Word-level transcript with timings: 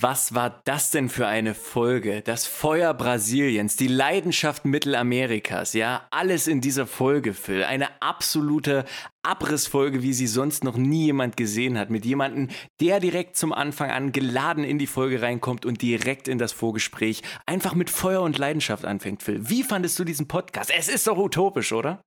Was 0.00 0.32
war 0.32 0.60
das 0.64 0.92
denn 0.92 1.08
für 1.08 1.26
eine 1.26 1.54
Folge? 1.54 2.22
Das 2.22 2.46
Feuer 2.46 2.94
Brasiliens, 2.94 3.74
die 3.74 3.88
Leidenschaft 3.88 4.64
Mittelamerikas, 4.64 5.72
ja, 5.72 6.06
alles 6.12 6.46
in 6.46 6.60
dieser 6.60 6.86
Folge, 6.86 7.34
Phil. 7.34 7.64
Eine 7.64 8.00
absolute 8.00 8.84
Abrissfolge, 9.24 10.00
wie 10.00 10.12
sie 10.12 10.28
sonst 10.28 10.62
noch 10.62 10.76
nie 10.76 11.06
jemand 11.06 11.36
gesehen 11.36 11.76
hat. 11.76 11.90
Mit 11.90 12.04
jemandem, 12.04 12.46
der 12.80 13.00
direkt 13.00 13.36
zum 13.36 13.52
Anfang 13.52 13.90
an 13.90 14.12
geladen 14.12 14.62
in 14.62 14.78
die 14.78 14.86
Folge 14.86 15.20
reinkommt 15.20 15.66
und 15.66 15.82
direkt 15.82 16.28
in 16.28 16.38
das 16.38 16.52
Vorgespräch 16.52 17.22
einfach 17.44 17.74
mit 17.74 17.90
Feuer 17.90 18.22
und 18.22 18.38
Leidenschaft 18.38 18.84
anfängt, 18.84 19.24
Phil. 19.24 19.50
Wie 19.50 19.64
fandest 19.64 19.98
du 19.98 20.04
diesen 20.04 20.28
Podcast? 20.28 20.70
Es 20.72 20.88
ist 20.88 21.08
doch 21.08 21.18
utopisch, 21.18 21.72
oder? 21.72 22.00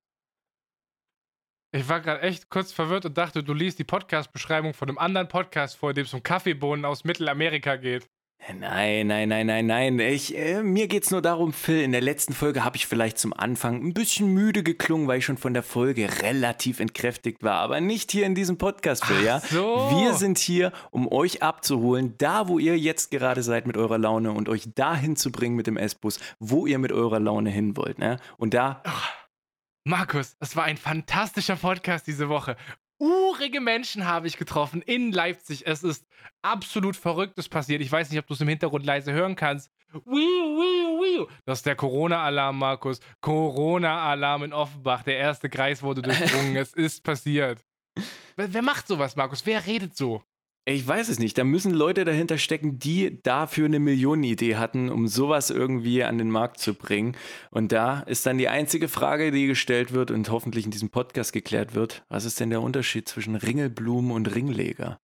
Ich 1.74 1.88
war 1.88 2.02
gerade 2.02 2.22
echt 2.22 2.50
kurz 2.50 2.74
verwirrt 2.74 3.06
und 3.06 3.18
dachte, 3.18 3.44
du 3.44 3.54
liest 3.54 3.80
die 3.80 3.86
Podcast-Beschreibung 3.86 4.74
von 4.74 4.90
einem 4.90 4.98
anderen 4.98 5.30
Podcast 5.30 5.78
vor, 5.78 5.94
dem 5.94 6.04
es 6.04 6.14
um 6.14 6.22
Kaffeebohnen 6.22 6.84
aus 6.84 7.06
Mittelamerika 7.06 7.78
geht. 7.78 8.10
Nein, 8.60 9.08
nein, 9.08 9.30
nein, 9.30 9.46
nein, 9.46 9.68
nein. 9.68 10.00
Ich, 10.00 10.38
äh, 10.38 10.64
mir 10.64 10.88
geht's 10.90 11.12
nur 11.12 11.22
darum, 11.22 11.54
Phil, 11.54 11.82
in 11.82 11.94
der 11.94 12.02
letzten 12.02 12.34
Folge 12.34 12.66
habe 12.66 12.76
ich 12.76 12.88
vielleicht 12.88 13.20
zum 13.20 13.32
Anfang 13.32 13.82
ein 13.86 13.94
bisschen 13.94 14.34
müde 14.34 14.64
geklungen, 14.64 15.08
weil 15.08 15.20
ich 15.20 15.26
schon 15.26 15.38
von 15.38 15.54
der 15.54 15.64
Folge 15.64 16.10
relativ 16.24 16.82
entkräftigt 16.82 17.42
war. 17.42 17.62
Aber 17.62 17.80
nicht 17.80 18.12
hier 18.12 18.26
in 18.26 18.36
diesem 18.36 18.58
Podcast, 18.58 19.06
Phil, 19.06 19.24
ja? 19.24 19.40
so. 19.40 19.92
Wir 19.96 20.16
sind 20.16 20.40
hier, 20.40 20.74
um 20.90 21.10
euch 21.10 21.42
abzuholen, 21.42 22.16
da 22.18 22.50
wo 22.50 22.60
ihr 22.60 22.78
jetzt 22.78 23.12
gerade 23.12 23.44
seid 23.44 23.66
mit 23.66 23.78
eurer 23.78 23.98
Laune 23.98 24.34
und 24.34 24.50
euch 24.50 24.74
dahin 24.76 25.16
zu 25.16 25.32
bringen 25.32 25.56
mit 25.56 25.68
dem 25.68 25.78
S-Bus, 25.78 26.20
wo 26.40 26.66
ihr 26.66 26.80
mit 26.80 26.92
eurer 26.92 27.22
Laune 27.22 27.50
hin 27.50 27.78
wollt, 27.78 27.98
ne? 27.98 28.18
Und 28.38 28.54
da. 28.54 28.82
Ach. 28.84 29.21
Markus, 29.84 30.36
es 30.40 30.56
war 30.56 30.66
ein 30.66 30.78
fantastischer 30.78 31.56
Podcast 31.56 32.06
diese 32.06 32.30
Woche. 32.30 32.56
Urige 33.00 33.62
Menschen 33.62 34.06
habe 34.06 34.28
ich 34.28 34.38
getroffen 34.38 34.84
in 34.84 35.12
Leipzig. 35.12 35.66
Es 35.66 35.82
ist 35.82 36.06
absolut 36.44 36.96
Verrücktes 36.96 37.50
passiert. 37.50 37.82
Ich 37.82 37.92
weiß 37.92 38.12
nicht, 38.12 38.20
ob 38.20 38.28
du 38.28 38.36
es 38.36 38.42
im 38.42 38.48
Hintergrund 38.48 38.86
leise 38.86 39.12
hören 39.12 39.36
kannst. 39.36 39.72
Das 41.46 41.60
ist 41.60 41.66
der 41.66 41.76
Corona-Alarm, 41.76 42.60
Markus. 42.60 43.00
Corona-Alarm 43.22 44.44
in 44.44 44.54
Offenbach. 44.54 45.02
Der 45.02 45.18
erste 45.18 45.50
Kreis 45.50 45.82
wurde 45.82 46.04
durchdrungen. 46.04 46.56
es 46.58 46.74
ist 46.74 47.04
passiert. 47.04 47.66
Wer, 48.36 48.54
wer 48.54 48.62
macht 48.62 48.88
sowas, 48.88 49.16
Markus? 49.16 49.44
Wer 49.48 49.66
redet 49.66 49.98
so? 49.98 50.24
Ich 50.66 50.88
weiß 50.88 51.10
es 51.10 51.18
nicht. 51.18 51.38
Da 51.40 51.44
müssen 51.44 51.74
Leute 51.74 52.06
dahinter 52.06 52.38
stecken, 52.38 52.78
die 52.78 53.20
dafür 53.24 53.66
eine 53.66 53.80
Millionenidee 53.80 54.58
hatten, 54.58 54.90
um 54.90 55.08
sowas 55.08 55.50
irgendwie 55.50 56.04
an 56.04 56.20
den 56.20 56.30
Markt 56.30 56.60
zu 56.60 56.76
bringen. 56.76 57.18
Und 57.50 57.72
da 57.72 58.02
ist 58.02 58.28
dann 58.28 58.38
die 58.38 58.48
einzige 58.48 58.88
Frage, 58.88 59.32
die 59.32 59.48
gestellt 59.48 59.92
wird 59.92 60.12
und 60.12 60.30
hoffentlich 60.30 60.66
in 60.66 60.72
diesem 60.72 60.92
Podcast 60.92 61.34
geklärt 61.34 61.74
wird. 61.74 62.04
Was 62.10 62.26
ist 62.26 62.40
denn 62.40 62.52
der 62.52 62.62
Unterschied 62.62 63.10
zwischen 63.10 63.36
Ringelblumen 63.36 64.12
und 64.12 64.36
Ringleger? 64.36 65.00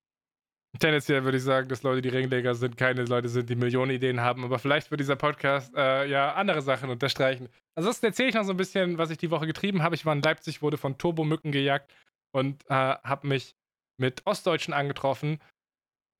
Tendenziell 0.79 1.23
würde 1.23 1.37
ich 1.37 1.43
sagen, 1.43 1.69
dass 1.69 1.81
Leute, 1.81 2.03
die 2.03 2.09
Ringleger 2.09 2.53
sind, 2.53 2.77
keine 2.77 3.05
Leute 3.05 3.27
sind, 3.27 3.49
die 3.49 3.55
Millionenideen 3.55 4.21
haben. 4.21 4.43
Aber 4.43 4.59
vielleicht 4.59 4.91
wird 4.91 5.01
dieser 5.01 5.15
Podcast 5.15 5.73
äh, 5.75 6.07
ja 6.07 6.35
andere 6.35 6.61
Sachen 6.61 6.91
unterstreichen. 6.91 7.49
Ansonsten 7.73 8.05
erzähle 8.05 8.29
ich 8.29 8.35
noch 8.35 8.43
so 8.43 8.51
ein 8.51 8.57
bisschen, 8.57 8.99
was 8.99 9.09
ich 9.09 9.17
die 9.17 9.31
Woche 9.31 9.47
getrieben 9.47 9.81
habe. 9.81 9.95
Ich 9.95 10.05
war 10.05 10.13
in 10.13 10.21
Leipzig, 10.21 10.61
wurde 10.61 10.77
von 10.77 10.99
Turbomücken 10.99 11.51
gejagt 11.51 11.91
und 12.31 12.63
äh, 12.69 12.73
habe 12.73 13.27
mich 13.27 13.55
mit 13.99 14.25
Ostdeutschen 14.25 14.73
angetroffen. 14.73 15.39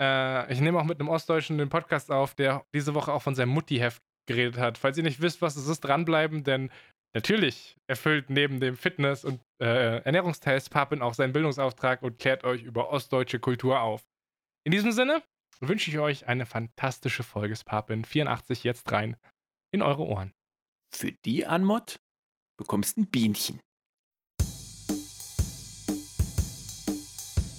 Äh, 0.01 0.51
ich 0.51 0.61
nehme 0.61 0.79
auch 0.79 0.85
mit 0.85 0.99
einem 0.99 1.09
Ostdeutschen 1.09 1.57
den 1.57 1.69
Podcast 1.69 2.11
auf, 2.11 2.35
der 2.35 2.65
diese 2.73 2.93
Woche 2.93 3.13
auch 3.13 3.21
von 3.21 3.35
seinem 3.35 3.49
Mutti-Heft 3.49 4.01
geredet 4.27 4.57
hat. 4.57 4.77
Falls 4.77 4.97
ihr 4.97 5.03
nicht 5.03 5.21
wisst, 5.21 5.41
was 5.41 5.55
es 5.55 5.67
ist, 5.67 5.81
dranbleiben, 5.81 6.43
denn 6.43 6.71
natürlich 7.15 7.77
erfüllt 7.87 8.29
neben 8.29 8.59
dem 8.59 8.77
Fitness- 8.77 9.25
und 9.25 9.41
äh, 9.61 9.99
Ernährungstest 10.03 10.69
Papin 10.69 11.01
auch 11.01 11.13
seinen 11.13 11.33
Bildungsauftrag 11.33 12.03
und 12.03 12.19
klärt 12.19 12.43
euch 12.43 12.63
über 12.63 12.89
ostdeutsche 12.89 13.39
Kultur 13.39 13.81
auf. 13.81 14.03
In 14.65 14.71
diesem 14.71 14.91
Sinne 14.91 15.23
wünsche 15.59 15.89
ich 15.89 15.97
euch 15.97 16.27
eine 16.27 16.45
fantastische 16.45 17.23
Folge 17.23 17.55
Papin 17.65 18.05
84 18.05 18.63
jetzt 18.63 18.91
rein 18.91 19.17
in 19.73 19.81
eure 19.81 20.03
Ohren. 20.03 20.33
Für 20.93 21.11
die 21.11 21.45
Anmod 21.45 21.99
bekommst 22.57 22.97
ein 22.97 23.07
Bienchen. 23.07 23.59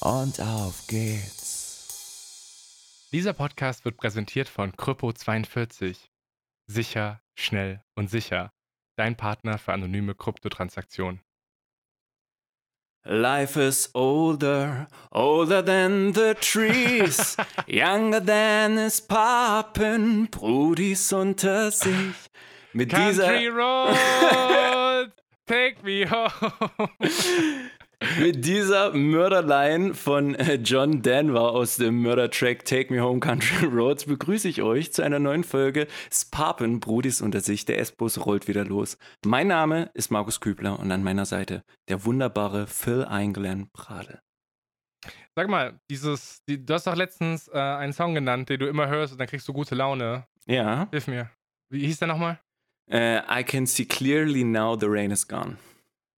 und 0.00 0.40
auf 0.40 0.86
geht's. 0.86 3.08
Dieser 3.12 3.32
Podcast 3.32 3.84
wird 3.84 3.96
präsentiert 3.96 4.48
von 4.48 4.72
Krypto42. 4.72 5.96
Sicher, 6.66 7.20
schnell 7.34 7.82
und 7.96 8.08
sicher. 8.08 8.52
Dein 8.96 9.16
Partner 9.16 9.58
für 9.58 9.72
anonyme 9.72 10.14
Kryptotransaktionen. 10.14 11.20
Life 13.04 13.58
is 13.58 13.90
older, 13.94 14.86
older 15.10 15.64
than 15.64 16.12
the 16.12 16.34
trees, 16.34 17.34
younger 17.66 18.24
than 18.24 18.76
is 18.76 19.00
poppin', 19.00 20.28
Brudis 20.30 21.10
unter 21.10 21.70
sich. 21.70 22.14
Mit 22.74 22.90
Country 22.90 23.12
dieser, 23.12 23.48
Road, 23.48 25.12
take 25.46 25.82
me 25.82 26.08
home. 26.08 26.90
mit 28.18 28.44
dieser 28.44 28.92
Mörderline 28.94 29.94
von 29.94 30.34
äh, 30.34 30.54
John 30.54 31.02
Denver 31.02 31.52
aus 31.52 31.76
dem 31.76 32.00
Mördertrack 32.02 32.64
Take 32.64 32.92
Me 32.92 33.00
Home 33.02 33.20
Country 33.20 33.66
Roads 33.72 34.06
begrüße 34.06 34.48
ich 34.48 34.62
euch 34.62 34.92
zu 34.92 35.02
einer 35.02 35.18
neuen 35.18 35.44
Folge 35.44 35.86
Spapen, 36.10 36.80
Brudis 36.80 37.20
unter 37.20 37.40
sich. 37.40 37.66
Der 37.66 37.78
S-Bus 37.78 38.24
rollt 38.24 38.48
wieder 38.48 38.64
los. 38.64 38.96
Mein 39.24 39.48
Name 39.48 39.90
ist 39.94 40.10
Markus 40.10 40.40
Kübler 40.40 40.78
und 40.78 40.90
an 40.90 41.02
meiner 41.02 41.26
Seite 41.26 41.62
der 41.88 42.04
wunderbare 42.04 42.66
Phil 42.66 43.04
Einglen 43.04 43.70
Pradel. 43.72 44.20
Sag 45.36 45.48
mal, 45.48 45.78
dieses, 45.90 46.42
die, 46.48 46.64
du 46.64 46.74
hast 46.74 46.86
doch 46.86 46.96
letztens 46.96 47.48
äh, 47.48 47.58
einen 47.58 47.92
Song 47.92 48.14
genannt, 48.14 48.48
den 48.48 48.60
du 48.60 48.66
immer 48.66 48.88
hörst 48.88 49.12
und 49.12 49.18
dann 49.18 49.28
kriegst 49.28 49.46
du 49.46 49.52
gute 49.52 49.74
Laune. 49.74 50.26
Ja, 50.46 50.88
Hilf 50.90 51.06
mir. 51.06 51.30
Wie 51.70 51.86
hieß 51.86 51.98
der 51.98 52.08
nochmal? 52.08 52.40
äh, 52.90 53.20
I 53.30 53.44
can 53.44 53.66
see 53.66 53.84
clearly 53.84 54.42
now 54.42 54.76
the 54.78 54.86
rain 54.86 55.10
is 55.12 55.26
gone. 55.28 55.58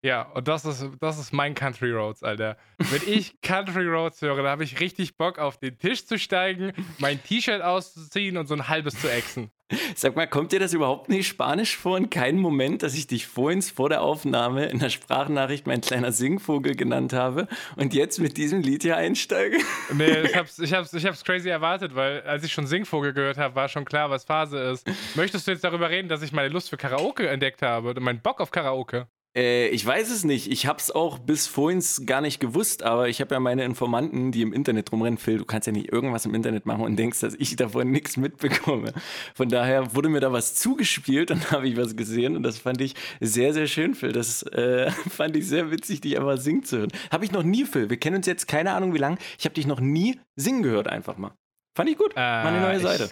Ja, 0.04 0.22
und 0.22 0.48
das 0.48 0.64
ist, 0.64 0.84
das 1.00 1.18
ist 1.20 1.32
mein 1.32 1.54
Country 1.54 1.92
Roads, 1.92 2.24
Alter. 2.24 2.56
Wenn 2.78 3.02
ich 3.06 3.40
Country 3.42 3.86
Roads 3.86 4.20
höre, 4.20 4.42
da 4.42 4.50
habe 4.50 4.64
ich 4.64 4.80
richtig 4.80 5.16
Bock, 5.16 5.38
auf 5.38 5.58
den 5.58 5.78
Tisch 5.78 6.04
zu 6.04 6.18
steigen, 6.18 6.72
mein 6.98 7.22
T-Shirt 7.22 7.62
auszuziehen 7.62 8.36
und 8.36 8.48
so 8.48 8.54
ein 8.54 8.68
halbes 8.68 9.00
zu 9.00 9.08
exen. 9.08 9.52
Sag 9.94 10.16
mal, 10.16 10.26
kommt 10.26 10.50
dir 10.50 10.58
das 10.58 10.72
überhaupt 10.74 11.08
nicht 11.08 11.28
spanisch 11.28 11.76
vor? 11.76 11.96
In 11.96 12.10
keinem 12.10 12.40
Moment, 12.40 12.82
dass 12.82 12.94
ich 12.94 13.06
dich 13.06 13.28
vorhin 13.28 13.62
vor 13.62 13.88
der 13.88 14.02
Aufnahme 14.02 14.66
in 14.66 14.80
der 14.80 14.90
Sprachnachricht 14.90 15.68
mein 15.68 15.80
kleiner 15.80 16.10
Singvogel 16.10 16.74
genannt 16.74 17.12
habe 17.12 17.46
und 17.76 17.94
jetzt 17.94 18.18
mit 18.18 18.36
diesem 18.36 18.60
Lied 18.60 18.82
hier 18.82 18.96
einsteige? 18.96 19.58
Nee, 19.94 20.22
ich 20.22 20.36
hab's, 20.36 20.58
ich, 20.58 20.72
hab's, 20.72 20.92
ich 20.94 21.04
hab's 21.04 21.22
crazy 21.22 21.48
erwartet, 21.48 21.94
weil 21.94 22.22
als 22.22 22.44
ich 22.44 22.52
schon 22.52 22.66
Singvogel 22.66 23.12
gehört 23.12 23.36
habe, 23.36 23.54
war 23.54 23.68
schon 23.68 23.84
klar, 23.84 24.10
was 24.10 24.24
Phase 24.24 24.58
ist. 24.58 24.90
Möchtest 25.14 25.46
du 25.46 25.52
jetzt 25.52 25.64
darüber 25.64 25.90
reden, 25.90 26.08
dass 26.08 26.22
ich 26.22 26.32
meine 26.32 26.48
Lust 26.48 26.70
für 26.70 26.76
Karaoke 26.76 27.28
entdeckt 27.28 27.62
habe 27.62 27.90
oder 27.90 28.00
meinen 28.00 28.20
Bock 28.20 28.40
auf 28.40 28.50
Karaoke? 28.50 29.06
Äh, 29.34 29.68
ich 29.68 29.84
weiß 29.86 30.10
es 30.10 30.24
nicht. 30.24 30.50
Ich 30.52 30.66
habe 30.66 30.78
es 30.78 30.90
auch 30.90 31.18
bis 31.18 31.46
vorhin 31.46 31.82
gar 32.04 32.20
nicht 32.20 32.38
gewusst, 32.38 32.82
aber 32.82 33.08
ich 33.08 33.20
habe 33.22 33.34
ja 33.34 33.40
meine 33.40 33.64
Informanten, 33.64 34.30
die 34.30 34.42
im 34.42 34.52
Internet 34.52 34.92
rumrennen. 34.92 35.16
Phil, 35.18 35.38
du 35.38 35.46
kannst 35.46 35.66
ja 35.66 35.72
nicht 35.72 35.90
irgendwas 35.90 36.26
im 36.26 36.34
Internet 36.34 36.66
machen 36.66 36.82
und 36.84 36.96
denkst, 36.96 37.20
dass 37.20 37.34
ich 37.34 37.56
davon 37.56 37.90
nichts 37.90 38.16
mitbekomme. 38.18 38.92
Von 39.34 39.48
daher 39.48 39.94
wurde 39.94 40.10
mir 40.10 40.20
da 40.20 40.32
was 40.32 40.54
zugespielt 40.54 41.30
und 41.30 41.50
habe 41.50 41.66
ich 41.66 41.76
was 41.78 41.96
gesehen 41.96 42.36
und 42.36 42.42
das 42.42 42.58
fand 42.58 42.80
ich 42.82 42.94
sehr, 43.20 43.54
sehr 43.54 43.66
schön, 43.68 43.94
Phil. 43.94 44.12
Das 44.12 44.42
äh, 44.42 44.90
fand 45.10 45.34
ich 45.36 45.46
sehr 45.48 45.70
witzig, 45.70 46.02
dich 46.02 46.18
einfach 46.18 46.36
singen 46.36 46.64
zu 46.64 46.78
hören. 46.78 46.92
Habe 47.10 47.24
ich 47.24 47.32
noch 47.32 47.42
nie, 47.42 47.64
Phil. 47.64 47.88
Wir 47.88 47.96
kennen 47.98 48.16
uns 48.16 48.26
jetzt 48.26 48.48
keine 48.48 48.72
Ahnung 48.72 48.92
wie 48.92 48.98
lange. 48.98 49.16
Ich 49.38 49.46
habe 49.46 49.54
dich 49.54 49.66
noch 49.66 49.80
nie 49.80 50.20
singen 50.36 50.62
gehört, 50.62 50.88
einfach 50.88 51.16
mal. 51.16 51.32
Fand 51.74 51.88
ich 51.88 51.96
gut. 51.96 52.14
Meine 52.16 52.60
neue 52.60 52.74
Äh, 52.74 52.76
ich- 52.76 52.82
Seite. 52.82 53.10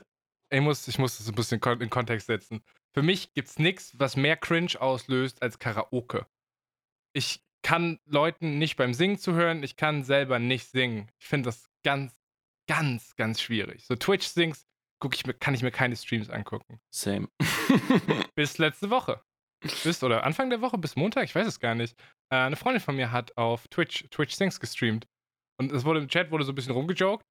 Ich 0.53 0.61
muss, 0.61 0.87
ich 0.89 0.99
muss 0.99 1.17
das 1.17 1.29
ein 1.29 1.35
bisschen 1.37 1.61
in 1.79 1.89
Kontext 1.91 2.27
setzen. 2.27 2.61
Für 2.93 3.03
mich 3.03 3.33
gibt's 3.35 3.59
nichts, 3.59 3.99
was 3.99 4.17
mehr 4.17 4.37
Cringe 4.37 4.81
auslöst 4.81 5.43
als 5.43 5.59
Karaoke. 5.59 6.27
Ich 7.13 7.43
kann 7.63 8.01
Leuten 8.05 8.59
nicht 8.59 8.77
beim 8.77 8.95
Singen 8.95 9.19
zuhören, 9.19 9.63
ich 9.63 9.77
kann 9.77 10.03
selber 10.03 10.39
nicht 10.39 10.71
singen. 10.71 11.11
Ich 11.19 11.27
finde 11.27 11.49
das 11.49 11.71
ganz, 11.85 12.17
ganz, 12.67 13.17
ganz 13.17 13.41
schwierig. 13.41 13.87
So 13.87 13.97
Twitch-Sings 13.97 14.67
guck 15.01 15.15
ich 15.15 15.27
mir, 15.27 15.35
kann 15.35 15.55
ich 15.55 15.63
mir 15.63 15.71
keine 15.71 15.97
Streams 15.97 16.31
angucken. 16.31 16.81
Same. 16.91 17.29
Bis 18.35 18.59
letzte 18.59 18.91
Woche. 18.91 19.23
Bis, 19.83 20.03
oder 20.03 20.25
Anfang 20.25 20.49
der 20.49 20.63
Woche, 20.63 20.79
bis 20.79 20.97
Montag, 20.97 21.25
ich 21.25 21.35
weiß 21.35 21.47
es 21.47 21.61
gar 21.61 21.75
nicht. 21.75 21.95
Äh, 22.31 22.37
eine 22.37 22.57
Freundin 22.57 22.81
von 22.81 22.97
mir 22.97 23.13
hat 23.13 23.37
auf 23.37 23.69
Twitch, 23.69 24.09
Twitch 24.09 24.35
Sings 24.35 24.59
gestreamt. 24.59 25.07
Und 25.59 25.71
es 25.73 25.85
wurde 25.85 26.01
im 26.01 26.09
Chat 26.09 26.31
wurde 26.31 26.45
so 26.45 26.53
ein 26.53 26.55
bisschen 26.55 26.73
rumgejoked. 26.73 27.27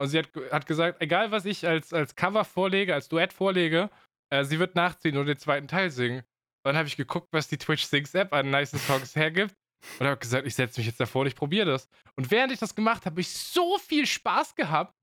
Und 0.00 0.08
sie 0.08 0.18
hat, 0.20 0.30
hat 0.52 0.66
gesagt, 0.66 1.02
egal 1.02 1.32
was 1.32 1.44
ich 1.44 1.66
als, 1.66 1.92
als 1.92 2.14
Cover 2.14 2.44
vorlege, 2.44 2.94
als 2.94 3.08
Duett 3.08 3.32
vorlege, 3.32 3.90
äh, 4.32 4.44
sie 4.44 4.58
wird 4.58 4.74
nachziehen 4.74 5.16
und 5.18 5.26
den 5.26 5.38
zweiten 5.38 5.68
Teil 5.68 5.90
singen. 5.90 6.20
Und 6.20 6.70
dann 6.70 6.76
habe 6.76 6.88
ich 6.88 6.96
geguckt, 6.96 7.28
was 7.32 7.48
die 7.48 7.58
Twitch 7.58 7.84
Sings 7.84 8.14
App 8.14 8.32
an 8.32 8.50
nice 8.50 8.70
Songs 8.70 9.14
hergibt. 9.14 9.54
Und 9.98 10.06
habe 10.06 10.16
gesagt, 10.16 10.46
ich 10.46 10.54
setze 10.54 10.80
mich 10.80 10.86
jetzt 10.86 11.00
davor 11.00 11.22
und 11.22 11.26
ich 11.26 11.34
probiere 11.34 11.66
das. 11.66 11.88
Und 12.16 12.30
während 12.30 12.52
ich 12.52 12.60
das 12.60 12.74
gemacht 12.74 13.04
habe, 13.04 13.14
habe 13.14 13.20
ich 13.20 13.28
so 13.28 13.78
viel 13.78 14.06
Spaß 14.06 14.54
gehabt, 14.54 14.94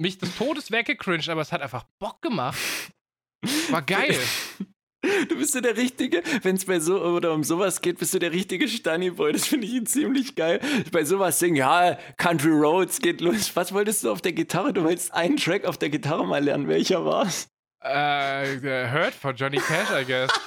mich 0.00 0.16
des 0.16 0.36
Todes 0.36 0.70
weggecringed, 0.70 1.28
aber 1.28 1.40
es 1.40 1.50
hat 1.50 1.60
einfach 1.60 1.84
Bock 1.98 2.22
gemacht. 2.22 2.56
War 3.70 3.82
geil. 3.86 4.16
Du 5.28 5.36
bist 5.36 5.52
so 5.52 5.60
der 5.60 5.76
Richtige, 5.76 6.22
wenn 6.42 6.54
es 6.54 6.64
bei 6.64 6.78
so 6.78 7.02
oder 7.02 7.32
um 7.34 7.42
sowas 7.42 7.80
geht, 7.80 7.98
bist 7.98 8.14
du 8.14 8.20
der 8.20 8.32
richtige 8.32 8.68
Stunny-Boy. 8.68 9.32
Das 9.32 9.48
finde 9.48 9.66
ich 9.66 9.86
ziemlich 9.86 10.34
geil. 10.36 10.60
Bei 10.92 11.04
sowas 11.04 11.40
singen, 11.40 11.56
ja, 11.56 11.98
Country 12.16 12.52
Roads 12.52 13.00
geht 13.00 13.20
los. 13.20 13.54
Was 13.54 13.72
wolltest 13.72 14.04
du 14.04 14.12
auf 14.12 14.22
der 14.22 14.32
Gitarre? 14.32 14.72
Du 14.72 14.84
wolltest 14.84 15.12
einen 15.12 15.36
Track 15.36 15.64
auf 15.64 15.78
der 15.78 15.90
Gitarre 15.90 16.26
mal 16.26 16.42
lernen. 16.42 16.68
Welcher 16.68 17.04
war's? 17.04 17.48
Äh, 17.80 18.90
Hurt 18.90 19.14
von 19.14 19.36
Johnny 19.36 19.58
Cash, 19.58 19.90
I 19.90 20.04
guess. 20.04 20.30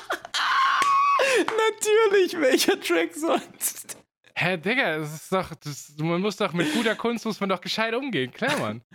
Natürlich, 1.38 2.39
welcher 2.39 2.80
Track 2.80 3.13
sonst? 3.13 3.98
Hä, 4.36 4.57
Digga, 4.57 4.98
das 4.98 5.13
ist 5.13 5.31
doch, 5.31 5.54
das, 5.56 5.94
man 6.00 6.22
muss 6.22 6.38
doch 6.38 6.54
mit 6.54 6.74
guter 6.74 6.95
Kunst 6.95 7.25
muss 7.25 7.39
man 7.39 7.50
doch 7.50 7.62
gescheit 7.62 7.94
umgehen, 7.94 8.31
klar, 8.31 8.57
Mann. 8.57 8.81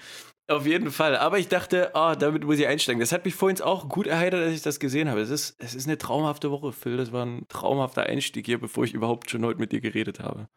Auf 0.48 0.64
jeden 0.64 0.92
Fall. 0.92 1.16
Aber 1.16 1.38
ich 1.38 1.48
dachte, 1.48 1.90
oh, 1.94 2.14
damit 2.16 2.44
muss 2.44 2.58
ich 2.58 2.68
einsteigen. 2.68 3.00
Das 3.00 3.10
hat 3.10 3.24
mich 3.24 3.34
vorhin 3.34 3.60
auch 3.60 3.88
gut 3.88 4.06
erheitert, 4.06 4.44
als 4.44 4.54
ich 4.54 4.62
das 4.62 4.78
gesehen 4.78 5.08
habe. 5.08 5.20
Es 5.20 5.30
ist, 5.30 5.56
es 5.58 5.74
ist 5.74 5.88
eine 5.88 5.98
traumhafte 5.98 6.52
Woche, 6.52 6.72
Phil. 6.72 6.96
Das 6.96 7.10
war 7.10 7.26
ein 7.26 7.46
traumhafter 7.48 8.04
Einstieg 8.04 8.46
hier, 8.46 8.60
bevor 8.60 8.84
ich 8.84 8.94
überhaupt 8.94 9.28
schon 9.28 9.44
heute 9.44 9.58
mit 9.58 9.72
dir 9.72 9.80
geredet 9.80 10.20
habe. 10.20 10.48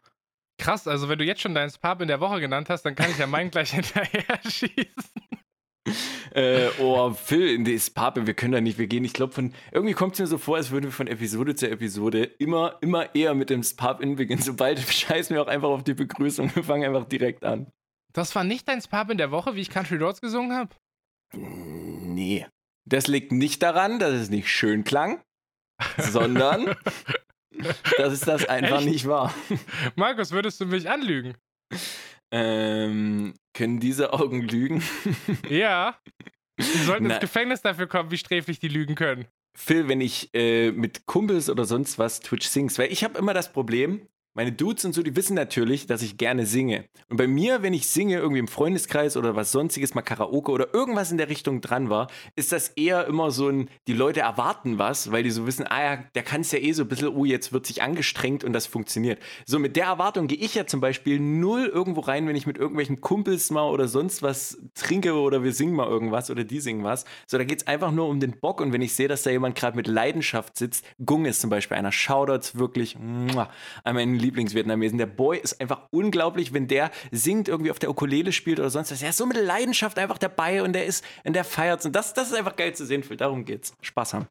Krass, 0.58 0.86
also 0.86 1.08
wenn 1.08 1.18
du 1.18 1.24
jetzt 1.24 1.40
schon 1.40 1.54
deinen 1.54 1.70
Spab 1.70 2.00
in 2.02 2.08
der 2.08 2.20
Woche 2.20 2.38
genannt 2.38 2.70
hast, 2.70 2.82
dann 2.82 2.94
kann 2.94 3.10
ich 3.10 3.18
ja 3.18 3.26
meinen 3.26 3.50
gleich 3.50 3.70
hinterher 3.74 4.38
schießen. 4.44 5.40
äh, 6.34 6.68
oh, 6.78 7.10
Phil, 7.10 7.48
in 7.48 7.64
die 7.64 7.80
Pape, 7.94 8.26
wir 8.26 8.34
können 8.34 8.52
da 8.52 8.60
nicht, 8.60 8.78
wir 8.78 8.86
gehen, 8.86 9.04
ich 9.04 9.12
glaube, 9.12 9.32
von, 9.32 9.54
irgendwie 9.72 9.94
kommt 9.94 10.14
es 10.14 10.20
mir 10.20 10.26
so 10.26 10.38
vor, 10.38 10.56
als 10.56 10.70
würden 10.70 10.86
wir 10.86 10.92
von 10.92 11.06
Episode 11.06 11.54
zu 11.54 11.70
Episode 11.70 12.24
immer, 12.24 12.78
immer 12.80 13.14
eher 13.14 13.34
mit 13.34 13.50
dem 13.50 13.62
Spap 13.62 14.00
in 14.00 14.16
beginnen. 14.16 14.42
Sobald 14.42 14.78
scheißen 14.92 15.34
wir 15.34 15.42
auch 15.42 15.48
einfach 15.48 15.68
auf 15.68 15.84
die 15.84 15.94
Begrüßung, 15.94 16.54
wir 16.54 16.64
fangen 16.64 16.84
einfach 16.84 17.08
direkt 17.08 17.44
an. 17.44 17.70
Das 18.12 18.34
war 18.34 18.44
nicht 18.44 18.68
dein 18.68 18.80
Spap 18.80 19.10
in 19.10 19.18
der 19.18 19.30
Woche, 19.30 19.54
wie 19.54 19.60
ich 19.60 19.70
Country 19.70 19.96
Roads 19.96 20.20
gesungen 20.20 20.52
habe? 20.52 20.74
Nee. 21.32 22.46
Das 22.84 23.06
liegt 23.06 23.30
nicht 23.30 23.62
daran, 23.62 23.98
dass 24.00 24.12
es 24.12 24.30
nicht 24.30 24.48
schön 24.48 24.82
klang, 24.84 25.22
sondern 25.96 26.74
dass 27.96 28.12
es 28.12 28.20
das 28.20 28.46
einfach 28.46 28.78
Echt? 28.78 28.88
nicht 28.88 29.06
war. 29.06 29.32
Markus, 29.94 30.32
würdest 30.32 30.60
du 30.60 30.66
mich 30.66 30.90
anlügen? 30.90 31.36
Ähm, 32.32 33.34
können 33.54 33.80
diese 33.80 34.12
Augen 34.12 34.42
lügen? 34.42 34.82
ja. 35.48 35.98
Die 36.58 36.84
sollten 36.84 37.06
Na, 37.06 37.14
ins 37.14 37.20
Gefängnis 37.20 37.62
dafür 37.62 37.86
kommen, 37.86 38.10
wie 38.10 38.18
sträflich 38.18 38.58
die 38.60 38.68
lügen 38.68 38.94
können. 38.94 39.26
Phil, 39.56 39.88
wenn 39.88 40.00
ich 40.00 40.32
äh, 40.34 40.70
mit 40.70 41.06
Kumpels 41.06 41.50
oder 41.50 41.64
sonst 41.64 41.98
was 41.98 42.20
Twitch 42.20 42.46
singst, 42.46 42.78
weil 42.78 42.92
ich 42.92 43.02
habe 43.02 43.18
immer 43.18 43.34
das 43.34 43.52
Problem, 43.52 44.06
meine 44.34 44.52
Dudes 44.52 44.84
und 44.84 44.92
so, 44.92 45.02
die 45.02 45.16
wissen 45.16 45.34
natürlich, 45.34 45.86
dass 45.86 46.02
ich 46.02 46.16
gerne 46.16 46.46
singe. 46.46 46.84
Und 47.08 47.16
bei 47.16 47.26
mir, 47.26 47.62
wenn 47.62 47.74
ich 47.74 47.88
singe, 47.88 48.18
irgendwie 48.18 48.38
im 48.38 48.48
Freundeskreis 48.48 49.16
oder 49.16 49.34
was 49.34 49.50
sonstiges, 49.50 49.94
mal 49.94 50.02
Karaoke 50.02 50.52
oder 50.52 50.72
irgendwas 50.72 51.10
in 51.10 51.18
der 51.18 51.28
Richtung 51.28 51.60
dran 51.60 51.90
war, 51.90 52.06
ist 52.36 52.52
das 52.52 52.68
eher 52.68 53.06
immer 53.06 53.32
so 53.32 53.48
ein, 53.48 53.68
die 53.88 53.92
Leute 53.92 54.20
erwarten 54.20 54.78
was, 54.78 55.10
weil 55.10 55.24
die 55.24 55.30
so 55.30 55.46
wissen, 55.46 55.66
ah 55.66 55.82
ja, 55.82 56.04
der 56.14 56.22
kann 56.22 56.42
es 56.42 56.52
ja 56.52 56.60
eh 56.60 56.72
so 56.72 56.82
ein 56.82 56.88
bisschen, 56.88 57.08
oh, 57.08 57.24
jetzt 57.24 57.52
wird 57.52 57.66
sich 57.66 57.82
angestrengt 57.82 58.44
und 58.44 58.52
das 58.52 58.66
funktioniert. 58.66 59.20
So 59.46 59.58
mit 59.58 59.74
der 59.74 59.86
Erwartung 59.86 60.28
gehe 60.28 60.38
ich 60.38 60.54
ja 60.54 60.64
zum 60.64 60.80
Beispiel 60.80 61.18
null 61.18 61.66
irgendwo 61.66 62.00
rein, 62.00 62.28
wenn 62.28 62.36
ich 62.36 62.46
mit 62.46 62.56
irgendwelchen 62.56 63.00
Kumpels 63.00 63.50
mal 63.50 63.68
oder 63.68 63.88
sonst 63.88 64.22
was 64.22 64.58
trinke 64.74 65.14
oder 65.14 65.42
wir 65.42 65.52
singen 65.52 65.74
mal 65.74 65.88
irgendwas 65.88 66.30
oder 66.30 66.44
die 66.44 66.60
singen 66.60 66.84
was. 66.84 67.04
So, 67.26 67.36
da 67.36 67.42
geht 67.42 67.62
es 67.62 67.66
einfach 67.66 67.90
nur 67.90 68.08
um 68.08 68.20
den 68.20 68.38
Bock 68.38 68.60
und 68.60 68.72
wenn 68.72 68.82
ich 68.82 68.94
sehe, 68.94 69.08
dass 69.08 69.24
da 69.24 69.30
jemand 69.30 69.56
gerade 69.56 69.76
mit 69.76 69.88
Leidenschaft 69.88 70.56
sitzt, 70.56 70.84
Gung 71.04 71.24
ist 71.24 71.40
zum 71.40 71.50
Beispiel 71.50 71.76
einer, 71.76 71.90
Shoutouts 71.90 72.56
wirklich, 72.56 72.96
muah, 72.96 73.50
an 73.82 73.96
meinen 73.96 74.19
Lieblingsvietnamesen. 74.20 74.98
Der 74.98 75.06
Boy 75.06 75.38
ist 75.38 75.60
einfach 75.60 75.88
unglaublich, 75.90 76.52
wenn 76.52 76.68
der 76.68 76.90
singt, 77.10 77.48
irgendwie 77.48 77.70
auf 77.70 77.78
der 77.78 77.90
Ukulele 77.90 78.32
spielt 78.32 78.60
oder 78.60 78.70
sonst 78.70 78.92
was. 78.92 79.02
Er 79.02 79.10
ist 79.10 79.16
so 79.16 79.26
mit 79.26 79.36
Leidenschaft 79.36 79.98
einfach 79.98 80.18
dabei 80.18 80.62
und 80.62 80.72
der 80.72 80.86
ist, 80.86 81.04
und 81.24 81.34
der 81.34 81.44
feiert 81.44 81.84
und 81.84 81.94
das, 81.94 82.14
das 82.14 82.28
ist 82.28 82.34
einfach 82.34 82.56
geil 82.56 82.74
zu 82.74 82.84
sehen, 82.86 83.02
Phil. 83.02 83.16
Darum 83.16 83.44
geht's. 83.44 83.72
Spaß 83.82 84.14
haben. 84.14 84.26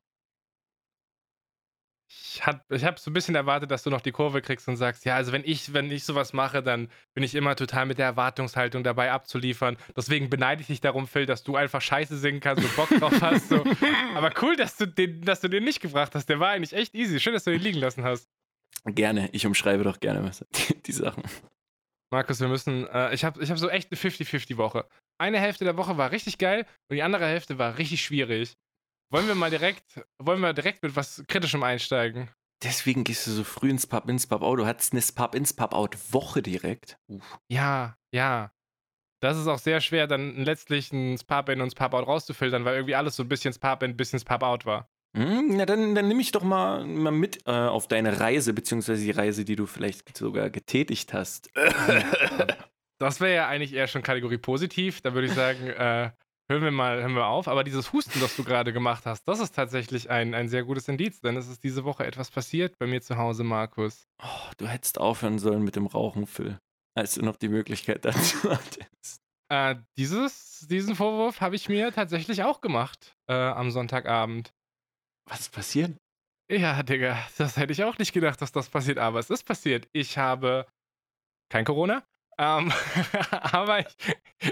Ich 2.12 2.46
habe 2.46 2.62
ich 2.70 2.84
hab 2.84 2.98
so 3.00 3.12
ein 3.12 3.14
bisschen 3.14 3.36
erwartet, 3.36 3.70
dass 3.70 3.84
du 3.84 3.90
noch 3.90 4.02
die 4.02 4.12
Kurve 4.12 4.42
kriegst 4.42 4.68
und 4.68 4.78
sagst, 4.78 5.06
ja, 5.06 5.16
also 5.16 5.32
wenn 5.32 5.44
ich, 5.46 5.74
wenn 5.74 5.92
ich 5.92 6.04
sowas 6.06 6.34
mache, 6.34 6.64
dann 6.64 6.90
bin 7.14 7.24
ich 7.24 7.36
immer 7.36 7.56
total 7.56 7.86
mit 7.86 7.98
der 7.98 8.06
Erwartungshaltung 8.06 8.84
dabei 8.84 9.12
abzuliefern. 9.12 9.78
Deswegen 9.96 10.30
beneide 10.30 10.62
ich 10.62 10.68
dich 10.68 10.82
darum, 10.82 11.08
Phil, 11.08 11.26
dass 11.26 11.44
du 11.44 11.56
einfach 11.56 11.82
Scheiße 11.82 12.18
singen 12.18 12.40
kannst 12.40 12.64
und 12.64 12.76
Bock 12.76 12.90
drauf 12.90 13.22
hast. 13.22 13.50
So. 13.50 13.64
Aber 14.16 14.32
cool, 14.42 14.56
dass 14.56 14.78
du, 14.78 14.88
den, 14.88 15.22
dass 15.22 15.42
du 15.42 15.50
den 15.50 15.64
nicht 15.64 15.82
gebracht 15.82 16.16
hast. 16.16 16.30
Der 16.30 16.40
war 16.40 16.50
eigentlich 16.50 16.74
echt 16.74 16.96
easy. 16.96 17.20
Schön, 17.20 17.34
dass 17.34 17.44
du 17.44 17.52
ihn 17.52 17.62
liegen 17.62 17.80
lassen 17.80 18.04
hast. 18.04 18.28
Gerne, 18.86 19.30
ich 19.34 19.46
umschreibe 19.46 19.84
doch 19.84 20.00
gerne 20.00 20.32
die, 20.56 20.82
die 20.82 20.92
Sachen. 20.92 21.24
Markus, 22.12 22.40
wir 22.40 22.48
müssen, 22.48 22.88
äh, 22.88 23.14
ich 23.14 23.24
habe 23.24 23.42
ich 23.44 23.52
hab 23.52 23.60
so 23.60 23.70
echt 23.70 23.92
eine 23.92 24.00
50-50-Woche. 24.00 24.88
Eine 25.20 25.40
Hälfte 25.40 25.64
der 25.64 25.78
Woche 25.78 25.98
war 25.98 26.12
richtig 26.12 26.38
geil 26.38 26.66
und 26.90 26.96
die 26.96 27.04
andere 27.04 27.26
Hälfte 27.26 27.58
war 27.60 27.78
richtig 27.78 28.02
schwierig. 28.02 28.56
Wollen 29.12 29.28
wir 29.28 29.36
mal 29.36 29.50
direkt, 29.50 30.02
wollen 30.20 30.40
wir 30.40 30.54
direkt 30.54 30.84
mit 30.84 30.96
was 30.96 31.24
Kritischem 31.28 31.64
einsteigen? 31.64 32.30
Deswegen 32.64 33.04
gehst 33.04 33.26
du 33.26 33.32
so 33.32 33.44
früh 33.44 33.70
ins 33.70 33.88
Pub, 33.88 34.10
ins 34.10 34.28
Pub 34.28 34.42
out. 34.42 34.60
Du 34.60 34.66
hattest 34.66 34.94
eine 34.94 35.02
Pub 35.02 35.34
ins 35.34 35.54
Pub 35.54 35.74
out 35.74 35.98
Woche 36.12 36.42
direkt. 36.42 36.98
Uff. 37.08 37.40
Ja, 37.50 37.98
ja. 38.14 38.52
Das 39.22 39.38
ist 39.38 39.48
auch 39.48 39.60
sehr 39.60 39.82
schwer, 39.82 40.08
dann 40.08 40.38
letztlich 40.38 40.94
ein 40.94 41.18
Pub 41.28 41.50
in 41.50 41.62
und 41.62 41.76
Pub 41.76 41.94
out 41.94 42.08
rauszufiltern, 42.08 42.66
weil 42.66 42.76
irgendwie 42.76 42.96
alles 42.96 43.16
so 43.16 43.24
ein 43.24 43.30
bisschen 43.30 43.54
Pub 43.60 43.84
in, 43.84 43.92
ein 43.92 43.98
bisschen 43.98 44.22
Pub 44.22 44.44
out 44.44 44.66
war. 44.66 44.90
Hm, 45.18 45.58
na, 45.58 45.66
dann, 45.66 45.96
dann 45.96 46.08
nehme 46.08 46.22
ich 46.22 46.32
doch 46.32 46.44
mal, 46.44 46.86
mal 46.86 47.12
mit 47.12 47.48
äh, 47.48 47.52
auf 47.52 47.88
deine 47.88 48.20
Reise, 48.20 48.54
beziehungsweise 48.54 49.04
die 49.04 49.12
Reise, 49.12 49.44
die 49.44 49.56
du 49.56 49.66
vielleicht 49.66 50.16
sogar 50.16 50.50
getätigt 50.50 51.14
hast. 51.14 51.50
Das 53.02 53.22
wäre 53.22 53.34
ja 53.34 53.48
eigentlich 53.48 53.74
eher 53.74 53.88
schon 53.88 54.04
Kategorie 54.04 54.38
positiv. 54.38 55.00
Da 55.00 55.14
würde 55.14 55.28
ich 55.28 55.34
sagen, 55.34 55.68
äh, 55.68 56.12
hören 56.50 56.64
wir 56.64 56.72
mal 56.72 57.00
hören 57.00 57.16
wir 57.16 57.28
auf. 57.28 57.48
Aber 57.48 57.64
dieses 57.64 57.94
Husten, 57.94 58.20
das 58.20 58.36
du 58.36 58.44
gerade 58.44 58.74
gemacht 58.74 59.06
hast, 59.06 59.24
das 59.26 59.40
ist 59.40 59.56
tatsächlich 59.56 60.10
ein, 60.10 60.34
ein 60.34 60.50
sehr 60.50 60.64
gutes 60.66 60.88
Indiz, 60.90 61.22
denn 61.22 61.38
es 61.38 61.48
ist 61.48 61.64
diese 61.64 61.86
Woche 61.86 62.06
etwas 62.06 62.30
passiert 62.30 62.78
bei 62.78 62.88
mir 62.88 63.02
zu 63.02 63.18
Hause, 63.18 63.46
Markus. 63.46 64.08
Oh, 64.22 64.52
du 64.58 64.68
hättest 64.68 65.00
aufhören 65.00 65.40
sollen 65.40 65.64
mit 65.64 65.78
dem 65.78 65.86
Rauchen, 65.86 66.28
Phil, 66.28 66.60
als 66.94 67.14
du 67.14 67.24
noch 67.24 67.38
die 67.38 67.48
Möglichkeit 67.48 68.04
dazu 68.04 68.38
hattest. 68.50 69.22
Äh, 69.50 69.76
dieses, 69.98 70.68
diesen 70.70 70.96
Vorwurf 70.96 71.40
habe 71.40 71.56
ich 71.56 71.70
mir 71.70 71.94
tatsächlich 71.94 72.44
auch 72.44 72.60
gemacht 72.60 73.16
äh, 73.28 73.34
am 73.34 73.72
Sonntagabend. 73.72 74.54
Was 75.30 75.42
ist 75.42 75.54
passiert? 75.54 75.98
Ja, 76.52 76.82
Digga, 76.82 77.18
das 77.38 77.58
hätte 77.58 77.74
ich 77.74 77.84
auch 77.84 77.98
nicht 78.00 78.12
gedacht, 78.12 78.42
dass 78.42 78.52
das 78.52 78.70
passiert, 78.70 78.98
aber 78.98 79.20
es 79.20 79.30
ist 79.30 79.44
passiert. 79.44 79.88
Ich 79.94 80.18
habe 80.18 80.66
kein 81.52 81.64
Corona, 81.64 82.04
ähm, 82.40 82.72
aber 83.32 83.80
ich, 83.82 83.96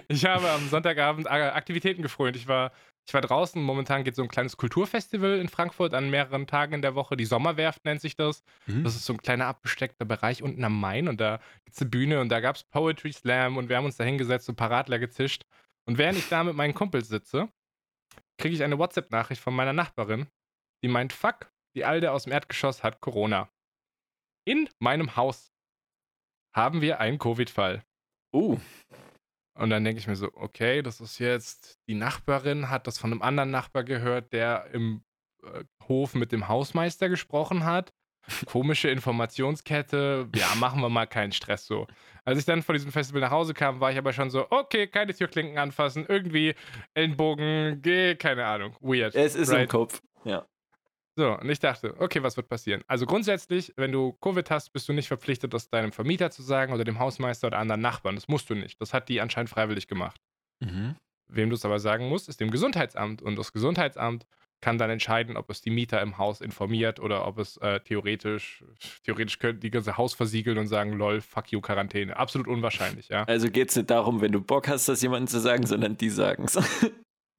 ich 0.07 0.25
habe 0.25 0.49
am 0.51 0.67
Sonntagabend 0.67 1.29
Aktivitäten 1.29 2.03
gefreut. 2.03 2.35
Ich 2.35 2.47
war, 2.47 2.71
ich 3.07 3.13
war 3.13 3.21
draußen. 3.21 3.61
Momentan 3.61 4.03
geht 4.03 4.15
so 4.15 4.21
ein 4.21 4.27
kleines 4.27 4.57
Kulturfestival 4.57 5.39
in 5.39 5.49
Frankfurt 5.49 5.95
an 5.95 6.11
mehreren 6.11 6.45
Tagen 6.45 6.73
in 6.73 6.81
der 6.81 6.93
Woche. 6.93 7.17
Die 7.17 7.25
Sommerwerft 7.25 7.85
nennt 7.85 8.01
sich 8.01 8.15
das. 8.15 8.43
Mhm. 8.67 8.83
Das 8.83 8.95
ist 8.95 9.05
so 9.05 9.13
ein 9.13 9.21
kleiner 9.21 9.47
abgesteckter 9.47 10.05
Bereich 10.05 10.43
unten 10.43 10.63
am 10.63 10.79
Main 10.79 11.07
und 11.07 11.19
da 11.19 11.39
gibt 11.65 11.75
es 11.75 11.81
eine 11.81 11.89
Bühne 11.89 12.19
und 12.19 12.29
da 12.29 12.41
gab 12.41 12.57
es 12.57 12.63
Poetry 12.65 13.13
Slam 13.13 13.57
und 13.57 13.69
wir 13.69 13.77
haben 13.77 13.85
uns 13.85 13.97
da 13.97 14.03
hingesetzt 14.03 14.49
und 14.49 14.55
Paradler 14.55 14.99
gezischt. 14.99 15.45
Und 15.87 15.97
während 15.97 16.19
ich 16.19 16.27
da 16.27 16.43
mit 16.43 16.55
meinen 16.55 16.73
Kumpels 16.73 17.07
sitze, 17.07 17.47
kriege 18.37 18.53
ich 18.53 18.63
eine 18.63 18.77
WhatsApp-Nachricht 18.77 19.41
von 19.41 19.55
meiner 19.55 19.73
Nachbarin, 19.73 20.27
die 20.83 20.87
meint, 20.87 21.13
fuck, 21.13 21.51
die 21.75 21.85
Alte 21.85 22.11
aus 22.11 22.23
dem 22.23 22.33
Erdgeschoss 22.33 22.83
hat 22.83 23.01
Corona. 23.01 23.49
In 24.45 24.69
meinem 24.79 25.15
Haus 25.15 25.51
haben 26.55 26.81
wir 26.81 26.99
einen 26.99 27.19
Covid-Fall. 27.19 27.83
Uh. 28.33 28.57
Und 29.57 29.69
dann 29.71 29.83
denke 29.83 29.99
ich 29.99 30.07
mir 30.07 30.15
so, 30.15 30.29
okay, 30.33 30.81
das 30.81 31.01
ist 31.01 31.19
jetzt, 31.19 31.79
die 31.87 31.95
Nachbarin 31.95 32.69
hat 32.69 32.87
das 32.87 32.97
von 32.97 33.11
einem 33.11 33.21
anderen 33.21 33.51
Nachbar 33.51 33.83
gehört, 33.83 34.31
der 34.31 34.67
im 34.71 35.03
äh, 35.43 35.63
Hof 35.87 36.13
mit 36.13 36.31
dem 36.31 36.47
Hausmeister 36.47 37.09
gesprochen 37.09 37.65
hat. 37.65 37.93
Komische 38.45 38.89
Informationskette, 38.89 40.29
ja, 40.35 40.53
machen 40.59 40.81
wir 40.81 40.89
mal 40.89 41.07
keinen 41.07 41.31
Stress 41.31 41.65
so. 41.65 41.87
Als 42.25 42.39
ich 42.39 42.45
dann 42.45 42.61
von 42.61 42.73
diesem 42.73 42.91
Festival 42.91 43.21
nach 43.21 43.31
Hause 43.31 43.53
kam, 43.53 43.79
war 43.79 43.91
ich 43.91 43.97
aber 43.97 44.13
schon 44.13 44.29
so, 44.29 44.47
okay, 44.49 44.85
keine 44.87 45.13
Türklinken 45.13 45.57
anfassen, 45.57 46.05
irgendwie 46.07 46.53
Ellenbogen, 46.93 47.81
geh, 47.81 48.15
keine 48.15 48.45
Ahnung, 48.45 48.75
weird. 48.81 49.15
Es 49.15 49.35
ist 49.35 49.49
right? 49.49 49.61
im 49.61 49.67
Kopf, 49.69 50.01
ja. 50.23 50.45
So, 51.17 51.35
und 51.35 51.49
ich 51.49 51.59
dachte, 51.59 51.95
okay, 51.97 52.21
was 52.21 52.37
wird 52.37 52.47
passieren? 52.47 52.83
Also 52.85 53.07
grundsätzlich, 53.07 53.73
wenn 53.75 53.91
du 53.91 54.13
Covid 54.21 54.51
hast, 54.51 54.71
bist 54.71 54.87
du 54.87 54.93
nicht 54.93 55.07
verpflichtet, 55.07 55.51
das 55.51 55.67
deinem 55.67 55.91
Vermieter 55.91 56.29
zu 56.29 56.43
sagen 56.43 56.73
oder 56.73 56.83
dem 56.83 56.99
Hausmeister 56.99 57.47
oder 57.47 57.57
anderen 57.57 57.81
Nachbarn. 57.81 58.13
Das 58.13 58.27
musst 58.27 58.51
du 58.51 58.53
nicht. 58.53 58.79
Das 58.79 58.93
hat 58.93 59.09
die 59.09 59.19
anscheinend 59.19 59.49
freiwillig 59.49 59.87
gemacht. 59.87 60.21
Mhm. 60.59 60.95
Wem 61.27 61.49
du 61.49 61.55
es 61.55 61.65
aber 61.65 61.79
sagen 61.79 62.07
musst, 62.07 62.29
ist 62.29 62.39
dem 62.39 62.51
Gesundheitsamt. 62.51 63.23
Und 63.23 63.35
das 63.35 63.51
Gesundheitsamt 63.51 64.27
kann 64.61 64.77
dann 64.77 64.91
entscheiden, 64.91 65.37
ob 65.37 65.49
es 65.49 65.61
die 65.61 65.71
Mieter 65.71 66.03
im 66.03 66.19
Haus 66.19 66.39
informiert 66.39 66.99
oder 66.99 67.27
ob 67.27 67.39
es 67.39 67.57
äh, 67.57 67.79
theoretisch, 67.79 68.63
theoretisch 69.03 69.39
könnte 69.39 69.61
die 69.61 69.71
ganze 69.71 69.97
Haus 69.97 70.13
versiegeln 70.13 70.59
und 70.59 70.67
sagen, 70.67 70.93
lol, 70.93 71.21
fuck 71.21 71.51
you, 71.51 71.61
Quarantäne. 71.61 72.15
Absolut 72.15 72.47
unwahrscheinlich, 72.47 73.09
ja. 73.09 73.23
Also 73.23 73.49
geht 73.49 73.69
es 73.69 73.75
nicht 73.75 73.89
darum, 73.89 74.21
wenn 74.21 74.31
du 74.31 74.41
Bock 74.41 74.67
hast, 74.67 74.87
das 74.87 75.01
jemandem 75.01 75.27
zu 75.27 75.39
sagen, 75.39 75.65
sondern 75.65 75.97
die 75.97 76.11
sagen 76.11 76.43
es. 76.43 76.59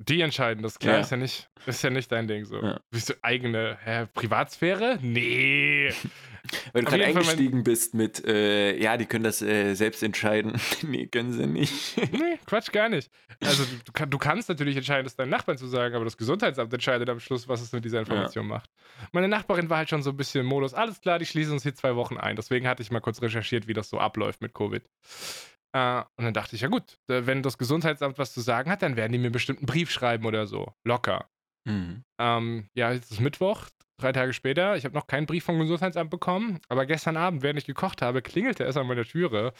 Die 0.00 0.20
entscheiden 0.20 0.62
das, 0.62 0.78
klar, 0.78 0.94
Ja. 0.96 1.00
ist 1.00 1.10
ja 1.10 1.16
nicht, 1.16 1.50
ist 1.66 1.82
ja 1.82 1.90
nicht 1.90 2.10
dein 2.12 2.28
Ding 2.28 2.44
so. 2.44 2.62
Ja. 2.62 2.78
Bist 2.90 3.08
du 3.08 3.14
eigene 3.22 3.76
hä, 3.82 4.06
Privatsphäre? 4.14 4.98
Nee. 5.02 5.92
Weil 6.72 6.84
du 6.84 6.88
gerade 6.90 7.02
Fall 7.02 7.12
mein- 7.14 7.16
eingestiegen 7.18 7.64
bist 7.64 7.94
mit, 7.94 8.24
äh, 8.24 8.80
ja, 8.80 8.96
die 8.96 9.06
können 9.06 9.24
das 9.24 9.42
äh, 9.42 9.74
selbst 9.74 10.02
entscheiden. 10.04 10.58
nee, 10.82 11.06
können 11.08 11.32
sie 11.32 11.46
nicht. 11.46 11.96
Nee, 12.12 12.38
Quatsch, 12.46 12.70
gar 12.72 12.88
nicht. 12.88 13.10
Also 13.44 13.64
du, 13.64 13.70
du, 13.86 13.92
kann, 13.92 14.08
du 14.08 14.18
kannst 14.18 14.48
natürlich 14.48 14.76
entscheiden, 14.76 15.04
das 15.04 15.16
deinen 15.16 15.30
Nachbarn 15.30 15.58
zu 15.58 15.66
sagen, 15.66 15.94
aber 15.96 16.04
das 16.04 16.16
Gesundheitsamt 16.16 16.72
entscheidet 16.72 17.10
am 17.10 17.18
Schluss, 17.20 17.48
was 17.48 17.60
es 17.60 17.72
mit 17.72 17.84
dieser 17.84 17.98
Information 17.98 18.46
macht. 18.46 18.70
Meine 19.12 19.28
Nachbarin 19.28 19.68
war 19.68 19.78
halt 19.78 19.90
schon 19.90 20.02
so 20.02 20.10
ein 20.10 20.16
bisschen 20.16 20.42
im 20.42 20.46
Modus, 20.46 20.74
alles 20.74 21.00
klar, 21.00 21.18
die 21.18 21.26
schließen 21.26 21.54
uns 21.54 21.64
hier 21.64 21.74
zwei 21.74 21.96
Wochen 21.96 22.16
ein. 22.16 22.36
Deswegen 22.36 22.66
hatte 22.68 22.82
ich 22.82 22.90
mal 22.92 23.00
kurz 23.00 23.20
recherchiert, 23.20 23.66
wie 23.66 23.74
das 23.74 23.90
so 23.90 23.98
abläuft 23.98 24.40
mit 24.42 24.54
Covid. 24.54 24.84
Äh, 25.72 26.02
und 26.16 26.24
dann 26.24 26.34
dachte 26.34 26.56
ich, 26.56 26.62
ja 26.62 26.68
gut, 26.68 26.98
äh, 27.08 27.26
wenn 27.26 27.42
das 27.42 27.58
Gesundheitsamt 27.58 28.18
was 28.18 28.32
zu 28.32 28.40
sagen 28.40 28.70
hat, 28.70 28.82
dann 28.82 28.96
werden 28.96 29.12
die 29.12 29.18
mir 29.18 29.30
bestimmt 29.30 29.58
einen 29.60 29.66
Brief 29.66 29.90
schreiben 29.90 30.24
oder 30.26 30.46
so. 30.46 30.72
Locker. 30.84 31.28
Mhm. 31.66 32.04
Ähm, 32.18 32.68
ja, 32.74 32.92
jetzt 32.92 33.10
ist 33.12 33.20
Mittwoch, 33.20 33.66
drei 34.00 34.12
Tage 34.12 34.32
später. 34.32 34.76
Ich 34.76 34.84
habe 34.84 34.94
noch 34.94 35.06
keinen 35.06 35.26
Brief 35.26 35.44
vom 35.44 35.58
Gesundheitsamt 35.58 36.10
bekommen, 36.10 36.60
aber 36.68 36.86
gestern 36.86 37.16
Abend, 37.16 37.42
während 37.42 37.58
ich 37.58 37.66
gekocht 37.66 38.00
habe, 38.02 38.22
klingelte 38.22 38.64
es 38.64 38.76
an 38.76 38.86
meiner 38.86 39.04
Türe 39.04 39.52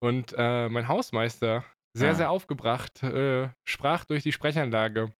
und 0.00 0.34
äh, 0.36 0.68
mein 0.68 0.88
Hausmeister, 0.88 1.64
sehr, 1.96 2.10
Ah. 2.10 2.14
sehr 2.14 2.30
aufgebracht, 2.30 3.02
äh, 3.02 3.48
sprach 3.66 4.04
durch 4.04 4.22
die 4.22 4.32
Sprechanlage. 4.32 5.12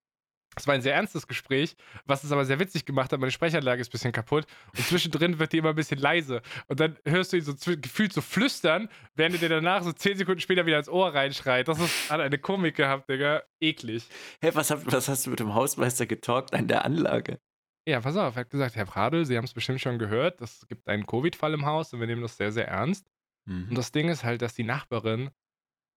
Es 0.59 0.67
war 0.67 0.75
ein 0.75 0.81
sehr 0.81 0.95
ernstes 0.95 1.27
Gespräch, 1.27 1.77
was 2.07 2.25
es 2.25 2.33
aber 2.33 2.47
sehr 2.47 2.59
witzig 2.59 2.87
gemacht 2.87 3.13
hat. 3.13 3.21
Meine 3.21 3.31
Sprechanlage 3.31 3.83
ist 3.83 3.89
ein 3.89 3.93
bisschen 3.93 4.13
kaputt 4.13 4.47
und 4.75 4.87
zwischendrin 4.87 5.39
wird 5.39 5.53
die 5.53 5.59
immer 5.59 5.69
ein 5.71 5.75
bisschen 5.75 5.99
leise. 5.99 6.41
Und 6.67 6.81
dann 6.81 6.97
hörst 7.05 7.33
du 7.33 7.37
ihn 7.37 7.43
so 7.43 7.55
gefühlt 7.77 8.15
so 8.15 8.23
flüstern, 8.23 8.89
während 9.15 9.35
er 9.35 9.41
dir 9.41 9.49
danach 9.51 9.83
so 9.83 9.93
zehn 9.93 10.17
Sekunden 10.17 10.41
später 10.41 10.65
wieder 10.65 10.79
ins 10.79 10.89
Ohr 10.89 11.15
reinschreit. 11.15 11.69
Das 11.69 11.79
ist, 11.79 12.11
hat 12.11 12.21
eine 12.21 12.39
Komik 12.39 12.75
gehabt, 12.77 13.11
Digga. 13.11 13.43
Eklig. 13.61 14.09
Hä, 14.41 14.51
was, 14.55 14.71
was 14.71 15.09
hast 15.09 15.27
du 15.27 15.31
mit 15.31 15.41
dem 15.41 15.55
Hausmeister 15.55 16.07
getalkt 16.07 16.55
an 16.55 16.69
der 16.69 16.85
Anlage? 16.87 17.39
Ja, 17.87 18.01
pass 18.01 18.17
auf, 18.17 18.35
er 18.35 18.41
hat 18.41 18.51
gesagt, 18.51 18.77
Herr 18.77 18.87
Pradel, 18.87 19.27
Sie 19.27 19.37
haben 19.37 19.45
es 19.45 19.55
bestimmt 19.55 19.81
schon 19.81 19.99
gehört, 19.99 20.41
es 20.41 20.67
gibt 20.67 20.89
einen 20.89 21.07
Covid-Fall 21.07 21.55
im 21.55 21.67
Haus 21.67 21.93
und 21.93 22.01
wir 22.01 22.07
nehmen 22.07 22.23
das 22.23 22.37
sehr, 22.37 22.51
sehr 22.51 22.67
ernst. 22.67 23.07
Mhm. 23.45 23.69
Und 23.69 23.79
das 23.79 23.93
Ding 23.93 24.09
ist 24.09 24.25
halt, 24.25 24.43
dass 24.43 24.55
die 24.55 24.65
Nachbarin 24.65 25.31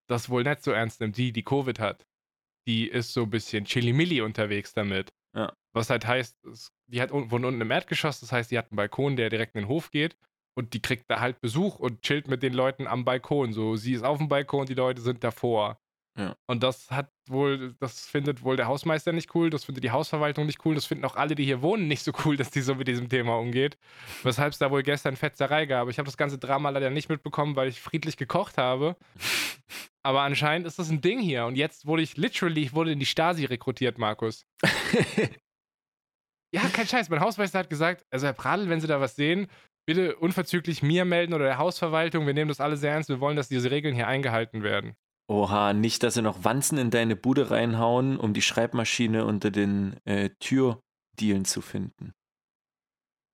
das 0.07 0.29
wohl 0.29 0.43
nicht 0.43 0.63
so 0.63 0.71
ernst 0.71 1.01
nimmt, 1.01 1.17
die, 1.17 1.31
die 1.31 1.43
Covid 1.43 1.79
hat. 1.79 2.05
Die 2.67 2.87
ist 2.87 3.13
so 3.13 3.23
ein 3.23 3.29
bisschen 3.29 3.65
chilly-milli 3.65 4.21
unterwegs 4.21 4.73
damit. 4.73 5.11
Ja. 5.35 5.53
Was 5.73 5.89
halt 5.89 6.05
heißt, 6.05 6.37
die 6.87 7.01
hat 7.01 7.11
wohnt 7.11 7.31
unten 7.31 7.61
im 7.61 7.71
Erdgeschoss, 7.71 8.19
das 8.19 8.31
heißt, 8.31 8.51
die 8.51 8.57
hat 8.57 8.71
einen 8.71 8.77
Balkon, 8.77 9.15
der 9.15 9.29
direkt 9.29 9.55
in 9.55 9.61
den 9.61 9.67
Hof 9.67 9.91
geht 9.91 10.17
und 10.55 10.73
die 10.73 10.81
kriegt 10.81 11.09
da 11.09 11.19
halt 11.19 11.39
Besuch 11.41 11.79
und 11.79 12.01
chillt 12.01 12.27
mit 12.27 12.43
den 12.43 12.53
Leuten 12.53 12.87
am 12.87 13.05
Balkon. 13.05 13.53
So, 13.53 13.75
sie 13.75 13.93
ist 13.93 14.03
auf 14.03 14.17
dem 14.17 14.27
Balkon, 14.27 14.65
die 14.65 14.73
Leute 14.73 15.01
sind 15.01 15.23
davor. 15.23 15.79
Ja. 16.17 16.35
Und 16.47 16.63
das 16.63 16.91
hat 16.91 17.11
wohl, 17.27 17.75
das 17.79 18.05
findet 18.05 18.43
wohl 18.43 18.57
der 18.57 18.67
Hausmeister 18.67 19.13
nicht 19.13 19.33
cool, 19.35 19.49
das 19.49 19.63
findet 19.63 19.83
die 19.83 19.91
Hausverwaltung 19.91 20.45
nicht 20.45 20.65
cool, 20.65 20.75
das 20.75 20.85
finden 20.85 21.05
auch 21.05 21.15
alle, 21.15 21.35
die 21.35 21.45
hier 21.45 21.61
wohnen, 21.61 21.87
nicht 21.87 22.03
so 22.03 22.11
cool, 22.25 22.35
dass 22.37 22.51
die 22.51 22.61
so 22.61 22.75
mit 22.75 22.87
diesem 22.87 23.09
Thema 23.09 23.37
umgeht. 23.37 23.77
Weshalb 24.23 24.53
es 24.53 24.59
da 24.59 24.71
wohl 24.71 24.83
gestern 24.83 25.15
Fetzerei 25.15 25.65
gab. 25.65 25.87
Ich 25.89 25.97
habe 25.97 26.07
das 26.07 26.17
ganze 26.17 26.37
Drama 26.37 26.69
leider 26.69 26.89
nicht 26.89 27.09
mitbekommen, 27.09 27.55
weil 27.55 27.69
ich 27.69 27.79
friedlich 27.79 28.17
gekocht 28.17 28.57
habe. 28.57 28.97
Aber 30.03 30.21
anscheinend 30.21 30.65
ist 30.65 30.79
das 30.79 30.89
ein 30.89 31.01
Ding 31.01 31.19
hier. 31.19 31.45
Und 31.45 31.55
jetzt 31.55 31.85
wurde 31.85 32.01
ich 32.01 32.17
literally, 32.17 32.63
ich 32.63 32.73
wurde 32.73 32.91
in 32.91 32.99
die 32.99 33.05
Stasi 33.05 33.45
rekrutiert, 33.45 33.97
Markus. 33.97 34.45
Ja, 36.51 36.61
kein 36.73 36.87
Scheiß. 36.87 37.09
Mein 37.09 37.19
Hausmeister 37.19 37.59
hat 37.59 37.69
gesagt, 37.69 38.05
also 38.09 38.25
Herr 38.25 38.33
Pradel, 38.33 38.69
wenn 38.69 38.81
Sie 38.81 38.87
da 38.87 38.99
was 38.99 39.15
sehen, 39.15 39.47
bitte 39.85 40.15
unverzüglich 40.15 40.81
mir 40.81 41.05
melden 41.05 41.33
oder 41.33 41.45
der 41.45 41.57
Hausverwaltung. 41.57 42.25
Wir 42.25 42.33
nehmen 42.33 42.49
das 42.49 42.59
alle 42.59 42.77
sehr 42.77 42.93
ernst. 42.93 43.09
Wir 43.09 43.19
wollen, 43.19 43.35
dass 43.35 43.49
diese 43.49 43.69
Regeln 43.71 43.93
hier 43.93 44.07
eingehalten 44.07 44.63
werden. 44.63 44.95
Oha, 45.29 45.73
nicht, 45.73 46.01
dass 46.03 46.15
sie 46.15 46.21
noch 46.23 46.43
Wanzen 46.43 46.77
in 46.79 46.89
deine 46.89 47.15
Bude 47.15 47.51
reinhauen, 47.51 48.17
um 48.17 48.33
die 48.33 48.41
Schreibmaschine 48.41 49.25
unter 49.25 49.51
den 49.51 49.95
äh, 50.05 50.31
Türdielen 50.39 51.45
zu 51.45 51.61
finden. 51.61 52.13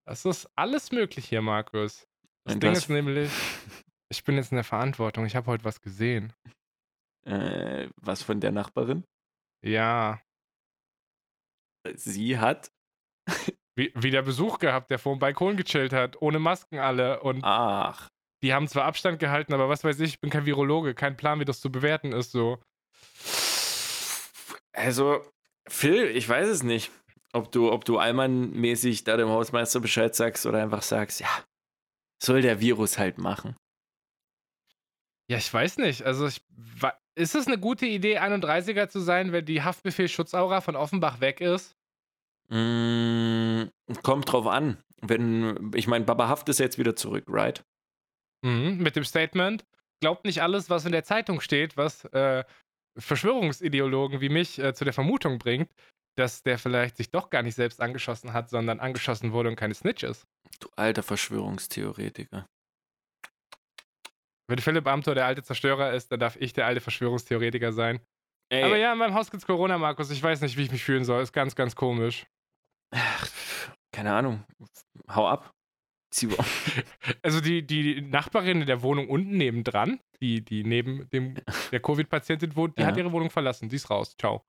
Das 0.05 0.25
ist 0.25 0.49
alles 0.57 0.91
möglich 0.91 1.25
hier, 1.29 1.41
Markus. 1.41 2.05
Das 2.43 2.55
Und 2.55 2.63
Ding 2.63 2.71
das- 2.73 2.79
ist 2.83 2.89
nämlich, 2.89 3.31
ich 4.11 4.23
bin 4.23 4.35
jetzt 4.35 4.51
in 4.51 4.57
der 4.57 4.63
Verantwortung. 4.65 5.25
Ich 5.25 5.35
habe 5.35 5.47
heute 5.47 5.63
was 5.63 5.79
gesehen. 5.81 6.33
Äh, 7.25 7.89
was 7.95 8.21
von 8.21 8.39
der 8.39 8.51
Nachbarin? 8.51 9.03
Ja, 9.63 10.21
Sie 11.95 12.37
hat. 12.39 12.71
wie, 13.77 13.91
wieder 13.95 14.21
Besuch 14.21 14.59
gehabt, 14.59 14.89
der 14.91 14.99
vor 14.99 15.15
dem 15.15 15.19
Balkon 15.19 15.55
gechillt 15.57 15.93
hat, 15.93 16.21
ohne 16.21 16.39
Masken 16.39 16.77
alle. 16.79 17.21
Und 17.21 17.43
Ach. 17.43 18.09
Die 18.45 18.53
haben 18.53 18.67
zwar 18.67 18.85
Abstand 18.85 19.17
gehalten, 19.17 19.55
aber 19.55 19.69
was 19.69 19.83
weiß 19.83 19.99
ich, 20.01 20.13
ich 20.13 20.19
bin 20.19 20.29
kein 20.29 20.45
Virologe, 20.45 20.93
kein 20.93 21.17
Plan, 21.17 21.39
wie 21.39 21.45
das 21.45 21.61
zu 21.61 21.71
bewerten 21.71 22.11
ist. 22.11 22.31
So. 22.31 22.59
Also, 24.71 25.25
Phil, 25.67 26.05
ich 26.15 26.29
weiß 26.29 26.47
es 26.47 26.61
nicht. 26.61 26.91
Ob 27.33 27.51
du, 27.51 27.71
ob 27.71 27.85
du 27.85 27.97
Allmann-mäßig 27.97 29.03
da 29.03 29.17
dem 29.17 29.29
Hausmeister 29.29 29.79
Bescheid 29.79 30.13
sagst 30.15 30.45
oder 30.45 30.61
einfach 30.61 30.83
sagst, 30.83 31.21
ja, 31.21 31.43
soll 32.21 32.43
der 32.43 32.59
Virus 32.59 32.99
halt 32.99 33.17
machen. 33.17 33.55
Ja, 35.27 35.37
ich 35.37 35.51
weiß 35.51 35.79
nicht. 35.79 36.03
Also, 36.03 36.27
ich, 36.27 36.43
ist 37.15 37.33
es 37.33 37.47
eine 37.47 37.57
gute 37.57 37.87
Idee, 37.87 38.19
31er 38.19 38.89
zu 38.89 38.99
sein, 38.99 39.31
wenn 39.31 39.45
die 39.45 39.63
Haftbefehl-Schutzaura 39.63 40.61
von 40.61 40.75
Offenbach 40.75 41.19
weg 41.19 41.41
ist? 41.41 41.75
Mm, 42.49 43.63
kommt 44.03 44.31
drauf 44.31 44.45
an. 44.45 44.77
Wenn, 45.01 45.71
ich 45.73 45.87
meine, 45.87 46.05
Baba 46.05 46.27
Haft 46.27 46.47
ist 46.49 46.59
jetzt 46.59 46.77
wieder 46.77 46.95
zurück, 46.95 47.25
right? 47.27 47.65
Mhm, 48.43 48.77
mit 48.77 48.95
dem 48.95 49.03
Statement, 49.03 49.65
glaubt 50.01 50.25
nicht 50.25 50.41
alles, 50.41 50.69
was 50.69 50.85
in 50.85 50.91
der 50.91 51.03
Zeitung 51.03 51.41
steht, 51.41 51.77
was 51.77 52.05
äh, 52.05 52.43
Verschwörungsideologen 52.97 54.21
wie 54.21 54.29
mich 54.29 54.59
äh, 54.59 54.73
zu 54.73 54.83
der 54.83 54.93
Vermutung 54.93 55.37
bringt, 55.37 55.69
dass 56.17 56.43
der 56.43 56.57
vielleicht 56.57 56.97
sich 56.97 57.11
doch 57.11 57.29
gar 57.29 57.43
nicht 57.43 57.55
selbst 57.55 57.81
angeschossen 57.81 58.33
hat, 58.33 58.49
sondern 58.49 58.79
angeschossen 58.79 59.31
wurde 59.31 59.49
und 59.49 59.55
keine 59.55 59.73
Snitch 59.73 60.03
ist. 60.03 60.25
Du 60.59 60.69
alter 60.75 61.03
Verschwörungstheoretiker. 61.03 62.47
Wenn 64.47 64.59
Philipp 64.59 64.87
Amthor 64.87 65.15
der 65.15 65.25
alte 65.25 65.43
Zerstörer 65.43 65.93
ist, 65.93 66.11
dann 66.11 66.19
darf 66.19 66.35
ich 66.35 66.53
der 66.53 66.67
alte 66.67 66.79
Verschwörungstheoretiker 66.79 67.73
sein. 67.73 67.99
Ey, 68.49 68.63
Aber 68.63 68.77
ja, 68.77 68.93
in 68.93 68.99
meinem 68.99 69.15
Haus 69.15 69.31
gibt's 69.31 69.47
Corona, 69.47 69.77
Markus. 69.77 70.11
Ich 70.11 70.21
weiß 70.21 70.41
nicht, 70.41 70.55
wie 70.55 70.63
ich 70.63 70.71
mich 70.71 70.83
fühlen 70.83 71.03
soll. 71.03 71.23
Ist 71.23 71.33
ganz, 71.33 71.55
ganz 71.55 71.75
komisch. 71.75 72.27
ach, 72.93 73.27
keine 73.91 74.13
Ahnung. 74.13 74.43
Hau 75.09 75.27
ab. 75.27 75.54
Also 77.21 77.41
die, 77.41 77.65
die 77.65 78.01
Nachbarin 78.01 78.61
in 78.61 78.67
der 78.67 78.81
Wohnung 78.81 79.09
unten 79.09 79.37
nebendran, 79.37 79.99
die, 80.21 80.43
die 80.43 80.63
neben 80.63 81.09
dem 81.11 81.35
der 81.71 81.79
Covid-Patientin 81.79 82.55
wohnt, 82.55 82.77
die 82.77 82.81
Ja. 82.81 82.87
hat 82.87 82.97
ihre 82.97 83.11
Wohnung 83.11 83.29
verlassen. 83.29 83.69
Die 83.69 83.75
ist 83.75 83.89
raus. 83.89 84.15
Ciao. 84.19 84.43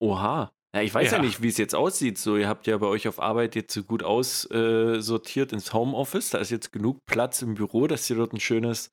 Oha. 0.00 0.52
Ja, 0.74 0.82
ich 0.82 0.92
weiß 0.92 1.10
ja, 1.12 1.16
Ja. 1.18 1.22
nicht, 1.24 1.40
wie 1.42 1.48
es 1.48 1.56
jetzt 1.56 1.74
aussieht. 1.74 2.18
So, 2.18 2.36
ihr 2.36 2.48
habt 2.48 2.66
ja 2.66 2.76
bei 2.76 2.86
euch 2.86 3.08
auf 3.08 3.18
Arbeit 3.20 3.54
jetzt 3.54 3.72
so 3.72 3.82
gut 3.82 4.02
aussortiert 4.02 5.52
ins 5.52 5.72
Homeoffice. 5.72 6.30
Da 6.30 6.38
ist 6.38 6.50
jetzt 6.50 6.72
genug 6.72 6.98
Platz 7.06 7.40
im 7.42 7.54
Büro, 7.54 7.86
dass 7.86 8.06
du 8.06 8.14
dort 8.14 8.32
ein 8.34 8.40
schönes, 8.40 8.90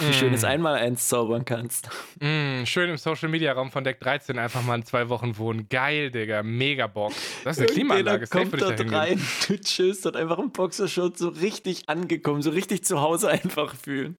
ein 0.00 0.10
Mm. 0.10 0.12
schönes 0.12 0.44
Einmaleins 0.44 1.08
zaubern 1.08 1.44
kannst. 1.44 1.88
Mm, 2.20 2.64
schön 2.64 2.90
im 2.90 2.96
Social-Media-Raum 2.96 3.70
von 3.70 3.84
Deck 3.84 4.00
13 4.00 4.38
einfach 4.38 4.62
mal 4.62 4.74
in 4.74 4.84
zwei 4.84 5.08
Wochen 5.08 5.38
wohnen. 5.38 5.68
Geil, 5.68 6.10
Digga. 6.10 6.42
Mega 6.42 6.86
Bock. 6.88 7.12
Das 7.44 7.56
ist 7.56 7.62
eine 7.64 7.72
Klimaanlage. 7.72 8.26
Safe 8.26 8.48
kommt 8.50 8.60
dort 8.60 8.92
rein, 8.92 9.22
du 9.46 9.58
chillst 9.60 10.04
dort 10.04 10.16
einfach 10.16 10.38
im 10.38 10.50
Boxershort 10.50 11.16
so 11.16 11.28
richtig 11.28 11.88
angekommen, 11.88 12.42
so 12.42 12.50
richtig 12.50 12.84
zu 12.84 13.00
Hause 13.00 13.28
einfach 13.30 13.74
fühlen. 13.76 14.16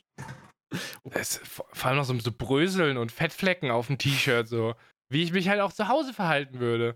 Vor 1.43 1.65
vor 1.73 1.89
allem 1.89 1.97
noch 1.97 2.05
so, 2.05 2.17
so 2.19 2.31
Bröseln 2.31 2.97
und 2.97 3.11
Fettflecken 3.11 3.69
auf 3.71 3.87
dem 3.87 3.97
T-Shirt, 3.97 4.47
so. 4.47 4.73
Wie 5.09 5.23
ich 5.23 5.31
mich 5.31 5.47
halt 5.49 5.61
auch 5.61 5.71
zu 5.73 5.87
Hause 5.87 6.13
verhalten 6.13 6.59
würde. 6.59 6.95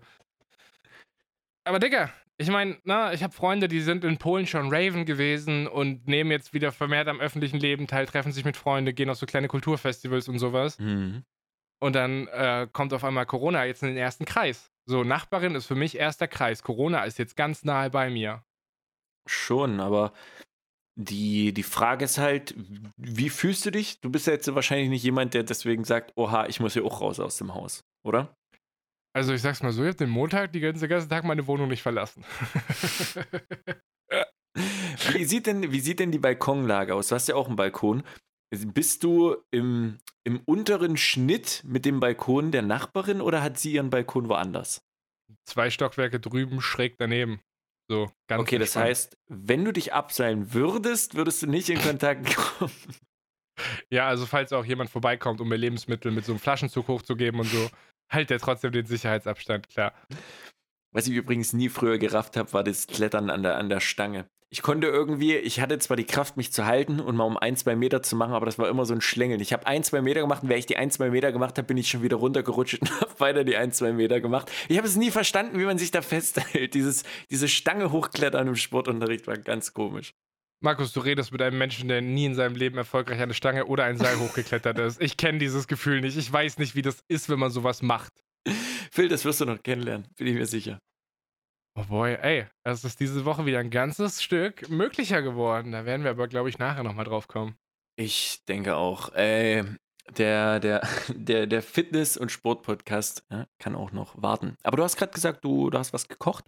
Aber 1.64 1.78
Digga, 1.78 2.10
ich 2.42 2.50
meine, 2.50 2.78
na, 2.84 3.12
ich 3.12 3.22
habe 3.22 3.32
Freunde, 3.32 3.68
die 3.68 3.80
sind 3.80 4.04
in 4.04 4.18
Polen 4.18 4.46
schon 4.46 4.72
Raven 4.72 5.04
gewesen 5.04 5.66
und 5.66 6.06
nehmen 6.06 6.30
jetzt 6.30 6.52
wieder 6.52 6.72
vermehrt 6.72 7.08
am 7.08 7.20
öffentlichen 7.20 7.58
Leben 7.58 7.86
teil, 7.86 8.06
treffen 8.06 8.32
sich 8.32 8.44
mit 8.44 8.56
Freunden, 8.56 8.94
gehen 8.94 9.10
auf 9.10 9.18
so 9.18 9.26
kleine 9.26 9.48
Kulturfestivals 9.48 10.28
und 10.28 10.38
sowas. 10.38 10.78
Mhm. 10.78 11.24
Und 11.80 11.94
dann 11.94 12.28
äh, 12.28 12.68
kommt 12.72 12.92
auf 12.92 13.04
einmal 13.04 13.26
Corona 13.26 13.64
jetzt 13.64 13.82
in 13.82 13.88
den 13.88 13.96
ersten 13.96 14.24
Kreis. 14.24 14.70
So, 14.86 15.04
Nachbarin 15.04 15.54
ist 15.54 15.66
für 15.66 15.74
mich 15.74 15.96
erster 15.96 16.28
Kreis. 16.28 16.62
Corona 16.62 17.04
ist 17.04 17.18
jetzt 17.18 17.36
ganz 17.36 17.64
nahe 17.64 17.90
bei 17.90 18.10
mir. 18.10 18.44
Schon, 19.26 19.80
aber 19.80 20.12
die, 20.94 21.52
die 21.52 21.62
Frage 21.62 22.04
ist 22.04 22.18
halt, 22.18 22.54
wie 22.96 23.30
fühlst 23.30 23.64
du 23.64 23.70
dich? 23.70 24.00
Du 24.00 24.10
bist 24.10 24.26
ja 24.26 24.32
jetzt 24.32 24.52
wahrscheinlich 24.54 24.90
nicht 24.90 25.02
jemand, 25.02 25.34
der 25.34 25.42
deswegen 25.42 25.84
sagt, 25.84 26.12
oha, 26.16 26.46
ich 26.46 26.60
muss 26.60 26.74
hier 26.74 26.84
auch 26.84 27.00
raus 27.00 27.18
aus 27.18 27.36
dem 27.36 27.54
Haus, 27.54 27.84
oder? 28.04 28.36
Also 29.14 29.34
ich 29.34 29.42
sag's 29.42 29.62
mal 29.62 29.72
so, 29.72 29.82
ich 29.82 29.88
habe 29.88 29.98
den 29.98 30.10
Montag 30.10 30.52
die 30.52 30.60
ganze, 30.60 30.80
den 30.80 30.90
ganzen 30.90 31.08
Tag 31.08 31.24
meine 31.24 31.46
Wohnung 31.46 31.68
nicht 31.68 31.82
verlassen. 31.82 32.24
Wie 35.12 35.24
sieht 35.24 35.46
denn, 35.46 35.72
wie 35.72 35.80
sieht 35.80 35.98
denn 35.98 36.12
die 36.12 36.18
Balkonlage 36.18 36.94
aus? 36.94 37.08
Du 37.08 37.14
hast 37.14 37.28
ja 37.28 37.34
auch 37.34 37.46
einen 37.46 37.56
Balkon. 37.56 38.02
Bist 38.50 39.02
du 39.02 39.36
im, 39.50 39.98
im 40.24 40.40
unteren 40.44 40.98
Schnitt 40.98 41.62
mit 41.64 41.86
dem 41.86 42.00
Balkon 42.00 42.52
der 42.52 42.60
Nachbarin 42.60 43.22
oder 43.22 43.42
hat 43.42 43.58
sie 43.58 43.72
ihren 43.72 43.88
Balkon 43.88 44.28
woanders? 44.28 44.84
Zwei 45.46 45.70
Stockwerke 45.70 46.20
drüben, 46.20 46.60
schräg 46.60 46.96
daneben. 46.98 47.40
So, 47.90 48.12
ganz 48.28 48.42
Okay, 48.42 48.58
das 48.58 48.76
heißt, 48.76 49.16
wenn 49.28 49.64
du 49.64 49.72
dich 49.72 49.94
abseilen 49.94 50.52
würdest, 50.52 51.14
würdest 51.14 51.42
du 51.42 51.46
nicht 51.46 51.70
in 51.70 51.80
Kontakt 51.80 52.36
kommen. 52.36 52.72
Ja, 53.90 54.08
also 54.08 54.24
falls 54.24 54.52
auch 54.54 54.64
jemand 54.64 54.88
vorbeikommt, 54.88 55.40
um 55.40 55.48
mir 55.48 55.56
Lebensmittel 55.56 56.10
mit 56.10 56.24
so 56.24 56.32
einem 56.32 56.40
Flaschenzug 56.40 56.88
hochzugeben 56.88 57.38
und 57.38 57.46
so, 57.46 57.68
hält 58.08 58.30
der 58.30 58.38
trotzdem 58.38 58.72
den 58.72 58.86
Sicherheitsabstand, 58.86 59.68
klar. 59.68 59.92
Was 60.92 61.06
ich 61.06 61.14
übrigens 61.14 61.52
nie 61.52 61.68
früher 61.68 61.98
gerafft 61.98 62.36
habe, 62.36 62.52
war 62.52 62.64
das 62.64 62.86
Klettern 62.86 63.30
an 63.30 63.42
der, 63.42 63.56
an 63.56 63.68
der 63.68 63.80
Stange. 63.80 64.26
Ich 64.50 64.60
konnte 64.60 64.86
irgendwie, 64.86 65.34
ich 65.34 65.60
hatte 65.60 65.78
zwar 65.78 65.96
die 65.96 66.04
Kraft, 66.04 66.36
mich 66.36 66.52
zu 66.52 66.66
halten 66.66 67.00
und 67.00 67.16
mal 67.16 67.24
um 67.24 67.38
ein, 67.38 67.56
zwei 67.56 67.74
Meter 67.74 68.02
zu 68.02 68.16
machen, 68.16 68.34
aber 68.34 68.44
das 68.44 68.58
war 68.58 68.68
immer 68.68 68.84
so 68.84 68.92
ein 68.92 69.00
Schlängeln. 69.00 69.40
Ich 69.40 69.54
habe 69.54 69.66
ein, 69.66 69.82
zwei 69.82 70.02
Meter 70.02 70.20
gemacht 70.20 70.42
und 70.42 70.50
während 70.50 70.58
ich 70.58 70.66
die 70.66 70.76
ein, 70.76 70.90
zwei 70.90 71.08
Meter 71.08 71.32
gemacht 71.32 71.56
habe, 71.56 71.66
bin 71.66 71.78
ich 71.78 71.88
schon 71.88 72.02
wieder 72.02 72.18
runtergerutscht 72.18 72.82
und 72.82 72.90
habe 73.00 73.18
weiter 73.18 73.44
die 73.44 73.56
ein, 73.56 73.72
zwei 73.72 73.92
Meter 73.94 74.20
gemacht. 74.20 74.52
Ich 74.68 74.76
habe 74.76 74.86
es 74.86 74.96
nie 74.96 75.10
verstanden, 75.10 75.58
wie 75.58 75.64
man 75.64 75.78
sich 75.78 75.90
da 75.90 76.02
festhält. 76.02 76.74
Dieses, 76.74 77.04
diese 77.30 77.48
Stange 77.48 77.92
hochklettern 77.92 78.46
im 78.46 78.56
Sportunterricht 78.56 79.26
war 79.26 79.38
ganz 79.38 79.72
komisch. 79.72 80.12
Markus, 80.62 80.92
du 80.92 81.00
redest 81.00 81.32
mit 81.32 81.42
einem 81.42 81.58
Menschen, 81.58 81.88
der 81.88 82.00
nie 82.00 82.24
in 82.24 82.36
seinem 82.36 82.54
Leben 82.54 82.78
erfolgreich 82.78 83.20
eine 83.20 83.34
Stange 83.34 83.66
oder 83.66 83.82
ein 83.82 83.98
Seil 83.98 84.16
hochgeklettert 84.20 84.78
ist. 84.78 85.02
Ich 85.02 85.16
kenne 85.16 85.38
dieses 85.38 85.66
Gefühl 85.66 86.00
nicht. 86.00 86.16
Ich 86.16 86.32
weiß 86.32 86.58
nicht, 86.58 86.76
wie 86.76 86.82
das 86.82 87.02
ist, 87.08 87.28
wenn 87.28 87.40
man 87.40 87.50
sowas 87.50 87.82
macht. 87.82 88.12
Phil, 88.92 89.08
das 89.08 89.24
wirst 89.24 89.40
du 89.40 89.44
noch 89.44 89.60
kennenlernen, 89.60 90.06
bin 90.16 90.28
ich 90.28 90.34
mir 90.34 90.46
sicher. 90.46 90.78
Oh 91.74 91.82
boy, 91.84 92.14
ey, 92.14 92.46
es 92.62 92.84
ist 92.84 93.00
diese 93.00 93.24
Woche 93.24 93.44
wieder 93.44 93.58
ein 93.58 93.70
ganzes 93.70 94.22
Stück 94.22 94.68
möglicher 94.68 95.20
geworden. 95.20 95.72
Da 95.72 95.84
werden 95.84 96.04
wir 96.04 96.12
aber, 96.12 96.28
glaube 96.28 96.48
ich, 96.48 96.58
nachher 96.58 96.84
nochmal 96.84 97.06
drauf 97.06 97.26
kommen. 97.26 97.56
Ich 97.96 98.44
denke 98.46 98.76
auch. 98.76 99.12
Äh, 99.14 99.64
der, 100.16 100.60
der, 100.60 100.86
der, 101.08 101.48
der 101.48 101.62
Fitness- 101.62 102.16
und 102.16 102.30
Sport-Podcast 102.30 103.24
ja, 103.32 103.46
kann 103.58 103.74
auch 103.74 103.90
noch 103.90 104.22
warten. 104.22 104.56
Aber 104.62 104.76
du 104.76 104.84
hast 104.84 104.96
gerade 104.96 105.12
gesagt, 105.12 105.44
du, 105.44 105.70
du 105.70 105.78
hast 105.78 105.92
was 105.92 106.06
gekocht. 106.06 106.44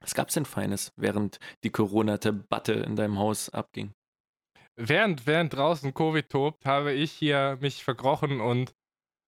Was 0.00 0.14
gab's 0.14 0.34
denn 0.34 0.44
Feines, 0.44 0.92
während 0.96 1.38
die 1.64 1.70
Corona-Debatte 1.70 2.72
in 2.74 2.96
deinem 2.96 3.18
Haus 3.18 3.48
abging? 3.50 3.92
Während, 4.76 5.26
während 5.26 5.54
draußen 5.54 5.94
Covid 5.94 6.28
tobt, 6.28 6.66
habe 6.66 6.92
ich 6.92 7.12
hier 7.12 7.56
mich 7.60 7.82
verkrochen 7.82 8.40
und. 8.40 8.74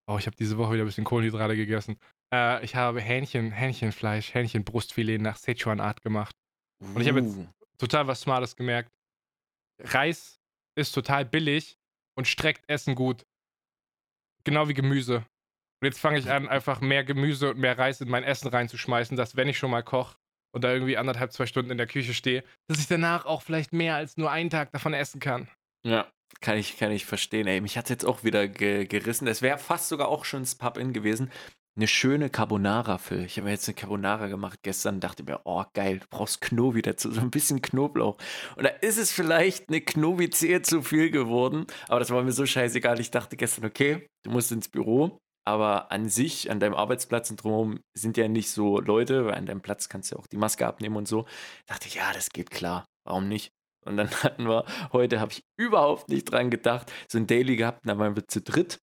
Oh, 0.07 0.17
ich 0.19 0.27
habe 0.27 0.37
diese 0.37 0.59
Woche 0.59 0.75
wieder 0.75 0.85
ein 0.85 0.87
bisschen 0.87 1.05
Kohlenhydrate 1.05 1.57
gegessen. 1.57 1.99
Äh, 2.33 2.63
ich 2.65 2.75
habe 2.77 3.01
Hähnchen, 3.01 3.51
Hähnchenfleisch, 3.51 4.35
Hähnchenbrustfilet 4.35 5.19
nach 5.19 5.37
Sichuan-Art 5.37 6.03
gemacht. 6.03 6.35
Und 6.81 7.01
ich 7.01 7.09
habe 7.09 7.21
jetzt- 7.21 7.37
Uh, 7.37 7.47
Total 7.79 8.07
was 8.09 8.21
Smartes 8.23 8.57
gemerkt. 8.57 8.91
Reis 9.81 10.41
ist 10.77 10.93
total 10.93 11.25
billig 11.25 11.79
und 12.17 12.27
streckt 12.27 12.69
Essen 12.69 12.95
gut. 12.97 13.25
Genau 14.45 14.69
wie 14.69 14.75
Gemüse. 14.75 15.19
Und 15.81 15.85
jetzt 15.87 16.01
fange 16.01 16.19
ich 16.19 16.29
an, 16.29 16.49
einfach 16.49 16.81
mehr 16.81 17.05
Gemüse 17.05 17.51
und 17.51 17.59
mehr 17.59 17.79
Reis 17.79 18.01
in 18.01 18.09
mein 18.09 18.25
Essen 18.25 18.49
reinzuschmeißen, 18.49 19.17
dass 19.17 19.37
wenn 19.37 19.49
ich 19.49 19.59
schon 19.59 19.71
mal 19.71 19.83
koche 19.85 20.17
und 20.53 20.65
da 20.65 20.73
irgendwie 20.73 20.97
anderthalb, 20.97 21.33
zwei 21.33 21.47
Stunden 21.47 21.71
in 21.71 21.79
der 21.79 21.87
Küche 21.87 22.15
stehe, 22.15 22.45
dass 22.69 22.79
ich 22.79 22.87
danach 22.87 23.27
auch 23.27 23.43
vielleicht 23.43 23.73
mehr 23.73 23.97
als 23.97 24.17
nur 24.17 24.31
einen 24.31 24.51
Tag 24.51 24.73
davon 24.73 24.95
essen 24.95 25.21
kann. 25.21 25.49
Ja, 25.85 26.11
kann 26.41 26.57
ich, 26.57 26.79
kann 26.79 26.93
ich 26.93 27.07
verstehen. 27.07 27.47
Ey, 27.47 27.61
mich 27.61 27.77
hat 27.77 27.91
jetzt 27.91 28.05
auch 28.05 28.25
wieder 28.25 28.49
ge 28.49 28.87
gerissen. 28.87 29.27
Es 29.27 29.43
wäre 29.43 29.59
fast 29.59 29.89
sogar 29.89 30.09
auch 30.09 30.25
schon 30.25 30.43
das 30.43 30.55
Pub-In 30.55 30.93
gewesen. 30.93 31.31
Eine 31.77 31.87
schöne 31.87 32.29
Carbonara, 32.29 32.99
Phil. 32.99 33.25
Ich 33.25 33.37
habe 33.37 33.45
mir 33.45 33.53
jetzt 33.53 33.69
eine 33.69 33.77
Carbonara 33.77 34.27
gemacht 34.27 34.59
gestern 34.65 34.99
dachte 34.99 35.23
mir, 35.23 35.43
oh 35.45 35.65
geil, 35.75 36.01
du 36.01 36.07
brauchst 36.11 36.41
Knobi 36.41 36.83
dazu, 36.83 37.13
so 37.13 37.21
ein 37.21 37.31
bisschen 37.31 37.63
Knoblauch. 37.63 38.17
Und 38.57 38.65
da 38.65 38.69
ist 38.69 38.99
es 38.99 39.13
vielleicht 39.13 39.69
eine 39.69 39.81
Knobi-Zehe 39.81 40.63
zu 40.63 40.83
viel 40.83 41.11
geworden, 41.11 41.67
aber 41.87 42.01
das 42.01 42.11
war 42.11 42.25
mir 42.25 42.33
so 42.33 42.47
scheißegal. 42.47 42.99
Ich 42.99 43.13
dachte 43.13 43.37
gestern, 43.37 43.65
okay, 43.65 44.09
du 44.25 44.33
musst 44.33 44.51
ins 44.51 44.69
Büro, 44.69 45.21
aber 45.49 45.91
an 45.91 46.11
sich, 46.11 46.51
an 46.51 46.61
deinem 46.61 46.75
Arbeitsplatz 46.75 47.31
und 47.31 47.43
drumherum 47.43 47.81
sind 47.95 48.19
ja 48.19 48.29
nicht 48.29 48.51
so 48.51 48.81
Leute, 48.81 49.25
weil 49.25 49.35
an 49.35 49.47
deinem 49.47 49.63
Platz 49.63 49.89
kannst 49.89 50.11
du 50.11 50.17
ja 50.17 50.21
auch 50.21 50.27
die 50.27 50.37
Maske 50.37 50.67
abnehmen 50.67 50.97
und 50.97 51.09
so. 51.09 51.25
dachte 51.67 51.89
ich, 51.89 51.95
ja, 51.95 52.13
das 52.13 52.29
geht 52.29 52.51
klar, 52.51 52.85
warum 53.05 53.29
nicht? 53.29 53.51
Und 53.87 53.97
dann 53.97 54.11
hatten 54.23 54.47
wir, 54.47 54.67
heute 54.93 55.21
habe 55.21 55.33
ich 55.33 55.43
überhaupt 55.57 56.11
nicht 56.11 56.31
dran 56.31 56.51
gedacht, 56.51 56.93
so 57.09 57.17
ein 57.17 57.27
Daily 57.27 57.57
gehabt, 57.57 57.81
da 57.85 57.99
waren 57.99 58.15
wir 58.15 58.29
zu 58.29 58.43
dritt 58.43 58.79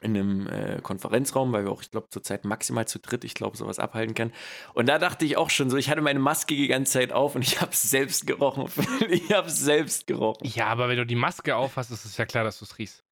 in 0.00 0.16
einem 0.16 0.46
äh, 0.46 0.80
Konferenzraum, 0.80 1.50
weil 1.50 1.64
wir 1.64 1.72
auch, 1.72 1.82
ich 1.82 1.90
glaube, 1.90 2.06
zurzeit 2.10 2.44
maximal 2.44 2.86
zu 2.86 3.00
dritt, 3.00 3.24
ich 3.24 3.34
glaube, 3.34 3.56
sowas 3.56 3.80
abhalten 3.80 4.14
kann. 4.14 4.32
Und 4.74 4.88
da 4.88 5.00
dachte 5.00 5.24
ich 5.24 5.36
auch 5.36 5.50
schon 5.50 5.68
so, 5.68 5.76
ich 5.76 5.90
hatte 5.90 6.00
meine 6.00 6.20
Maske 6.20 6.54
die 6.54 6.68
ganze 6.68 6.92
Zeit 6.92 7.10
auf 7.10 7.34
und 7.34 7.42
ich 7.42 7.60
habe 7.60 7.72
es 7.72 7.82
selbst 7.82 8.24
gerochen. 8.24 8.70
ich 9.08 9.32
habe 9.32 9.48
es 9.48 9.58
selbst 9.58 10.06
gerochen. 10.06 10.46
Ja, 10.46 10.68
aber 10.68 10.88
wenn 10.88 10.98
du 10.98 11.06
die 11.06 11.16
Maske 11.16 11.56
aufhast, 11.56 11.90
ist 11.90 12.04
es 12.04 12.16
ja 12.16 12.24
klar, 12.24 12.44
dass 12.44 12.60
du 12.60 12.66
es 12.66 12.78
riechst. 12.78 13.02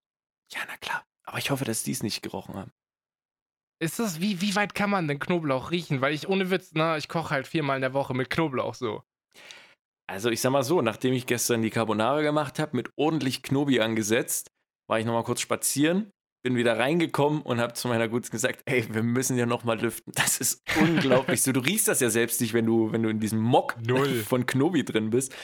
Ja, 0.53 0.61
na 0.69 0.77
klar. 0.77 1.05
Aber 1.27 1.39
ich 1.39 1.51
hoffe, 1.51 1.65
dass 1.65 1.83
die 1.83 1.93
es 1.93 2.03
nicht 2.03 2.23
gerochen 2.23 2.55
haben. 2.55 2.73
Ist 3.79 3.99
das, 3.99 4.21
wie, 4.21 4.41
wie 4.41 4.55
weit 4.57 4.75
kann 4.75 4.91
man 4.91 5.07
denn 5.07 5.19
Knoblauch 5.19 5.71
riechen? 5.71 6.01
Weil 6.01 6.15
ich 6.15 6.29
ohne 6.29 6.51
Witz, 6.51 6.71
na, 6.75 6.97
ich 6.97 7.09
koche 7.09 7.31
halt 7.31 7.47
viermal 7.47 7.77
in 7.77 7.83
der 7.83 7.93
Woche 7.93 8.15
mit 8.15 8.31
Knoblauch 8.31 8.75
so. 8.75 9.03
Also 10.09 10.31
ich 10.31 10.41
sag 10.41 10.51
mal 10.51 10.63
so, 10.63 10.83
nachdem 10.83 11.13
ich 11.13 11.27
gestern 11.27 11.63
die 11.63 11.71
Carbonara 11.71 12.23
gemacht 12.23 12.59
habe, 12.59 12.77
mit 12.77 12.91
ordentlich 12.97 13.43
Knobi 13.43 13.81
angesetzt, 13.81 14.51
war 14.89 15.01
ich 15.01 15.05
nochmal 15.05 15.25
kurz 15.25 15.41
spazieren, 15.41 16.13
bin 16.45 16.57
wieder 16.57 16.79
reingekommen 16.79 17.43
und 17.43 17.61
habe 17.61 17.75
zu 17.75 17.89
meiner 17.89 18.09
Guten 18.09 18.31
gesagt, 18.31 18.63
ey, 18.67 18.87
wir 18.95 19.03
müssen 19.03 19.37
ja 19.37 19.47
nochmal 19.47 19.81
lüften. 19.81 20.13
Das 20.15 20.39
ist 20.39 20.63
unglaublich 20.81 21.43
so. 21.43 21.51
Du 21.53 21.61
riechst 21.61 21.89
das 21.89 22.01
ja 22.01 22.09
selbst 22.09 22.41
nicht, 22.41 22.55
wenn 22.55 22.67
du, 22.67 22.93
wenn 22.93 23.03
du 23.03 23.09
in 23.09 23.19
diesem 23.19 23.41
Mock 23.41 23.77
Null. 23.85 24.23
von 24.23 24.47
Knobi 24.47 24.85
drin 24.85 25.11
bist. 25.11 25.35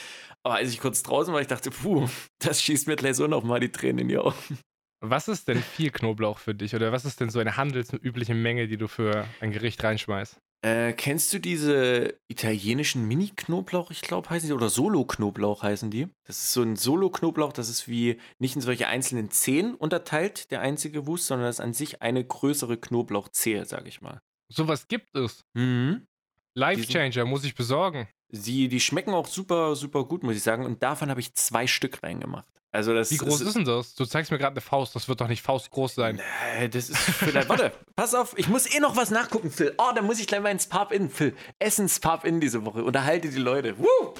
Aber 0.43 0.55
als 0.55 0.71
ich 0.71 0.79
kurz 0.79 1.03
draußen 1.03 1.33
war, 1.33 1.41
ich 1.41 1.47
dachte, 1.47 1.69
puh, 1.69 2.07
das 2.39 2.61
schießt 2.61 2.87
mir 2.87 2.95
gleich 2.95 3.15
so 3.15 3.27
nochmal 3.27 3.59
die 3.59 3.71
Tränen 3.71 3.99
in 3.99 4.07
die 4.07 4.17
Augen. 4.17 4.59
Was 5.05 5.27
ist 5.27 5.49
denn 5.49 5.61
viel 5.61 5.91
Knoblauch 5.91 6.37
für 6.37 6.55
dich? 6.55 6.73
Oder 6.75 6.93
was 6.93 7.03
ist 7.03 7.19
denn 7.19 7.29
so 7.29 7.39
eine 7.39 7.57
handelsübliche 7.57 8.33
Menge, 8.33 8.69
die 8.69 8.77
du 8.77 8.87
für 8.87 9.27
ein 9.41 9.51
Gericht 9.51 9.83
reinschmeißt? 9.83 10.39
Äh, 10.61 10.93
kennst 10.93 11.33
du 11.33 11.39
diese 11.39 12.17
italienischen 12.29 13.05
Mini-Knoblauch, 13.05 13.91
ich 13.91 13.99
glaube, 13.99 14.29
heißen 14.29 14.47
die, 14.47 14.53
oder 14.53 14.69
Solo-Knoblauch 14.69 15.61
heißen 15.61 15.91
die? 15.91 16.07
Das 16.25 16.37
ist 16.37 16.53
so 16.53 16.61
ein 16.61 16.77
Solo-Knoblauch, 16.77 17.51
das 17.51 17.67
ist 17.67 17.89
wie 17.89 18.17
nicht 18.39 18.55
in 18.55 18.61
solche 18.61 18.87
einzelnen 18.87 19.29
Zehen 19.29 19.75
unterteilt, 19.75 20.51
der 20.51 20.61
einzige 20.61 21.05
Wust, 21.05 21.27
sondern 21.27 21.47
das 21.47 21.57
ist 21.57 21.65
an 21.65 21.73
sich 21.73 22.01
eine 22.01 22.23
größere 22.23 22.77
Knoblauchzehe, 22.77 23.65
sag 23.65 23.89
ich 23.89 24.01
mal. 24.01 24.21
Sowas 24.47 24.87
gibt 24.87 25.13
es. 25.17 25.43
Mhm. 25.53 26.07
Life 26.55 26.87
Changer 26.87 27.25
muss 27.25 27.43
ich 27.43 27.55
besorgen. 27.55 28.07
Sie, 28.35 28.67
die 28.67 28.79
schmecken 28.79 29.13
auch 29.13 29.27
super, 29.27 29.75
super 29.75 30.05
gut, 30.05 30.23
muss 30.23 30.35
ich 30.35 30.41
sagen. 30.41 30.65
Und 30.65 30.81
davon 30.81 31.11
habe 31.11 31.19
ich 31.19 31.35
zwei 31.35 31.67
Stück 31.67 32.01
reingemacht. 32.01 32.47
Also 32.71 32.91
das 32.91 33.11
Wie 33.11 33.17
groß 33.17 33.41
ist 33.41 33.55
denn 33.55 33.65
das? 33.65 33.93
Du 33.93 34.05
zeigst 34.05 34.31
mir 34.31 34.39
gerade 34.39 34.55
eine 34.55 34.61
Faust, 34.61 34.95
das 34.95 35.07
wird 35.07 35.21
doch 35.21 35.27
nicht 35.27 35.43
faustgroß 35.43 35.93
sein. 35.93 36.19
Äh, 36.57 36.67
das 36.67 36.89
ist 36.89 36.97
vielleicht. 36.97 37.47
Warte, 37.47 37.71
pass 37.95 38.15
auf, 38.15 38.35
ich 38.35 38.47
muss 38.47 38.65
eh 38.73 38.79
noch 38.79 38.95
was 38.95 39.11
nachgucken, 39.11 39.51
Phil. 39.51 39.75
Oh, 39.77 39.91
da 39.95 40.01
muss 40.01 40.19
ich 40.19 40.25
gleich 40.25 40.41
mal 40.41 40.49
ins 40.49 40.65
Pub-In, 40.65 41.11
Phil. 41.11 41.35
Essens-Pub-In 41.59 42.39
diese 42.39 42.65
Woche. 42.65 42.83
Unterhalte 42.83 43.29
die 43.29 43.37
Leute. 43.37 43.77
Woo! 43.77 44.15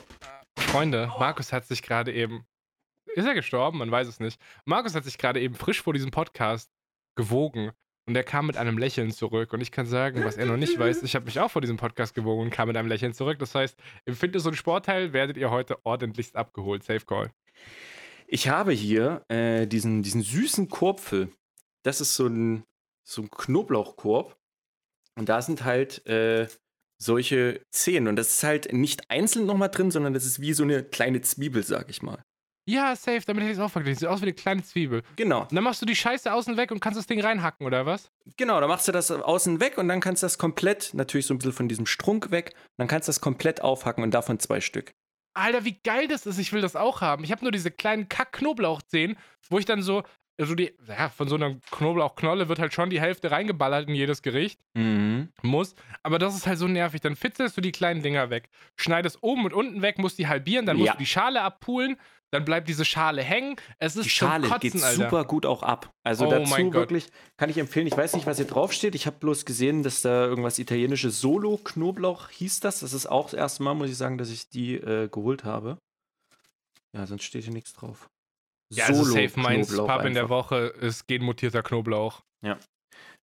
Freunde, 0.60 1.12
Markus 1.18 1.52
hat 1.52 1.66
sich 1.66 1.82
gerade 1.82 2.14
eben. 2.14 2.46
Ist 3.16 3.26
er 3.26 3.34
gestorben? 3.34 3.80
Man 3.80 3.90
weiß 3.90 4.08
es 4.08 4.20
nicht. 4.20 4.40
Markus 4.66 4.94
hat 4.94 5.06
sich 5.06 5.18
gerade 5.18 5.42
eben 5.42 5.56
frisch 5.56 5.82
vor 5.82 5.94
diesem 5.94 6.12
Podcast 6.12 6.70
gewogen. 7.16 7.72
Und 8.06 8.16
er 8.16 8.24
kam 8.24 8.48
mit 8.48 8.58
einem 8.58 8.78
Lächeln 8.78 9.12
zurück. 9.12 9.54
Und 9.54 9.62
ich 9.62 9.72
kann 9.72 9.86
sagen, 9.86 10.26
was 10.26 10.36
er 10.36 10.46
noch 10.46 10.58
nicht 10.58 10.78
weiß, 10.78 11.04
ich 11.04 11.16
habe 11.16 11.26
mich 11.26 11.40
auch 11.40 11.50
vor 11.50 11.62
diesem 11.62 11.78
Podcast 11.78 12.14
gewogen 12.14 12.42
und 12.42 12.50
kam 12.50 12.68
mit 12.68 12.76
einem 12.76 12.90
Lächeln 12.90 13.14
zurück. 13.14 13.40
Das 13.40 13.56
heißt, 13.56 13.78
im 14.06 14.16
Fitness- 14.16 14.46
und 14.46 14.56
Sportteil 14.56 15.14
werdet 15.14 15.38
ihr 15.38 15.52
heute 15.52 15.78
ordentlichst 15.86 16.36
abgeholt. 16.36 16.84
Safe 16.84 17.06
Call. 17.06 17.32
Ich 18.28 18.50
habe 18.50 18.74
hier 18.74 19.24
äh, 19.30 19.68
diesen, 19.68 20.04
diesen 20.04 20.22
süßen 20.22 20.68
Korb, 20.68 21.00
Phil. 21.00 21.32
Das 21.84 22.02
ist 22.02 22.16
so 22.16 22.28
ein, 22.28 22.64
so 23.08 23.22
ein 23.22 23.30
Knoblauchkorb. 23.30 24.38
Und 25.16 25.30
da 25.30 25.42
sind 25.42 25.64
halt 25.64 26.06
äh, 26.06 26.48
solche 27.02 27.62
Zehen. 27.72 28.08
Und 28.08 28.18
das 28.18 28.32
ist 28.32 28.44
halt 28.44 28.74
nicht 28.74 29.10
einzeln 29.10 29.46
nochmal 29.46 29.70
drin, 29.70 29.92
sondern 29.92 30.14
das 30.14 30.26
ist 30.26 30.42
wie 30.42 30.54
so 30.54 30.64
eine 30.64 30.84
kleine 30.84 31.22
Zwiebel, 31.22 31.64
sag 31.64 31.90
ich 31.90 32.02
mal. 32.02 32.24
Ja, 32.66 32.96
safe, 32.96 33.22
damit 33.26 33.44
hätte 33.44 33.52
ich 33.52 33.58
es 33.58 33.64
auch 33.64 33.70
verglichen. 33.72 34.00
Sieht 34.00 34.08
aus 34.08 34.22
wie 34.22 34.26
eine 34.26 34.34
kleine 34.34 34.64
Zwiebel. 34.64 35.04
Genau. 35.18 35.42
Und 35.42 35.52
dann 35.54 35.64
machst 35.64 35.82
du 35.82 35.86
die 35.86 35.96
Scheiße 35.96 36.32
außen 36.34 36.56
weg 36.56 36.72
und 36.72 36.80
kannst 36.80 36.98
das 36.98 37.08
Ding 37.08 37.20
reinhacken, 37.20 37.66
oder 37.68 37.86
was? 37.86 38.10
Genau, 38.38 38.60
da 38.62 38.68
machst 38.68 38.88
du 38.88 38.92
das 38.94 39.12
außen 39.12 39.60
weg 39.60 39.78
und 39.78 39.90
dann 39.90 40.00
kannst 40.00 40.24
du 40.24 40.26
das 40.26 40.38
komplett, 40.38 40.94
natürlich 40.94 41.26
so 41.26 41.34
ein 41.34 41.40
bisschen 41.40 41.52
von 41.54 41.68
diesem 41.68 41.86
Strunk 41.86 42.32
weg, 42.32 42.54
dann 42.78 42.88
kannst 42.88 43.08
du 43.08 43.10
das 43.10 43.20
komplett 43.20 43.62
aufhacken 43.62 44.04
und 44.04 44.14
davon 44.14 44.40
zwei 44.40 44.62
Stück. 44.62 44.94
Alter, 45.36 45.66
wie 45.66 45.80
geil 45.84 46.08
das 46.08 46.26
ist. 46.26 46.38
Ich 46.38 46.54
will 46.54 46.62
das 46.62 46.76
auch 46.76 47.02
haben. 47.02 47.24
Ich 47.24 47.32
habe 47.32 47.44
nur 47.44 47.52
diese 47.52 47.72
kleinen 47.72 48.08
Kack-Knoblauchzehen, 48.08 49.18
wo 49.50 49.58
ich 49.60 49.66
dann 49.66 49.82
so, 49.82 50.04
also 50.40 50.56
die, 50.56 50.74
ja, 50.88 51.10
von 51.10 51.28
so 51.28 51.36
einer 51.36 51.56
Knoblauchknolle 51.72 52.50
wird 52.50 52.60
halt 52.60 52.74
schon 52.74 52.90
die 52.90 53.02
Hälfte 53.02 53.32
reingeballert 53.32 53.90
in 53.90 53.96
jedes 53.96 54.22
Gericht. 54.22 54.60
Mhm. 54.74 55.30
Muss. 55.42 55.76
Aber 56.04 56.20
das 56.20 56.36
ist 56.36 56.48
halt 56.48 56.60
so 56.60 56.68
nervig. 56.68 57.02
Dann 57.02 57.16
fitzelst 57.16 57.58
du 57.58 57.62
die 57.62 57.72
kleinen 57.72 58.02
Dinger 58.04 58.30
weg, 58.30 58.50
schneidest 58.78 59.18
oben 59.22 59.46
und 59.46 59.54
unten 59.54 59.82
weg, 59.82 59.98
musst 59.98 60.18
die 60.20 60.28
halbieren, 60.28 60.66
dann 60.66 60.78
musst 60.78 60.88
Ja. 60.88 60.94
du 60.94 61.00
die 61.00 61.06
Schale 61.08 61.42
abpulen, 61.42 61.98
dann 62.34 62.46
bleibt 62.46 62.68
diese 62.68 62.84
Schale 62.84 63.22
hängen. 63.22 63.58
Es 63.78 63.96
ist 63.96 64.06
Die 64.06 64.10
Schale 64.10 64.48
Kotzen, 64.48 64.72
geht 64.72 64.84
Alter. 64.84 65.04
super 65.04 65.26
gut 65.26 65.46
auch 65.46 65.62
ab. 65.62 65.94
Also 66.04 66.26
Oh 66.26 66.30
dazu 66.32 66.74
wirklich 66.74 67.08
kann 67.38 67.50
ich 67.52 67.60
empfehlen. 67.60 67.86
Ich 67.86 67.96
weiß 67.96 68.14
nicht, 68.16 68.26
was 68.26 68.38
hier 68.38 68.48
draufsteht. 68.48 68.96
Ich 68.96 69.06
habe 69.06 69.18
bloß 69.20 69.46
gesehen, 69.46 69.84
dass 69.84 70.02
da 70.02 70.26
irgendwas 70.26 70.58
italienisches 70.58 71.22
Solo-Knoblauch 71.22 72.30
hieß 72.30 72.60
das. 72.62 72.80
Das 72.80 72.94
ist 72.94 73.06
auch 73.06 73.26
das 73.26 73.36
erste 73.36 73.62
Mal, 73.62 73.76
muss 73.76 73.90
ich 73.90 73.98
sagen, 73.98 74.18
dass 74.18 74.32
ich 74.32 74.50
die 74.50 74.76
äh, 74.76 75.10
geholt 75.10 75.44
habe. 75.44 75.78
Ja, 76.96 77.06
sonst 77.06 77.24
steht 77.24 77.44
hier 77.44 77.54
nichts 77.54 77.74
drauf. 77.74 78.10
Ja, 78.74 78.86
also 78.86 79.04
safe 79.04 79.40
meins 79.40 79.76
Pub 79.76 80.04
in 80.06 80.16
der 80.16 80.24
einfach. 80.24 80.30
Woche 80.30 80.58
ist 80.82 81.06
genmutierter 81.08 81.62
Knoblauch. 81.62 82.24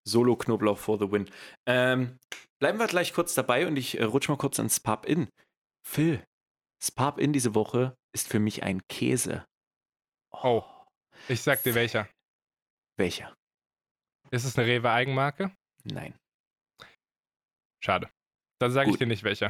Solo-Knoblauch 0.08 0.78
for 0.78 1.00
the 1.00 1.12
win. 1.12 1.28
Ähm, 1.66 2.20
bleiben 2.60 2.78
wir 2.78 2.88
gleich 2.88 3.14
kurz 3.14 3.34
dabei 3.34 3.66
und 3.68 3.76
ich 3.76 4.00
äh, 4.00 4.04
rutsche 4.04 4.32
mal 4.32 4.38
kurz 4.38 4.60
ans 4.60 4.80
Pub 4.80 5.06
In. 5.06 5.30
Phil, 5.84 6.24
das 6.80 6.92
Pub 6.92 7.20
In 7.20 7.34
diese 7.34 7.56
Woche 7.56 7.96
ist 8.14 8.28
für 8.28 8.40
mich 8.40 8.64
ein 8.64 8.82
Käse. 8.88 9.46
Oh. 10.32 10.64
Ich 11.28 11.42
sag 11.42 11.64
dir 11.64 11.76
welcher. 11.76 12.10
Welcher? 12.98 13.34
Ist 14.32 14.46
es 14.46 14.58
eine 14.58 14.68
Rewe 14.68 14.90
Eigenmarke? 14.90 15.52
Nein. 15.84 16.16
Schade. 17.84 18.10
Dann 18.62 18.72
sage 18.72 18.92
ich 18.92 18.98
dir 18.98 19.08
nicht 19.08 19.24
welcher. 19.24 19.50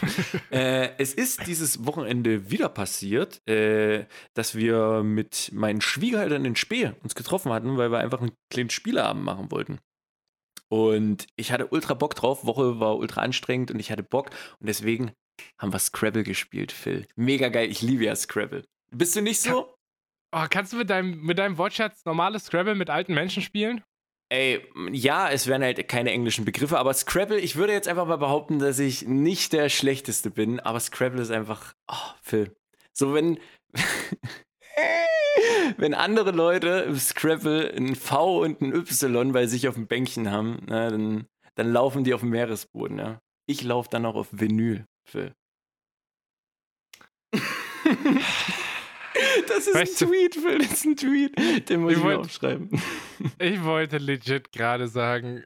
äh, 0.50 0.90
es 0.98 1.14
ist 1.14 1.46
dieses 1.46 1.86
Wochenende 1.86 2.50
wieder 2.50 2.68
passiert, 2.68 3.40
äh, 3.48 4.06
dass 4.34 4.56
wir 4.56 5.04
mit 5.04 5.50
meinen 5.52 5.80
Schwiegereltern 5.80 6.44
in 6.44 6.56
Spee 6.56 6.92
uns 7.02 7.14
getroffen 7.14 7.52
hatten, 7.52 7.76
weil 7.78 7.92
wir 7.92 7.98
einfach 7.98 8.20
einen 8.20 8.34
kleinen 8.52 8.70
Spieleabend 8.70 9.24
machen 9.24 9.52
wollten. 9.52 9.78
Und 10.68 11.28
ich 11.36 11.52
hatte 11.52 11.68
ultra 11.68 11.94
Bock 11.94 12.16
drauf. 12.16 12.44
Woche 12.44 12.80
war 12.80 12.96
ultra 12.96 13.22
anstrengend 13.22 13.70
und 13.70 13.78
ich 13.78 13.92
hatte 13.92 14.02
Bock. 14.02 14.30
Und 14.58 14.66
deswegen 14.66 15.12
haben 15.58 15.72
wir 15.72 15.78
Scrabble 15.78 16.24
gespielt, 16.24 16.72
Phil. 16.72 17.06
Mega 17.16 17.48
geil. 17.48 17.70
Ich 17.70 17.82
liebe 17.82 18.04
ja 18.04 18.16
Scrabble. 18.16 18.64
Bist 18.90 19.16
du 19.16 19.22
nicht 19.22 19.40
so? 19.40 19.74
Oh, 20.32 20.44
kannst 20.50 20.72
du 20.72 20.76
mit 20.76 20.90
deinem, 20.90 21.20
mit 21.22 21.38
deinem 21.38 21.58
Wortschatz 21.58 22.04
normales 22.04 22.44
Scrabble 22.44 22.74
mit 22.74 22.90
alten 22.90 23.14
Menschen 23.14 23.42
spielen? 23.42 23.82
Ey, 24.30 24.62
ja, 24.92 25.30
es 25.30 25.46
wären 25.46 25.62
halt 25.62 25.88
keine 25.88 26.10
englischen 26.10 26.44
Begriffe, 26.44 26.78
aber 26.78 26.92
Scrabble, 26.92 27.38
ich 27.38 27.56
würde 27.56 27.72
jetzt 27.72 27.88
einfach 27.88 28.06
mal 28.06 28.16
behaupten, 28.16 28.58
dass 28.58 28.78
ich 28.78 29.06
nicht 29.06 29.54
der 29.54 29.70
Schlechteste 29.70 30.30
bin, 30.30 30.60
aber 30.60 30.80
Scrabble 30.80 31.22
ist 31.22 31.30
einfach, 31.30 31.72
oh, 31.90 32.12
Phil. 32.22 32.54
So, 32.92 33.14
wenn, 33.14 33.38
wenn 35.78 35.94
andere 35.94 36.32
Leute 36.32 36.84
im 36.88 36.96
Scrabble 36.96 37.72
ein 37.74 37.96
V 37.96 38.42
und 38.42 38.60
ein 38.60 38.74
Y 38.74 39.32
bei 39.32 39.46
sich 39.46 39.66
auf 39.66 39.76
dem 39.76 39.86
Bänkchen 39.86 40.30
haben, 40.30 40.58
na, 40.66 40.90
dann, 40.90 41.26
dann 41.54 41.72
laufen 41.72 42.04
die 42.04 42.12
auf 42.12 42.20
dem 42.20 42.28
Meeresboden, 42.28 42.98
ja. 42.98 43.22
Ich 43.46 43.62
laufe 43.62 43.88
dann 43.88 44.04
auch 44.04 44.14
auf 44.14 44.28
Vinyl, 44.30 44.84
Phil. 45.08 45.34
Das 49.48 49.66
ist 49.66 49.74
Weißt 49.74 50.02
ein 50.02 50.08
Tweet, 50.08 50.34
Phil, 50.34 50.58
das 50.58 50.72
ist 50.72 50.84
ein 50.84 50.96
Tweet. 50.96 51.68
Den 51.68 51.80
muss 51.80 51.92
Ich 51.92 51.98
ich, 51.98 52.04
mir 52.04 52.10
wollt- 52.10 52.20
aufschreiben. 52.26 52.70
Ich 53.40 53.64
wollte 53.64 53.98
legit 53.98 54.52
gerade 54.52 54.86
sagen, 54.86 55.42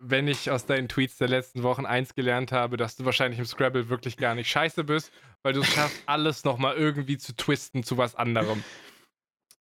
wenn 0.00 0.26
ich 0.26 0.50
aus 0.50 0.66
deinen 0.66 0.88
Tweets 0.88 1.18
der 1.18 1.28
letzten 1.28 1.62
Wochen 1.62 1.86
eins 1.86 2.14
gelernt 2.16 2.50
habe, 2.50 2.76
dass 2.76 2.96
du 2.96 3.04
wahrscheinlich 3.04 3.38
im 3.38 3.44
Scrabble 3.46 3.88
wirklich 3.88 4.16
gar 4.16 4.34
nicht 4.34 4.50
scheiße 4.50 4.82
bist, 4.82 5.12
weil 5.44 5.52
du 5.52 5.60
es 5.60 5.68
schaffst, 5.68 6.02
alles 6.06 6.42
nochmal 6.42 6.74
irgendwie 6.76 7.16
zu 7.18 7.36
twisten 7.36 7.84
zu 7.84 7.96
was 7.96 8.16
anderem. 8.16 8.64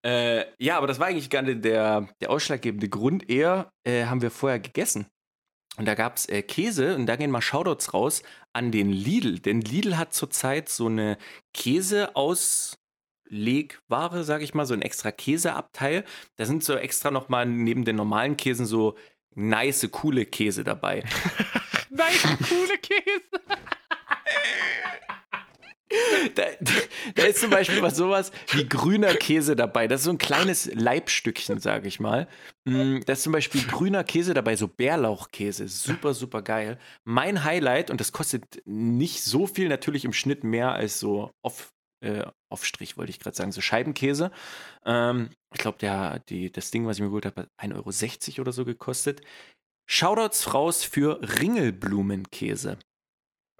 Äh, 0.03 0.45
ja, 0.57 0.77
aber 0.77 0.87
das 0.87 0.99
war 0.99 1.07
eigentlich 1.07 1.29
gar 1.29 1.43
nicht 1.43 1.63
der, 1.63 2.07
der 2.19 2.31
ausschlaggebende 2.31 2.89
Grund. 2.89 3.29
Eher 3.29 3.71
äh, 3.85 4.05
haben 4.05 4.23
wir 4.23 4.31
vorher 4.31 4.59
gegessen. 4.59 5.05
Und 5.77 5.85
da 5.85 5.95
gab 5.95 6.17
es 6.17 6.27
äh, 6.27 6.41
Käse 6.41 6.95
und 6.95 7.05
da 7.05 7.15
gehen 7.15 7.31
mal 7.31 7.41
Shoutouts 7.41 7.93
raus 7.93 8.23
an 8.53 8.71
den 8.71 8.91
Lidl. 8.91 9.39
Denn 9.39 9.61
Lidl 9.61 9.97
hat 9.97 10.13
zurzeit 10.13 10.67
so 10.69 10.87
eine 10.87 11.17
Käseauslegware, 11.53 14.23
sag 14.23 14.41
ich 14.41 14.53
mal, 14.53 14.65
so 14.65 14.73
ein 14.73 14.81
extra 14.81 15.11
Käseabteil. 15.11 16.03
Da 16.35 16.45
sind 16.45 16.63
so 16.63 16.75
extra 16.75 17.09
nochmal 17.09 17.45
neben 17.45 17.85
den 17.85 17.95
normalen 17.95 18.35
Käsen 18.35 18.65
so 18.65 18.97
nice, 19.33 19.87
coole 19.91 20.25
Käse 20.25 20.65
dabei. 20.65 21.05
Nein, 21.89 22.13
coole 22.47 22.77
Käse. 22.77 23.21
Da, 26.35 26.43
da 27.15 27.23
ist 27.23 27.39
zum 27.39 27.49
Beispiel 27.49 27.81
was 27.81 27.95
sowas 27.97 28.31
wie 28.51 28.67
grüner 28.67 29.13
Käse 29.15 29.55
dabei. 29.55 29.87
Das 29.87 30.01
ist 30.01 30.05
so 30.05 30.11
ein 30.11 30.17
kleines 30.17 30.71
Leibstückchen, 30.73 31.59
sage 31.59 31.87
ich 31.87 31.99
mal. 31.99 32.27
Mm, 32.65 32.99
Da 33.05 33.13
ist 33.13 33.23
zum 33.23 33.33
Beispiel 33.33 33.65
grüner 33.65 34.03
Käse 34.03 34.33
dabei, 34.33 34.55
so 34.55 34.67
Bärlauchkäse. 34.67 35.67
Super, 35.67 36.13
super 36.13 36.41
geil. 36.41 36.79
Mein 37.03 37.43
Highlight, 37.43 37.89
und 37.89 37.99
das 37.99 38.11
kostet 38.11 38.61
nicht 38.65 39.23
so 39.23 39.47
viel, 39.47 39.67
natürlich 39.67 40.05
im 40.05 40.13
Schnitt 40.13 40.43
mehr 40.43 40.71
als 40.73 40.99
so 40.99 41.31
auf, 41.43 41.71
äh, 42.05 42.23
Aufstrich, 42.51 42.97
wollte 42.97 43.09
ich 43.11 43.19
gerade 43.19 43.35
sagen, 43.35 43.51
so 43.51 43.61
Scheibenkäse. 43.61 44.31
Ähm, 44.85 45.31
ich 45.53 45.59
glaube, 45.61 45.77
das 45.79 46.71
Ding, 46.71 46.85
was 46.85 46.97
ich 46.97 47.01
mir 47.01 47.07
geholt 47.09 47.25
habe, 47.25 47.41
hat 47.41 47.49
1,60 47.57 48.33
Euro 48.33 48.41
oder 48.41 48.51
so 48.51 48.65
gekostet. 48.65 49.21
Shoutouts 49.89 50.53
raus 50.53 50.83
für 50.83 51.19
Ringelblumenkäse. 51.41 52.77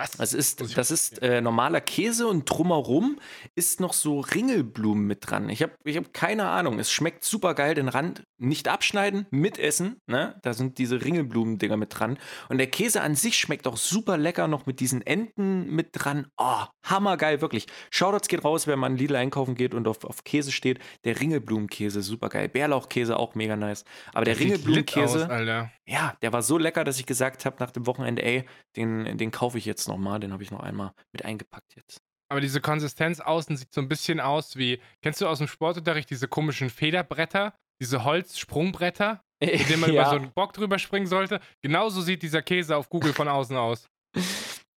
Was? 0.02 0.12
Das 0.12 0.34
ist, 0.34 0.78
das 0.78 0.90
ist 0.90 1.22
äh, 1.22 1.42
normaler 1.42 1.80
Käse 1.80 2.28
und 2.28 2.50
drumherum 2.50 3.20
ist 3.56 3.80
noch 3.80 3.94
so 3.94 4.20
Ringelblumen 4.20 5.06
mit 5.06 5.30
dran. 5.30 5.50
Ich 5.50 5.62
habe 5.62 5.74
ich 5.84 5.98
hab 5.98 6.12
keine 6.14 6.48
Ahnung. 6.48 6.80
Es 6.80 6.92
schmeckt 6.92 7.24
super 7.24 7.54
geil. 7.54 7.76
Den 7.76 7.88
Rand 7.88 8.24
nicht 8.40 8.68
abschneiden, 8.68 9.28
mitessen. 9.30 9.98
Ne? 10.08 10.40
Da 10.42 10.54
sind 10.54 10.80
diese 10.80 11.04
Ringelblumen-Dinger 11.04 11.78
mit 11.78 12.00
dran. 12.00 12.18
Und 12.50 12.58
der 12.58 12.68
Käse 12.68 13.02
an 13.02 13.16
sich 13.16 13.38
schmeckt 13.38 13.68
auch 13.68 13.78
super 13.78 14.18
lecker 14.18 14.48
noch 14.48 14.66
mit 14.66 14.80
diesen 14.80 15.06
Enden 15.06 15.70
mit 15.70 15.90
dran. 15.94 16.28
Oh, 16.38 16.64
hammergeil, 16.84 17.42
wirklich. 17.42 17.68
Shoutouts 17.92 18.28
geht 18.28 18.44
raus, 18.44 18.66
wenn 18.66 18.80
man 18.80 18.98
Lidl 18.98 19.16
einkaufen 19.16 19.54
geht 19.54 19.76
und 19.76 19.88
auf, 19.88 20.04
auf 20.04 20.24
Käse 20.24 20.52
steht. 20.52 20.80
Der 21.04 21.20
Ringelblumenkäse, 21.20 22.02
super 22.02 22.30
geil. 22.30 22.50
Bärlauchkäse 22.50 23.18
auch 23.18 23.36
mega 23.36 23.56
nice. 23.56 23.86
Aber 24.14 24.26
der 24.26 24.40
Ringelblumenkäse. 24.40 25.26
aus, 25.26 25.30
Alter. 25.30 25.72
Ja, 25.88 26.16
der 26.22 26.32
war 26.32 26.42
so 26.42 26.58
lecker, 26.58 26.84
dass 26.84 27.00
ich 27.00 27.06
gesagt 27.06 27.46
habe 27.46 27.58
nach 27.60 27.72
dem 27.72 27.88
Wochenende, 27.88 28.24
ey, 28.24 28.46
den, 28.76 29.18
den 29.18 29.32
kaufe 29.32 29.58
ich 29.58 29.66
jetzt 29.66 29.88
nochmal. 29.88 30.20
Den 30.20 30.32
habe 30.32 30.44
ich 30.44 30.52
noch 30.52 30.62
einmal 30.62 30.94
mit 31.12 31.26
eingepackt 31.26 31.76
jetzt. 31.76 32.02
Aber 32.30 32.40
diese 32.40 32.62
Konsistenz 32.62 33.20
außen 33.20 33.58
sieht 33.58 33.74
so 33.74 33.82
ein 33.82 33.90
bisschen 33.90 34.20
aus 34.20 34.56
wie, 34.56 34.82
kennst 35.02 35.20
du 35.20 35.28
aus 35.28 35.40
dem 35.40 35.48
Sportunterricht 35.48 36.10
diese 36.10 36.30
komischen 36.30 36.70
Federbretter, 36.70 37.54
diese 37.82 38.06
Holzsprungbretter, 38.06 39.22
mit 39.42 39.70
denen 39.70 39.82
man 39.82 39.90
über 39.90 40.06
so 40.06 40.16
einen 40.16 40.32
Bock 40.32 40.54
drüber 40.54 40.80
springen 40.80 41.08
sollte? 41.08 41.42
Genauso 41.62 42.00
sieht 42.02 42.22
dieser 42.22 42.42
Käse 42.42 42.78
auf 42.78 42.90
Google 42.90 43.14
von 43.14 43.28
außen 43.28 43.58
aus. 43.58 43.90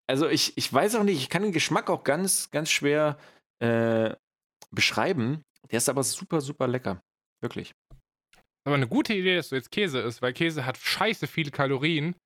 Also 0.06 0.28
ich, 0.28 0.56
ich 0.56 0.72
weiß 0.72 0.96
auch 0.96 1.04
nicht, 1.04 1.18
ich 1.18 1.30
kann 1.30 1.42
den 1.42 1.52
Geschmack 1.52 1.90
auch 1.90 2.02
ganz, 2.02 2.50
ganz 2.50 2.70
schwer 2.70 3.18
äh, 3.60 4.14
beschreiben. 4.70 5.42
Der 5.70 5.78
ist 5.78 5.88
aber 5.88 6.02
super, 6.02 6.40
super 6.40 6.66
lecker. 6.66 7.00
Wirklich. 7.40 7.72
Aber 8.64 8.76
eine 8.76 8.88
gute 8.88 9.14
Idee, 9.14 9.36
dass 9.36 9.50
du 9.50 9.56
jetzt 9.56 9.70
Käse 9.70 10.00
isst, 10.00 10.22
weil 10.22 10.32
Käse 10.32 10.64
hat 10.64 10.78
scheiße 10.78 11.26
viele 11.26 11.50
Kalorien. 11.50 12.16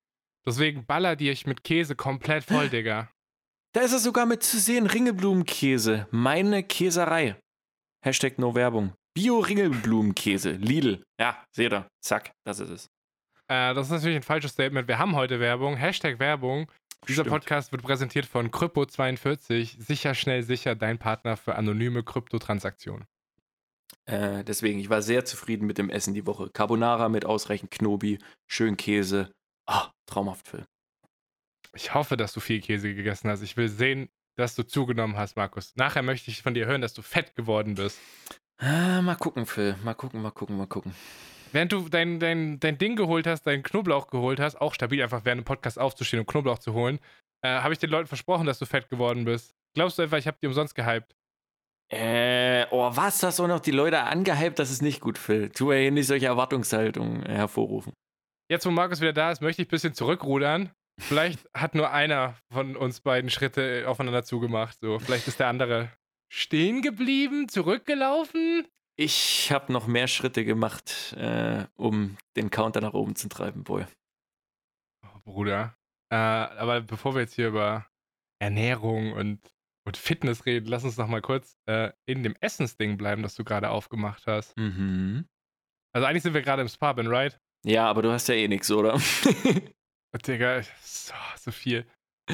Deswegen 0.45 0.85
baller 0.85 1.15
dir 1.15 1.31
ich 1.31 1.45
mit 1.45 1.63
Käse 1.63 1.95
komplett 1.95 2.45
voll, 2.45 2.69
Digga. 2.69 3.11
Da 3.73 3.81
ist 3.81 3.93
es 3.93 4.03
sogar 4.03 4.25
mit 4.25 4.41
zu 4.41 4.57
sehen, 4.57 4.87
Ringelblumenkäse. 4.87 6.07
Meine 6.11 6.63
Käserei. 6.63 7.35
Hashtag 8.03 8.39
no 8.39 8.55
Werbung. 8.55 8.93
Bio-Ringelblumenkäse. 9.13 10.51
Lidl. 10.53 11.03
Ja, 11.19 11.43
seht 11.51 11.73
ihr. 11.73 11.87
Zack, 12.01 12.31
das 12.45 12.59
ist 12.59 12.69
es. 12.69 12.85
Äh, 13.47 13.73
das 13.73 13.87
ist 13.87 13.91
natürlich 13.91 14.15
ein 14.15 14.23
falsches 14.23 14.51
Statement. 14.51 14.87
Wir 14.87 14.97
haben 14.97 15.15
heute 15.15 15.39
Werbung. 15.39 15.75
Hashtag 15.75 16.19
Werbung. 16.19 16.71
Dieser 17.07 17.23
Stimmt. 17.23 17.29
Podcast 17.29 17.71
wird 17.71 17.83
präsentiert 17.83 18.25
von 18.25 18.49
Krypto42. 18.49 19.81
Sicher, 19.81 20.15
schnell, 20.15 20.43
sicher, 20.43 20.75
dein 20.75 20.97
Partner 20.97 21.37
für 21.37 21.55
anonyme 21.55 22.03
Kryptotransaktionen. 22.03 23.05
Äh, 24.09 24.43
deswegen, 24.43 24.79
ich 24.79 24.89
war 24.89 25.03
sehr 25.03 25.23
zufrieden 25.23 25.67
mit 25.67 25.77
dem 25.77 25.89
Essen 25.89 26.15
die 26.15 26.25
Woche. 26.25 26.49
Carbonara 26.49 27.09
mit 27.09 27.25
ausreichend 27.25 27.69
Knobi, 27.69 28.17
schön 28.47 28.75
Käse. 28.75 29.31
Ah, 29.67 29.91
traumhaft, 30.07 30.47
Phil. 30.47 30.65
Ich 31.75 31.93
hoffe, 31.93 32.17
dass 32.17 32.33
du 32.33 32.39
viel 32.39 32.59
Käse 32.59 32.95
gegessen 32.95 33.29
hast. 33.29 33.43
Ich 33.43 33.55
will 33.55 33.69
sehen, 33.69 34.09
dass 34.35 34.55
du 34.55 34.63
zugenommen 34.63 35.15
hast, 35.15 35.35
Markus. 35.35 35.75
Nachher 35.75 36.01
möchte 36.01 36.31
ich 36.31 36.41
von 36.41 36.55
dir 36.55 36.65
hören, 36.65 36.81
dass 36.81 36.95
du 36.95 37.03
fett 37.03 37.35
geworden 37.35 37.75
bist. 37.75 37.99
Ah, 38.57 39.03
mal 39.03 39.15
gucken, 39.15 39.45
Phil. 39.45 39.75
Mal 39.83 39.93
gucken, 39.93 40.23
mal 40.23 40.31
gucken, 40.31 40.57
mal 40.57 40.65
gucken. 40.65 40.95
Während 41.51 41.71
du 41.71 41.87
dein, 41.87 42.19
dein, 42.19 42.59
dein 42.59 42.79
Ding 42.79 42.95
geholt 42.95 43.27
hast, 43.27 43.43
deinen 43.43 43.61
Knoblauch 43.61 44.07
geholt 44.07 44.39
hast, 44.39 44.59
auch 44.59 44.73
stabil 44.73 45.03
einfach 45.03 45.23
während 45.23 45.41
dem 45.41 45.45
Podcast 45.45 45.77
aufzustehen 45.77 46.21
und 46.21 46.25
Knoblauch 46.25 46.59
zu 46.59 46.73
holen, 46.73 46.99
äh, 47.43 47.49
habe 47.49 47.73
ich 47.73 47.79
den 47.79 47.91
Leuten 47.91 48.07
versprochen, 48.07 48.47
dass 48.47 48.57
du 48.57 48.65
fett 48.65 48.89
geworden 48.89 49.25
bist. 49.25 49.53
Glaubst 49.75 49.99
du 49.99 50.01
einfach, 50.01 50.17
ich 50.17 50.27
habe 50.27 50.37
die 50.41 50.47
umsonst 50.47 50.73
gehypt? 50.73 51.15
Äh, 51.91 52.67
oh, 52.69 52.91
was? 52.95 53.23
Hast 53.23 53.39
du 53.39 53.47
noch 53.47 53.59
die 53.59 53.71
Leute 53.71 54.03
angehypt? 54.03 54.59
Das 54.59 54.69
ist 54.69 54.81
nicht 54.81 55.01
gut, 55.01 55.17
Phil. 55.17 55.49
Tu 55.49 55.71
ja 55.71 55.79
hier 55.79 55.91
nicht 55.91 56.07
solche 56.07 56.27
Erwartungshaltungen 56.27 57.25
äh, 57.25 57.33
hervorrufen. 57.33 57.93
Jetzt, 58.49 58.65
wo 58.65 58.71
Markus 58.71 59.01
wieder 59.01 59.13
da 59.13 59.31
ist, 59.31 59.41
möchte 59.41 59.61
ich 59.61 59.67
ein 59.67 59.71
bisschen 59.71 59.93
zurückrudern. 59.93 60.71
Vielleicht 60.99 61.39
hat 61.55 61.75
nur 61.75 61.91
einer 61.91 62.35
von 62.51 62.75
uns 62.75 63.01
beiden 63.01 63.29
Schritte 63.29 63.85
aufeinander 63.87 64.23
zugemacht. 64.23 64.77
So, 64.79 64.99
vielleicht 64.99 65.27
ist 65.27 65.39
der 65.39 65.47
andere 65.47 65.91
stehen 66.31 66.81
geblieben, 66.81 67.49
zurückgelaufen. 67.49 68.67
Ich 68.95 69.51
habe 69.51 69.71
noch 69.71 69.87
mehr 69.87 70.07
Schritte 70.07 70.43
gemacht, 70.45 71.13
äh, 71.17 71.65
um 71.75 72.17
den 72.35 72.49
Counter 72.49 72.81
nach 72.81 72.93
oben 72.93 73.15
zu 73.15 73.29
treiben, 73.29 73.63
Boy. 73.63 73.85
Oh, 75.03 75.19
Bruder. 75.23 75.75
Äh, 76.11 76.15
aber 76.15 76.81
bevor 76.81 77.15
wir 77.15 77.21
jetzt 77.21 77.35
hier 77.35 77.47
über 77.47 77.87
Ernährung 78.39 79.13
und, 79.13 79.39
und 79.89 79.97
Fitness 79.97 80.45
reden, 80.45 80.67
lass 80.67 80.83
uns 80.83 80.97
noch 80.97 81.07
mal 81.07 81.21
kurz 81.21 81.57
äh, 81.65 81.91
in 82.05 82.21
dem 82.21 82.35
Essensding 82.41 82.95
bleiben, 82.95 83.23
das 83.23 83.33
du 83.33 83.43
gerade 83.43 83.71
aufgemacht 83.71 84.27
hast. 84.27 84.55
Mhm. 84.55 85.25
Also 85.93 86.05
eigentlich 86.05 86.21
sind 86.21 86.35
wir 86.35 86.43
gerade 86.43 86.61
im 86.61 86.67
Spa, 86.67 86.93
Ben, 86.93 87.07
right? 87.07 87.39
Ja, 87.65 87.87
aber 87.87 88.03
du 88.03 88.11
hast 88.11 88.27
ja 88.29 88.35
eh 88.35 88.47
nichts, 88.47 88.71
oder? 88.71 88.99
Oh, 90.11 90.17
Digga, 90.17 90.63
so, 90.81 91.13
so 91.39 91.51
viel. 91.51 91.85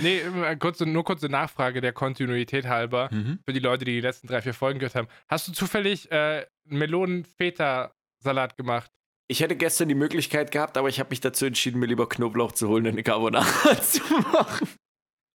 Nee, 0.02 0.22
kurze, 0.60 0.86
nur 0.86 1.04
kurze 1.04 1.28
Nachfrage 1.28 1.82
der 1.82 1.91
Kontinuität 1.91 2.68
halber. 2.68 3.10
mhm. 3.12 3.39
Für 3.46 3.52
die 3.52 3.60
Leute, 3.60 3.84
die 3.84 3.96
die 3.96 4.00
letzten 4.00 4.28
drei, 4.28 4.41
vier 4.41 4.54
Folgen 4.54 4.80
gehört 4.80 4.96
haben. 4.96 5.10
Hast 5.28 5.50
du 5.50 5.52
zufällig 5.52 6.10
äh, 6.10 6.46
Melonen-Feta-Salat 6.70 8.56
gemacht? 8.56 8.89
Ich 9.28 9.41
hätte 9.41 9.58
gestern 9.58 9.89
die 9.89 9.96
Möglichkeit 9.96 10.52
gehabt, 10.52 10.78
aber 10.78 10.88
ich 10.88 11.02
habe 11.02 11.10
mich 11.10 11.20
dazu 11.20 11.46
entschieden, 11.46 11.80
mir 11.80 11.88
lieber 11.88 12.08
Knoblauch 12.08 12.54
zu 12.54 12.70
holen 12.70 12.86
und 12.86 12.94
eine 12.94 13.04
Carbonara 13.04 13.46
zu 13.82 14.02
machen. 14.32 14.70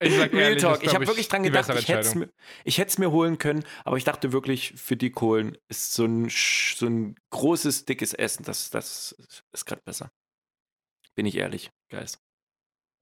Ich 0.02 0.16
sag 0.16 0.32
Real 0.32 0.42
ehrlich, 0.42 0.62
Talk. 0.64 0.84
Ich 0.84 0.96
habe 0.96 1.08
wirklich 1.08 1.28
dran 1.28 1.44
gedacht, 1.44 1.70
ich 1.70 1.88
hätte 1.90 2.00
es 2.00 2.16
mir, 2.16 3.08
mir 3.08 3.12
holen 3.12 3.38
können, 3.38 3.64
aber 3.84 3.98
ich 3.98 4.04
dachte 4.06 4.32
wirklich, 4.32 4.74
für 4.78 4.96
die 4.96 5.12
Kohlen 5.12 5.58
ist 5.68 5.94
so 5.94 6.06
ein, 6.06 6.30
so 6.30 6.86
ein 6.88 7.16
großes, 7.32 7.86
dickes 7.86 8.14
Essen, 8.14 8.44
das, 8.44 8.70
das 8.70 9.16
ist 9.52 9.66
gerade 9.66 9.82
besser. 9.84 10.12
Bin 11.16 11.26
ich 11.26 11.36
ehrlich, 11.36 11.72
Guys. 11.90 12.20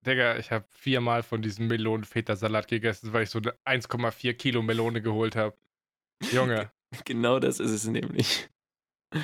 Digga, 0.06 0.38
ich 0.38 0.52
habe 0.52 0.66
viermal 0.70 1.22
von 1.22 1.42
diesem 1.42 1.68
Melonen-Feta-Salat 1.68 2.68
gegessen, 2.68 3.14
weil 3.14 3.24
ich 3.24 3.30
so 3.30 3.40
eine 3.40 3.54
1,4 3.66 4.34
Kilo 4.34 4.62
Melone 4.62 5.02
geholt 5.02 5.36
habe. 5.36 5.56
Junge, 6.32 6.72
Genau 7.06 7.40
das 7.40 7.60
ist 7.60 7.72
es 7.72 7.86
nämlich. 7.86 8.50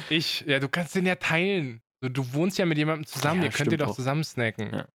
ich, 0.09 0.41
ja, 0.41 0.59
du 0.59 0.69
kannst 0.69 0.95
den 0.95 1.05
ja 1.05 1.15
teilen. 1.15 1.81
Du, 2.01 2.09
du 2.09 2.33
wohnst 2.33 2.57
ja 2.57 2.65
mit 2.65 2.77
jemandem 2.77 3.05
zusammen, 3.05 3.41
Ja, 3.41 3.47
ihr 3.47 3.53
könnt 3.53 3.71
ihr 3.71 3.77
doch 3.77 3.89
auch. 3.89 3.95
zusammen 3.95 4.23
snacken. 4.23 4.73
Ja. 4.73 4.88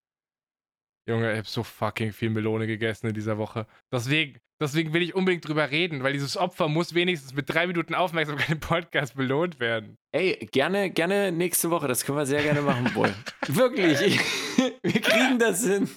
Junge, 1.08 1.32
ich 1.32 1.38
habe 1.38 1.48
so 1.48 1.62
fucking 1.62 2.12
viel 2.12 2.28
Melone 2.28 2.66
gegessen 2.66 3.06
in 3.06 3.14
dieser 3.14 3.38
Woche. 3.38 3.66
Deswegen, 3.90 4.38
deswegen 4.60 4.92
will 4.92 5.00
ich 5.00 5.14
unbedingt 5.14 5.48
drüber 5.48 5.70
reden, 5.70 6.02
weil 6.02 6.12
dieses 6.12 6.36
Opfer 6.36 6.68
muss 6.68 6.92
wenigstens 6.92 7.32
mit 7.32 7.48
drei 7.48 7.66
Minuten 7.66 7.94
Aufmerksamkeit 7.94 8.50
im 8.50 8.60
Podcast 8.60 9.16
belohnt 9.16 9.58
werden. 9.58 9.96
Ey, 10.12 10.48
gerne, 10.52 10.90
gerne 10.90 11.32
nächste 11.32 11.70
Woche, 11.70 11.88
das 11.88 12.04
können 12.04 12.18
wir 12.18 12.26
sehr 12.26 12.42
gerne 12.42 12.60
machen, 12.60 12.92
Boy. 12.92 13.10
Wirklich, 13.48 14.00
ich, 14.02 14.20
wir 14.82 15.00
kriegen 15.00 15.38
das 15.38 15.64
hin. 15.64 15.88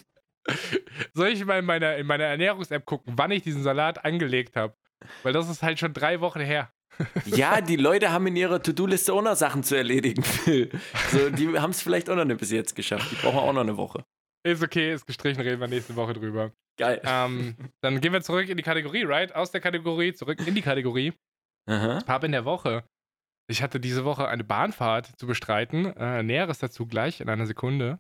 Soll 1.14 1.28
ich 1.30 1.44
mal 1.44 1.60
in 1.60 1.66
meiner, 1.66 1.98
in 1.98 2.08
meiner 2.08 2.24
Ernährungs-App 2.26 2.86
gucken, 2.86 3.14
wann 3.18 3.32
ich 3.32 3.44
diesen 3.44 3.64
Salat 3.64 4.06
angelegt 4.06 4.56
habe? 4.56 4.76
Weil 5.24 5.34
das 5.34 5.50
ist 5.50 5.62
halt 5.62 5.78
schon 5.78 5.94
drei 5.94 6.22
Wochen 6.22 6.40
her. 6.40 6.72
Ja, 7.26 7.62
die 7.62 7.78
Leute 7.78 8.12
haben 8.12 8.28
in 8.28 8.36
ihrer 8.36 8.62
To-Do-Liste 8.62 9.14
auch 9.14 9.22
noch 9.22 9.36
Sachen 9.36 9.64
zu 9.64 9.76
erledigen, 9.76 10.22
Phil. 10.24 10.70
So, 11.10 11.30
die 11.30 11.58
haben 11.58 11.72
es 11.72 11.82
vielleicht 11.82 12.10
auch 12.10 12.16
noch 12.16 12.26
nicht 12.26 12.40
bis 12.40 12.52
jetzt 12.52 12.76
geschafft. 12.76 13.10
Die 13.12 13.16
brauchen 13.16 13.40
auch 13.40 13.54
noch 13.54 13.62
eine 13.62 13.78
Woche. 13.78 14.04
Ist 14.44 14.64
okay, 14.64 14.94
ist 14.94 15.06
gestrichen, 15.06 15.42
reden 15.42 15.60
wir 15.60 15.68
nächste 15.68 15.96
Woche 15.96 16.14
drüber. 16.14 16.52
Geil. 16.78 17.02
Ähm, 17.04 17.56
dann 17.82 18.02
gehen 18.02 18.14
wir 18.14 18.22
zurück 18.22 18.50
in 18.50 18.58
die 18.58 18.64
Kategorie, 18.64 19.04
right? 19.04 19.36
Aus 19.36 19.52
der 19.52 19.62
Kategorie, 19.62 20.14
zurück 20.14 20.46
in 20.46 20.56
die 20.56 20.62
Kategorie. 20.62 21.14
Aha. 21.68 22.00
Pub 22.06 22.24
in 22.24 22.32
der 22.32 22.46
Woche. 22.46 22.84
Ich 23.48 23.62
hatte 23.62 23.80
diese 23.80 24.06
Woche 24.06 24.28
eine 24.28 24.44
Bahnfahrt 24.44 25.20
zu 25.20 25.28
bestreiten. 25.28 25.86
Äh, 25.98 26.24
Näheres 26.24 26.60
dazu 26.60 26.88
gleich 26.88 27.22
in 27.22 27.30
einer 27.30 27.46
Sekunde. 27.46 28.00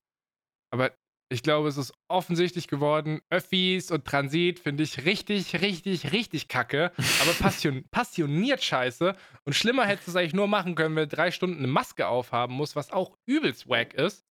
Aber 0.74 0.92
ich 1.30 1.44
glaube, 1.44 1.68
es 1.68 1.78
ist 1.78 1.94
offensichtlich 2.10 2.68
geworden. 2.68 3.22
Öffis 3.30 3.92
und 3.92 4.06
Transit 4.06 4.60
finde 4.60 4.84
ich 4.84 5.06
richtig, 5.06 5.62
richtig, 5.62 6.12
richtig 6.12 6.48
kacke. 6.48 6.92
Aber 7.22 7.32
passion 7.40 7.86
passioniert 7.92 8.64
scheiße. 8.64 9.16
Und 9.46 9.54
schlimmer 9.54 9.86
hättest 9.86 10.08
du 10.08 10.12
es 10.12 10.16
eigentlich 10.18 10.34
nur 10.34 10.48
machen 10.48 10.76
können, 10.76 10.96
wenn 10.96 11.08
du 11.08 11.16
drei 11.16 11.32
Stunden 11.32 11.60
eine 11.60 11.68
Maske 11.68 12.08
aufhaben 12.08 12.56
musst, 12.56 12.76
was 12.76 12.92
auch 12.92 13.18
übelst 13.26 13.70
wack 13.70 13.94
ist. 13.94 14.26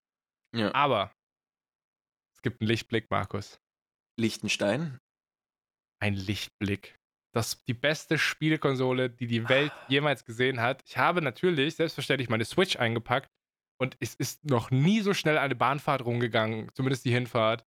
Ja. 0.55 0.75
Aber 0.75 1.12
es 2.40 2.42
gibt 2.42 2.62
einen 2.62 2.68
Lichtblick, 2.68 3.11
Markus. 3.11 3.61
Liechtenstein. 4.18 4.98
ein 6.03 6.14
Lichtblick. 6.14 6.96
Das 7.35 7.48
ist 7.48 7.68
die 7.68 7.74
beste 7.74 8.16
Spielekonsole, 8.16 9.11
die 9.11 9.26
die 9.26 9.46
Welt 9.50 9.72
jemals 9.88 10.24
gesehen 10.24 10.59
hat. 10.62 10.83
Ich 10.87 10.96
habe 10.96 11.20
natürlich 11.20 11.76
selbstverständlich 11.76 12.31
meine 12.31 12.46
Switch 12.46 12.76
eingepackt 12.76 13.29
und 13.79 13.94
es 14.00 14.14
ist 14.14 14.42
noch 14.46 14.70
nie 14.70 15.03
so 15.03 15.12
schnell 15.12 15.37
eine 15.37 15.55
Bahnfahrt 15.55 16.03
rumgegangen, 16.03 16.70
zumindest 16.72 17.05
die 17.05 17.12
Hinfahrt. 17.12 17.62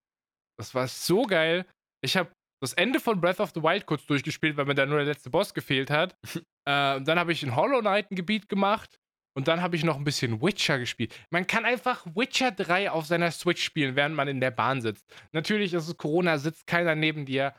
Das 0.58 0.74
war 0.74 0.88
so 0.88 1.22
geil. 1.28 1.68
Ich 2.04 2.18
habe 2.18 2.34
das 2.60 2.74
Ende 2.74 3.00
von 3.00 3.22
Breath 3.22 3.42
of 3.42 3.52
the 3.54 3.62
Wild 3.62 3.86
kurz 3.86 4.08
durchgespielt, 4.08 4.58
weil 4.58 4.66
mir 4.66 4.74
da 4.74 4.88
nur 4.88 4.98
der 4.98 5.06
letzte 5.06 5.30
Boss 5.30 5.54
gefehlt 5.54 5.92
hat. 5.92 6.18
äh, 6.36 7.00
dann 7.00 7.20
habe 7.20 7.32
ich 7.32 7.44
in 7.44 7.56
Hollow 7.56 7.82
Knight 7.82 8.10
ein 8.10 8.16
Gebiet 8.16 8.50
gemacht 8.50 9.00
und 9.36 9.48
dann 9.48 9.62
habe 9.62 9.76
ich 9.76 9.84
noch 9.84 9.98
ein 9.98 10.04
bisschen 10.04 10.42
Witcher 10.42 10.80
gespielt. 10.80 11.14
Man 11.30 11.48
kann 11.48 11.66
einfach 11.66 12.06
Witcher 12.16 12.52
3 12.52 12.92
auf 12.92 13.06
seiner 13.06 13.32
Switch 13.32 13.64
spielen, 13.64 13.96
während 13.96 14.16
man 14.16 14.28
in 14.28 14.40
der 14.40 14.52
Bahn 14.52 14.82
sitzt. 14.82 15.06
Natürlich 15.32 15.74
ist 15.74 15.88
es 15.88 15.98
Corona, 15.98 16.38
sitzt 16.38 16.68
keiner 16.68 16.96
neben 16.96 17.26
dir. 17.26 17.54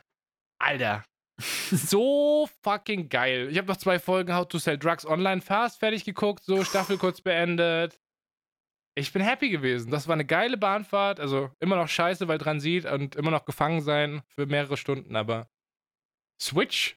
Alter, 0.61 1.05
so 1.71 2.49
fucking 2.63 3.09
geil. 3.09 3.49
Ich 3.51 3.59
habe 3.59 3.69
noch 3.69 3.77
zwei 3.77 3.99
Folgen 3.99 4.35
How 4.35 4.47
to 4.47 4.59
Sell 4.59 4.79
Drugs 4.79 5.05
Online 5.05 5.41
Fast 5.41 5.79
fertig 5.81 6.05
geguckt, 6.05 6.45
so 6.45 6.65
Staffel 6.65 6.97
kurz 6.97 7.21
beendet. 7.21 7.99
Ich 8.97 9.13
bin 9.13 9.23
happy 9.23 9.51
gewesen. 9.51 9.91
Das 9.91 10.07
war 10.07 10.13
eine 10.15 10.25
geile 10.25 10.57
Bahnfahrt. 10.57 11.19
Also 11.19 11.51
immer 11.59 11.75
noch 11.75 11.89
scheiße, 11.89 12.29
weil 12.29 12.39
Transit 12.39 12.87
und 12.87 13.17
immer 13.17 13.33
noch 13.33 13.45
gefangen 13.45 13.81
sein 13.81 14.23
für 14.29 14.47
mehrere 14.47 14.77
Stunden, 14.77 15.17
aber 15.17 15.49
Switch 16.41 16.97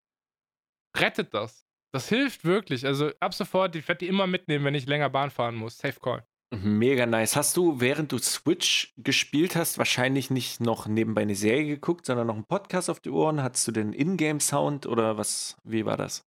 rettet 0.95 1.33
das. 1.33 1.66
Das 1.93 2.09
hilft 2.09 2.43
wirklich. 2.45 2.85
Also 2.85 3.11
ab 3.19 3.33
sofort, 3.33 3.75
ich 3.75 3.87
werde 3.87 3.99
die 3.99 4.07
immer 4.07 4.27
mitnehmen, 4.27 4.65
wenn 4.65 4.75
ich 4.75 4.85
länger 4.87 5.09
Bahn 5.09 5.29
fahren 5.31 5.55
muss. 5.55 5.77
Safe 5.77 5.99
Call. 5.99 6.23
Mega 6.55 7.05
nice. 7.05 7.35
Hast 7.35 7.57
du, 7.57 7.81
während 7.81 8.11
du 8.13 8.19
Switch 8.19 8.93
gespielt 8.97 9.55
hast, 9.57 9.77
wahrscheinlich 9.77 10.29
nicht 10.29 10.61
noch 10.61 10.87
nebenbei 10.87 11.23
eine 11.23 11.35
Serie 11.35 11.65
geguckt, 11.65 12.05
sondern 12.05 12.27
noch 12.27 12.35
einen 12.35 12.45
Podcast 12.45 12.89
auf 12.89 13.01
die 13.01 13.09
Ohren? 13.09 13.43
Hattest 13.43 13.67
du 13.67 13.71
den 13.73 13.91
Ingame-Sound 13.91 14.85
oder 14.85 15.17
was? 15.17 15.57
Wie 15.63 15.85
war 15.85 15.97
das? 15.97 16.25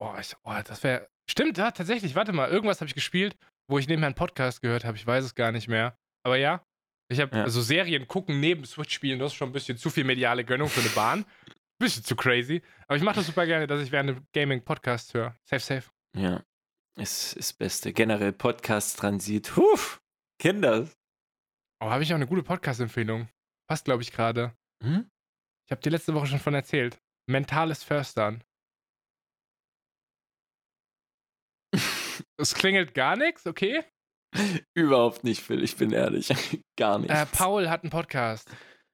Oh, 0.00 0.14
ich, 0.18 0.34
oh 0.44 0.54
das 0.64 0.82
wäre. 0.84 1.08
Stimmt, 1.30 1.58
ja, 1.58 1.70
tatsächlich. 1.70 2.14
Warte 2.14 2.32
mal, 2.32 2.48
irgendwas 2.48 2.80
habe 2.80 2.88
ich 2.88 2.94
gespielt, 2.94 3.36
wo 3.70 3.78
ich 3.78 3.88
nebenher 3.88 4.06
einen 4.06 4.14
Podcast 4.14 4.62
gehört 4.62 4.84
habe. 4.86 4.96
Ich 4.96 5.06
weiß 5.06 5.24
es 5.24 5.34
gar 5.34 5.52
nicht 5.52 5.68
mehr. 5.68 5.98
Aber 6.24 6.36
ja, 6.36 6.62
ich 7.10 7.20
habe 7.20 7.36
Ja. 7.36 7.44
also 7.44 7.60
Serien 7.60 8.08
gucken 8.08 8.40
neben 8.40 8.64
Switch 8.64 8.94
spielen. 8.94 9.18
Das 9.18 9.32
ist 9.32 9.36
schon 9.36 9.50
ein 9.50 9.52
bisschen 9.52 9.76
zu 9.76 9.90
viel 9.90 10.04
mediale 10.04 10.44
Gönnung 10.44 10.68
für 10.68 10.80
eine 10.80 10.90
Bahn. 10.90 11.26
Bisschen 11.78 12.04
zu 12.04 12.16
crazy. 12.16 12.62
Aber 12.86 12.96
ich 12.96 13.02
mache 13.02 13.16
das 13.16 13.26
super 13.26 13.46
gerne, 13.46 13.66
dass 13.66 13.80
ich 13.80 13.92
während 13.92 14.22
Gaming-Podcast 14.32 15.14
höre. 15.14 15.36
Safe, 15.44 15.60
safe. 15.60 15.90
Ja, 16.16 16.42
ist 16.96 17.36
das 17.36 17.52
Beste. 17.52 17.92
Generell 17.92 18.32
Podcast-Transit. 18.32 19.56
Huh, 19.56 19.78
Kinder. 20.40 20.88
Oh, 21.80 21.90
habe 21.90 22.02
ich 22.02 22.12
auch 22.12 22.16
eine 22.16 22.26
gute 22.26 22.42
Podcast-Empfehlung. 22.42 23.28
Passt, 23.68 23.84
glaube 23.84 24.02
ich, 24.02 24.12
gerade. 24.12 24.56
Hm? 24.82 25.08
Ich 25.66 25.70
habe 25.70 25.80
dir 25.82 25.90
letzte 25.90 26.14
Woche 26.14 26.26
schon 26.26 26.38
von 26.40 26.54
erzählt. 26.54 26.98
Mentales 27.28 27.84
Förstern. 27.84 28.42
Es 32.40 32.54
klingelt 32.54 32.94
gar 32.94 33.16
nichts, 33.16 33.46
okay? 33.46 33.84
Überhaupt 34.74 35.24
nicht, 35.24 35.42
Phil. 35.42 35.62
Ich 35.62 35.76
bin 35.76 35.92
ehrlich. 35.92 36.28
Gar 36.76 36.98
nicht. 36.98 37.10
Äh, 37.10 37.26
Paul 37.26 37.68
hat 37.68 37.82
einen 37.82 37.90
Podcast. 37.90 38.48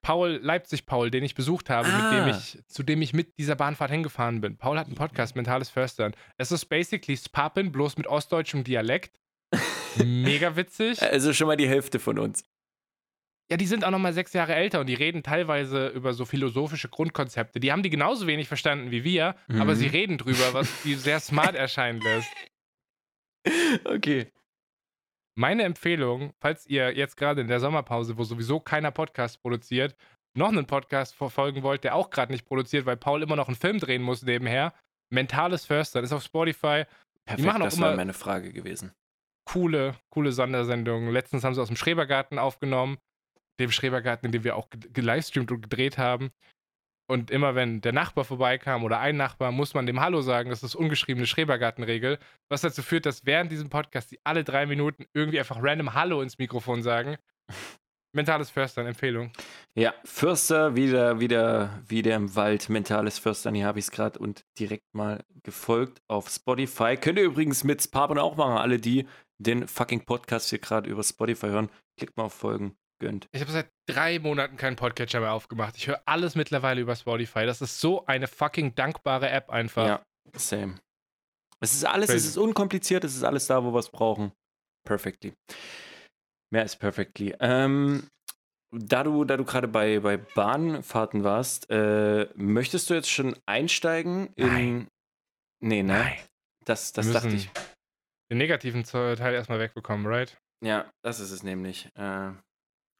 Paul, 0.05 0.39
Leipzig-Paul, 0.43 1.09
den 1.09 1.23
ich 1.23 1.33
besucht 1.33 1.71
habe, 1.71 1.87
mit 1.87 1.95
Ah. 1.99 2.11
dem 2.27 2.35
ich, 2.37 2.59
zu 2.67 2.83
dem 2.83 3.01
ich 3.01 3.13
mit 3.13 3.39
dieser 3.39 3.55
Bahnfahrt 3.55 3.89
hingefahren 3.89 4.39
bin. 4.39 4.55
Paul 4.55 4.77
hat 4.77 4.85
einen 4.85 4.93
Podcast, 4.95 5.35
Mentales 5.35 5.71
Förstern. 5.71 6.13
Es 6.37 6.51
ist 6.51 6.65
basically 6.65 7.17
Spappen, 7.17 7.71
bloß 7.71 7.97
mit 7.97 8.05
ostdeutschem 8.05 8.63
Dialekt. 8.63 9.19
Mega 10.05 10.55
witzig. 10.55 11.01
Also 11.01 11.33
schon 11.33 11.47
mal 11.47 11.57
die 11.57 11.67
Hälfte 11.67 11.97
von 11.99 12.19
uns. 12.19 12.43
Ja, 13.49 13.57
die 13.57 13.65
sind 13.65 13.83
auch 13.83 13.89
nochmal 13.89 14.13
sechs 14.13 14.33
Jahre 14.33 14.53
älter 14.53 14.79
und 14.79 14.85
die 14.87 14.93
reden 14.93 15.23
teilweise 15.23 15.87
über 15.87 16.13
so 16.13 16.25
philosophische 16.25 16.87
Grundkonzepte. 16.89 17.59
Die 17.59 17.71
haben 17.71 17.81
die 17.81 17.89
genauso 17.89 18.27
wenig 18.27 18.47
verstanden 18.47 18.91
wie 18.91 19.03
wir, 19.03 19.35
aber 19.49 19.73
Mhm. 19.73 19.75
sie 19.75 19.87
reden 19.87 20.17
drüber, 20.19 20.53
was 20.53 20.69
die 20.83 20.93
sehr 20.93 21.19
smart 21.19 21.55
erscheinen 21.55 21.99
lässt. 22.01 22.29
Okay. 23.85 24.31
Meine 25.37 25.63
Empfehlung, 25.63 26.33
falls 26.39 26.65
ihr 26.65 26.95
jetzt 26.95 27.17
gerade 27.17 27.41
in 27.41 27.47
der 27.47 27.59
Sommerpause, 27.59 28.17
wo 28.17 28.23
sowieso 28.23 28.59
keiner 28.59 28.91
Podcast 28.91 29.41
produziert, 29.41 29.95
noch 30.37 30.47
einen 30.49 30.65
Podcast 30.65 31.13
verfolgen 31.15 31.61
wollt, 31.63 31.83
der 31.83 31.95
auch 31.95 32.09
gerade 32.09 32.31
nicht 32.31 32.45
produziert, 32.45 32.85
weil 32.85 32.97
Paul 32.97 33.21
immer 33.21 33.35
noch 33.35 33.47
einen 33.47 33.57
Film 33.57 33.79
drehen 33.79 34.01
muss 34.01 34.23
nebenher, 34.23 34.73
Mentales 35.13 35.65
Förster, 35.65 36.01
ist 36.01 36.13
auf 36.13 36.23
Spotify. 36.23 36.85
Perfekt, 37.25 37.45
machen 37.47 37.61
auch 37.61 37.65
das 37.65 37.79
war 37.79 37.89
immer- 37.89 37.97
meine 37.97 38.13
Frage 38.13 38.51
gewesen. 38.51 38.91
Coole, 39.47 39.95
coole 40.09 40.31
Sondersendung. 40.31 41.09
Letztens 41.09 41.43
haben 41.43 41.53
sie 41.53 41.61
aus 41.61 41.67
dem 41.67 41.77
Schrebergarten 41.77 42.39
aufgenommen, 42.39 42.97
dem 43.59 43.71
Schrebergarten, 43.71 44.25
in 44.27 44.31
dem 44.31 44.43
wir 44.43 44.55
auch 44.55 44.69
ge- 44.69 44.89
gelivestreamt 44.91 45.51
und 45.51 45.61
gedreht 45.61 45.97
haben. 45.97 46.31
Und 47.07 47.29
immer 47.29 47.53
wenn 47.53 47.81
der 47.81 47.93
Nachbar 47.93 48.23
vorbeikam 48.23 48.83
oder 48.83 48.99
ein 48.99 49.15
Nachbar, 49.15 49.51
muss 49.51 49.73
man 49.73 49.85
dem 49.85 49.99
Hallo 49.99 50.21
sagen. 50.21 50.49
Das 50.49 50.63
ist 50.63 50.75
ungeschriebene 50.75 51.27
Schrebergartenregel. 51.27 52.17
Was 52.49 52.61
dazu 52.61 52.81
führt, 52.81 53.05
dass 53.05 53.25
während 53.25 53.51
diesem 53.51 53.69
Podcast 53.69 54.11
die 54.11 54.19
alle 54.23 54.43
drei 54.43 54.65
Minuten 54.65 55.05
irgendwie 55.13 55.39
einfach 55.39 55.61
random 55.61 55.93
Hallo 55.93 56.21
ins 56.21 56.37
Mikrofon 56.37 56.81
sagen. 56.81 57.17
Mentales 58.15 58.49
Förstern, 58.49 58.87
Empfehlung. 58.87 59.33
Ja, 59.77 59.93
Förster, 60.05 60.77
wieder, 60.77 61.19
wieder, 61.19 61.83
wieder 61.85 62.15
im 62.15 62.33
Wald, 62.33 62.69
mentales 62.69 63.19
Förstern, 63.19 63.55
hier 63.55 63.65
habe 63.65 63.77
ich 63.77 63.85
es 63.85 63.91
gerade 63.91 64.17
und 64.19 64.45
direkt 64.57 64.85
mal 64.93 65.25
gefolgt 65.43 66.01
auf 66.07 66.29
Spotify. 66.29 66.95
Könnt 66.95 67.19
ihr 67.19 67.25
übrigens 67.25 67.65
mit 67.65 67.83
Spaben 67.83 68.17
auch 68.17 68.37
machen, 68.37 68.57
alle 68.57 68.79
die 68.79 69.05
den 69.37 69.67
fucking 69.67 70.05
Podcast 70.05 70.49
hier 70.49 70.59
gerade 70.59 70.89
über 70.89 71.03
Spotify 71.03 71.47
hören. 71.47 71.69
Klickt 71.97 72.15
mal 72.15 72.23
auf 72.23 72.33
Folgen, 72.33 72.77
gönnt. 72.99 73.27
Ich 73.31 73.41
habe 73.41 73.51
seit 73.51 73.69
drei 73.87 74.19
Monaten 74.19 74.57
keinen 74.57 74.75
Podcatcher 74.75 75.19
mehr 75.19 75.33
aufgemacht. 75.33 75.75
Ich 75.77 75.87
höre 75.87 76.01
alles 76.05 76.35
mittlerweile 76.35 76.81
über 76.81 76.95
Spotify. 76.95 77.45
Das 77.45 77.61
ist 77.61 77.79
so 77.79 78.05
eine 78.05 78.27
fucking 78.27 78.75
dankbare 78.75 79.29
App 79.29 79.49
einfach. 79.49 79.87
Ja, 79.87 80.03
same. 80.35 80.79
Es 81.59 81.73
ist 81.73 81.85
alles, 81.85 82.09
es 82.09 82.15
Crazy. 82.15 82.27
ist 82.29 82.37
unkompliziert, 82.37 83.03
es 83.03 83.15
ist 83.15 83.23
alles 83.23 83.47
da, 83.47 83.63
wo 83.63 83.73
wir 83.73 83.79
es 83.79 83.89
brauchen. 83.89 84.31
Perfectly. 84.85 85.33
Mehr 86.51 86.61
als 86.61 86.75
perfectly. 86.75 87.35
Ähm, 87.39 88.07
da 88.71 89.03
du, 89.03 89.23
da 89.23 89.37
du 89.37 89.45
gerade 89.45 89.67
bei, 89.67 89.99
bei 89.99 90.17
Bahnfahrten 90.17 91.23
warst, 91.23 91.69
äh, 91.69 92.27
möchtest 92.35 92.89
du 92.89 92.93
jetzt 92.93 93.09
schon 93.09 93.35
einsteigen 93.45 94.33
in. 94.35 94.47
Nein. 94.47 94.87
Nee, 95.61 95.83
ne? 95.83 95.93
Nein. 95.93 96.19
Das, 96.65 96.91
das 96.91 97.11
dachte 97.11 97.29
ich. 97.29 97.49
den 98.29 98.37
negativen 98.37 98.83
Teil 98.83 99.33
erstmal 99.33 99.59
wegbekommen, 99.59 100.05
right? 100.07 100.37
Ja, 100.63 100.91
das 101.03 101.19
ist 101.19 101.31
es 101.31 101.43
nämlich. 101.43 101.89
Äh, 101.95 102.31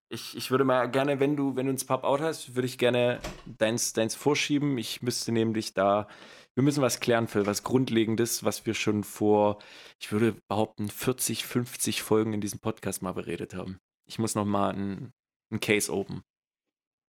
ich, 0.10 0.36
ich 0.38 0.52
würde 0.52 0.64
mal 0.64 0.90
gerne, 0.90 1.20
wenn 1.20 1.36
du, 1.36 1.56
wenn 1.56 1.66
du 1.66 1.72
ins 1.72 1.86
Pub-Out 1.86 2.22
hast, 2.22 2.56
würde 2.56 2.68
ich 2.68 2.78
gerne 2.78 3.20
deins, 3.46 3.94
deins 3.94 4.16
vorschieben. 4.16 4.78
Ich 4.78 5.02
müsste 5.02 5.32
nämlich 5.32 5.74
da, 5.74 6.08
wir 6.54 6.64
müssen 6.64 6.82
was 6.82 7.00
klären, 7.00 7.28
Phil, 7.28 7.46
was 7.46 7.64
Grundlegendes, 7.64 8.44
was 8.44 8.66
wir 8.66 8.74
schon 8.74 9.04
vor, 9.04 9.60
ich 10.00 10.12
würde 10.12 10.36
behaupten, 10.48 10.90
40, 10.90 11.46
50 11.46 12.02
Folgen 12.02 12.34
in 12.34 12.42
diesem 12.42 12.60
Podcast 12.60 13.02
mal 13.02 13.14
beredet 13.14 13.54
haben. 13.54 13.80
Ich 14.06 14.20
muss 14.20 14.36
noch 14.36 14.46
mal 14.46 14.70
einen 14.70 15.14
Case 15.60 15.92
open. 15.92 16.22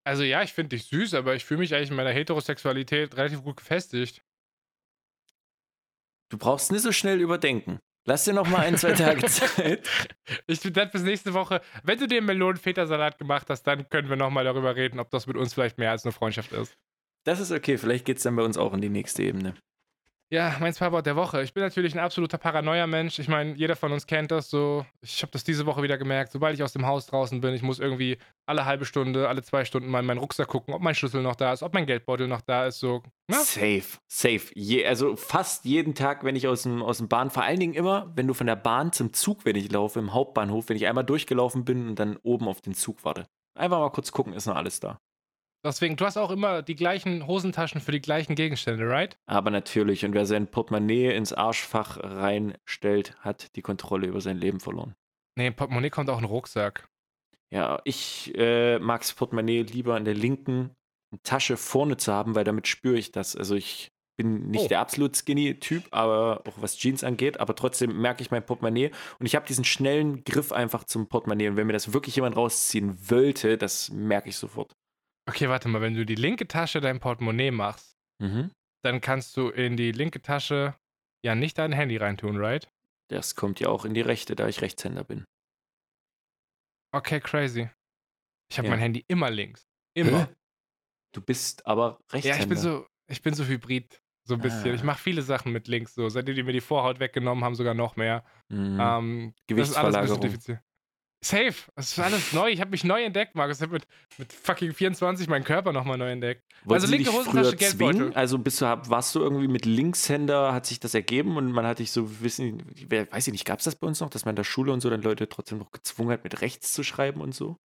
Also 0.05 0.23
ja, 0.23 0.43
ich 0.43 0.53
finde 0.53 0.77
dich 0.77 0.85
süß, 0.87 1.15
aber 1.15 1.35
ich 1.35 1.45
fühle 1.45 1.61
mich 1.61 1.75
eigentlich 1.75 1.91
in 1.91 1.97
meiner 1.97 2.13
Heterosexualität 2.13 3.17
relativ 3.17 3.43
gut 3.43 3.57
gefestigt. 3.57 4.23
Du 6.29 6.39
brauchst 6.39 6.73
nicht 6.73 6.83
so 6.83 6.93
schnell 6.93 7.21
überdenken. 7.21 7.81
Lass 8.09 8.25
dir 8.25 8.33
noch 8.33 8.49
mal 8.49 8.61
ein, 8.61 8.77
zwei 8.77 8.93
Tage 8.93 9.27
Zeit. 9.27 9.89
Ich 10.47 10.61
das 10.61 10.91
bis 10.93 11.03
nächste 11.03 11.35
Woche. 11.35 11.61
Wenn 11.83 11.99
du 11.99 12.07
den 12.07 12.25
Melonen-Feta-Salat 12.25 13.19
gemacht 13.19 13.51
hast, 13.51 13.65
dann 13.65 13.89
können 13.89 14.09
wir 14.09 14.17
noch 14.17 14.31
mal 14.31 14.45
darüber 14.45 14.77
reden, 14.77 15.01
ob 15.01 15.11
das 15.11 15.27
mit 15.27 15.37
uns 15.37 15.55
vielleicht 15.55 15.77
mehr 15.79 15.91
als 15.91 16.05
eine 16.05 16.13
Freundschaft 16.13 16.53
ist. 16.53 16.77
Das 17.25 17.41
ist 17.41 17.51
okay. 17.51 17.77
Vielleicht 17.77 18.05
geht 18.05 18.19
es 18.19 18.23
dann 18.23 18.37
bei 18.37 18.45
uns 18.45 18.57
auch 18.57 18.73
in 18.73 18.81
die 18.81 18.89
nächste 18.89 19.25
Ebene. 19.25 19.55
Ja, 20.29 20.57
mein 20.59 20.75
Sparwort 20.75 21.07
der 21.07 21.15
Woche. 21.15 21.43
Ich 21.43 21.55
bin 21.55 21.63
natürlich 21.63 21.95
ein 21.95 22.01
absoluter 22.01 22.37
Paranoia-Mensch. 22.37 23.21
Ich 23.21 23.29
meine, 23.29 23.55
jeder 23.55 23.77
von 23.77 23.93
uns 23.93 24.09
kennt 24.09 24.33
das 24.33 24.51
so. 24.51 24.85
Ich 25.01 25.23
habe 25.23 25.31
das 25.31 25.45
diese 25.45 25.67
Woche 25.67 25.85
wieder 25.85 25.99
gemerkt. 25.99 26.33
Sobald 26.33 26.55
ich 26.55 26.65
aus 26.65 26.73
dem 26.73 26.85
Haus 26.85 27.07
draußen 27.07 27.41
bin, 27.41 27.55
ich 27.55 27.63
muss 27.63 27.79
irgendwie 27.79 28.19
alle 28.45 28.65
halbe 28.65 28.85
Stunde, 28.87 29.29
alle 29.29 29.45
zwei 29.45 29.65
Stunden 29.65 29.89
mal 29.89 30.01
in 30.01 30.07
meinen 30.07 30.19
Rucksack 30.19 30.49
gucken, 30.49 30.75
ob 30.75 30.83
mein 30.83 30.97
Schlüssel 30.97 31.23
noch 31.23 31.37
da 31.37 31.53
ist, 31.53 31.63
ob 31.63 31.75
mein 31.75 31.87
Geldbeutel 31.87 32.27
noch 32.27 32.41
da 32.41 32.67
ist. 32.67 32.81
So. 32.81 33.05
Ja? 33.31 33.39
Safe, 33.39 33.85
safe. 34.09 34.51
Je, 34.55 34.85
also 34.85 35.15
fast 35.15 35.65
jeden 35.65 35.95
Tag, 35.95 36.25
wenn 36.25 36.35
ich 36.35 36.49
aus 36.49 36.65
dem, 36.65 36.83
aus 36.83 36.99
dem 36.99 37.07
Bahn, 37.07 37.31
vor 37.31 37.45
allen 37.45 37.61
Dingen 37.61 37.75
immer, 37.75 38.13
wenn 38.17 38.27
du 38.27 38.35
von 38.35 38.49
der 38.49 38.57
Bahn 38.57 38.91
zum 38.91 39.13
Zug, 39.13 39.45
wenn 39.45 39.55
ich 39.55 39.71
laufe, 39.71 40.01
im 40.01 40.13
Hauptbahnhof, 40.13 40.69
wenn 40.69 40.77
ich 40.77 40.89
einmal 40.89 41.05
durchgelaufen 41.05 41.65
bin 41.65 41.87
und 41.91 42.01
dann 42.01 42.17
oben 42.25 42.49
auf 42.49 42.61
den 42.61 42.75
Zug 42.75 43.05
warte. 43.05 43.29
Einfach 43.57 43.79
mal 43.79 43.91
kurz 43.91 44.11
gucken, 44.11 44.33
ist 44.33 44.47
noch 44.47 44.57
alles 44.57 44.81
da. 44.81 44.99
Deswegen, 45.67 45.97
du 45.97 46.05
hast 46.05 46.17
auch 46.17 46.31
immer 46.31 46.63
die 46.63 46.77
gleichen 46.77 47.27
Hosentaschen 47.27 47.81
für 47.81 47.93
die 47.93 48.01
gleichen 48.01 48.35
Gegenstände, 48.35 48.89
right? 48.89 49.19
Aber 49.27 49.51
natürlich, 49.51 50.05
und 50.05 50.15
wer 50.15 50.27
sein 50.27 50.47
Portemonnaie 50.47 51.15
ins 51.15 51.33
Arschfach 51.33 51.99
reinstellt, 52.03 53.17
hat 53.21 53.55
die 53.57 53.63
Kontrolle 53.63 54.07
über 54.07 54.21
sein 54.21 54.39
Leben 54.39 54.61
verloren. 54.61 54.95
Nee, 55.37 55.51
Portemonnaie 55.51 55.91
kommt 55.91 56.09
auch 56.09 56.19
in 56.19 56.25
Rucksack. 56.25 56.89
Ja, 57.53 57.81
ich 57.85 58.33
äh, 58.37 58.79
mag 58.79 59.03
das 59.03 59.13
Portemonnaie 59.13 59.63
lieber 59.63 59.97
in 59.97 60.05
der 60.05 60.15
linken 60.15 60.71
Tasche 61.23 61.57
vorne 61.57 61.97
zu 61.97 62.13
haben, 62.13 62.35
weil 62.35 62.45
damit 62.45 62.67
spüre 62.69 62.97
ich 62.97 63.13
das. 63.13 63.37
Also 63.37 63.55
ich 63.55 63.93
bin 64.17 64.49
nicht 64.51 64.65
oh. 64.65 64.69
der 64.69 64.81
absolut 64.81 65.17
skinny 65.17 65.59
Typ, 65.61 65.85
aber 65.91 66.43
auch 66.47 66.55
was 66.57 66.79
Jeans 66.79 67.05
angeht, 67.05 67.39
aber 67.39 67.55
trotzdem 67.55 68.01
merke 68.01 68.23
ich 68.23 68.31
mein 68.31 68.45
Portemonnaie 68.45 68.91
und 69.19 69.27
ich 69.27 69.37
habe 69.37 69.47
diesen 69.47 69.65
schnellen 69.65 70.25
Griff 70.25 70.53
einfach 70.53 70.85
zum 70.85 71.07
Portemonnaie 71.07 71.49
und 71.49 71.57
wenn 71.57 71.67
mir 71.67 71.75
das 71.75 71.93
wirklich 71.93 72.17
jemand 72.17 72.37
rausziehen 72.37 72.97
wollte, 73.11 73.59
das 73.59 73.91
merke 73.91 74.31
ich 74.31 74.37
sofort. 74.37 74.75
Okay, 75.29 75.49
warte 75.49 75.69
mal, 75.69 75.81
wenn 75.81 75.95
du 75.95 76.07
die 76.07 76.15
linke 76.15 76.47
Tasche 76.47 76.81
dein 76.81 77.01
Portemonnaie 77.01 77.51
machst, 77.51 77.97
Mhm. 78.23 78.51
dann 78.85 79.01
kannst 79.01 79.37
du 79.37 79.49
in 79.49 79.77
die 79.77 79.93
linke 79.93 80.23
Tasche 80.23 80.75
ja 81.25 81.35
nicht 81.35 81.59
dein 81.59 81.73
Handy 81.73 81.97
reintun, 81.97 82.37
right? 82.37 82.69
Das 83.11 83.35
kommt 83.35 83.61
ja 83.61 83.69
auch 83.69 83.85
in 83.85 83.95
die 83.95 84.01
rechte, 84.01 84.37
da 84.37 84.49
ich 84.49 84.63
Rechtshänder 84.63 85.05
bin. 85.05 85.25
Okay, 86.95 87.21
crazy. 87.21 87.69
Ich 88.51 88.59
habe 88.59 88.69
Ja. 88.69 88.73
mein 88.73 88.81
Handy 88.81 89.05
immer 89.09 89.31
links. 89.31 89.67
Immer. 89.95 90.27
Hä? 90.27 90.35
Du 91.13 91.21
bist 91.21 91.67
aber 91.67 91.99
Rechtshänder. 92.13 92.37
Ja, 92.39 92.43
ich 92.43 92.49
bin 92.49 92.59
so, 92.59 92.87
ich 93.09 93.23
bin 93.23 93.35
so 93.35 93.45
hybrid. 93.45 94.01
So 94.29 94.35
ein 94.35 94.41
bisschen. 94.41 94.75
Ich 94.75 94.83
Ah. 94.83 94.85
mache 94.85 94.99
viele 95.01 95.23
Sachen 95.23 95.53
mit 95.53 95.69
links. 95.69 95.95
So. 95.95 96.09
Seitdem 96.09 96.35
die 96.35 96.43
mir 96.43 96.53
die 96.53 96.61
Vorhaut 96.61 96.99
weggenommen 96.99 97.45
haben, 97.45 97.55
sogar 97.55 97.75
noch 97.75 97.95
mehr. 97.97 98.25
Mhm. 98.49 98.79
Ähm, 98.81 99.35
das 99.47 99.71
ist 99.71 99.77
alles 99.77 99.95
ein 99.95 100.03
bisschen 100.03 100.21
diffizil. 100.21 100.61
Safe. 101.25 101.55
Das 101.75 101.93
ist 101.93 101.99
alles 101.99 102.33
neu. 102.33 102.51
Ich 102.51 102.61
habe 102.61 102.71
mich 102.71 102.85
neu 102.85 103.03
entdeckt, 103.03 103.35
Markus. 103.35 103.57
Ich 103.57 103.63
habe 103.63 103.73
mit, 103.73 103.87
mit 104.19 104.33
fucking 104.33 104.73
24 104.73 105.29
meinen 105.29 105.45
Körper 105.45 105.73
nochmal 105.73 105.99
neu 105.99 106.11
entdeckt. 106.11 106.45
Wollten 106.65 106.85
also 106.85 106.95
linke 106.95 107.13
Hosentasche, 107.13 107.57
Geldbeutel. 107.57 108.13
Also 108.13 108.39
bist 108.39 108.61
du, 108.61 108.65
warst 108.65 109.15
du 109.15 109.21
irgendwie 109.21 109.49
mit 109.49 109.65
Linkshänder, 109.65 110.53
hat 110.53 110.67
sich 110.67 110.79
das 110.79 110.95
ergeben 110.95 111.37
und 111.37 111.51
man 111.53 111.67
hat 111.67 111.79
dich 111.79 111.91
so, 111.91 112.21
wissen, 112.21 112.63
weiß 112.89 113.27
ich 113.27 113.33
nicht, 113.33 113.45
gab 113.45 113.59
es 113.59 113.65
das 113.65 113.77
bei 113.77 113.87
uns 113.87 114.01
noch, 114.01 114.11
dass 114.11 114.25
man 114.25 114.33
in 114.33 114.37
der 114.37 114.45
Schule 114.45 114.73
und 114.73 114.81
so 114.81 114.91
dann 114.91 115.03
Leute 115.03 115.29
trotzdem 115.29 115.59
noch 115.59 115.73
gezwungen 115.73 116.11
hat, 116.11 116.23
mit 116.23 116.41
rechts 116.43 116.73
zu 116.73 116.85
schreiben 116.85 117.21
und 117.21 117.35
so? 117.35 117.59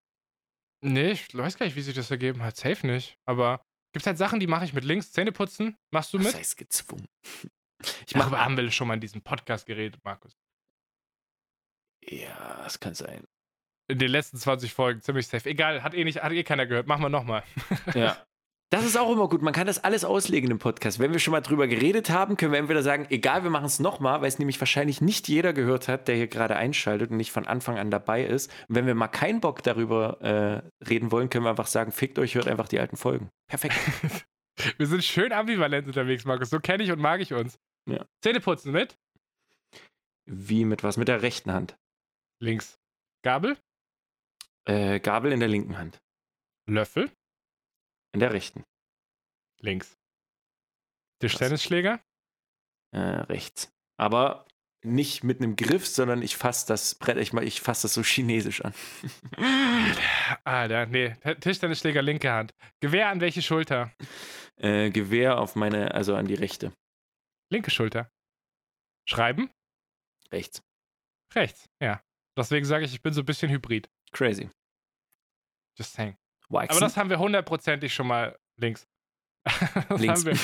Nee, 0.82 1.10
ich 1.12 1.36
weiß 1.36 1.58
gar 1.58 1.66
nicht, 1.66 1.76
wie 1.76 1.82
sich 1.82 1.94
das 1.94 2.10
ergeben 2.10 2.42
hat. 2.42 2.56
Safe 2.56 2.86
nicht. 2.86 3.18
Aber 3.26 3.62
gibt 3.92 4.06
halt 4.06 4.16
Sachen, 4.16 4.40
die 4.40 4.46
mache 4.46 4.64
ich 4.64 4.72
mit 4.72 4.84
links. 4.84 5.12
Zähne 5.12 5.32
putzen. 5.32 5.76
Machst 5.90 6.14
du 6.14 6.18
mit? 6.18 6.34
heißt 6.34 6.56
gezwungen? 6.56 7.06
Ich 8.06 8.12
Darüber 8.12 8.32
mache 8.32 8.44
haben 8.44 8.58
wir 8.58 8.70
schon 8.70 8.88
mal 8.88 8.94
in 8.94 9.00
diesem 9.00 9.22
Podcast 9.22 9.64
geredet, 9.64 10.04
Markus. 10.04 10.36
Ja, 12.04 12.62
das 12.62 12.78
kann 12.78 12.94
sein. 12.94 13.26
In 13.90 13.98
den 13.98 14.10
letzten 14.10 14.36
20 14.36 14.72
Folgen 14.72 15.02
ziemlich 15.02 15.26
safe. 15.26 15.48
Egal, 15.48 15.82
hat 15.82 15.94
eh, 15.94 16.04
nicht, 16.04 16.22
hat 16.22 16.32
eh 16.32 16.44
keiner 16.44 16.66
gehört. 16.66 16.86
Machen 16.86 17.02
wir 17.02 17.08
nochmal. 17.08 17.42
Ja. 17.94 18.16
Das 18.72 18.84
ist 18.84 18.96
auch 18.96 19.10
immer 19.10 19.28
gut. 19.28 19.42
Man 19.42 19.52
kann 19.52 19.66
das 19.66 19.82
alles 19.82 20.04
auslegen 20.04 20.48
im 20.48 20.60
Podcast. 20.60 21.00
Wenn 21.00 21.12
wir 21.12 21.18
schon 21.18 21.32
mal 21.32 21.40
drüber 21.40 21.66
geredet 21.66 22.08
haben, 22.08 22.36
können 22.36 22.52
wir 22.52 22.60
entweder 22.60 22.84
sagen, 22.84 23.04
egal, 23.10 23.42
wir 23.42 23.50
machen 23.50 23.64
es 23.64 23.80
nochmal, 23.80 24.20
weil 24.20 24.28
es 24.28 24.38
nämlich 24.38 24.60
wahrscheinlich 24.60 25.00
nicht 25.00 25.26
jeder 25.26 25.52
gehört 25.52 25.88
hat, 25.88 26.06
der 26.06 26.14
hier 26.14 26.28
gerade 26.28 26.54
einschaltet 26.54 27.10
und 27.10 27.16
nicht 27.16 27.32
von 27.32 27.48
Anfang 27.48 27.80
an 27.80 27.90
dabei 27.90 28.24
ist. 28.24 28.48
Und 28.68 28.76
wenn 28.76 28.86
wir 28.86 28.94
mal 28.94 29.08
keinen 29.08 29.40
Bock 29.40 29.64
darüber 29.64 30.20
äh, 30.20 30.84
reden 30.88 31.10
wollen, 31.10 31.30
können 31.30 31.44
wir 31.44 31.50
einfach 31.50 31.66
sagen, 31.66 31.90
fickt 31.90 32.20
euch, 32.20 32.36
hört 32.36 32.46
einfach 32.46 32.68
die 32.68 32.78
alten 32.78 32.96
Folgen. 32.96 33.28
Perfekt. 33.48 33.74
wir 34.78 34.86
sind 34.86 35.02
schön 35.02 35.32
ambivalent 35.32 35.88
unterwegs, 35.88 36.24
Markus. 36.24 36.50
So 36.50 36.60
kenne 36.60 36.84
ich 36.84 36.92
und 36.92 37.00
mag 37.00 37.20
ich 37.20 37.34
uns. 37.34 37.58
Ja. 37.90 38.06
Zähne 38.22 38.38
putzen 38.38 38.70
mit. 38.70 38.96
Wie 40.26 40.64
mit 40.64 40.84
was? 40.84 40.96
Mit 40.96 41.08
der 41.08 41.22
rechten 41.22 41.52
Hand. 41.52 41.76
Links. 42.40 42.78
Gabel. 43.24 43.56
Äh, 44.66 45.00
Gabel 45.00 45.32
in 45.32 45.40
der 45.40 45.48
linken 45.48 45.78
Hand. 45.78 46.00
Löffel. 46.66 47.10
In 48.12 48.20
der 48.20 48.32
rechten. 48.32 48.64
Links. 49.60 49.96
Tischtennisschläger. 51.20 52.00
Äh, 52.92 52.98
rechts. 52.98 53.70
Aber 53.98 54.46
nicht 54.82 55.24
mit 55.24 55.40
einem 55.40 55.56
Griff, 55.56 55.86
sondern 55.86 56.22
ich 56.22 56.36
fasse 56.36 56.66
das 56.66 56.94
Brett, 56.94 57.18
ich, 57.18 57.34
ich 57.34 57.60
fasse 57.60 57.82
das 57.82 57.94
so 57.94 58.02
chinesisch 58.02 58.62
an. 58.64 58.72
Alter, 60.44 60.86
nee. 60.86 61.14
T- 61.16 61.34
Tischtennisschläger, 61.34 62.00
linke 62.00 62.30
Hand. 62.32 62.54
Gewehr 62.80 63.08
an 63.08 63.20
welche 63.20 63.42
Schulter? 63.42 63.92
Äh, 64.56 64.90
Gewehr 64.90 65.38
auf 65.38 65.54
meine, 65.54 65.94
also 65.94 66.14
an 66.16 66.26
die 66.26 66.34
rechte. 66.34 66.72
Linke 67.52 67.70
Schulter. 67.70 68.10
Schreiben? 69.06 69.50
Rechts. 70.32 70.62
Rechts, 71.34 71.68
ja. 71.82 72.02
Deswegen 72.36 72.64
sage 72.64 72.84
ich, 72.84 72.92
ich 72.94 73.02
bin 73.02 73.12
so 73.12 73.20
ein 73.20 73.26
bisschen 73.26 73.50
hybrid. 73.50 73.90
Crazy. 74.12 74.50
Just 75.76 75.94
saying. 75.94 76.16
Waxen. 76.48 76.70
Aber 76.70 76.80
das 76.80 76.96
haben 76.96 77.10
wir 77.10 77.18
hundertprozentig 77.18 77.94
schon 77.94 78.06
mal 78.06 78.38
links. 78.56 78.86
Das 79.88 80.00
links. 80.00 80.24
Haben 80.24 80.38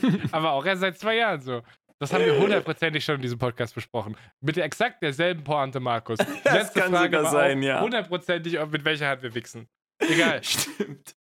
wir, 0.00 0.28
aber 0.32 0.52
auch 0.52 0.64
erst 0.64 0.80
seit 0.80 0.98
zwei 0.98 1.16
Jahren 1.16 1.40
so. 1.40 1.62
Das 1.98 2.12
haben 2.12 2.24
wir 2.24 2.36
hundertprozentig 2.36 3.04
schon 3.04 3.16
in 3.16 3.22
diesem 3.22 3.38
Podcast 3.38 3.74
besprochen. 3.74 4.16
Mit 4.40 4.56
der 4.56 4.64
exakt 4.64 5.02
derselben 5.02 5.44
Pointe, 5.44 5.78
Markus. 5.78 6.18
Das 6.44 6.72
kann 6.74 6.92
sogar 6.92 7.24
war 7.24 7.30
sein, 7.30 7.62
ja. 7.62 7.80
Hundertprozentig, 7.80 8.58
mit 8.70 8.84
welcher 8.84 9.08
Hand 9.08 9.22
wir 9.22 9.34
wichsen. 9.34 9.68
Egal. 10.00 10.42
Stimmt. 10.42 11.14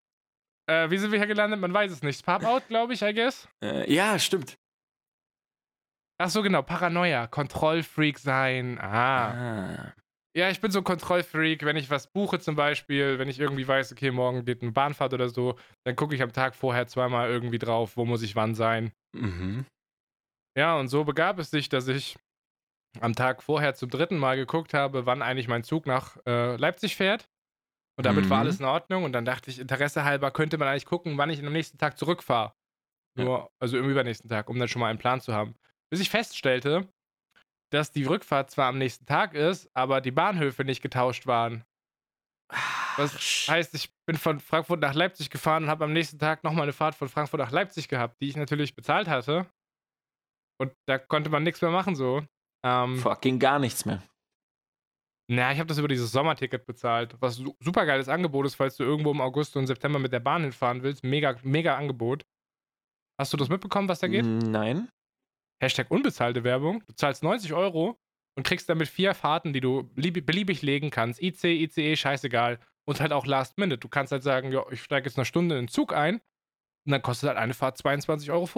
äh, 0.66 0.88
wie 0.90 0.96
sind 0.96 1.12
wir 1.12 1.18
hier 1.18 1.26
gelandet? 1.26 1.60
Man 1.60 1.74
weiß 1.74 1.92
es 1.92 2.02
nicht. 2.02 2.24
Pop-out, 2.24 2.66
glaube 2.68 2.94
ich, 2.94 3.02
I 3.02 3.12
guess. 3.12 3.46
Äh, 3.62 3.92
ja, 3.92 4.18
stimmt. 4.18 4.56
Ach 6.18 6.30
so, 6.30 6.42
genau. 6.42 6.62
Paranoia. 6.62 7.26
Kontrollfreak 7.26 8.18
sein. 8.18 8.78
Ah. 8.78 9.32
Ah. 9.32 9.94
Ja, 10.36 10.48
ich 10.48 10.60
bin 10.60 10.70
so 10.70 10.78
ein 10.78 10.84
Kontrollfreak. 10.84 11.64
Wenn 11.64 11.76
ich 11.76 11.90
was 11.90 12.06
buche 12.06 12.38
zum 12.38 12.54
Beispiel, 12.54 13.18
wenn 13.18 13.28
ich 13.28 13.40
irgendwie 13.40 13.66
weiß, 13.66 13.90
okay, 13.92 14.10
morgen 14.10 14.44
geht 14.44 14.62
eine 14.62 14.70
Bahnfahrt 14.70 15.12
oder 15.12 15.28
so, 15.28 15.58
dann 15.84 15.96
gucke 15.96 16.14
ich 16.14 16.22
am 16.22 16.32
Tag 16.32 16.54
vorher 16.54 16.86
zweimal 16.86 17.28
irgendwie 17.28 17.58
drauf, 17.58 17.96
wo 17.96 18.04
muss 18.04 18.22
ich 18.22 18.36
wann 18.36 18.54
sein. 18.54 18.92
Mhm. 19.12 19.66
Ja, 20.56 20.78
und 20.78 20.88
so 20.88 21.04
begab 21.04 21.38
es 21.38 21.50
sich, 21.50 21.68
dass 21.68 21.88
ich 21.88 22.16
am 23.00 23.14
Tag 23.14 23.42
vorher 23.42 23.74
zum 23.74 23.90
dritten 23.90 24.18
Mal 24.18 24.36
geguckt 24.36 24.74
habe, 24.74 25.06
wann 25.06 25.22
eigentlich 25.22 25.48
mein 25.48 25.62
Zug 25.64 25.86
nach 25.86 26.16
äh, 26.26 26.56
Leipzig 26.56 26.96
fährt. 26.96 27.28
Und 27.98 28.06
damit 28.06 28.30
war 28.30 28.38
Mhm. 28.38 28.40
alles 28.40 28.60
in 28.60 28.66
Ordnung. 28.66 29.04
Und 29.04 29.12
dann 29.12 29.24
dachte 29.24 29.50
ich, 29.50 29.58
Interesse 29.58 30.04
halber 30.04 30.30
könnte 30.30 30.58
man 30.58 30.68
eigentlich 30.68 30.86
gucken, 30.86 31.18
wann 31.18 31.30
ich 31.30 31.44
am 31.44 31.52
nächsten 31.52 31.78
Tag 31.78 31.98
zurückfahre. 31.98 32.52
Ja. 33.18 33.24
Nur, 33.24 33.50
also 33.60 33.78
im 33.78 33.88
übernächsten 33.90 34.30
Tag, 34.30 34.48
um 34.48 34.58
dann 34.58 34.68
schon 34.68 34.80
mal 34.80 34.88
einen 34.88 34.98
Plan 34.98 35.20
zu 35.20 35.34
haben. 35.34 35.54
Bis 35.90 36.00
ich 36.00 36.08
feststellte, 36.10 36.88
dass 37.70 37.92
die 37.92 38.04
Rückfahrt 38.04 38.50
zwar 38.50 38.66
am 38.66 38.78
nächsten 38.78 39.06
Tag 39.06 39.34
ist, 39.34 39.70
aber 39.74 40.00
die 40.00 40.10
Bahnhöfe 40.10 40.64
nicht 40.64 40.82
getauscht 40.82 41.26
waren. 41.26 41.64
Was 42.96 43.14
Ach, 43.16 43.52
heißt, 43.52 43.74
ich 43.74 43.92
bin 44.06 44.16
von 44.16 44.40
Frankfurt 44.40 44.80
nach 44.80 44.94
Leipzig 44.94 45.30
gefahren 45.30 45.64
und 45.64 45.70
habe 45.70 45.84
am 45.84 45.92
nächsten 45.92 46.18
Tag 46.18 46.42
nochmal 46.42 46.64
eine 46.64 46.72
Fahrt 46.72 46.96
von 46.96 47.08
Frankfurt 47.08 47.38
nach 47.38 47.52
Leipzig 47.52 47.88
gehabt, 47.88 48.20
die 48.20 48.28
ich 48.28 48.36
natürlich 48.36 48.74
bezahlt 48.74 49.08
hatte. 49.08 49.46
Und 50.60 50.72
da 50.86 50.98
konnte 50.98 51.30
man 51.30 51.44
nichts 51.44 51.62
mehr 51.62 51.70
machen 51.70 51.94
so. 51.94 52.22
Ähm, 52.64 52.96
Fucking 52.98 53.38
gar 53.38 53.58
nichts 53.58 53.86
mehr. 53.86 54.02
na, 55.30 55.52
ich 55.52 55.58
habe 55.58 55.68
das 55.68 55.78
über 55.78 55.88
dieses 55.88 56.10
Sommerticket 56.10 56.66
bezahlt, 56.66 57.16
was 57.20 57.36
su 57.36 57.54
super 57.60 57.86
geiles 57.86 58.08
Angebot 58.08 58.46
ist, 58.46 58.56
falls 58.56 58.76
du 58.76 58.82
irgendwo 58.82 59.12
im 59.12 59.20
August 59.20 59.56
und 59.56 59.66
September 59.68 59.98
mit 60.00 60.12
der 60.12 60.20
Bahn 60.20 60.42
hinfahren 60.42 60.82
willst. 60.82 61.04
Mega, 61.04 61.36
mega 61.42 61.76
Angebot. 61.76 62.26
Hast 63.18 63.32
du 63.32 63.36
das 63.36 63.48
mitbekommen, 63.48 63.88
was 63.88 64.00
da 64.00 64.08
geht? 64.08 64.26
Nein. 64.26 64.88
Hashtag 65.60 65.90
unbezahlte 65.90 66.44
Werbung. 66.44 66.82
Du 66.86 66.94
zahlst 66.94 67.22
90 67.22 67.52
Euro 67.52 67.98
und 68.36 68.46
kriegst 68.46 68.68
damit 68.68 68.88
vier 68.88 69.14
Fahrten, 69.14 69.52
die 69.52 69.60
du 69.60 69.84
beliebig 69.94 70.62
legen 70.62 70.90
kannst. 70.90 71.22
IC, 71.22 71.44
ICE, 71.44 71.96
scheißegal. 71.96 72.58
Und 72.86 73.00
halt 73.00 73.12
auch 73.12 73.26
Last 73.26 73.58
Minute. 73.58 73.78
Du 73.78 73.88
kannst 73.88 74.10
halt 74.12 74.22
sagen, 74.22 74.50
ja, 74.52 74.64
ich 74.70 74.82
steige 74.82 75.08
jetzt 75.08 75.18
eine 75.18 75.24
Stunde 75.24 75.56
in 75.56 75.66
den 75.66 75.68
Zug 75.68 75.94
ein 75.94 76.20
und 76.86 76.92
dann 76.92 77.02
kostet 77.02 77.28
halt 77.28 77.38
eine 77.38 77.54
Fahrt 77.54 77.78
22,50 77.78 78.32
Euro. 78.32 78.48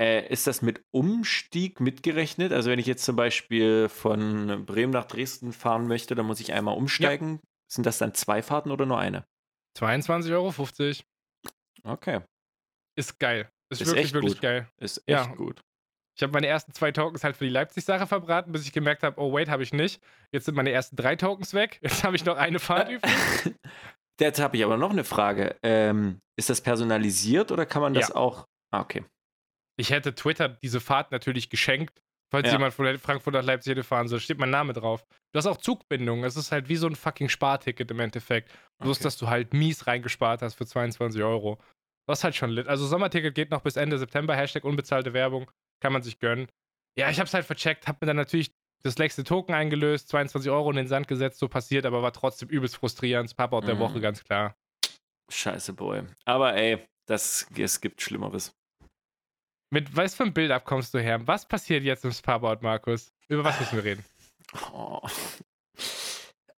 Äh, 0.00 0.26
ist 0.28 0.46
das 0.46 0.62
mit 0.62 0.84
Umstieg 0.90 1.80
mitgerechnet? 1.80 2.52
Also 2.52 2.70
wenn 2.70 2.78
ich 2.78 2.86
jetzt 2.86 3.04
zum 3.04 3.14
Beispiel 3.14 3.88
von 3.88 4.66
Bremen 4.66 4.92
nach 4.92 5.04
Dresden 5.04 5.52
fahren 5.52 5.86
möchte, 5.86 6.14
dann 6.14 6.26
muss 6.26 6.40
ich 6.40 6.52
einmal 6.52 6.76
umsteigen. 6.76 7.34
Ja. 7.34 7.40
Sind 7.68 7.86
das 7.86 7.98
dann 7.98 8.14
zwei 8.14 8.42
Fahrten 8.42 8.70
oder 8.70 8.86
nur 8.86 8.98
eine? 8.98 9.24
22,50 9.78 10.32
Euro. 10.32 11.94
Okay. 11.94 12.20
Ist 12.96 13.18
geil. 13.18 13.50
Ist, 13.70 13.80
ist 13.80 13.88
wirklich, 13.88 14.12
wirklich 14.12 14.34
gut. 14.34 14.42
geil. 14.42 14.68
Ist 14.78 14.98
echt 14.98 15.08
ja. 15.08 15.26
gut. 15.26 15.62
Ich 16.22 16.24
habe 16.24 16.34
meine 16.34 16.46
ersten 16.46 16.72
zwei 16.72 16.92
Tokens 16.92 17.24
halt 17.24 17.36
für 17.36 17.46
die 17.46 17.50
Leipzig-Sache 17.50 18.06
verbraten, 18.06 18.52
bis 18.52 18.64
ich 18.64 18.72
gemerkt 18.72 19.02
habe, 19.02 19.20
oh 19.20 19.32
wait, 19.32 19.48
habe 19.48 19.64
ich 19.64 19.72
nicht. 19.72 20.00
Jetzt 20.30 20.44
sind 20.44 20.54
meine 20.54 20.70
ersten 20.70 20.94
drei 20.94 21.16
Tokens 21.16 21.52
weg. 21.52 21.80
Jetzt 21.82 22.04
habe 22.04 22.14
ich 22.14 22.24
noch 22.24 22.36
eine 22.36 22.60
Fahrt 22.60 22.90
übrig. 22.90 23.10
Jetzt 24.20 24.38
habe 24.38 24.56
ich 24.56 24.64
aber 24.64 24.76
noch 24.76 24.90
eine 24.90 25.02
Frage. 25.02 25.56
Ähm, 25.64 26.20
ist 26.38 26.48
das 26.48 26.60
personalisiert 26.60 27.50
oder 27.50 27.66
kann 27.66 27.82
man 27.82 27.92
das 27.92 28.10
ja. 28.10 28.14
auch? 28.14 28.46
Ah, 28.70 28.82
okay. 28.82 29.04
Ich 29.76 29.90
hätte 29.90 30.14
Twitter 30.14 30.48
diese 30.48 30.78
Fahrt 30.78 31.10
natürlich 31.10 31.50
geschenkt, 31.50 32.00
falls 32.30 32.46
ja. 32.46 32.52
jemand 32.52 32.72
von 32.72 32.96
Frankfurt 33.00 33.34
nach 33.34 33.42
Leipzig 33.42 33.72
hätte 33.72 33.82
fahren 33.82 34.06
soll. 34.06 34.20
Steht 34.20 34.38
mein 34.38 34.50
Name 34.50 34.74
drauf. 34.74 35.04
Du 35.32 35.38
hast 35.38 35.46
auch 35.46 35.56
Zugbindung. 35.56 36.22
Es 36.22 36.36
ist 36.36 36.52
halt 36.52 36.68
wie 36.68 36.76
so 36.76 36.86
ein 36.86 36.94
fucking 36.94 37.30
Sparticket 37.30 37.90
im 37.90 37.98
Endeffekt. 37.98 38.48
Bloß, 38.80 38.98
okay. 38.98 39.02
dass 39.02 39.16
du 39.16 39.28
halt 39.28 39.54
mies 39.54 39.88
reingespart 39.88 40.42
hast 40.42 40.54
für 40.54 40.66
22 40.66 41.20
Euro. 41.20 41.58
Das 42.06 42.20
ist 42.20 42.24
halt 42.24 42.36
schon 42.36 42.50
lit. 42.50 42.68
Also 42.68 42.86
Sommerticket 42.86 43.34
geht 43.34 43.50
noch 43.50 43.62
bis 43.62 43.74
Ende 43.74 43.98
September. 43.98 44.36
Hashtag 44.36 44.62
unbezahlte 44.62 45.14
Werbung. 45.14 45.50
Kann 45.82 45.92
man 45.92 46.02
sich 46.02 46.20
gönnen. 46.20 46.46
Ja, 46.96 47.10
ich 47.10 47.18
hab's 47.18 47.34
halt 47.34 47.44
vercheckt, 47.44 47.88
hab 47.88 48.00
mir 48.00 48.06
dann 48.06 48.16
natürlich 48.16 48.52
das 48.84 48.98
letzte 48.98 49.24
Token 49.24 49.52
eingelöst, 49.52 50.08
22 50.08 50.48
Euro 50.48 50.70
in 50.70 50.76
den 50.76 50.86
Sand 50.86 51.08
gesetzt, 51.08 51.40
so 51.40 51.48
passiert, 51.48 51.86
aber 51.86 52.02
war 52.02 52.12
trotzdem 52.12 52.48
übelst 52.48 52.76
frustrierend. 52.76 53.36
Papa 53.36 53.60
der 53.62 53.74
mhm. 53.74 53.80
Woche, 53.80 54.00
ganz 54.00 54.22
klar. 54.22 54.54
Scheiße, 55.28 55.72
Boy. 55.72 56.04
Aber 56.24 56.54
ey, 56.54 56.86
das, 57.06 57.48
es 57.58 57.80
gibt 57.80 58.00
Schlimmeres. 58.00 58.54
Mit 59.70 59.96
was 59.96 60.14
für 60.14 60.22
ein 60.22 60.32
Bild 60.32 60.52
kommst 60.64 60.94
du 60.94 61.00
her? 61.00 61.26
Was 61.26 61.48
passiert 61.48 61.82
jetzt 61.82 62.04
im 62.04 62.12
Spa-Board, 62.12 62.62
Markus? 62.62 63.12
Über 63.26 63.42
was 63.42 63.58
müssen 63.58 63.76
wir 63.76 63.84
reden? 63.84 64.04
Oh. 64.72 65.00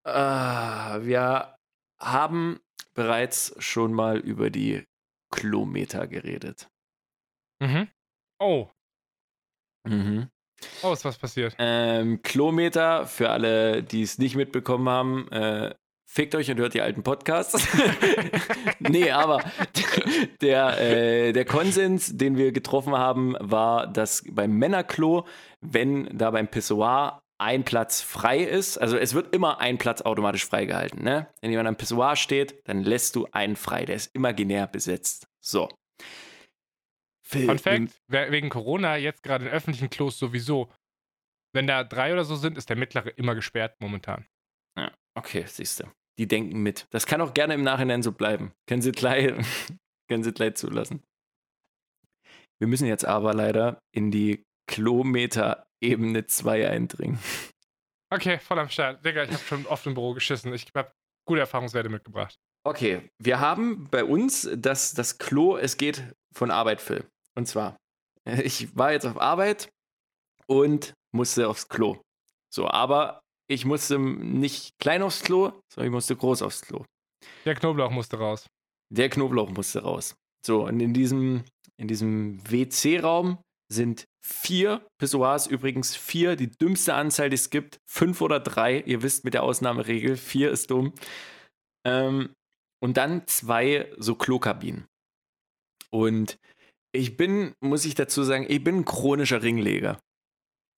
Uh, 0.05 1.05
wir 1.05 1.55
haben 1.99 2.59
bereits 2.93 3.55
schon 3.59 3.93
mal 3.93 4.17
über 4.17 4.49
die 4.49 4.83
Kilometer 5.33 6.07
geredet. 6.07 6.67
Mhm. 7.59 7.87
Oh. 8.39 8.72
Mhm. 9.83 10.29
Oh, 10.81 10.93
ist 10.93 11.05
was 11.05 11.17
passiert. 11.17 11.55
Ähm, 11.59 12.21
Kilometer, 12.21 13.05
für 13.05 13.29
alle, 13.29 13.83
die 13.83 14.01
es 14.01 14.17
nicht 14.17 14.35
mitbekommen 14.35 14.87
haben, 14.87 15.31
äh, 15.31 15.75
fickt 16.05 16.35
euch 16.35 16.49
und 16.51 16.57
hört 16.57 16.73
die 16.73 16.81
alten 16.81 17.03
Podcasts. 17.03 17.67
nee, 18.79 19.11
aber 19.11 19.43
der, 20.41 20.79
äh, 20.79 21.33
der 21.33 21.45
Konsens, 21.45 22.15
den 22.15 22.37
wir 22.37 22.51
getroffen 22.51 22.93
haben, 22.93 23.35
war, 23.39 23.87
dass 23.87 24.23
beim 24.29 24.51
Männerklo, 24.51 25.25
wenn 25.61 26.07
da 26.17 26.31
beim 26.31 26.47
Pissoir 26.47 27.23
ein 27.39 27.63
Platz 27.65 28.01
frei 28.01 28.39
ist, 28.39 28.77
also 28.77 28.95
es 28.95 29.13
wird 29.15 29.33
immer 29.33 29.59
ein 29.59 29.77
Platz 29.77 30.01
automatisch 30.01 30.45
freigehalten. 30.45 31.03
Ne? 31.03 31.27
Wenn 31.41 31.51
jemand 31.51 31.67
am 31.67 31.75
Pissoir 31.75 32.15
steht, 32.15 32.61
dann 32.65 32.83
lässt 32.83 33.15
du 33.15 33.27
einen 33.31 33.55
frei. 33.55 33.85
Der 33.85 33.95
ist 33.95 34.15
imaginär 34.15 34.67
besetzt. 34.67 35.27
So. 35.41 35.67
Fun 37.33 37.59
Fact: 37.59 38.01
wegen 38.07 38.49
Corona 38.49 38.97
jetzt 38.97 39.23
gerade 39.23 39.45
in 39.45 39.51
öffentlichen 39.51 39.89
Klos 39.89 40.17
sowieso. 40.17 40.71
Wenn 41.55 41.67
da 41.67 41.83
drei 41.83 42.13
oder 42.13 42.23
so 42.23 42.35
sind, 42.35 42.57
ist 42.57 42.69
der 42.69 42.75
mittlere 42.75 43.09
immer 43.17 43.35
gesperrt 43.35 43.79
momentan. 43.79 44.25
Ja, 44.77 44.91
okay, 45.15 45.45
siehst 45.47 45.79
du. 45.79 45.85
Die 46.17 46.27
denken 46.27 46.61
mit. 46.61 46.87
Das 46.91 47.05
kann 47.05 47.21
auch 47.21 47.33
gerne 47.33 47.53
im 47.53 47.63
Nachhinein 47.63 48.03
so 48.03 48.11
bleiben. 48.11 48.53
Können 48.67 48.81
sie 48.81 48.91
gleich, 48.91 49.31
können 50.09 50.23
sie 50.23 50.31
gleich 50.31 50.55
zulassen. 50.55 51.03
Wir 52.59 52.67
müssen 52.67 52.87
jetzt 52.87 53.05
aber 53.05 53.33
leider 53.33 53.79
in 53.91 54.09
die 54.09 54.43
Kilometer-Ebene 54.67 56.25
2 56.25 56.69
eindringen. 56.69 57.19
Okay, 58.13 58.37
voll 58.37 58.59
am 58.59 58.69
Start. 58.69 59.03
Digga, 59.03 59.23
ich 59.23 59.31
habe 59.31 59.43
schon 59.43 59.65
oft 59.65 59.87
im 59.87 59.95
Büro 59.95 60.13
geschissen. 60.13 60.53
Ich 60.53 60.67
habe 60.75 60.93
gute 61.25 61.39
Erfahrungswerte 61.39 61.89
mitgebracht. 61.89 62.37
Okay, 62.63 63.09
wir 63.17 63.39
haben 63.39 63.89
bei 63.89 64.03
uns 64.03 64.47
das, 64.55 64.93
das 64.93 65.17
Klo, 65.17 65.57
es 65.57 65.77
geht 65.77 66.03
von 66.31 66.51
Arbeit, 66.51 66.79
Phil. 66.79 67.03
Und 67.35 67.47
zwar, 67.47 67.77
ich 68.25 68.75
war 68.75 68.91
jetzt 68.91 69.05
auf 69.05 69.19
Arbeit 69.19 69.69
und 70.47 70.93
musste 71.11 71.47
aufs 71.47 71.67
Klo. 71.67 72.01
So, 72.49 72.67
aber 72.67 73.21
ich 73.47 73.65
musste 73.65 73.99
nicht 73.99 74.77
klein 74.79 75.01
aufs 75.01 75.21
Klo, 75.21 75.51
sondern 75.71 75.87
ich 75.87 75.93
musste 75.93 76.15
groß 76.15 76.41
aufs 76.41 76.61
Klo. 76.61 76.85
Der 77.45 77.55
Knoblauch 77.55 77.91
musste 77.91 78.17
raus. 78.17 78.47
Der 78.89 79.09
Knoblauch 79.09 79.49
musste 79.49 79.81
raus. 79.81 80.15
So, 80.45 80.65
und 80.65 80.79
in 80.79 80.93
diesem, 80.93 81.43
in 81.77 81.87
diesem 81.87 82.39
WC-Raum 82.49 83.39
sind 83.71 84.05
vier 84.21 84.85
Pissoirs, 84.97 85.47
übrigens 85.47 85.95
vier, 85.95 86.35
die 86.35 86.49
dümmste 86.49 86.93
Anzahl, 86.93 87.29
die 87.29 87.35
es 87.35 87.49
gibt. 87.49 87.79
Fünf 87.85 88.21
oder 88.21 88.39
drei, 88.39 88.79
ihr 88.81 89.01
wisst 89.01 89.25
mit 89.25 89.33
der 89.33 89.43
Ausnahmeregel, 89.43 90.17
vier 90.17 90.51
ist 90.51 90.69
dumm. 90.69 90.93
Ähm, 91.85 92.33
und 92.79 92.97
dann 92.97 93.25
zwei 93.27 93.91
so 93.97 94.15
Klokabinen. 94.15 94.85
Und 95.89 96.37
ich 96.93 97.17
bin, 97.17 97.53
muss 97.59 97.85
ich 97.85 97.95
dazu 97.95 98.23
sagen, 98.23 98.45
ich 98.47 98.63
bin 98.63 98.79
ein 98.79 98.85
chronischer 98.85 99.43
Ringleger. 99.43 99.99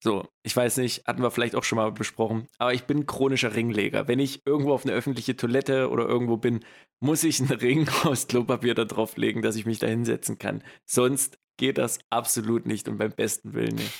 So, 0.02 0.28
ich 0.42 0.54
weiß 0.54 0.76
nicht, 0.78 1.06
hatten 1.06 1.22
wir 1.22 1.30
vielleicht 1.30 1.54
auch 1.54 1.64
schon 1.64 1.76
mal 1.76 1.90
besprochen, 1.90 2.46
aber 2.58 2.74
ich 2.74 2.84
bin 2.84 3.06
chronischer 3.06 3.54
Ringleger. 3.54 4.08
Wenn 4.08 4.18
ich 4.18 4.46
irgendwo 4.46 4.72
auf 4.72 4.84
eine 4.84 4.94
öffentliche 4.94 5.36
Toilette 5.36 5.90
oder 5.90 6.06
irgendwo 6.06 6.36
bin, 6.36 6.64
muss 7.00 7.24
ich 7.24 7.40
einen 7.40 7.50
Ring 7.60 7.88
aus 8.04 8.26
Klopapier 8.26 8.74
da 8.74 8.84
drauflegen, 8.84 9.42
dass 9.42 9.56
ich 9.56 9.66
mich 9.66 9.78
da 9.78 9.86
hinsetzen 9.86 10.38
kann. 10.38 10.62
Sonst 10.84 11.38
geht 11.56 11.78
das 11.78 11.98
absolut 12.10 12.66
nicht 12.66 12.88
und 12.88 12.98
beim 12.98 13.12
besten 13.12 13.54
Willen 13.54 13.76
nicht. 13.76 13.92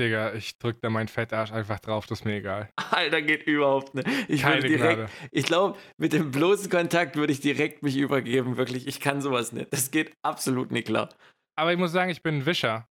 Digga, 0.00 0.32
ich 0.34 0.58
drück 0.58 0.80
da 0.80 0.90
meinen 0.90 1.08
Fettarsch 1.08 1.50
einfach 1.50 1.80
drauf, 1.80 2.06
das 2.06 2.20
ist 2.20 2.24
mir 2.24 2.36
egal. 2.36 2.70
Alter, 2.90 3.20
geht 3.20 3.44
überhaupt 3.48 3.94
nicht. 3.94 4.06
Ich 4.28 4.42
Keine 4.42 4.60
direkt, 4.60 4.96
Gnade. 4.98 5.10
ich 5.32 5.44
glaube, 5.44 5.76
mit 5.96 6.12
dem 6.12 6.30
bloßen 6.30 6.70
Kontakt 6.70 7.16
würde 7.16 7.32
ich 7.32 7.40
direkt 7.40 7.82
mich 7.82 7.96
übergeben, 7.96 8.56
wirklich. 8.56 8.86
Ich 8.86 9.00
kann 9.00 9.20
sowas 9.20 9.52
nicht. 9.52 9.72
Das 9.72 9.90
geht 9.90 10.12
absolut 10.22 10.70
nicht 10.70 10.86
klar. 10.86 11.08
Aber 11.58 11.72
ich 11.72 11.78
muss 11.78 11.90
sagen, 11.90 12.10
ich 12.10 12.22
bin 12.22 12.38
ein 12.38 12.46
Wischer. 12.46 12.88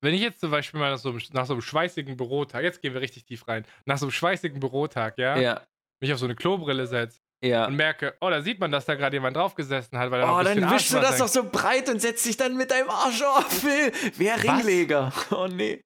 Wenn 0.00 0.14
ich 0.14 0.22
jetzt 0.22 0.40
zum 0.40 0.50
Beispiel 0.50 0.80
mal 0.80 0.90
nach 0.90 0.98
so, 0.98 1.10
einem, 1.10 1.20
nach 1.32 1.46
so 1.46 1.52
einem 1.52 1.62
schweißigen 1.62 2.16
Bürotag, 2.16 2.62
jetzt 2.62 2.80
gehen 2.80 2.94
wir 2.94 3.02
richtig 3.02 3.24
tief 3.24 3.46
rein, 3.48 3.66
nach 3.84 3.98
so 3.98 4.06
einem 4.06 4.12
schweißigen 4.12 4.60
Bürotag, 4.60 5.18
ja, 5.18 5.36
ja. 5.36 5.66
mich 6.00 6.12
auf 6.12 6.18
so 6.18 6.24
eine 6.24 6.34
Klobrille 6.34 6.86
setze 6.86 7.20
ja. 7.42 7.66
und 7.66 7.76
merke, 7.76 8.16
oh, 8.20 8.30
da 8.30 8.40
sieht 8.40 8.60
man, 8.60 8.70
dass 8.70 8.86
da 8.86 8.94
gerade 8.94 9.16
jemand 9.16 9.36
draufgesessen 9.36 9.98
hat. 9.98 10.10
Weil 10.10 10.24
oh, 10.24 10.42
dann 10.42 10.70
wischst 10.70 10.94
du 10.94 11.00
das 11.00 11.18
doch 11.18 11.28
so 11.28 11.50
breit 11.50 11.90
und 11.90 12.00
setzt 12.00 12.24
dich 12.24 12.38
dann 12.38 12.56
mit 12.56 12.70
deinem 12.70 12.88
Arsch 12.88 13.22
auf. 13.22 13.64
Wer 14.16 14.42
Ringleger? 14.42 15.12
Oh, 15.30 15.46
nee. 15.46 15.82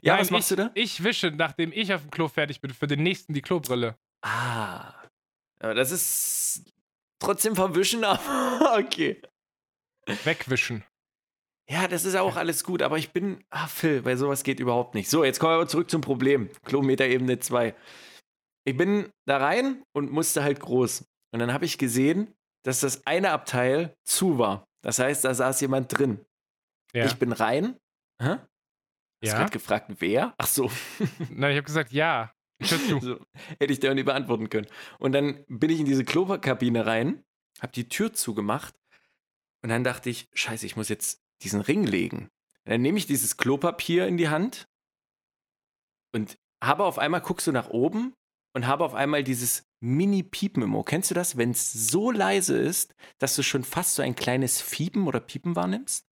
Ja, 0.00 0.14
Nein, 0.14 0.20
was 0.20 0.30
machst 0.30 0.50
ich, 0.50 0.56
du 0.56 0.62
da? 0.62 0.70
Ich 0.74 1.02
wische, 1.02 1.32
nachdem 1.32 1.72
ich 1.72 1.92
auf 1.92 2.02
dem 2.02 2.10
Klo 2.10 2.28
fertig 2.28 2.60
bin, 2.60 2.72
für 2.72 2.86
den 2.86 3.02
nächsten 3.02 3.32
die 3.34 3.42
Klobrille. 3.42 3.96
Ah. 4.24 4.94
Aber 5.58 5.74
das 5.74 5.90
ist 5.90 6.72
trotzdem 7.18 7.56
verwischen, 7.56 8.04
aber 8.04 8.78
okay. 8.78 9.20
Wegwischen. 10.24 10.84
Ja, 11.68 11.88
das 11.88 12.04
ist 12.04 12.16
auch 12.16 12.36
alles 12.36 12.64
gut, 12.64 12.82
aber 12.82 12.98
ich 12.98 13.12
bin, 13.12 13.44
ah, 13.50 13.66
Phil, 13.66 14.04
weil 14.04 14.16
sowas 14.16 14.42
geht 14.42 14.60
überhaupt 14.60 14.94
nicht. 14.94 15.08
So, 15.08 15.24
jetzt 15.24 15.38
kommen 15.38 15.58
wir 15.58 15.68
zurück 15.68 15.90
zum 15.90 16.00
Problem. 16.00 16.50
Kilometerebene 16.66 17.38
2. 17.38 17.74
Ich 18.64 18.76
bin 18.76 19.10
da 19.26 19.38
rein 19.38 19.82
und 19.92 20.10
musste 20.10 20.42
halt 20.42 20.60
groß. 20.60 21.04
Und 21.32 21.38
dann 21.38 21.52
habe 21.52 21.64
ich 21.64 21.78
gesehen, 21.78 22.34
dass 22.64 22.80
das 22.80 23.06
eine 23.06 23.30
Abteil 23.30 23.96
zu 24.04 24.38
war. 24.38 24.66
Das 24.82 24.98
heißt, 24.98 25.24
da 25.24 25.34
saß 25.34 25.60
jemand 25.60 25.96
drin. 25.96 26.24
Ja. 26.92 27.06
Ich 27.06 27.16
bin 27.16 27.32
rein. 27.32 27.76
Hä? 28.20 28.38
Hast 29.22 29.32
ja. 29.32 29.38
gerade 29.38 29.52
gefragt, 29.52 29.90
wer? 29.98 30.34
Ach 30.38 30.46
so. 30.46 30.70
Nein, 31.30 31.52
ich 31.52 31.56
habe 31.56 31.62
gesagt, 31.62 31.92
ja. 31.92 32.32
So, 32.64 33.18
hätte 33.58 33.72
ich 33.72 33.80
dir 33.80 33.92
nicht 33.94 34.04
beantworten 34.04 34.48
können. 34.48 34.68
Und 34.98 35.12
dann 35.12 35.44
bin 35.48 35.70
ich 35.70 35.80
in 35.80 35.86
diese 35.86 36.04
Klokabine 36.04 36.86
rein, 36.86 37.24
habe 37.60 37.72
die 37.72 37.88
Tür 37.88 38.12
zugemacht 38.12 38.74
und 39.62 39.70
dann 39.70 39.82
dachte 39.82 40.10
ich, 40.10 40.28
scheiße, 40.32 40.66
ich 40.66 40.76
muss 40.76 40.88
jetzt 40.88 41.21
diesen 41.42 41.60
Ring 41.60 41.84
legen. 41.84 42.28
Dann 42.64 42.82
nehme 42.82 42.98
ich 42.98 43.06
dieses 43.06 43.36
Klopapier 43.36 44.06
in 44.06 44.16
die 44.16 44.28
Hand 44.28 44.68
und 46.14 46.38
habe 46.62 46.84
auf 46.84 46.98
einmal, 46.98 47.20
guckst 47.20 47.46
du 47.46 47.52
nach 47.52 47.70
oben 47.70 48.14
und 48.54 48.66
habe 48.66 48.84
auf 48.84 48.94
einmal 48.94 49.24
dieses 49.24 49.64
Mini-Piepen 49.80 50.62
im 50.62 50.74
Ohr. 50.74 50.84
Kennst 50.84 51.10
du 51.10 51.14
das, 51.14 51.36
wenn 51.36 51.50
es 51.50 51.72
so 51.72 52.10
leise 52.10 52.56
ist, 52.56 52.94
dass 53.18 53.34
du 53.34 53.42
schon 53.42 53.64
fast 53.64 53.96
so 53.96 54.02
ein 54.02 54.14
kleines 54.14 54.60
Fiepen 54.60 55.06
oder 55.06 55.20
Piepen 55.20 55.56
wahrnimmst? 55.56 56.06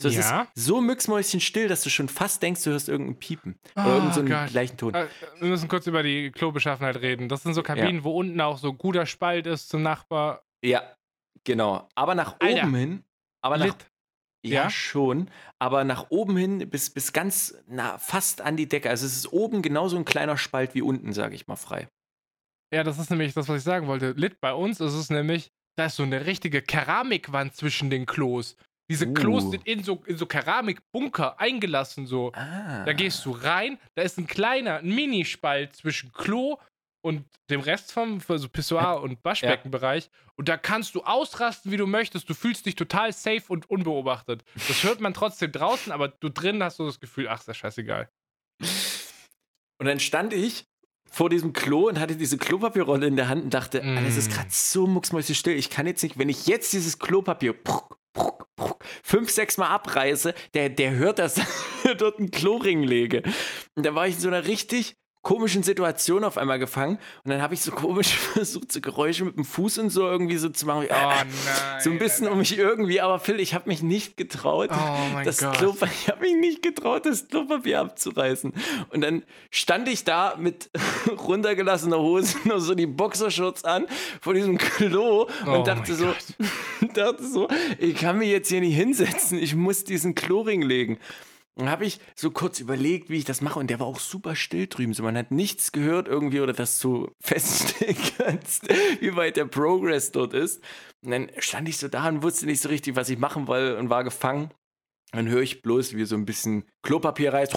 So, 0.00 0.08
es 0.08 0.16
ja. 0.16 0.42
ist 0.42 0.64
so 0.64 0.80
mücksmäuschenstill, 0.80 1.68
dass 1.68 1.82
du 1.82 1.90
schon 1.90 2.08
fast 2.08 2.42
denkst, 2.42 2.64
du 2.64 2.70
hörst 2.70 2.88
irgendein 2.88 3.18
Piepen. 3.18 3.56
Oh, 3.76 3.82
oder 3.82 3.94
irgendeinen 3.94 4.46
so 4.46 4.52
gleichen 4.52 4.76
Ton. 4.76 4.94
Äh, 4.94 5.06
wir 5.38 5.48
müssen 5.48 5.68
kurz 5.68 5.86
über 5.86 6.02
die 6.02 6.32
Klobeschaffenheit 6.32 6.96
reden. 6.96 7.28
Das 7.28 7.44
sind 7.44 7.54
so 7.54 7.62
Kabinen, 7.62 7.98
ja. 7.98 8.04
wo 8.04 8.18
unten 8.18 8.40
auch 8.40 8.58
so 8.58 8.72
guter 8.72 9.06
Spalt 9.06 9.46
ist 9.46 9.68
zum 9.68 9.82
Nachbar. 9.82 10.42
Ja, 10.64 10.82
genau. 11.44 11.88
Aber 11.94 12.16
nach 12.16 12.40
Alter. 12.40 12.64
oben 12.64 12.74
hin, 12.74 13.04
aber 13.42 13.58
nach, 13.58 13.76
Ja, 14.44 14.64
Ja? 14.64 14.70
schon. 14.70 15.30
Aber 15.58 15.84
nach 15.84 16.06
oben 16.10 16.36
hin 16.36 16.68
bis, 16.70 16.90
bis 16.90 17.12
ganz, 17.12 17.54
na, 17.68 17.98
fast 17.98 18.40
an 18.40 18.56
die 18.56 18.68
Decke. 18.68 18.90
Also 18.90 19.06
es 19.06 19.16
ist 19.16 19.32
oben 19.32 19.62
genauso 19.62 19.96
ein 19.96 20.04
kleiner 20.04 20.36
Spalt 20.36 20.74
wie 20.74 20.82
unten, 20.82 21.12
sage 21.12 21.34
ich 21.34 21.46
mal 21.46 21.56
frei. 21.56 21.88
Ja, 22.74 22.82
das 22.84 22.98
ist 22.98 23.10
nämlich 23.10 23.34
das, 23.34 23.48
was 23.48 23.58
ich 23.58 23.62
sagen 23.64 23.86
wollte. 23.86 24.12
Lit 24.12 24.40
bei 24.40 24.52
uns 24.54 24.80
ist 24.80 24.94
es 24.94 25.10
nämlich, 25.10 25.50
da 25.76 25.86
ist 25.86 25.96
so 25.96 26.02
eine 26.02 26.26
richtige 26.26 26.62
Keramikwand 26.62 27.54
zwischen 27.54 27.90
den 27.90 28.06
Klos. 28.06 28.56
Diese 28.90 29.12
Klos 29.12 29.44
Uh. 29.44 29.50
sind 29.52 29.66
in 29.66 29.82
so, 29.84 30.02
in 30.06 30.16
so 30.16 30.26
Keramikbunker 30.26 31.38
eingelassen, 31.38 32.06
so. 32.06 32.32
Ah. 32.34 32.84
Da 32.84 32.92
gehst 32.92 33.24
du 33.24 33.30
rein, 33.30 33.78
da 33.94 34.02
ist 34.02 34.18
ein 34.18 34.26
kleiner 34.26 34.78
ein 34.78 34.88
Minispalt 34.94 35.76
zwischen 35.76 36.12
Klo 36.12 36.58
und 37.02 37.24
dem 37.50 37.60
Rest 37.60 37.92
vom 37.92 38.20
also 38.26 38.48
Pissoir- 38.48 39.02
und 39.02 39.22
Waschbeckenbereich. 39.24 40.10
Und 40.36 40.48
da 40.48 40.56
kannst 40.56 40.94
du 40.94 41.02
ausrasten, 41.02 41.70
wie 41.70 41.76
du 41.76 41.86
möchtest. 41.86 42.28
Du 42.30 42.34
fühlst 42.34 42.64
dich 42.64 42.76
total 42.76 43.12
safe 43.12 43.42
und 43.48 43.68
unbeobachtet. 43.68 44.44
Das 44.68 44.82
hört 44.82 45.00
man 45.00 45.12
trotzdem 45.12 45.52
draußen, 45.52 45.92
aber 45.92 46.08
du 46.08 46.30
drin 46.30 46.62
hast 46.62 46.76
so 46.76 46.86
das 46.86 47.00
Gefühl, 47.00 47.28
ach, 47.28 47.40
ist 47.40 47.48
ja 47.48 47.54
scheißegal. 47.54 48.08
Und 49.78 49.86
dann 49.86 50.00
stand 50.00 50.32
ich 50.32 50.66
vor 51.10 51.28
diesem 51.28 51.52
Klo 51.52 51.88
und 51.88 52.00
hatte 52.00 52.16
diese 52.16 52.38
Klopapierrolle 52.38 53.06
in 53.06 53.16
der 53.16 53.28
Hand 53.28 53.44
und 53.44 53.54
dachte, 53.54 53.82
Mm. 53.82 53.98
Es 54.06 54.16
ist 54.16 54.32
gerade 54.32 54.48
so 54.50 54.86
mucksmäuschenstill. 54.86 55.56
Ich 55.56 55.68
kann 55.68 55.86
jetzt 55.86 56.02
nicht, 56.02 56.18
wenn 56.18 56.28
ich 56.28 56.46
jetzt 56.46 56.72
dieses 56.72 56.98
Klopapier 56.98 57.52
pruck, 57.52 57.98
pruck, 58.14 58.46
pruck, 58.56 58.84
fünf, 59.02 59.30
sechs 59.30 59.58
Mal 59.58 59.68
abreiße, 59.68 60.34
der, 60.54 60.70
der 60.70 60.92
hört, 60.92 61.18
dass 61.18 61.36
ich 61.84 61.96
dort 61.98 62.18
einen 62.18 62.30
Kloring 62.30 62.82
lege. 62.82 63.22
Und 63.74 63.84
da 63.84 63.94
war 63.94 64.06
ich 64.06 64.14
in 64.14 64.20
so 64.20 64.28
einer 64.28 64.46
richtig 64.46 64.96
komischen 65.22 65.62
Situation 65.62 66.24
auf 66.24 66.36
einmal 66.36 66.58
gefangen 66.58 66.98
und 67.24 67.30
dann 67.30 67.40
habe 67.40 67.54
ich 67.54 67.60
so 67.60 67.70
komisch 67.70 68.08
versucht, 68.34 68.72
so 68.72 68.80
Geräusche 68.80 69.24
mit 69.24 69.36
dem 69.36 69.44
Fuß 69.44 69.78
und 69.78 69.90
so 69.90 70.02
irgendwie 70.08 70.36
so 70.36 70.48
zu 70.48 70.66
machen. 70.66 70.86
Oh 70.90 70.92
nein. 70.94 71.26
so 71.80 71.90
ein 71.90 71.98
bisschen 71.98 72.26
um 72.28 72.38
mich 72.38 72.58
irgendwie, 72.58 73.00
aber 73.00 73.20
Phil, 73.20 73.38
ich 73.38 73.54
habe 73.54 73.68
mich 73.68 73.82
nicht 73.82 74.16
getraut, 74.16 74.70
Oh 74.72 75.20
das 75.24 75.38
Gott. 75.38 75.54
Klopapier, 75.54 75.92
ich 76.02 76.08
habe 76.08 76.20
mich 76.22 76.34
nicht 76.36 76.62
getraut, 76.62 77.06
das 77.06 77.28
Klopapier 77.28 77.80
abzureißen. 77.80 78.52
Und 78.90 79.00
dann 79.00 79.22
stand 79.50 79.88
ich 79.88 80.02
da 80.04 80.34
mit 80.36 80.70
runtergelassener 81.16 81.98
Hose, 81.98 82.36
nur 82.44 82.60
so 82.60 82.74
die 82.74 82.86
Boxershorts 82.86 83.64
an, 83.64 83.86
vor 84.20 84.34
diesem 84.34 84.58
Klo 84.58 85.22
und 85.22 85.30
Oh 85.46 85.62
dachte 85.62 85.92
mein 85.92 85.98
so, 85.98 86.14
dachte 86.94 87.24
so, 87.24 87.48
ich 87.78 87.94
kann 87.94 88.18
mich 88.18 88.28
jetzt 88.28 88.48
hier 88.48 88.60
nicht 88.60 88.74
hinsetzen, 88.74 89.38
ich 89.38 89.54
muss 89.54 89.84
diesen 89.84 90.14
Kloring 90.16 90.62
legen. 90.62 90.98
Dann 91.54 91.68
habe 91.68 91.84
ich 91.84 92.00
so 92.16 92.30
kurz 92.30 92.60
überlegt, 92.60 93.10
wie 93.10 93.18
ich 93.18 93.24
das 93.24 93.42
mache 93.42 93.58
und 93.58 93.68
der 93.68 93.78
war 93.78 93.86
auch 93.86 94.00
super 94.00 94.34
still 94.34 94.68
drüben. 94.68 94.94
So, 94.94 95.02
man 95.02 95.18
hat 95.18 95.30
nichts 95.30 95.70
gehört 95.72 96.08
irgendwie 96.08 96.40
oder 96.40 96.54
das 96.54 96.78
so 96.78 97.12
feststellen 97.22 97.96
kannst, 98.16 98.68
wie 99.00 99.14
weit 99.16 99.36
der 99.36 99.44
Progress 99.44 100.12
dort 100.12 100.32
ist. 100.32 100.62
Und 101.04 101.10
dann 101.10 101.30
stand 101.38 101.68
ich 101.68 101.76
so 101.76 101.88
da 101.88 102.08
und 102.08 102.22
wusste 102.22 102.46
nicht 102.46 102.62
so 102.62 102.68
richtig, 102.70 102.96
was 102.96 103.10
ich 103.10 103.18
machen 103.18 103.48
wollte 103.48 103.76
und 103.78 103.90
war 103.90 104.02
gefangen. 104.02 104.50
Dann 105.12 105.28
höre 105.28 105.42
ich 105.42 105.60
bloß, 105.60 105.94
wie 105.94 106.06
so 106.06 106.16
ein 106.16 106.24
bisschen 106.24 106.64
Klopapier 106.82 107.34
reißt. 107.34 107.54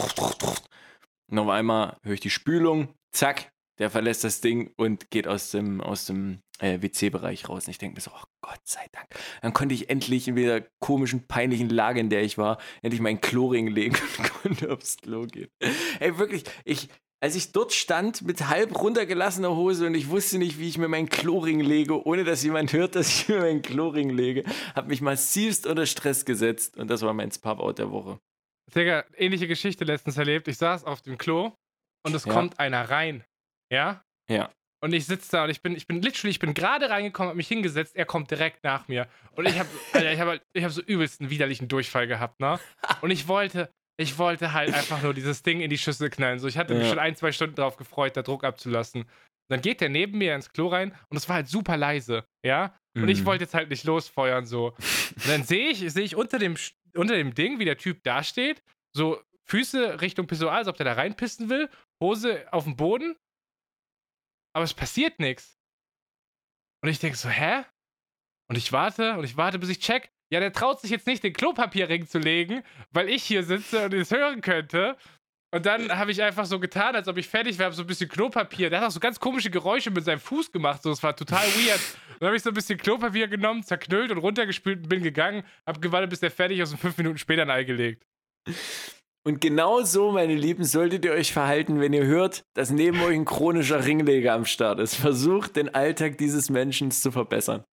Und 1.32 1.40
auf 1.40 1.50
einmal 1.50 1.98
höre 2.04 2.14
ich 2.14 2.20
die 2.20 2.30
Spülung, 2.30 2.94
zack, 3.14 3.50
der 3.80 3.90
verlässt 3.90 4.26
das 4.26 4.42
Ding 4.42 4.74
und 4.78 5.10
geht 5.10 5.28
aus 5.28 5.52
dem, 5.52 5.80
aus 5.80 6.06
dem 6.06 6.42
äh, 6.60 6.82
WC-Bereich 6.82 7.50
raus. 7.50 7.66
Und 7.66 7.72
ich 7.72 7.78
denke 7.78 7.96
mir 7.96 8.02
so, 8.02 8.12
oh 8.14 8.24
Gott 8.42 8.62
sei 8.64 8.86
Dank. 8.92 9.08
Dann 9.42 9.54
konnte 9.54 9.76
ich 9.76 9.90
endlich 9.90 10.28
in 10.28 10.36
dieser 10.36 10.62
komischen, 10.80 11.28
peinlichen 11.28 11.70
Lage, 11.70 12.00
in 12.00 12.10
der 12.10 12.24
ich 12.24 12.38
war, 12.38 12.60
endlich 12.82 13.02
meinen 13.02 13.22
Kloring 13.22 13.68
legen 13.68 13.96
und 14.18 14.30
konnte 14.42 14.72
aufs 14.74 14.98
Klo 14.98 15.26
gehen. 15.26 15.50
Ey, 16.00 16.18
wirklich, 16.18 16.44
ich, 16.64 16.90
als 17.22 17.36
ich 17.36 17.52
dort 17.52 17.74
stand 17.74 18.22
mit 18.22 18.48
halb 18.48 18.80
runtergelassener 18.80 19.56
Hose 19.56 19.88
und 19.88 19.96
ich 19.96 20.10
wusste 20.10 20.38
nicht, 20.38 20.60
wie 20.60 20.68
ich 20.70 20.78
mir 20.78 20.88
meinen 20.88 21.10
Kloring 21.10 21.60
lege, 21.60 22.06
ohne 22.06 22.24
dass 22.24 22.44
jemand 22.44 22.72
hört, 22.74 22.96
dass 22.96 23.08
ich 23.10 23.28
mir 23.30 23.40
meinen 23.40 23.62
Kloring 23.62 24.10
lege, 24.10 24.44
habe 24.76 24.90
mich 24.90 25.02
massivst 25.02 25.66
unter 25.66 25.86
Stress 25.86 26.26
gesetzt 26.26 26.78
und 26.78 26.90
das 26.90 27.02
war 27.02 27.14
mein 27.14 27.32
Spap-Out 27.32 27.80
der 27.80 27.92
Woche. 27.92 28.20
Digga, 28.74 29.06
ähnliche 29.16 29.48
Geschichte 29.48 29.84
letztens 29.86 30.18
erlebt. 30.18 30.48
Ich 30.48 30.58
saß 30.58 30.84
auf 30.86 31.02
dem 31.02 31.18
Klo 31.18 31.52
und 32.06 32.14
es 32.16 32.26
Ja. 32.26 32.34
kommt 32.34 32.60
einer 32.60 32.90
rein. 32.90 33.24
Ja? 33.72 34.04
Ja. 34.30 34.52
Und 34.86 34.94
ich 34.94 35.08
sitze 35.08 35.32
da 35.32 35.46
und 35.46 35.50
ich 35.50 35.64
bin, 35.64 35.76
ich 35.76 35.88
bin 35.88 36.00
literally, 36.00 36.30
ich 36.30 36.38
bin 36.38 36.54
gerade 36.54 36.92
reingekommen, 36.92 37.30
hab 37.30 37.36
mich 37.36 37.48
hingesetzt, 37.48 37.96
er 37.96 38.06
kommt 38.06 38.30
direkt 38.30 38.64
nach 38.64 38.88
mir. 38.88 39.08
Und 39.32 39.48
ich 39.48 39.58
habe, 39.58 39.72
ich 39.94 40.20
habe 40.20 40.30
halt, 40.30 40.44
ich 40.54 40.64
hab 40.64 40.72
so 40.72 40.82
übelsten 40.84 41.32
widerlichen 41.32 41.68
Durchfall 41.68 42.06
gehabt, 42.06 42.40
ne? 42.40 42.60
Und 43.02 43.10
ich 43.10 43.28
wollte, 43.28 43.72
ich 43.98 44.20
wollte 44.20 44.54
halt 44.54 44.72
einfach 44.76 45.02
nur 45.02 45.16
dieses 45.16 45.42
Ding 45.42 45.60
in 45.60 45.72
die 45.72 45.80
Schüssel 45.80 46.12
knallen. 46.12 46.38
So, 46.38 46.48
ich 46.48 46.60
hatte 46.60 46.76
mich 46.76 46.84
Ja. 46.84 46.90
schon 46.92 47.00
ein, 47.00 47.16
zwei 47.16 47.32
Stunden 47.32 47.56
drauf 47.56 47.78
gefreut, 47.78 48.16
da 48.16 48.22
Druck 48.22 48.44
abzulassen. 48.44 49.02
Und 49.02 49.10
dann 49.50 49.62
geht 49.62 49.82
der 49.82 49.90
neben 49.90 50.20
mir 50.20 50.36
ins 50.36 50.52
Klo 50.52 50.68
rein 50.68 50.94
und 51.10 51.18
es 51.18 51.28
war 51.28 51.38
halt 51.38 51.48
super 51.48 51.78
leise, 51.78 52.24
ja? 52.46 52.78
Und 52.96 53.10
ich 53.10 53.22
Mhm. 53.22 53.26
wollte 53.26 53.46
jetzt 53.46 53.56
halt 53.56 53.72
nicht 53.72 53.86
losfeuern, 53.86 54.46
so. 54.46 54.76
Und 55.24 55.28
dann 55.28 55.42
sehe 55.42 55.70
ich, 55.70 55.80
sehe 55.92 56.04
ich 56.04 56.16
unter 56.16 56.38
dem, 56.38 56.58
unter 56.96 57.16
dem 57.16 57.34
Ding, 57.34 57.58
wie 57.58 57.66
der 57.66 57.78
Typ 57.80 58.04
da 58.04 58.22
steht, 58.24 58.62
so 58.96 59.20
Füße 59.46 60.02
Richtung 60.02 60.28
Pissoir, 60.28 60.52
als 60.54 60.68
ob 60.68 60.78
der 60.78 60.86
da 60.86 60.94
reinpissen 60.94 61.50
will, 61.50 61.70
Hose 62.00 62.46
auf 62.54 62.66
dem 62.66 62.76
Boden, 62.76 63.16
aber 64.56 64.64
es 64.64 64.74
passiert 64.74 65.20
nichts. 65.20 65.60
Und 66.82 66.90
ich 66.90 67.00
denke 67.00 67.18
so, 67.18 67.28
hä? 67.28 67.66
Und 68.50 68.56
ich 68.56 68.72
warte 68.72 69.18
und 69.18 69.26
ich 69.26 69.36
warte, 69.36 69.60
bis 69.60 69.70
ich 69.70 69.80
check. 69.80 70.12
Ja, 70.32 70.40
der 70.40 70.54
traut 70.54 70.80
sich 70.80 70.92
jetzt 70.92 71.08
nicht, 71.08 71.24
den 71.24 71.34
Klopapierring 71.34 72.08
zu 72.08 72.20
legen, 72.20 72.64
weil 72.92 73.10
ich 73.10 73.24
hier 73.24 73.44
sitze 73.44 73.86
und 73.86 73.94
es 73.94 74.12
hören 74.12 74.42
könnte. 74.42 74.98
Und 75.54 75.66
dann 75.66 75.98
habe 75.98 76.12
ich 76.12 76.22
einfach 76.22 76.46
so 76.46 76.60
getan, 76.60 76.96
als 76.96 77.08
ob 77.08 77.18
ich 77.18 77.28
fertig 77.28 77.60
wäre, 77.60 77.72
so 77.74 77.84
ein 77.84 77.88
bisschen 77.88 78.10
Klopapier. 78.10 78.70
Der 78.70 78.80
hat 78.80 78.88
auch 78.88 78.92
so 78.92 79.00
ganz 79.00 79.20
komische 79.20 79.50
Geräusche 79.50 79.92
mit 79.92 80.06
seinem 80.06 80.20
Fuß 80.20 80.52
gemacht. 80.52 80.82
So, 80.84 80.92
es 80.92 81.04
war 81.04 81.16
total 81.16 81.46
weird. 81.56 81.82
Dann 82.20 82.28
habe 82.28 82.38
ich 82.38 82.44
so 82.44 82.50
ein 82.50 82.56
bisschen 82.56 82.78
Klopapier 82.78 83.28
genommen, 83.28 83.64
zerknüllt 83.64 84.12
und 84.12 84.20
runtergespült 84.20 84.84
und 84.84 84.90
bin 84.90 85.04
gegangen. 85.04 85.44
Hab 85.66 85.82
gewartet, 85.82 86.10
bis 86.10 86.22
der 86.22 86.32
fertig 86.32 86.60
ist 86.60 86.72
und 86.72 86.78
fünf 86.78 86.98
Minuten 86.98 87.18
später 87.18 87.42
ein 87.42 87.50
Ei 87.50 87.64
gelegt. 87.66 88.06
Und 89.28 89.42
genau 89.42 89.82
so, 89.82 90.12
meine 90.12 90.36
Lieben, 90.36 90.64
solltet 90.64 91.04
ihr 91.04 91.12
euch 91.12 91.34
verhalten, 91.34 91.80
wenn 91.80 91.94
ihr 91.94 92.06
hört, 92.06 92.46
dass 92.54 92.70
neben 92.70 93.02
euch 93.02 93.16
ein 93.16 93.26
chronischer 93.26 93.84
Ringleger 93.84 94.34
am 94.34 94.46
Start 94.46 94.80
ist. 94.80 94.94
Versucht, 94.96 95.56
den 95.56 95.74
Alltag 95.74 96.20
dieses 96.20 96.52
Menschen 96.52 96.92
zu 96.92 97.12
verbessern. 97.12 97.64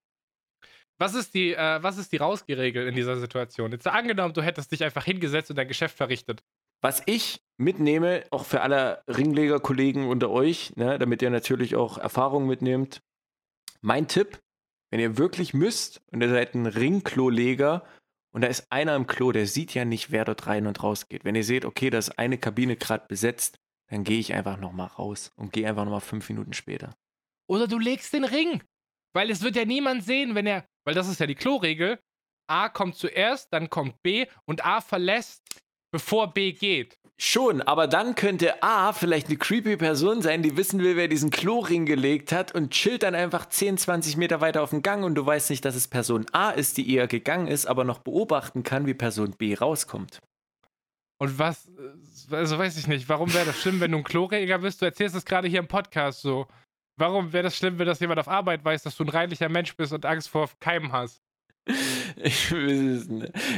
Was 0.97 1.13
ist 1.13 1.35
die, 1.35 1.53
äh, 1.53 1.83
was 1.83 1.99
ist 1.99 2.11
die 2.11 2.17
Rausgeregel 2.17 2.87
in 2.87 2.95
dieser 2.95 3.17
Situation? 3.17 3.71
Jetzt 3.71 3.87
angenommen, 3.87 4.33
du 4.33 4.41
hättest 4.41 4.71
dich 4.71 4.83
einfach 4.83 5.05
hingesetzt 5.05 5.51
und 5.51 5.57
dein 5.57 5.67
Geschäft 5.67 5.95
verrichtet. 5.95 6.41
Was 6.81 7.03
ich 7.05 7.39
mitnehme, 7.57 8.23
auch 8.31 8.45
für 8.45 8.61
alle 8.61 9.03
Ringleger-Kollegen 9.07 10.07
unter 10.07 10.31
euch, 10.31 10.75
ne, 10.75 10.97
damit 10.97 11.21
ihr 11.21 11.29
natürlich 11.29 11.75
auch 11.75 11.99
Erfahrung 11.99 12.47
mitnehmt. 12.47 13.01
Mein 13.81 14.07
Tipp, 14.07 14.39
wenn 14.89 14.99
ihr 14.99 15.17
wirklich 15.17 15.53
müsst 15.53 16.01
und 16.11 16.21
ihr 16.21 16.29
seid 16.29 16.55
ein 16.55 16.65
Ringkloleger 16.65 17.85
und 18.33 18.41
da 18.41 18.47
ist 18.47 18.71
einer 18.71 18.95
im 18.95 19.05
Klo, 19.05 19.31
der 19.31 19.45
sieht 19.45 19.73
ja 19.75 19.85
nicht, 19.85 20.11
wer 20.11 20.25
dort 20.25 20.47
rein 20.47 20.65
und 20.65 20.81
raus 20.81 21.07
geht. 21.07 21.23
Wenn 21.23 21.35
ihr 21.35 21.43
seht, 21.43 21.65
okay, 21.65 21.91
da 21.91 21.99
ist 21.99 22.17
eine 22.17 22.39
Kabine 22.39 22.75
gerade 22.75 23.05
besetzt, 23.07 23.59
dann 23.89 24.03
gehe 24.03 24.19
ich 24.19 24.33
einfach 24.33 24.57
nochmal 24.57 24.87
raus 24.87 25.31
und 25.35 25.53
gehe 25.53 25.67
einfach 25.67 25.85
nochmal 25.85 26.01
fünf 26.01 26.27
Minuten 26.29 26.53
später. 26.53 26.95
Oder 27.47 27.67
du 27.67 27.77
legst 27.77 28.11
den 28.11 28.23
Ring. 28.23 28.63
Weil 29.15 29.29
es 29.29 29.43
wird 29.43 29.55
ja 29.55 29.65
niemand 29.65 30.03
sehen, 30.03 30.33
wenn 30.33 30.47
er. 30.47 30.65
Weil 30.83 30.95
das 30.95 31.07
ist 31.07 31.19
ja 31.19 31.27
die 31.27 31.35
Kloregel. 31.35 31.99
A 32.49 32.69
kommt 32.69 32.95
zuerst, 32.95 33.53
dann 33.53 33.69
kommt 33.69 34.01
B 34.01 34.25
und 34.45 34.65
A 34.65 34.81
verlässt, 34.81 35.43
bevor 35.91 36.33
B 36.33 36.53
geht. 36.53 36.97
Schon, 37.19 37.61
aber 37.61 37.87
dann 37.87 38.15
könnte 38.15 38.63
A 38.63 38.91
vielleicht 38.91 39.27
eine 39.27 39.37
creepy 39.37 39.77
Person 39.77 40.21
sein, 40.21 40.41
die 40.41 40.57
wissen 40.57 40.79
will, 40.79 40.97
wer 40.97 41.07
diesen 41.07 41.29
Kloring 41.29 41.85
gelegt 41.85 42.31
hat 42.31 42.55
und 42.55 42.71
chillt 42.71 43.03
dann 43.03 43.13
einfach 43.13 43.47
10, 43.47 43.77
20 43.77 44.17
Meter 44.17 44.41
weiter 44.41 44.63
auf 44.63 44.71
dem 44.71 44.81
Gang 44.81 45.05
und 45.05 45.15
du 45.15 45.25
weißt 45.25 45.51
nicht, 45.51 45.63
dass 45.63 45.75
es 45.75 45.87
Person 45.87 46.25
A 46.31 46.49
ist, 46.49 46.77
die 46.77 46.91
eher 46.91 47.07
gegangen 47.07 47.47
ist, 47.47 47.67
aber 47.67 47.83
noch 47.83 47.99
beobachten 47.99 48.63
kann, 48.63 48.87
wie 48.87 48.95
Person 48.95 49.35
B 49.37 49.53
rauskommt. 49.53 50.21
Und 51.19 51.37
was, 51.37 51.67
äh, 51.67 52.35
also 52.35 52.57
weiß 52.57 52.77
ich 52.77 52.87
nicht, 52.87 53.07
warum 53.07 53.33
wäre 53.33 53.45
das 53.45 53.61
schlimm, 53.61 53.79
wenn 53.79 53.91
du 53.91 53.99
ein 53.99 54.03
Kloreger 54.03 54.59
bist? 54.59 54.81
Du 54.81 54.85
erzählst 54.85 55.15
es 55.15 55.23
gerade 55.23 55.47
hier 55.47 55.59
im 55.59 55.67
Podcast 55.67 56.21
so. 56.21 56.47
Warum 56.97 57.31
wäre 57.31 57.43
das 57.43 57.55
schlimm, 57.55 57.79
wenn 57.79 57.87
das 57.87 57.99
jemand 57.99 58.19
auf 58.19 58.27
Arbeit 58.27 58.65
weiß, 58.65 58.83
dass 58.83 58.97
du 58.97 59.03
ein 59.03 59.09
reinlicher 59.09 59.49
Mensch 59.49 59.75
bist 59.75 59.93
und 59.93 60.05
Angst 60.05 60.29
vor 60.29 60.49
Keimen 60.59 60.91
hast? 60.91 61.21
Ich, 62.15 62.53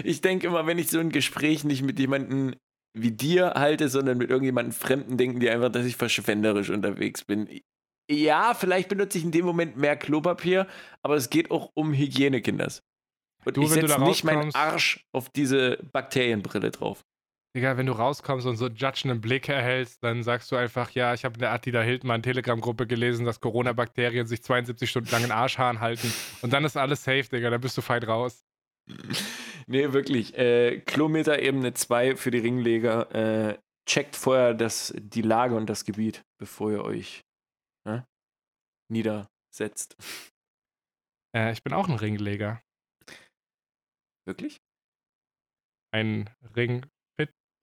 ich 0.03 0.21
denke 0.21 0.47
immer, 0.47 0.65
wenn 0.65 0.77
ich 0.77 0.89
so 0.89 0.99
ein 0.99 1.09
Gespräch 1.09 1.65
nicht 1.65 1.83
mit 1.83 1.99
jemandem 1.99 2.55
wie 2.95 3.11
dir 3.11 3.53
halte, 3.55 3.89
sondern 3.89 4.17
mit 4.17 4.29
irgendjemandem 4.29 4.71
Fremden, 4.71 5.17
denken 5.17 5.39
die 5.39 5.49
einfach, 5.49 5.69
dass 5.69 5.85
ich 5.85 5.97
verschwenderisch 5.97 6.69
unterwegs 6.69 7.23
bin. 7.23 7.47
Ja, 8.09 8.53
vielleicht 8.53 8.89
benutze 8.89 9.17
ich 9.17 9.23
in 9.23 9.31
dem 9.31 9.45
Moment 9.45 9.77
mehr 9.77 9.95
Klopapier, 9.97 10.67
aber 11.01 11.15
es 11.15 11.29
geht 11.29 11.51
auch 11.51 11.71
um 11.73 11.93
Hygiene, 11.93 12.41
Kinders. 12.41 12.81
Und 13.43 13.57
Du, 13.57 13.63
ich 13.63 13.69
setze 13.69 14.01
nicht 14.01 14.23
meinen 14.23 14.53
Arsch 14.55 15.05
auf 15.11 15.29
diese 15.29 15.77
Bakterienbrille 15.91 16.71
drauf. 16.71 17.03
Egal, 17.55 17.77
wenn 17.77 17.85
du 17.85 17.93
rauskommst 17.93 18.45
und 18.47 18.57
so 18.57 18.67
judgenden 18.67 19.21
Blick 19.21 19.47
erhältst, 19.47 20.03
dann 20.03 20.23
sagst 20.23 20.51
du 20.51 20.57
einfach, 20.57 20.91
ja, 20.91 21.13
ich 21.13 21.23
habe 21.23 21.35
in 21.35 21.39
der 21.39 21.53
Attila 21.53 21.81
Hildmann 21.81 22.21
Telegram-Gruppe 22.21 22.85
gelesen, 22.85 23.25
dass 23.25 23.39
Corona-Bakterien 23.39 24.27
sich 24.27 24.43
72 24.43 24.89
Stunden 24.89 25.09
lang 25.11 25.23
in 25.23 25.31
Arschhahn 25.31 25.79
halten. 25.79 26.11
Und 26.41 26.51
dann 26.51 26.65
ist 26.65 26.75
alles 26.75 27.03
safe, 27.03 27.23
Digga, 27.23 27.49
dann 27.49 27.61
bist 27.61 27.77
du 27.77 27.81
fein 27.81 28.03
raus. 28.03 28.44
Nee, 29.67 29.93
wirklich. 29.93 30.37
Äh, 30.37 30.81
Kilometer 30.81 31.41
Ebene 31.41 31.73
2 31.73 32.17
für 32.17 32.29
die 32.29 32.37
Ringleger. 32.37 33.09
Äh, 33.15 33.59
checkt 33.89 34.15
vorher 34.15 34.53
das, 34.53 34.93
die 34.95 35.23
Lage 35.23 35.55
und 35.55 35.67
das 35.67 35.85
Gebiet, 35.85 36.23
bevor 36.37 36.71
ihr 36.71 36.83
euch 36.83 37.25
ne, 37.83 38.07
niedersetzt. 38.91 39.97
Äh, 41.35 41.51
ich 41.51 41.63
bin 41.63 41.73
auch 41.73 41.89
ein 41.89 41.95
Ringleger. 41.95 42.61
Wirklich? 44.27 44.59
ein 45.95 46.29
Ring 46.55 46.85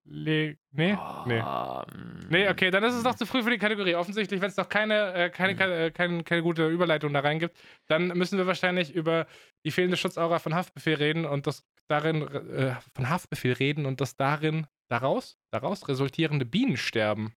fit 0.05 0.13
Nee, 0.13 0.59
nee. 0.73 0.93
Ah, 0.93 1.85
Nee, 2.29 2.47
mm. 2.47 2.51
okay, 2.51 2.71
dann 2.71 2.83
ist 2.85 2.95
es 2.95 3.05
noch 3.05 3.15
zu 3.15 3.27
früh 3.27 3.43
für 3.43 3.51
die 3.51 3.59
Kategorie. 3.59 3.95
Offensichtlich, 3.95 4.41
wenn 4.41 4.49
es 4.49 4.57
noch 4.57 4.69
keine, 4.69 5.15
äh, 5.15 5.31
keine, 5.31 5.55
Mhm. 5.55 5.61
äh, 5.61 5.91
keine, 5.91 6.25
keine 6.25 6.43
gute 6.43 6.69
Überleitung 6.69 7.13
da 7.13 7.21
rein 7.21 7.39
gibt, 7.39 7.57
dann 7.89 8.09
müssen 8.09 8.39
wir 8.39 8.47
wahrscheinlich 8.47 8.95
über 8.95 9.27
die 9.65 9.71
fehlende 9.71 9.97
Schutzaura 9.97 10.39
von 10.39 10.55
Haftbefehl 10.55 10.95
reden 10.95 11.25
und 11.25 11.47
das 11.47 11.65
darin, 11.89 12.23
äh, 12.29 12.75
von 12.95 13.09
Haftbefehl 13.09 13.53
reden 13.53 13.87
und 13.87 14.01
das 14.01 14.17
darin, 14.17 14.67
daraus, 14.89 15.39
daraus 15.53 15.89
resultierende 15.89 16.45
Bienensterben. 16.47 17.35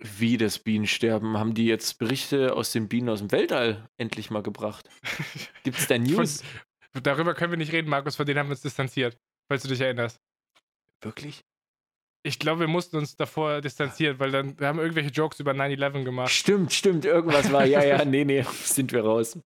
Wie 0.00 0.36
das 0.36 0.60
Bienensterben? 0.60 1.36
Haben 1.38 1.54
die 1.54 1.66
jetzt 1.66 1.98
Berichte 1.98 2.54
aus 2.54 2.70
den 2.70 2.88
Bienen 2.88 3.08
aus 3.08 3.18
dem 3.18 3.32
Weltall 3.32 3.88
endlich 3.96 4.30
mal 4.30 4.42
gebracht? 4.44 4.88
Gibt 5.64 5.78
es 5.78 5.88
da 5.88 5.98
News? 5.98 6.42
Von, 6.92 7.02
darüber 7.02 7.34
können 7.34 7.52
wir 7.52 7.56
nicht 7.58 7.72
reden, 7.72 7.88
Markus, 7.88 8.14
von 8.14 8.24
denen 8.24 8.38
haben 8.38 8.46
wir 8.48 8.52
uns 8.52 8.62
distanziert, 8.62 9.18
falls 9.48 9.62
du 9.62 9.68
dich 9.68 9.80
erinnerst. 9.80 10.20
Wirklich? 11.02 11.44
Ich 12.24 12.38
glaube, 12.38 12.60
wir 12.60 12.68
mussten 12.68 12.96
uns 12.96 13.16
davor 13.16 13.60
distanzieren, 13.60 14.18
weil 14.18 14.30
dann 14.32 14.58
wir 14.58 14.66
haben 14.66 14.78
irgendwelche 14.80 15.10
Jokes 15.10 15.38
über 15.40 15.52
9-11 15.52 16.04
gemacht. 16.04 16.30
Stimmt, 16.32 16.72
stimmt, 16.72 17.04
irgendwas 17.04 17.50
war. 17.52 17.64
Ja, 17.64 17.82
ja, 17.84 18.04
nee, 18.04 18.24
nee, 18.24 18.42
sind 18.64 18.92
wir 18.92 19.04
raus. 19.04 19.38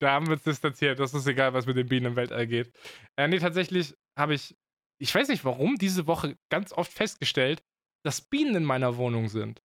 Da 0.00 0.12
haben 0.12 0.26
wir 0.26 0.32
uns 0.32 0.42
distanziert. 0.42 0.98
Das 0.98 1.12
ist 1.14 1.26
egal, 1.26 1.52
was 1.52 1.66
mit 1.66 1.76
den 1.76 1.86
Bienen 1.88 2.06
im 2.06 2.16
Weltall 2.16 2.46
geht. 2.46 2.72
Äh, 3.16 3.28
nee, 3.28 3.38
tatsächlich 3.38 3.94
habe 4.18 4.34
ich, 4.34 4.56
ich 5.00 5.14
weiß 5.14 5.28
nicht 5.28 5.44
warum, 5.44 5.76
diese 5.76 6.06
Woche 6.06 6.36
ganz 6.50 6.72
oft 6.72 6.90
festgestellt, 6.92 7.62
dass 8.04 8.22
Bienen 8.22 8.54
in 8.56 8.64
meiner 8.64 8.96
Wohnung 8.96 9.28
sind. 9.28 9.60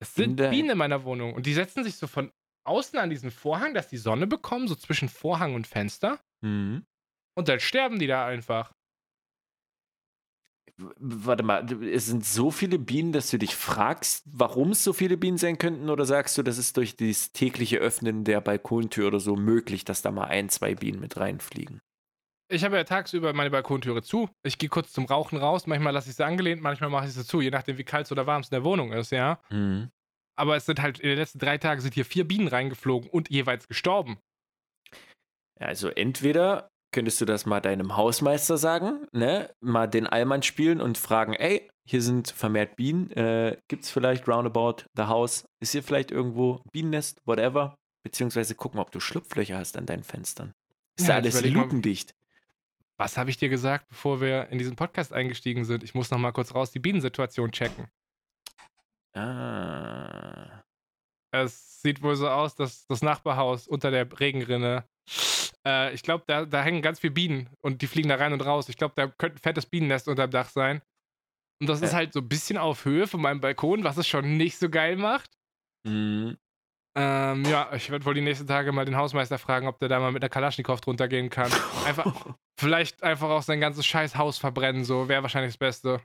Es 0.00 0.16
In 0.16 0.24
sind 0.24 0.40
der- 0.40 0.50
Bienen 0.50 0.70
in 0.70 0.78
meiner 0.78 1.04
Wohnung 1.04 1.34
und 1.34 1.44
die 1.46 1.54
setzen 1.54 1.84
sich 1.84 1.96
so 1.96 2.06
von 2.06 2.32
außen 2.66 2.98
an 2.98 3.10
diesen 3.10 3.30
Vorhang, 3.30 3.74
dass 3.74 3.88
die 3.88 3.96
Sonne 3.96 4.26
bekommen, 4.26 4.68
so 4.68 4.74
zwischen 4.74 5.08
Vorhang 5.08 5.54
und 5.54 5.66
Fenster. 5.66 6.20
Mhm. 6.42 6.84
Und 7.36 7.48
dann 7.48 7.60
sterben 7.60 7.98
die 7.98 8.06
da 8.06 8.26
einfach. 8.26 8.72
Warte 10.78 11.42
mal, 11.42 11.66
es 11.84 12.06
sind 12.06 12.24
so 12.24 12.52
viele 12.52 12.78
Bienen, 12.78 13.12
dass 13.12 13.30
du 13.30 13.38
dich 13.38 13.56
fragst, 13.56 14.22
warum 14.26 14.70
es 14.70 14.84
so 14.84 14.92
viele 14.92 15.16
Bienen 15.16 15.36
sein 15.36 15.58
könnten? 15.58 15.90
Oder 15.90 16.04
sagst 16.04 16.38
du, 16.38 16.44
das 16.44 16.56
ist 16.56 16.76
durch 16.76 16.94
das 16.94 17.32
tägliche 17.32 17.78
Öffnen 17.78 18.22
der 18.22 18.40
Balkontür 18.40 19.08
oder 19.08 19.18
so 19.18 19.34
möglich, 19.34 19.84
dass 19.84 20.02
da 20.02 20.12
mal 20.12 20.26
ein, 20.26 20.48
zwei 20.48 20.76
Bienen 20.76 21.00
mit 21.00 21.16
reinfliegen? 21.16 21.80
Ich 22.50 22.64
habe 22.64 22.76
ja 22.76 22.84
tagsüber 22.84 23.32
meine 23.32 23.50
Balkontüre 23.50 24.02
zu. 24.02 24.30
Ich 24.42 24.56
gehe 24.56 24.68
kurz 24.68 24.92
zum 24.92 25.04
Rauchen 25.04 25.36
raus. 25.36 25.66
Manchmal 25.66 25.92
lasse 25.92 26.10
ich 26.10 26.16
sie 26.16 26.24
angelehnt, 26.24 26.62
manchmal 26.62 26.90
mache 26.90 27.06
ich 27.06 27.12
sie 27.12 27.26
zu, 27.26 27.40
je 27.40 27.50
nachdem, 27.50 27.76
wie 27.76 27.84
kalt 27.84 28.10
oder 28.12 28.26
warm 28.26 28.42
es 28.42 28.48
in 28.48 28.54
der 28.54 28.64
Wohnung 28.64 28.92
ist, 28.92 29.10
ja. 29.10 29.40
Mhm. 29.50 29.90
Aber 30.36 30.56
es 30.56 30.64
sind 30.64 30.80
halt 30.80 31.00
in 31.00 31.08
den 31.08 31.18
letzten 31.18 31.40
drei 31.40 31.58
Tagen 31.58 31.80
sind 31.80 31.94
hier 31.94 32.04
vier 32.04 32.26
Bienen 32.26 32.46
reingeflogen 32.46 33.10
und 33.10 33.28
jeweils 33.28 33.66
gestorben. 33.66 34.18
Also 35.58 35.88
entweder 35.88 36.70
könntest 36.92 37.20
du 37.20 37.24
das 37.24 37.46
mal 37.46 37.60
deinem 37.60 37.96
Hausmeister 37.96 38.56
sagen, 38.58 39.06
ne? 39.12 39.50
Mal 39.60 39.86
den 39.86 40.06
Allmann 40.06 40.42
spielen 40.42 40.80
und 40.80 40.98
fragen, 40.98 41.34
ey, 41.34 41.68
hier 41.86 42.02
sind 42.02 42.30
vermehrt 42.30 42.76
Bienen. 42.76 43.10
Äh, 43.12 43.56
Gibt 43.68 43.84
es 43.84 43.90
vielleicht 43.90 44.28
roundabout 44.28 44.84
the 44.96 45.04
house? 45.04 45.46
Ist 45.60 45.72
hier 45.72 45.82
vielleicht 45.82 46.10
irgendwo 46.10 46.62
Bienennest, 46.72 47.20
whatever? 47.24 47.74
Beziehungsweise 48.02 48.54
gucken, 48.54 48.80
ob 48.80 48.90
du 48.90 49.00
Schlupflöcher 49.00 49.58
hast 49.58 49.76
an 49.76 49.86
deinen 49.86 50.04
Fenstern. 50.04 50.52
Ist 50.96 51.08
Ja, 51.08 51.14
da 51.14 51.14
alles 51.16 51.40
mal- 51.42 51.48
lupendicht? 51.50 52.14
Was 52.96 53.16
habe 53.16 53.30
ich 53.30 53.36
dir 53.36 53.48
gesagt, 53.48 53.88
bevor 53.88 54.20
wir 54.20 54.48
in 54.48 54.58
diesen 54.58 54.74
Podcast 54.76 55.12
eingestiegen 55.12 55.64
sind? 55.64 55.84
Ich 55.84 55.94
muss 55.94 56.10
noch 56.10 56.18
mal 56.18 56.32
kurz 56.32 56.54
raus 56.54 56.72
die 56.72 56.80
Bienensituation 56.80 57.52
checken. 57.52 57.86
Ah. 59.14 60.62
Es 61.30 61.80
sieht 61.82 62.02
wohl 62.02 62.16
so 62.16 62.28
aus, 62.28 62.54
dass 62.54 62.86
das 62.86 63.02
Nachbarhaus 63.02 63.68
unter 63.68 63.90
der 63.90 64.08
Regenrinne, 64.18 64.84
äh, 65.68 65.92
ich 65.92 66.02
glaube, 66.02 66.24
da, 66.26 66.44
da 66.46 66.62
hängen 66.62 66.82
ganz 66.82 67.00
viele 67.00 67.12
Bienen 67.12 67.50
und 67.60 67.82
die 67.82 67.86
fliegen 67.86 68.08
da 68.08 68.16
rein 68.16 68.32
und 68.32 68.40
raus. 68.40 68.68
Ich 68.68 68.76
glaube, 68.76 68.94
da 68.96 69.06
könnte 69.06 69.36
ein 69.36 69.42
fettes 69.42 69.66
Bienennest 69.66 70.08
unter 70.08 70.26
dem 70.26 70.30
Dach 70.30 70.48
sein. 70.48 70.80
Und 71.60 71.68
das 71.68 71.82
ist 71.82 71.92
Äh. 71.92 71.96
halt 71.96 72.12
so 72.12 72.20
ein 72.20 72.28
bisschen 72.28 72.56
auf 72.56 72.84
Höhe 72.84 73.06
von 73.06 73.20
meinem 73.20 73.40
Balkon, 73.40 73.84
was 73.84 73.96
es 73.96 74.06
schon 74.08 74.36
nicht 74.36 74.58
so 74.58 74.68
geil 74.70 74.96
macht. 74.96 75.30
Mhm. 75.86 76.36
Ähm, 76.96 77.44
ja, 77.44 77.72
ich 77.74 77.90
werde 77.90 78.04
wohl 78.04 78.14
die 78.14 78.20
nächsten 78.20 78.46
Tage 78.46 78.72
mal 78.72 78.84
den 78.84 78.96
Hausmeister 78.96 79.38
fragen, 79.38 79.68
ob 79.68 79.78
der 79.78 79.88
da 79.88 80.00
mal 80.00 80.10
mit 80.10 80.22
einer 80.22 80.30
Kalaschnikow 80.30 80.80
drunter 80.80 81.06
gehen 81.06 81.30
kann. 81.30 81.50
Einfach, 81.84 82.06
vielleicht 82.60 83.02
einfach 83.02 83.28
auch 83.28 83.42
sein 83.42 83.60
ganzes 83.60 83.86
scheiß 83.86 84.16
Haus 84.16 84.38
verbrennen, 84.38 84.84
so 84.84 85.08
wäre 85.08 85.22
wahrscheinlich 85.22 85.52
das 85.52 85.58
Beste. 85.58 86.00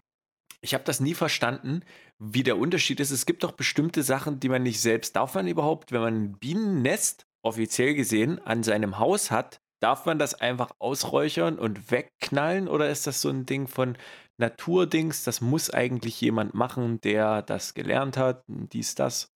Ich 0.61 0.73
habe 0.73 0.83
das 0.83 0.99
nie 0.99 1.13
verstanden, 1.13 1.83
wie 2.19 2.43
der 2.43 2.57
Unterschied 2.57 2.99
ist. 2.99 3.11
Es 3.11 3.25
gibt 3.25 3.43
doch 3.43 3.51
bestimmte 3.53 4.03
Sachen, 4.03 4.39
die 4.39 4.49
man 4.49 4.63
nicht 4.63 4.79
selbst 4.79 5.15
darf 5.15 5.33
man 5.35 5.47
überhaupt, 5.47 5.91
wenn 5.91 6.01
man 6.01 6.15
ein 6.23 6.37
Bienennest 6.39 7.25
offiziell 7.43 7.93
gesehen 7.93 8.39
an 8.39 8.63
seinem 8.63 8.97
Haus 8.99 9.31
hat, 9.31 9.61
darf 9.81 10.05
man 10.05 10.17
das 10.17 10.33
einfach 10.33 10.71
ausräuchern 10.79 11.59
und 11.59 11.91
wegknallen 11.91 12.67
oder 12.67 12.89
ist 12.89 13.05
das 13.05 13.21
so 13.21 13.29
ein 13.29 13.45
Ding 13.45 13.67
von 13.67 13.97
Naturdings, 14.37 15.23
das 15.23 15.41
muss 15.41 15.69
eigentlich 15.69 16.19
jemand 16.21 16.53
machen, 16.53 16.99
der 17.01 17.41
das 17.41 17.73
gelernt 17.73 18.17
hat, 18.17 18.43
dies, 18.47 18.95
das. 18.95 19.29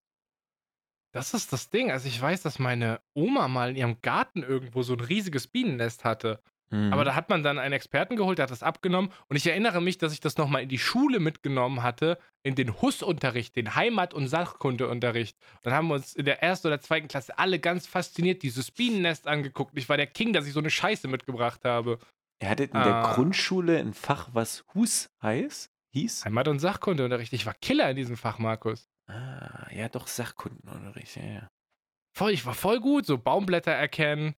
Das 1.13 1.33
ist 1.33 1.53
das 1.53 1.69
Ding. 1.69 1.91
Also 1.91 2.07
ich 2.07 2.21
weiß, 2.21 2.41
dass 2.43 2.59
meine 2.59 3.01
Oma 3.13 3.47
mal 3.47 3.71
in 3.71 3.75
ihrem 3.75 4.01
Garten 4.01 4.43
irgendwo 4.43 4.83
so 4.83 4.93
ein 4.93 4.99
riesiges 4.99 5.47
Bienennest 5.47 6.03
hatte. 6.03 6.41
Mhm. 6.69 6.91
Aber 6.91 7.05
da 7.05 7.15
hat 7.15 7.29
man 7.29 7.43
dann 7.43 7.59
einen 7.59 7.73
Experten 7.73 8.15
geholt, 8.15 8.37
der 8.39 8.43
hat 8.43 8.51
das 8.51 8.63
abgenommen. 8.63 9.11
Und 9.29 9.35
ich 9.37 9.47
erinnere 9.47 9.81
mich, 9.81 9.97
dass 9.97 10.11
ich 10.13 10.19
das 10.19 10.37
nochmal 10.37 10.63
in 10.63 10.69
die 10.69 10.79
Schule 10.79 11.19
mitgenommen 11.19 11.81
hatte, 11.83 12.17
in 12.43 12.55
den 12.55 12.81
HUS-Unterricht, 12.81 13.55
den 13.55 13.75
Heimat- 13.75 14.13
und 14.13 14.27
Sachkundeunterricht. 14.27 15.37
Dann 15.63 15.73
haben 15.73 15.87
wir 15.87 15.95
uns 15.95 16.13
in 16.13 16.25
der 16.25 16.43
ersten 16.43 16.67
oder 16.67 16.81
zweiten 16.81 17.07
Klasse 17.07 17.37
alle 17.37 17.59
ganz 17.59 17.87
fasziniert 17.87 18.43
dieses 18.43 18.71
Bienennest 18.71 19.27
angeguckt. 19.27 19.77
Ich 19.77 19.87
war 19.89 19.97
der 19.97 20.07
King, 20.07 20.33
dass 20.33 20.45
ich 20.47 20.53
so 20.53 20.59
eine 20.59 20.69
Scheiße 20.69 21.07
mitgebracht 21.07 21.63
habe. 21.65 21.99
Ihr 22.41 22.49
hattet 22.49 22.73
in 22.73 22.83
der 22.83 22.95
Ah. 22.95 23.13
Grundschule 23.13 23.79
ein 23.79 23.93
Fach, 23.93 24.29
was 24.33 24.63
Hus 24.75 25.09
heißt, 25.23 25.71
hieß? 25.93 26.25
Heimat- 26.25 26.47
und 26.47 26.59
Sachkundeunterricht. 26.59 27.33
Ich 27.33 27.45
war 27.45 27.53
Killer 27.55 27.89
in 27.89 27.95
diesem 27.95 28.17
Fach, 28.17 28.37
Markus. 28.39 28.89
Ah, 29.07 29.67
ja, 29.73 29.87
doch, 29.89 30.05
Sachkundenunterricht, 30.07 31.15
ja, 31.15 31.23
ja. 31.23 31.49
Voll, 32.13 32.31
ich 32.31 32.45
war 32.45 32.53
voll 32.53 32.79
gut. 32.79 33.05
So 33.05 33.17
Baumblätter 33.17 33.71
erkennen, 33.71 34.35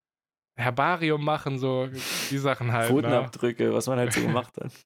Herbarium 0.59 1.23
machen, 1.23 1.57
so 1.57 1.87
die 2.29 2.37
Sachen 2.37 2.71
halt. 2.71 2.89
Ne? 2.89 2.95
Pfotenabdrücke, 2.95 3.73
was 3.73 3.87
man 3.87 3.97
halt 3.99 4.13
so 4.13 4.21
gemacht 4.21 4.53
hat. 4.61 4.71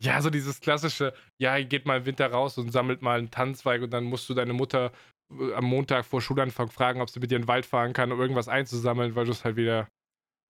Ja, 0.00 0.20
so 0.20 0.28
dieses 0.28 0.60
klassische, 0.60 1.14
ja, 1.40 1.58
geht 1.62 1.86
mal 1.86 1.98
im 1.98 2.04
Winter 2.04 2.26
raus 2.30 2.58
und 2.58 2.70
sammelt 2.72 3.00
mal 3.00 3.18
einen 3.18 3.30
Tannenzweig 3.30 3.80
und 3.80 3.90
dann 3.92 4.04
musst 4.04 4.28
du 4.28 4.34
deine 4.34 4.52
Mutter 4.52 4.90
äh, 5.32 5.54
am 5.54 5.64
Montag 5.64 6.04
vor 6.04 6.20
Schulanfang 6.20 6.68
fragen, 6.68 7.00
ob 7.00 7.08
sie 7.08 7.20
mit 7.20 7.30
dir 7.30 7.36
in 7.36 7.42
den 7.42 7.48
Wald 7.48 7.64
fahren 7.64 7.92
kann, 7.92 8.10
um 8.12 8.20
irgendwas 8.20 8.48
einzusammeln, 8.48 9.14
weil 9.14 9.24
du 9.24 9.30
es 9.30 9.44
halt 9.44 9.54
wieder, 9.56 9.88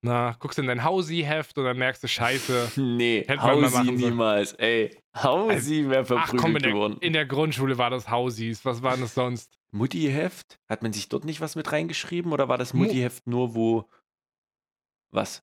na, 0.02 0.34
guckst 0.40 0.58
in 0.58 0.66
dein 0.66 0.82
Hausi-Heft 0.82 1.56
und 1.58 1.64
dann 1.66 1.76
merkst 1.76 2.02
du, 2.02 2.08
scheiße. 2.08 2.72
Nee, 2.80 3.24
Hausi 3.28 3.92
niemals, 3.92 4.54
ey. 4.54 4.98
Hausi 5.14 5.88
wäre 5.88 6.04
Ach 6.16 6.30
komm, 6.30 6.38
verprügelt 6.38 6.56
in 6.56 6.62
der, 6.62 6.72
geworden. 6.72 6.96
in 7.00 7.12
der 7.12 7.26
Grundschule 7.26 7.78
war 7.78 7.90
das 7.90 8.08
Hausis. 8.08 8.64
Was 8.64 8.82
war 8.82 8.96
das 8.96 9.14
sonst? 9.14 9.54
Muttiheft? 9.72 10.56
Hat 10.70 10.82
man 10.82 10.92
sich 10.94 11.08
dort 11.10 11.24
nicht 11.26 11.42
was 11.42 11.54
mit 11.54 11.70
reingeschrieben 11.70 12.32
oder 12.32 12.48
war 12.48 12.58
das 12.58 12.72
Mu- 12.72 12.84
Muttiheft 12.84 13.26
nur 13.26 13.54
wo. 13.54 13.84
Was? 15.14 15.42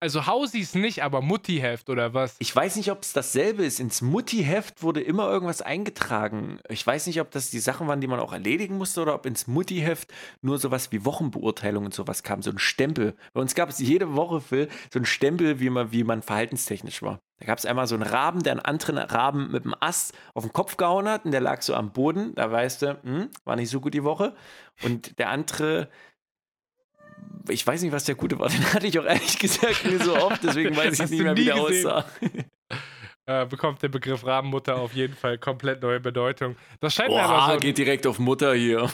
Also 0.00 0.26
Hausis 0.26 0.74
nicht, 0.74 1.02
aber 1.02 1.22
Mutti-Heft 1.22 1.88
oder 1.88 2.12
was? 2.12 2.36
Ich 2.38 2.54
weiß 2.54 2.76
nicht, 2.76 2.90
ob 2.90 3.00
es 3.02 3.14
dasselbe 3.14 3.64
ist. 3.64 3.80
Ins 3.80 4.02
Muttiheft 4.02 4.82
wurde 4.82 5.00
immer 5.00 5.30
irgendwas 5.30 5.62
eingetragen. 5.62 6.58
Ich 6.68 6.86
weiß 6.86 7.06
nicht, 7.06 7.22
ob 7.22 7.30
das 7.30 7.48
die 7.48 7.58
Sachen 7.58 7.88
waren, 7.88 8.02
die 8.02 8.06
man 8.06 8.20
auch 8.20 8.34
erledigen 8.34 8.76
musste 8.76 9.00
oder 9.00 9.14
ob 9.14 9.24
ins 9.24 9.46
Muttiheft 9.46 10.12
nur 10.42 10.58
sowas 10.58 10.92
wie 10.92 11.06
Wochenbeurteilung 11.06 11.86
und 11.86 11.94
sowas 11.94 12.22
kam. 12.22 12.42
So 12.42 12.50
ein 12.50 12.58
Stempel. 12.58 13.16
Bei 13.32 13.40
uns 13.40 13.54
gab 13.54 13.70
es 13.70 13.78
jede 13.78 14.14
Woche, 14.14 14.42
Phil, 14.42 14.68
so 14.92 14.98
ein 14.98 15.06
Stempel, 15.06 15.58
wie 15.58 15.70
man, 15.70 15.90
wie 15.90 16.04
man 16.04 16.20
verhaltenstechnisch 16.20 17.00
war. 17.00 17.20
Da 17.38 17.46
gab 17.46 17.58
es 17.58 17.64
einmal 17.64 17.86
so 17.86 17.94
einen 17.94 18.04
Raben, 18.04 18.42
der 18.42 18.52
einen 18.52 18.60
anderen 18.60 18.98
Raben 18.98 19.50
mit 19.50 19.64
dem 19.64 19.74
Ast 19.80 20.12
auf 20.34 20.44
den 20.44 20.52
Kopf 20.52 20.76
gehauen 20.76 21.08
hat 21.08 21.24
und 21.24 21.30
der 21.30 21.40
lag 21.40 21.62
so 21.62 21.74
am 21.74 21.92
Boden. 21.92 22.34
Da 22.34 22.52
weißt 22.52 22.82
du, 22.82 23.02
hm, 23.02 23.30
war 23.44 23.56
nicht 23.56 23.70
so 23.70 23.80
gut 23.80 23.94
die 23.94 24.04
Woche. 24.04 24.34
Und 24.82 25.18
der 25.18 25.30
andere, 25.30 25.88
ich 27.48 27.66
weiß 27.66 27.82
nicht, 27.82 27.92
was 27.92 28.04
der 28.04 28.14
gute 28.14 28.38
war. 28.38 28.48
Den 28.50 28.72
hatte 28.72 28.86
ich 28.86 28.98
auch 28.98 29.04
ehrlich 29.04 29.38
gesagt 29.38 29.84
nicht 29.84 30.02
so 30.04 30.16
oft, 30.16 30.42
deswegen 30.42 30.76
weiß 30.76 30.96
Das 30.98 31.10
ich 31.10 31.18
nicht 31.18 31.22
mehr, 31.22 31.36
wie 31.36 31.40
nie 31.40 31.46
der 31.46 31.64
gesehen. 31.64 31.86
aussah. 31.90 32.04
Äh, 33.26 33.46
bekommt 33.46 33.82
der 33.82 33.88
Begriff 33.88 34.26
Rabenmutter 34.26 34.76
auf 34.76 34.92
jeden 34.92 35.14
Fall 35.14 35.38
komplett 35.38 35.80
neue 35.80 35.98
Bedeutung. 35.98 36.56
Das 36.80 36.92
scheint 36.92 37.08
mir 37.08 37.22
aber 37.22 37.46
Boah, 37.46 37.52
so. 37.54 37.60
geht 37.60 37.78
direkt 37.78 38.06
auf 38.06 38.18
Mutter 38.18 38.52
hier. 38.54 38.90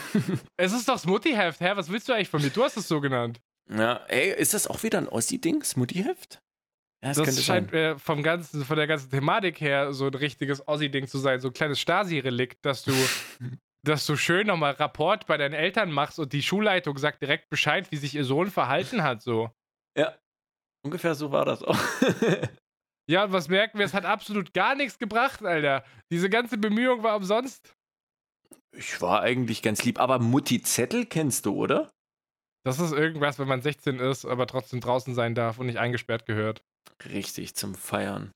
Es 0.55 0.71
ist 0.71 0.87
doch 0.87 0.93
das 0.93 1.05
Mutti-Heft. 1.05 1.59
Hä, 1.59 1.71
was 1.75 1.91
willst 1.91 2.07
du 2.07 2.13
eigentlich 2.13 2.29
von 2.29 2.41
mir? 2.41 2.49
Du 2.49 2.63
hast 2.63 2.77
es 2.77 2.87
so 2.87 3.01
genannt. 3.01 3.41
Ja, 3.69 3.99
ey, 4.07 4.31
ist 4.33 4.53
das 4.53 4.67
auch 4.67 4.83
wieder 4.83 4.99
ein 4.99 5.09
Ossi-Ding, 5.09 5.63
Smutti-Heft? 5.63 6.39
Ja, 7.03 7.09
das, 7.13 7.17
Das 7.17 7.43
scheint 7.43 7.73
mir 7.73 7.99
vom 7.99 8.23
ganzen, 8.23 8.63
von 8.63 8.77
der 8.77 8.87
ganzen 8.87 9.09
Thematik 9.09 9.59
her 9.59 9.91
so 9.91 10.07
ein 10.07 10.13
richtiges 10.13 10.65
Ossi-Ding 10.65 11.07
zu 11.07 11.17
sein, 11.17 11.41
so 11.41 11.49
ein 11.49 11.53
kleines 11.53 11.81
Stasi-Relikt, 11.81 12.65
dass 12.65 12.83
du, 12.83 12.93
dass 13.83 14.05
du 14.05 14.15
schön 14.15 14.47
nochmal 14.47 14.73
Rapport 14.73 15.25
bei 15.25 15.37
deinen 15.37 15.53
Eltern 15.53 15.91
machst 15.91 16.19
und 16.19 16.33
die 16.33 16.43
Schulleitung 16.43 16.97
sagt 16.97 17.21
direkt 17.21 17.49
Bescheid, 17.49 17.91
wie 17.91 17.97
sich 17.97 18.15
ihr 18.15 18.25
Sohn 18.25 18.51
verhalten 18.51 19.03
hat, 19.03 19.21
so. 19.21 19.49
Ja, 19.97 20.15
ungefähr 20.85 21.15
so 21.15 21.31
war 21.31 21.45
das 21.45 21.63
auch. 21.63 21.79
Ja, 23.09 23.25
und 23.25 23.33
was 23.33 23.49
merken 23.49 23.77
wir? 23.77 23.85
Es 23.85 23.93
hat 23.93 24.05
absolut 24.05 24.53
gar 24.53 24.73
nichts 24.75 24.97
gebracht, 24.97 25.43
Alter. 25.43 25.83
Diese 26.11 26.29
ganze 26.29 26.57
Bemühung 26.57 27.03
war 27.03 27.17
umsonst. 27.17 27.75
ich 28.73 29.01
war 29.01 29.21
eigentlich 29.21 29.61
ganz 29.61 29.83
lieb, 29.83 29.99
aber 29.99 30.19
Mutti-Zettel 30.19 31.05
kennst 31.07 31.45
du, 31.45 31.55
oder? 31.55 31.91
Das 32.63 32.79
ist 32.79 32.93
irgendwas, 32.93 33.37
wenn 33.37 33.49
man 33.49 33.61
16 33.61 33.99
ist, 33.99 34.23
aber 34.23 34.47
trotzdem 34.47 34.79
draußen 34.79 35.13
sein 35.13 35.35
darf 35.35 35.57
und 35.57 35.65
nicht 35.65 35.79
eingesperrt 35.79 36.25
gehört. 36.25 36.63
Richtig, 37.03 37.55
zum 37.55 37.75
Feiern. 37.75 38.31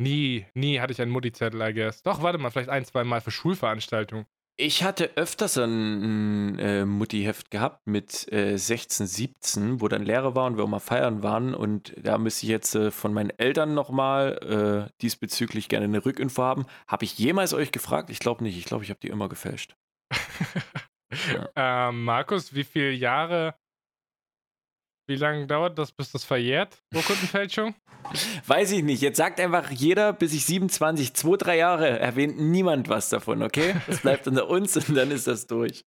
Nie, 0.00 0.46
nie 0.54 0.78
hatte 0.78 0.92
ich 0.92 1.02
einen 1.02 1.10
Mutti-Zettel, 1.10 1.60
I 1.60 1.74
guess. 1.74 2.02
Doch, 2.02 2.22
warte 2.22 2.38
mal, 2.38 2.50
vielleicht 2.50 2.68
ein, 2.68 2.84
zwei 2.84 3.02
Mal 3.02 3.20
für 3.20 3.32
Schulveranstaltungen. 3.32 4.26
Ich 4.62 4.84
hatte 4.84 5.12
öfters 5.16 5.56
ein, 5.56 6.58
äh, 6.58 6.84
Mutti-Heft 6.84 7.50
gehabt 7.50 7.86
mit 7.86 8.30
äh, 8.30 8.58
16, 8.58 9.06
17, 9.06 9.80
wo 9.80 9.88
dann 9.88 10.02
Lehrer 10.02 10.34
waren 10.34 10.52
und 10.52 10.58
wir 10.58 10.64
auch 10.64 10.68
mal 10.68 10.80
feiern 10.80 11.22
waren. 11.22 11.54
Und 11.54 11.94
da 11.96 12.18
müsste 12.18 12.44
ich 12.44 12.50
jetzt 12.50 12.74
äh, 12.74 12.90
von 12.90 13.14
meinen 13.14 13.30
Eltern 13.30 13.72
nochmal 13.72 14.90
äh, 14.90 14.92
diesbezüglich 15.00 15.70
gerne 15.70 15.86
eine 15.86 16.04
Rückinfo 16.04 16.42
haben. 16.42 16.66
Habe 16.86 17.06
ich 17.06 17.18
jemals 17.18 17.54
euch 17.54 17.72
gefragt? 17.72 18.10
Ich 18.10 18.18
glaube 18.18 18.44
nicht. 18.44 18.58
Ich 18.58 18.66
glaube, 18.66 18.84
ich 18.84 18.90
habe 18.90 19.00
die 19.00 19.08
immer 19.08 19.30
gefälscht. 19.30 19.76
ähm, 21.56 22.04
Markus, 22.04 22.54
wie 22.54 22.64
viele 22.64 22.92
Jahre, 22.92 23.54
wie 25.10 25.16
lange 25.16 25.46
dauert 25.46 25.76
das, 25.78 25.92
bis 25.92 26.10
das 26.12 26.24
verjährt, 26.24 26.78
Urkundenfälschung? 26.94 27.74
Weiß 28.46 28.70
ich 28.72 28.82
nicht. 28.82 29.02
Jetzt 29.02 29.18
sagt 29.18 29.38
einfach 29.40 29.70
jeder, 29.70 30.12
bis 30.14 30.32
ich 30.32 30.46
27, 30.46 31.12
2, 31.12 31.36
3 31.36 31.56
Jahre, 31.56 31.98
erwähnt 31.98 32.40
niemand 32.40 32.88
was 32.88 33.10
davon, 33.10 33.42
okay? 33.42 33.74
Das 33.86 34.00
bleibt 34.00 34.26
unter 34.26 34.48
uns 34.48 34.76
und 34.76 34.94
dann 34.94 35.10
ist 35.10 35.26
das 35.26 35.46
durch. 35.46 35.84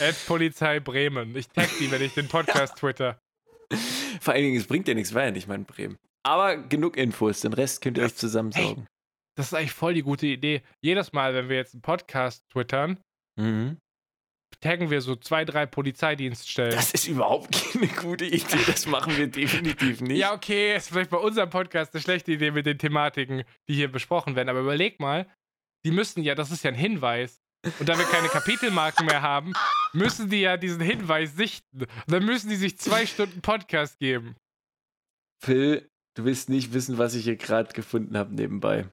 Ad 0.00 0.16
Polizei 0.26 0.80
Bremen. 0.80 1.36
Ich 1.36 1.48
tag 1.48 1.68
die, 1.78 1.90
wenn 1.90 2.00
ich 2.02 2.14
den 2.14 2.28
Podcast 2.28 2.76
twitter. 2.78 3.18
Vor 4.20 4.32
allen 4.34 4.44
Dingen, 4.44 4.58
es 4.60 4.66
bringt 4.66 4.88
ja 4.88 4.94
nichts 4.94 5.12
weiter, 5.14 5.36
ich 5.36 5.46
meine 5.46 5.64
Bremen. 5.64 5.98
Aber 6.24 6.56
genug 6.56 6.96
Infos, 6.96 7.40
den 7.40 7.52
Rest 7.52 7.82
könnt 7.82 7.98
ihr 7.98 8.04
euch 8.04 8.14
zusammensaugen. 8.14 8.86
Das 9.36 9.46
ist 9.46 9.54
eigentlich 9.54 9.72
voll 9.72 9.94
die 9.94 10.02
gute 10.02 10.26
Idee. 10.26 10.62
Jedes 10.82 11.12
Mal, 11.12 11.34
wenn 11.34 11.48
wir 11.48 11.56
jetzt 11.56 11.74
einen 11.74 11.82
Podcast 11.82 12.44
twittern, 12.50 12.98
Mhm. 13.38 13.78
Taggen 14.62 14.90
wir 14.90 15.02
so 15.02 15.16
zwei, 15.16 15.44
drei 15.44 15.66
Polizeidienststellen. 15.66 16.74
Das 16.74 16.92
ist 16.92 17.06
überhaupt 17.06 17.52
keine 17.72 17.88
gute 17.88 18.24
Idee. 18.24 18.58
Das 18.66 18.86
machen 18.86 19.16
wir 19.16 19.26
definitiv 19.26 20.00
nicht. 20.00 20.18
Ja, 20.18 20.32
okay, 20.32 20.76
ist 20.76 20.88
vielleicht 20.88 21.10
bei 21.10 21.18
unserem 21.18 21.50
Podcast 21.50 21.94
eine 21.94 22.00
schlechte 22.00 22.32
Idee 22.32 22.50
mit 22.50 22.64
den 22.64 22.78
Thematiken, 22.78 23.44
die 23.68 23.74
hier 23.74 23.92
besprochen 23.92 24.36
werden. 24.36 24.48
Aber 24.48 24.60
überleg 24.60 25.00
mal, 25.00 25.26
die 25.84 25.90
müssen 25.90 26.22
ja, 26.22 26.34
das 26.34 26.50
ist 26.50 26.64
ja 26.64 26.70
ein 26.70 26.76
Hinweis. 26.76 27.42
Und 27.78 27.88
da 27.88 27.96
wir 27.96 28.04
keine 28.06 28.28
Kapitelmarken 28.28 29.06
mehr 29.06 29.22
haben, 29.22 29.52
müssen 29.92 30.30
die 30.30 30.40
ja 30.40 30.56
diesen 30.56 30.80
Hinweis 30.80 31.36
sichten. 31.36 31.82
Und 31.82 32.10
dann 32.10 32.24
müssen 32.24 32.48
die 32.48 32.56
sich 32.56 32.78
zwei 32.78 33.06
Stunden 33.06 33.40
Podcast 33.40 33.98
geben. 33.98 34.36
Phil, 35.44 35.88
du 36.14 36.24
willst 36.24 36.48
nicht 36.48 36.72
wissen, 36.72 36.98
was 36.98 37.14
ich 37.14 37.24
hier 37.24 37.36
gerade 37.36 37.72
gefunden 37.72 38.16
habe 38.16 38.34
nebenbei. 38.34 38.88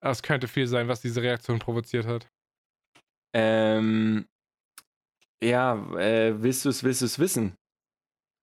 Das 0.00 0.22
könnte 0.22 0.48
viel 0.48 0.66
sein, 0.66 0.88
was 0.88 1.00
diese 1.00 1.22
Reaktion 1.22 1.58
provoziert 1.58 2.06
hat. 2.06 2.28
Ähm, 3.34 4.26
ja, 5.42 5.74
äh, 5.98 6.40
willst 6.42 6.64
du 6.64 6.68
es, 6.68 6.82
willst 6.82 7.00
du 7.00 7.06
es 7.06 7.18
wissen? 7.18 7.54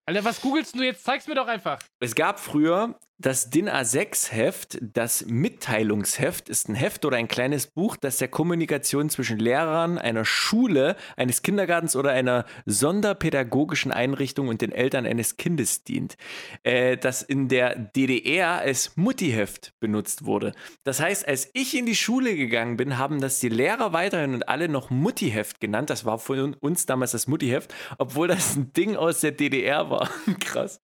Alter, 0.08 0.24
was 0.24 0.42
googelst 0.42 0.76
du 0.76 0.84
jetzt? 0.84 1.04
Zeig's 1.04 1.28
mir 1.28 1.36
doch 1.36 1.48
einfach. 1.48 1.80
Es 2.00 2.16
gab 2.16 2.40
früher 2.40 3.00
das 3.20 3.50
DIN 3.50 3.70
A6-Heft. 3.70 4.78
Das 4.82 5.26
Mitteilungsheft 5.26 6.48
ist 6.48 6.70
ein 6.70 6.76
Heft 6.76 7.04
oder 7.04 7.18
ein 7.18 7.28
kleines 7.28 7.68
Buch, 7.68 7.98
das 7.98 8.18
der 8.18 8.30
Kommunikation 8.30 9.10
zwischen 9.10 9.38
Lehrern, 9.38 9.98
einer 9.98 10.24
Schule, 10.24 10.96
eines 11.18 11.42
Kindergartens 11.42 11.96
oder 11.98 12.12
einer 12.12 12.46
sonderpädagogischen 12.66 13.92
Einrichtung 13.92 14.48
und 14.48 14.62
den 14.62 14.72
Eltern 14.72 15.06
eines 15.06 15.36
Kindes 15.36 15.84
dient. 15.84 16.16
Äh, 16.64 16.98
das 16.98 17.22
in 17.22 17.50
der 17.50 17.76
DDR 17.76 18.60
als 18.60 18.96
Muttiheft 18.96 19.74
benutzt 19.82 20.26
wurde. 20.26 20.54
Das 20.86 21.02
heißt, 21.02 21.28
als 21.28 21.50
ich 21.54 21.76
in 21.78 21.86
die 21.86 21.96
Schule 21.96 22.36
gegangen 22.36 22.78
bin, 22.78 22.98
haben 22.98 23.20
das 23.20 23.40
die 23.40 23.50
Lehrer 23.50 23.92
weiterhin 23.92 24.34
und 24.34 24.48
alle 24.48 24.70
noch 24.70 24.90
Muttiheft 24.90 25.60
genannt. 25.60 25.90
Das 25.90 26.06
war 26.06 26.20
von 26.20 26.54
uns 26.54 26.86
damals 26.86 27.12
das 27.12 27.28
Muttiheft, 27.28 27.74
obwohl 27.98 28.30
das 28.30 28.56
ein 28.56 28.72
Ding 28.72 28.96
aus 28.96 29.20
der 29.20 29.34
DDR 29.34 29.90
war. 29.90 30.10
Krass. 30.40 30.80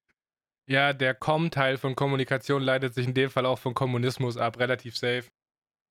Ja, 0.67 0.93
der 0.93 1.13
Com-Teil 1.13 1.77
von 1.77 1.95
Kommunikation 1.95 2.61
leitet 2.61 2.95
sich 2.95 3.07
in 3.07 3.13
dem 3.13 3.29
Fall 3.29 3.45
auch 3.45 3.59
von 3.59 3.73
Kommunismus 3.73 4.37
ab, 4.37 4.59
relativ 4.59 4.97
safe. 4.97 5.25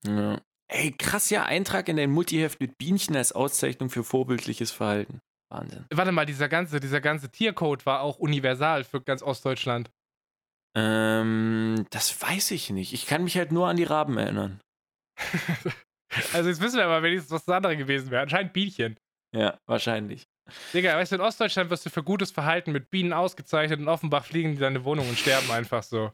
Ja. 0.05 0.41
Ey, 0.69 0.93
krass 0.93 1.31
ja, 1.31 1.45
Eintrag 1.45 1.89
in 1.89 1.97
dein 1.97 2.11
Muttiheft 2.11 2.61
mit 2.61 2.79
Bienchen 2.79 3.15
als 3.17 3.33
Auszeichnung 3.33 3.91
für 3.91 4.03
vorbildliches 4.03 4.73
Verhalten. 4.73 5.21
Wahnsinn. 5.51 5.85
Warte 5.93 6.11
mal, 6.11 6.27
dieser 6.27 6.49
ganze, 6.49 6.81
dieser 6.81 7.01
ganze 7.01 7.31
Tiercode 7.31 7.87
war 7.87 8.01
auch 8.01 8.19
universal 8.19 8.83
für 8.83 9.01
ganz 9.01 9.23
Ostdeutschland. 9.23 9.91
Ähm, 10.75 11.87
das 11.91 12.21
weiß 12.21 12.51
ich 12.51 12.71
nicht. 12.71 12.93
Ich 12.93 13.07
kann 13.07 13.23
mich 13.23 13.37
halt 13.37 13.53
nur 13.53 13.69
an 13.69 13.77
die 13.77 13.85
Raben 13.85 14.19
erinnern. 14.19 14.61
also 16.33 16.49
jetzt 16.49 16.61
wissen 16.61 16.79
wir 16.79 16.87
aber 16.87 17.03
wenigstens, 17.03 17.31
was 17.31 17.45
das 17.45 17.55
andere 17.55 17.77
gewesen 17.77 18.11
wäre. 18.11 18.23
Anscheinend 18.23 18.53
Bienchen. 18.53 18.99
Ja, 19.33 19.59
wahrscheinlich. 19.67 20.27
Digga, 20.73 20.97
weißt 20.97 21.13
du, 21.13 21.17
in 21.17 21.23
Ostdeutschland 21.23 21.71
wirst 21.71 21.87
du 21.87 21.91
für 21.91 22.03
gutes 22.03 22.31
Verhalten 22.31 22.73
mit 22.73 22.91
Bienen 22.91 23.13
ausgezeichnet 23.13 23.81
und 23.81 23.89
Offenbach 23.89 24.27
fliegen 24.27 24.53
die 24.53 24.59
deine 24.59 24.85
Wohnung 24.85 25.09
und 25.09 25.19
sterben 25.19 25.51
einfach 25.51 25.83
so. 25.83 26.13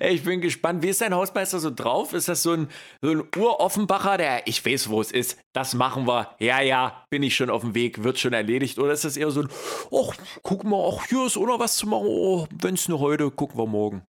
Ey, 0.00 0.14
ich 0.16 0.24
bin 0.24 0.40
gespannt. 0.40 0.82
Wie 0.82 0.88
ist 0.88 1.00
dein 1.00 1.14
Hausmeister 1.14 1.60
so 1.60 1.70
drauf? 1.70 2.12
Ist 2.12 2.28
das 2.28 2.42
so 2.42 2.52
ein, 2.52 2.68
so 3.00 3.10
ein 3.10 3.22
Ur-Offenbacher, 3.36 4.18
der, 4.18 4.46
ich 4.46 4.64
weiß, 4.64 4.90
wo 4.90 5.00
es 5.00 5.12
ist, 5.12 5.40
das 5.54 5.74
machen 5.74 6.06
wir. 6.06 6.34
Ja, 6.40 6.60
ja, 6.60 7.06
bin 7.08 7.22
ich 7.22 7.36
schon 7.36 7.50
auf 7.50 7.62
dem 7.62 7.74
Weg, 7.74 8.02
wird 8.02 8.18
schon 8.18 8.32
erledigt. 8.32 8.78
Oder 8.78 8.92
ist 8.92 9.04
das 9.04 9.16
eher 9.16 9.30
so 9.30 9.42
ein, 9.42 9.48
ach, 9.94 10.16
guck 10.42 10.64
mal, 10.64 10.92
ach, 10.92 11.06
hier 11.06 11.24
ist 11.24 11.36
auch 11.36 11.46
noch 11.46 11.60
was 11.60 11.76
zu 11.76 11.86
machen. 11.86 12.06
Oh, 12.06 12.46
wenn 12.50 12.74
es 12.74 12.88
nur 12.88 12.98
heute, 12.98 13.30
gucken 13.30 13.58
wir 13.58 13.66
morgen. 13.66 14.02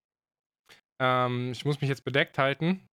Ähm, 1.00 1.52
ich 1.52 1.64
muss 1.64 1.80
mich 1.80 1.90
jetzt 1.90 2.04
bedeckt 2.04 2.38
halten. 2.38 2.88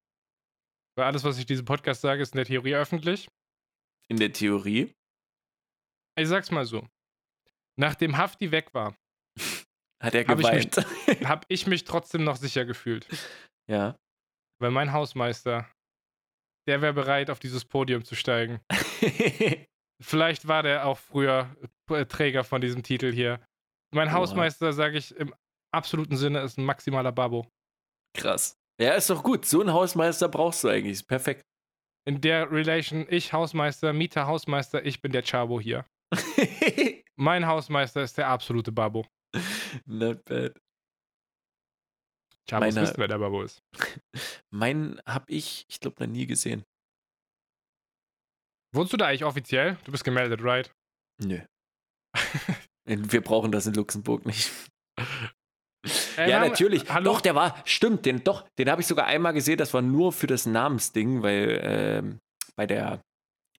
Weil 0.96 1.06
alles, 1.06 1.24
was 1.24 1.38
ich 1.38 1.46
diesem 1.46 1.64
Podcast 1.64 2.02
sage, 2.02 2.22
ist 2.22 2.34
in 2.34 2.38
der 2.38 2.46
Theorie 2.46 2.74
öffentlich. 2.74 3.28
In 4.08 4.18
der 4.18 4.32
Theorie? 4.32 4.92
Ich 6.18 6.28
sag's 6.28 6.50
mal 6.50 6.64
so. 6.64 6.86
Nachdem 7.76 8.16
Hafti 8.16 8.50
weg 8.50 8.74
war, 8.74 8.94
Hat 10.02 10.14
er 10.14 10.26
Hab 10.26 10.38
ich 10.40 10.50
mich- 10.52 10.70
geweint. 10.70 11.24
habe 11.28 11.44
ich 11.48 11.66
mich 11.66 11.84
trotzdem 11.84 12.24
noch 12.24 12.36
sicher 12.36 12.64
gefühlt. 12.64 13.06
ja. 13.68 13.96
Weil 14.60 14.72
mein 14.72 14.92
Hausmeister, 14.92 15.70
der 16.66 16.82
wäre 16.82 16.92
bereit, 16.92 17.30
auf 17.30 17.38
dieses 17.38 17.64
Podium 17.64 18.04
zu 18.04 18.16
steigen. 18.16 18.60
Vielleicht 20.02 20.48
war 20.48 20.62
der 20.64 20.86
auch 20.86 20.98
früher 20.98 21.54
äh, 21.90 22.04
Träger 22.06 22.42
von 22.44 22.60
diesem 22.60 22.82
Titel 22.82 23.12
hier. 23.12 23.40
Mein 23.94 24.08
Oha. 24.08 24.14
Hausmeister, 24.16 24.72
sage 24.72 24.98
ich 24.98 25.14
im 25.16 25.32
absoluten 25.72 26.16
Sinne, 26.16 26.40
ist 26.40 26.58
ein 26.58 26.64
maximaler 26.64 27.12
Babo. 27.12 27.46
Krass. 28.16 28.56
Ja, 28.80 28.94
ist 28.94 29.10
doch 29.10 29.22
gut. 29.22 29.44
So 29.44 29.60
einen 29.60 29.72
Hausmeister 29.72 30.28
brauchst 30.28 30.62
du 30.64 30.68
eigentlich. 30.68 30.92
Ist 30.92 31.04
perfekt. 31.08 31.42
In 32.04 32.20
der 32.20 32.50
Relation, 32.50 33.06
ich 33.10 33.32
Hausmeister, 33.32 33.92
Mieter 33.92 34.26
Hausmeister, 34.26 34.84
ich 34.84 35.00
bin 35.00 35.12
der 35.12 35.22
Chabo 35.22 35.60
hier. 35.60 35.84
Mein 37.16 37.46
Hausmeister 37.46 38.02
ist 38.02 38.16
der 38.18 38.28
absolute 38.28 38.72
Babo. 38.72 39.06
Not 39.84 40.24
bad. 40.24 40.58
Chabos 42.48 42.74
Meine- 42.74 42.86
wissen, 42.86 42.98
wer 42.98 43.08
der 43.08 43.18
Babo 43.18 43.42
ist. 43.42 43.62
Meinen 44.50 45.00
hab 45.06 45.28
ich, 45.28 45.66
ich 45.68 45.80
glaube, 45.80 46.02
noch 46.04 46.10
nie 46.12 46.26
gesehen. 46.26 46.64
Wohnst 48.74 48.92
du 48.92 48.96
da 48.96 49.06
eigentlich 49.06 49.24
offiziell? 49.24 49.76
Du 49.84 49.92
bist 49.92 50.04
gemeldet, 50.04 50.40
right? 50.42 50.72
Nö. 51.22 51.40
Wir 52.86 53.20
brauchen 53.20 53.52
das 53.52 53.66
in 53.66 53.74
Luxemburg 53.74 54.24
nicht. 54.24 54.50
Ey, 56.16 56.30
ja, 56.30 56.40
natürlich. 56.40 56.88
Hallo? 56.90 57.12
Doch, 57.12 57.20
der 57.20 57.34
war, 57.34 57.62
stimmt, 57.66 58.04
den, 58.06 58.24
doch, 58.24 58.48
den 58.58 58.70
habe 58.70 58.80
ich 58.80 58.86
sogar 58.86 59.06
einmal 59.06 59.32
gesehen. 59.34 59.58
Das 59.58 59.72
war 59.74 59.82
nur 59.82 60.12
für 60.12 60.26
das 60.26 60.46
Namensding, 60.46 61.22
weil 61.22 61.60
ähm, 61.62 62.18
bei 62.56 62.66
der 62.66 63.00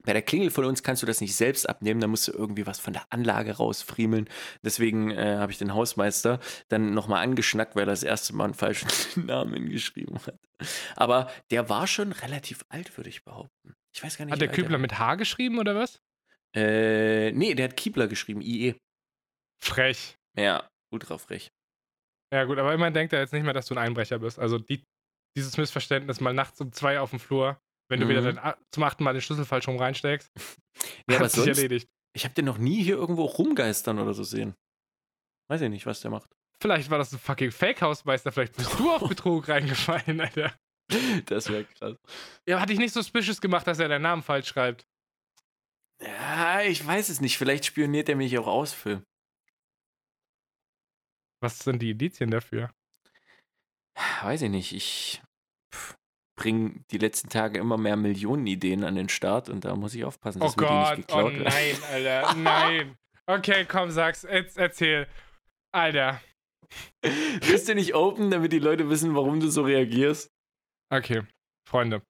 bei 0.10 0.14
der 0.14 0.24
Klingel 0.24 0.50
von 0.50 0.66
uns 0.66 0.82
kannst 0.82 1.04
du 1.04 1.06
das 1.06 1.22
nicht 1.22 1.36
selbst 1.36 1.70
abnehmen, 1.70 2.02
da 2.02 2.08
musst 2.08 2.28
du 2.28 2.32
irgendwie 2.32 2.66
was 2.66 2.80
von 2.80 2.94
der 2.94 3.06
Anlage 3.12 3.58
rausfriemeln. 3.58 4.28
Deswegen 4.64 5.12
äh, 5.12 5.36
habe 5.38 5.52
ich 5.52 5.60
den 5.60 5.76
Hausmeister 5.76 6.40
dann 6.68 6.96
nochmal 6.96 7.22
angeschnackt, 7.22 7.76
weil 7.76 7.84
er 7.84 7.92
das 7.92 8.02
erste 8.02 8.34
Mal 8.36 8.46
einen 8.46 8.54
falschen 8.56 8.88
Namen 9.28 9.70
geschrieben 9.70 10.18
hat. 10.26 10.40
Aber 10.96 11.32
der 11.52 11.70
war 11.70 11.86
schon 11.86 12.12
relativ 12.12 12.66
alt, 12.70 12.98
würde 12.98 13.12
ich 13.12 13.24
behaupten. 13.24 13.76
Ich 13.96 14.04
weiß 14.04 14.18
gar 14.18 14.26
nicht. 14.26 14.34
Hat 14.34 14.42
der 14.42 14.50
er 14.50 14.56
Kübler 14.56 14.80
mit 14.80 14.98
H 14.98 15.14
geschrieben 15.14 15.60
oder 15.60 15.76
was? 15.76 16.02
Äh, 16.56 17.32
nee, 17.34 17.54
der 17.54 17.66
hat 17.66 17.78
Kiebler 17.78 18.08
geschrieben, 18.08 18.42
IE. 18.42 18.74
Frech. 19.64 20.18
Ja, 20.36 20.68
ultra 20.92 21.20
frech. 21.20 21.52
Ja, 22.34 22.46
gut, 22.46 22.58
aber 22.58 22.74
immerhin 22.74 22.96
denkt 22.96 23.14
er 23.14 23.20
jetzt 23.20 23.34
nicht 23.34 23.44
mehr, 23.44 23.54
dass 23.54 23.68
du 23.68 23.76
ein 23.76 23.78
Einbrecher 23.78 24.18
bist. 24.18 24.40
Also 24.40 24.58
die, 24.58 24.84
dieses 25.38 25.56
Missverständnis 25.58 26.20
mal 26.20 26.34
nachts 26.34 26.60
um 26.62 26.72
zwei 26.72 27.00
auf 27.00 27.12
dem 27.12 27.20
Flur, 27.20 27.62
wenn 27.90 28.00
du 28.00 28.06
Mhm. 28.06 28.10
wieder 28.10 28.22
den, 28.34 28.40
zum 28.72 28.84
achten 28.84 29.04
Mal 29.04 29.14
den 29.14 29.22
Schlüssel 29.22 29.46
falsch 29.46 29.68
rum 29.68 29.78
reinsteckst, 29.78 30.32
Ja, 31.10 31.20
hat 31.20 31.32
sich 31.32 31.44
sonst, 31.44 31.58
erledigt. 31.58 31.90
ich 32.14 32.24
habe 32.24 32.34
den 32.34 32.46
noch 32.46 32.58
nie 32.58 32.82
hier 32.84 32.96
irgendwo 32.96 33.26
rumgeistern 33.26 34.00
oder 34.00 34.14
so 34.14 34.24
sehen. 34.24 34.56
Weiß 35.50 35.62
ich 35.62 35.70
nicht, 35.70 35.86
was 35.86 36.02
der 36.02 36.12
macht. 36.12 36.30
Vielleicht 36.62 36.90
war 36.90 36.98
das 36.98 37.12
ein 37.14 37.20
fucking 37.20 37.52
Fake-Hausmeister, 37.52 38.32
vielleicht 38.32 38.56
bist 38.56 38.78
du 38.80 38.92
auf 38.92 39.02
Betrug 39.10 39.48
reingefallen, 39.48 40.22
Alter. 40.22 40.54
Das 41.26 41.50
wäre 41.50 41.66
krass. 41.66 41.96
Ja, 42.48 42.60
hatte 42.60 42.74
ich 42.74 42.80
nicht 42.80 42.94
suspicious 42.94 43.40
gemacht, 43.42 43.68
dass 43.68 43.80
er 43.80 43.88
deinen 43.90 44.02
Namen 44.02 44.24
falsch 44.24 44.48
schreibt. 44.48 44.88
Ja, 46.02 46.62
ich 46.62 46.86
weiß 46.86 47.10
es 47.10 47.22
nicht. 47.22 47.38
Vielleicht 47.38 47.66
spioniert 47.66 48.10
er 48.10 48.16
mich 48.16 48.38
auch 48.40 48.48
aus, 48.48 48.74
Phil. 48.74 49.04
Was 51.42 51.60
sind 51.60 51.82
die 51.82 51.92
Indizien 51.92 52.32
dafür? 52.32 52.72
Weiß 54.24 54.42
ich 54.42 54.50
nicht. 54.50 54.74
Ich 54.74 55.22
bringe 56.40 56.72
die 56.90 56.98
letzten 56.98 57.30
Tage 57.30 57.60
immer 57.60 57.78
mehr 57.78 57.98
Millionen 57.98 58.48
Ideen 58.48 58.86
an 58.86 58.96
den 58.96 59.10
Start 59.10 59.50
und 59.50 59.66
da 59.66 59.76
muss 59.76 59.94
ich 59.94 60.06
aufpassen, 60.06 60.42
Oh 60.42 60.46
dass 60.46 60.56
die 60.56 60.60
Gott, 60.64 60.98
nicht 60.98 61.12
oh 61.12 61.26
geklaut 61.26 61.34
werden. 61.34 61.44
nein, 61.44 61.76
Alter, 61.92 62.34
nein. 62.38 62.98
Okay, 63.28 63.66
komm, 63.68 63.92
sag's. 63.92 64.24
Jetzt 64.24 64.58
erzähl. 64.58 65.08
Alter. 65.72 66.22
Bist 67.42 67.68
du 67.68 67.76
nicht 67.76 67.94
open, 67.94 68.32
damit 68.32 68.54
die 68.54 68.60
Leute 68.60 68.90
wissen, 68.90 69.16
warum 69.16 69.40
du 69.40 69.50
so 69.50 69.64
reagierst? 69.64 70.32
Okay, 70.92 71.24
Freunde. 71.68 72.02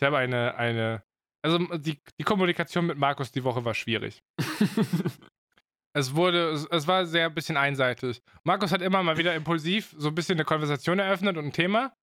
Ich 0.00 0.06
habe 0.06 0.16
eine, 0.18 0.54
eine. 0.56 1.04
Also 1.44 1.58
die, 1.58 2.00
die 2.18 2.24
Kommunikation 2.24 2.86
mit 2.86 2.96
Markus 2.96 3.32
die 3.32 3.44
Woche 3.44 3.64
war 3.66 3.74
schwierig. 3.74 4.22
es 5.92 6.14
wurde, 6.14 6.50
es, 6.52 6.66
es 6.70 6.86
war 6.86 7.04
sehr 7.06 7.26
ein 7.26 7.34
bisschen 7.34 7.58
einseitig. 7.58 8.22
Markus 8.44 8.72
hat 8.72 8.80
immer 8.80 9.02
mal 9.02 9.18
wieder 9.18 9.34
impulsiv 9.34 9.94
so 9.98 10.08
ein 10.08 10.14
bisschen 10.14 10.36
eine 10.36 10.44
Konversation 10.46 10.98
eröffnet 10.98 11.36
und 11.36 11.44
ein 11.44 11.52
Thema. 11.52 11.94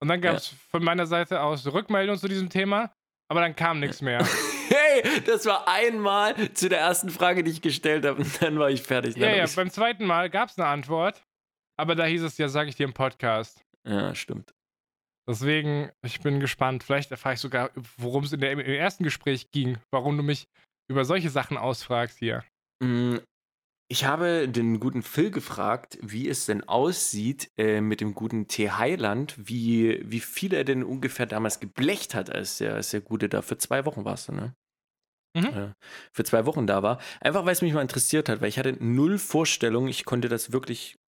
Und 0.00 0.08
dann 0.08 0.20
gab 0.20 0.36
es 0.36 0.52
ja. 0.52 0.56
von 0.70 0.84
meiner 0.84 1.06
Seite 1.06 1.42
aus 1.42 1.66
Rückmeldungen 1.66 2.20
zu 2.20 2.28
diesem 2.28 2.48
Thema, 2.48 2.92
aber 3.30 3.40
dann 3.40 3.56
kam 3.56 3.80
nichts 3.80 4.00
mehr. 4.00 4.24
hey, 4.68 5.02
das 5.26 5.44
war 5.46 5.66
einmal 5.68 6.52
zu 6.52 6.68
der 6.68 6.78
ersten 6.78 7.10
Frage, 7.10 7.42
die 7.42 7.50
ich 7.50 7.62
gestellt 7.62 8.06
habe, 8.06 8.22
und 8.22 8.42
dann 8.42 8.58
war 8.58 8.70
ich 8.70 8.82
fertig. 8.82 9.16
Ja, 9.16 9.34
ja, 9.34 9.44
beim 9.54 9.70
zweiten 9.70 10.06
Mal 10.06 10.30
gab 10.30 10.50
es 10.50 10.58
eine 10.58 10.68
Antwort, 10.68 11.22
aber 11.76 11.94
da 11.94 12.04
hieß 12.04 12.22
es 12.22 12.38
ja, 12.38 12.48
sage 12.48 12.70
ich 12.70 12.76
dir 12.76 12.84
im 12.84 12.94
Podcast. 12.94 13.62
Ja, 13.86 14.14
stimmt. 14.14 14.52
Deswegen, 15.28 15.90
ich 16.02 16.20
bin 16.20 16.40
gespannt. 16.40 16.82
Vielleicht 16.82 17.10
erfahre 17.10 17.34
ich 17.34 17.40
sogar, 17.40 17.70
worum 17.98 18.24
es 18.24 18.32
in 18.32 18.40
der, 18.40 18.52
im 18.52 18.60
ersten 18.60 19.04
Gespräch 19.04 19.50
ging, 19.50 19.78
warum 19.90 20.16
du 20.16 20.22
mich 20.22 20.46
über 20.90 21.04
solche 21.04 21.28
Sachen 21.28 21.58
ausfragst 21.58 22.18
hier. 22.18 22.44
Ich 23.90 24.04
habe 24.04 24.48
den 24.48 24.80
guten 24.80 25.02
Phil 25.02 25.30
gefragt, 25.30 25.98
wie 26.02 26.28
es 26.28 26.44
denn 26.44 26.62
aussieht 26.68 27.50
äh, 27.56 27.80
mit 27.80 28.02
dem 28.02 28.14
guten 28.14 28.46
T. 28.46 28.70
Heiland, 28.70 29.34
wie, 29.38 30.02
wie 30.04 30.20
viel 30.20 30.52
er 30.52 30.64
denn 30.64 30.84
ungefähr 30.84 31.24
damals 31.24 31.58
geblecht 31.58 32.14
hat, 32.14 32.28
als 32.28 32.58
der, 32.58 32.74
als 32.74 32.90
der 32.90 33.00
Gute 33.00 33.30
da 33.30 33.40
für 33.40 33.56
zwei 33.56 33.86
Wochen 33.86 34.04
warst 34.04 34.28
du, 34.28 34.32
ne? 34.32 34.54
Mhm. 35.34 35.72
Für 36.12 36.24
zwei 36.24 36.44
Wochen 36.44 36.66
da 36.66 36.82
war. 36.82 37.00
Einfach 37.20 37.46
weil 37.46 37.52
es 37.52 37.62
mich 37.62 37.72
mal 37.72 37.82
interessiert 37.82 38.28
hat, 38.28 38.40
weil 38.40 38.48
ich 38.48 38.58
hatte 38.58 38.76
null 38.78 39.18
Vorstellung, 39.18 39.88
ich 39.88 40.04
konnte 40.04 40.28
das 40.28 40.52
wirklich 40.52 40.98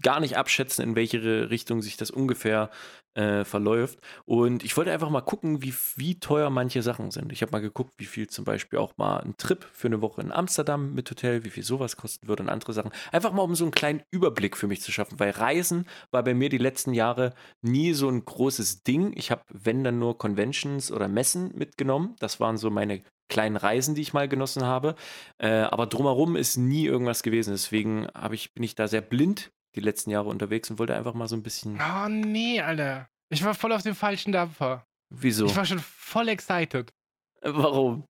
gar 0.00 0.20
nicht 0.20 0.36
abschätzen, 0.36 0.84
in 0.84 0.96
welche 0.96 1.50
Richtung 1.50 1.82
sich 1.82 1.96
das 1.96 2.10
ungefähr 2.10 2.70
äh, 3.14 3.44
verläuft. 3.44 4.00
Und 4.24 4.64
ich 4.64 4.76
wollte 4.76 4.92
einfach 4.92 5.10
mal 5.10 5.20
gucken, 5.20 5.62
wie, 5.62 5.74
wie 5.96 6.18
teuer 6.18 6.50
manche 6.50 6.82
Sachen 6.82 7.10
sind. 7.10 7.32
Ich 7.32 7.42
habe 7.42 7.52
mal 7.52 7.60
geguckt, 7.60 7.94
wie 7.98 8.04
viel 8.04 8.28
zum 8.28 8.44
Beispiel 8.44 8.78
auch 8.78 8.96
mal 8.96 9.18
ein 9.18 9.36
Trip 9.36 9.64
für 9.72 9.88
eine 9.88 10.00
Woche 10.00 10.20
in 10.20 10.32
Amsterdam 10.32 10.94
mit 10.94 11.10
Hotel, 11.10 11.44
wie 11.44 11.50
viel 11.50 11.62
sowas 11.62 11.96
kosten 11.96 12.28
würde 12.28 12.42
und 12.42 12.48
andere 12.48 12.72
Sachen. 12.72 12.92
Einfach 13.12 13.32
mal, 13.32 13.42
um 13.42 13.54
so 13.54 13.64
einen 13.64 13.72
kleinen 13.72 14.02
Überblick 14.10 14.56
für 14.56 14.66
mich 14.66 14.82
zu 14.82 14.92
schaffen, 14.92 15.18
weil 15.20 15.30
Reisen 15.30 15.86
war 16.10 16.22
bei 16.22 16.34
mir 16.34 16.48
die 16.48 16.58
letzten 16.58 16.92
Jahre 16.92 17.34
nie 17.62 17.92
so 17.92 18.08
ein 18.08 18.24
großes 18.24 18.82
Ding. 18.82 19.12
Ich 19.16 19.30
habe, 19.30 19.42
wenn 19.48 19.84
dann 19.84 19.98
nur 19.98 20.18
Conventions 20.18 20.90
oder 20.90 21.08
Messen 21.08 21.52
mitgenommen. 21.54 22.16
Das 22.18 22.40
waren 22.40 22.56
so 22.56 22.70
meine 22.70 23.02
kleinen 23.28 23.56
Reisen, 23.56 23.94
die 23.94 24.02
ich 24.02 24.12
mal 24.12 24.28
genossen 24.28 24.64
habe. 24.64 24.94
Äh, 25.38 25.48
aber 25.48 25.86
drumherum 25.86 26.36
ist 26.36 26.56
nie 26.56 26.84
irgendwas 26.86 27.22
gewesen. 27.22 27.52
Deswegen 27.52 28.06
ich, 28.32 28.52
bin 28.54 28.62
ich 28.62 28.74
da 28.74 28.88
sehr 28.88 29.00
blind 29.00 29.50
die 29.74 29.80
letzten 29.80 30.10
Jahre 30.10 30.28
unterwegs 30.28 30.70
und 30.70 30.78
wollte 30.78 30.94
einfach 30.94 31.14
mal 31.14 31.28
so 31.28 31.36
ein 31.36 31.42
bisschen. 31.42 31.80
Oh 31.80 32.08
nee, 32.08 32.60
Alter. 32.60 33.08
Ich 33.28 33.44
war 33.44 33.54
voll 33.54 33.72
auf 33.72 33.82
dem 33.82 33.94
falschen 33.94 34.32
Dampfer. 34.32 34.86
Wieso? 35.10 35.46
Ich 35.46 35.56
war 35.56 35.64
schon 35.64 35.78
voll 35.80 36.28
excited. 36.28 36.92
Äh, 37.40 37.50
warum? 37.52 38.04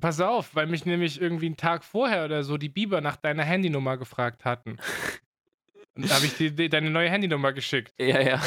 Pass 0.00 0.20
auf, 0.20 0.54
weil 0.54 0.66
mich 0.66 0.84
nämlich 0.84 1.20
irgendwie 1.20 1.46
einen 1.46 1.56
Tag 1.56 1.84
vorher 1.84 2.24
oder 2.24 2.44
so 2.44 2.56
die 2.56 2.68
Biber 2.68 3.00
nach 3.00 3.16
deiner 3.16 3.44
Handynummer 3.44 3.96
gefragt 3.96 4.44
hatten. 4.44 4.78
Und 5.96 6.10
da 6.10 6.16
habe 6.16 6.26
ich 6.26 6.36
dir 6.36 6.68
deine 6.68 6.90
neue 6.90 7.08
Handynummer 7.08 7.52
geschickt. 7.52 7.94
Ja, 7.98 8.20
ja. 8.20 8.42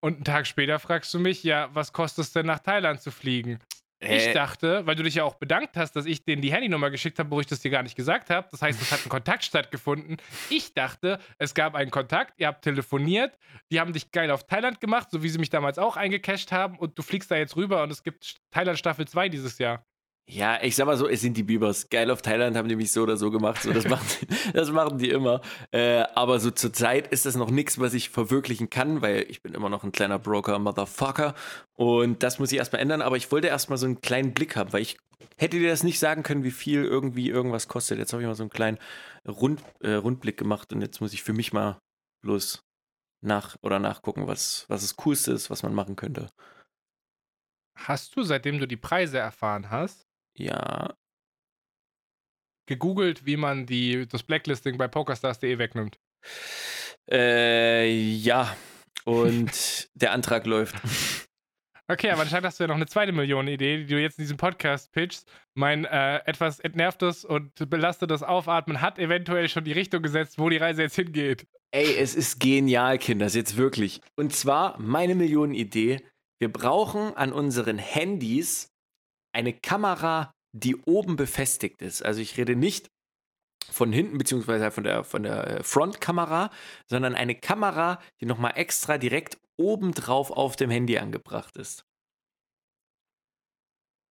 Und 0.00 0.14
einen 0.16 0.24
Tag 0.24 0.48
später 0.48 0.78
fragst 0.80 1.14
du 1.14 1.20
mich, 1.20 1.44
ja, 1.44 1.68
was 1.72 1.92
kostet 1.92 2.24
es 2.24 2.32
denn 2.32 2.46
nach 2.46 2.58
Thailand 2.58 3.00
zu 3.00 3.12
fliegen? 3.12 3.60
Ich 3.98 4.32
dachte, 4.32 4.86
weil 4.86 4.94
du 4.94 5.02
dich 5.02 5.14
ja 5.14 5.24
auch 5.24 5.36
bedankt 5.36 5.76
hast, 5.76 5.92
dass 5.92 6.04
ich 6.04 6.24
denen 6.24 6.42
die 6.42 6.52
Handynummer 6.52 6.90
geschickt 6.90 7.18
habe, 7.18 7.30
wo 7.30 7.40
ich 7.40 7.46
das 7.46 7.60
dir 7.60 7.70
gar 7.70 7.82
nicht 7.82 7.96
gesagt 7.96 8.28
habe. 8.28 8.46
Das 8.50 8.60
heißt, 8.60 8.80
es 8.80 8.92
hat 8.92 9.06
ein 9.06 9.08
Kontakt 9.08 9.44
stattgefunden. 9.44 10.18
Ich 10.50 10.74
dachte, 10.74 11.18
es 11.38 11.54
gab 11.54 11.74
einen 11.74 11.90
Kontakt, 11.90 12.38
ihr 12.38 12.48
habt 12.48 12.62
telefoniert, 12.62 13.38
die 13.72 13.80
haben 13.80 13.94
dich 13.94 14.10
geil 14.12 14.30
auf 14.30 14.46
Thailand 14.46 14.80
gemacht, 14.80 15.10
so 15.10 15.22
wie 15.22 15.28
sie 15.30 15.38
mich 15.38 15.50
damals 15.50 15.78
auch 15.78 15.96
eingecasht 15.96 16.52
haben 16.52 16.78
und 16.78 16.98
du 16.98 17.02
fliegst 17.02 17.30
da 17.30 17.36
jetzt 17.36 17.56
rüber 17.56 17.82
und 17.82 17.90
es 17.90 18.02
gibt 18.02 18.36
Thailand 18.50 18.78
Staffel 18.78 19.08
2 19.08 19.30
dieses 19.30 19.58
Jahr. 19.58 19.86
Ja, 20.28 20.58
ich 20.60 20.74
sag 20.74 20.86
mal 20.86 20.96
so, 20.96 21.08
es 21.08 21.20
sind 21.20 21.36
die 21.36 21.44
Biebers. 21.44 21.88
Geil 21.88 22.10
auf 22.10 22.20
Thailand 22.20 22.56
haben 22.56 22.68
die 22.68 22.74
mich 22.74 22.90
so 22.90 23.04
oder 23.04 23.16
so 23.16 23.30
gemacht. 23.30 23.62
So, 23.62 23.72
das, 23.72 23.84
machen, 23.88 24.06
das 24.52 24.72
machen 24.72 24.98
die 24.98 25.10
immer. 25.10 25.40
Äh, 25.70 26.00
aber 26.14 26.40
so 26.40 26.50
zur 26.50 26.72
Zeit 26.72 27.06
ist 27.08 27.26
das 27.26 27.36
noch 27.36 27.50
nichts, 27.50 27.78
was 27.78 27.94
ich 27.94 28.10
verwirklichen 28.10 28.68
kann, 28.68 29.02
weil 29.02 29.24
ich 29.28 29.40
bin 29.40 29.54
immer 29.54 29.68
noch 29.68 29.84
ein 29.84 29.92
kleiner 29.92 30.18
Broker-Motherfucker. 30.18 31.34
Und 31.74 32.24
das 32.24 32.40
muss 32.40 32.50
ich 32.50 32.58
erstmal 32.58 32.82
ändern. 32.82 33.02
Aber 33.02 33.16
ich 33.16 33.30
wollte 33.30 33.46
erstmal 33.46 33.78
so 33.78 33.86
einen 33.86 34.00
kleinen 34.00 34.34
Blick 34.34 34.56
haben, 34.56 34.72
weil 34.72 34.82
ich 34.82 34.98
hätte 35.36 35.60
dir 35.60 35.70
das 35.70 35.84
nicht 35.84 36.00
sagen 36.00 36.24
können, 36.24 36.42
wie 36.42 36.50
viel 36.50 36.84
irgendwie 36.84 37.30
irgendwas 37.30 37.68
kostet. 37.68 37.98
Jetzt 37.98 38.12
habe 38.12 38.22
ich 38.22 38.26
mal 38.26 38.34
so 38.34 38.42
einen 38.42 38.50
kleinen 38.50 38.78
Rund, 39.28 39.62
äh, 39.80 39.92
Rundblick 39.92 40.36
gemacht 40.36 40.72
und 40.72 40.80
jetzt 40.80 41.00
muss 41.00 41.12
ich 41.12 41.22
für 41.22 41.34
mich 41.34 41.52
mal 41.52 41.78
bloß 42.22 42.64
nach 43.22 43.56
oder 43.62 43.78
nachgucken, 43.78 44.26
was, 44.26 44.66
was 44.68 44.82
das 44.82 44.96
Coolste 44.96 45.32
ist, 45.32 45.50
was 45.50 45.62
man 45.62 45.74
machen 45.74 45.94
könnte. 45.94 46.30
Hast 47.76 48.16
du, 48.16 48.22
seitdem 48.22 48.58
du 48.58 48.66
die 48.66 48.76
Preise 48.76 49.18
erfahren 49.18 49.70
hast, 49.70 50.06
ja. 50.36 50.94
Gegoogelt, 52.66 53.26
wie 53.26 53.36
man 53.36 53.66
die, 53.66 54.08
das 54.08 54.22
Blacklisting 54.22 54.76
bei 54.76 54.88
PokerStars.de 54.88 55.58
wegnimmt. 55.58 55.98
Äh, 57.10 57.88
ja. 57.88 58.56
Und 59.04 59.88
der 59.94 60.12
Antrag 60.12 60.46
läuft. 60.46 60.74
Okay, 61.88 62.10
aber 62.10 62.22
anscheinend 62.22 62.46
hast 62.46 62.58
du 62.58 62.64
ja 62.64 62.68
noch 62.68 62.74
eine 62.74 62.86
zweite 62.86 63.12
Million-Idee, 63.12 63.78
die 63.78 63.86
du 63.86 64.00
jetzt 64.00 64.18
in 64.18 64.24
diesem 64.24 64.36
Podcast 64.36 64.90
pitchst. 64.90 65.30
Mein 65.54 65.84
äh, 65.84 66.16
etwas 66.24 66.58
entnervtes 66.58 67.24
und 67.24 67.52
belastetes 67.70 68.24
Aufatmen 68.24 68.80
hat 68.80 68.98
eventuell 68.98 69.48
schon 69.48 69.62
die 69.62 69.72
Richtung 69.72 70.02
gesetzt, 70.02 70.38
wo 70.38 70.48
die 70.48 70.56
Reise 70.56 70.82
jetzt 70.82 70.96
hingeht. 70.96 71.46
Ey, 71.70 71.96
es 71.96 72.16
ist 72.16 72.40
genial, 72.40 72.98
Kinder, 72.98 73.26
jetzt 73.26 73.56
wirklich. 73.56 74.00
Und 74.16 74.34
zwar 74.34 74.80
meine 74.80 75.14
Millionen-Idee. 75.14 76.00
Wir 76.40 76.52
brauchen 76.52 77.16
an 77.16 77.32
unseren 77.32 77.78
Handys 77.78 78.75
eine 79.36 79.52
Kamera, 79.52 80.32
die 80.52 80.76
oben 80.76 81.16
befestigt 81.16 81.82
ist. 81.82 82.04
Also 82.04 82.20
ich 82.20 82.36
rede 82.36 82.56
nicht 82.56 82.90
von 83.70 83.92
hinten 83.92 84.18
beziehungsweise 84.18 84.70
von 84.70 84.84
der, 84.84 85.04
von 85.04 85.22
der 85.22 85.46
äh, 85.46 85.62
Frontkamera, 85.62 86.50
sondern 86.86 87.14
eine 87.14 87.34
Kamera, 87.34 88.00
die 88.20 88.26
nochmal 88.26 88.52
extra 88.56 88.98
direkt 88.98 89.38
obendrauf 89.56 90.30
auf 90.30 90.56
dem 90.56 90.70
Handy 90.70 90.98
angebracht 90.98 91.56
ist. 91.56 91.84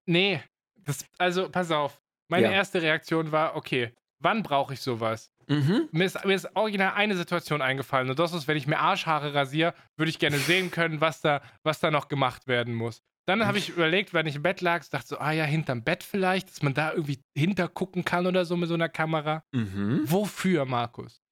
Nee, 0.06 0.42
das, 0.76 1.04
also 1.18 1.48
pass 1.48 1.70
auf. 1.70 2.00
Meine 2.28 2.46
ja. 2.46 2.52
erste 2.52 2.82
Reaktion 2.82 3.32
war, 3.32 3.56
okay, 3.56 3.92
wann 4.18 4.42
brauche 4.42 4.74
ich 4.74 4.80
sowas? 4.80 5.30
Mhm. 5.46 5.88
Mir, 5.92 6.04
ist, 6.04 6.24
mir 6.24 6.34
ist 6.34 6.48
original 6.54 6.94
eine 6.94 7.16
Situation 7.16 7.62
eingefallen 7.62 8.10
und 8.10 8.18
das 8.18 8.32
ist, 8.32 8.48
wenn 8.48 8.56
ich 8.56 8.66
mir 8.66 8.78
Arschhaare 8.78 9.34
rasiere, 9.34 9.74
würde 9.96 10.10
ich 10.10 10.18
gerne 10.18 10.38
sehen 10.38 10.70
können, 10.70 11.00
was 11.00 11.20
da, 11.20 11.42
was 11.62 11.80
da 11.80 11.90
noch 11.90 12.08
gemacht 12.08 12.46
werden 12.46 12.74
muss. 12.74 13.02
Dann 13.26 13.46
habe 13.46 13.58
ich 13.58 13.70
überlegt, 13.70 14.12
wenn 14.12 14.26
ich 14.26 14.36
im 14.36 14.42
Bett 14.42 14.60
lag, 14.60 14.84
dachte 14.88 15.08
so, 15.08 15.18
ah 15.18 15.32
ja, 15.32 15.44
hinterm 15.44 15.82
Bett 15.82 16.02
vielleicht, 16.02 16.50
dass 16.50 16.62
man 16.62 16.74
da 16.74 16.92
irgendwie 16.92 17.20
hintergucken 17.36 18.04
kann 18.04 18.26
oder 18.26 18.44
so 18.44 18.56
mit 18.56 18.68
so 18.68 18.74
einer 18.74 18.88
Kamera. 18.88 19.42
Mhm. 19.52 20.02
Wofür, 20.04 20.66
Markus? 20.66 21.22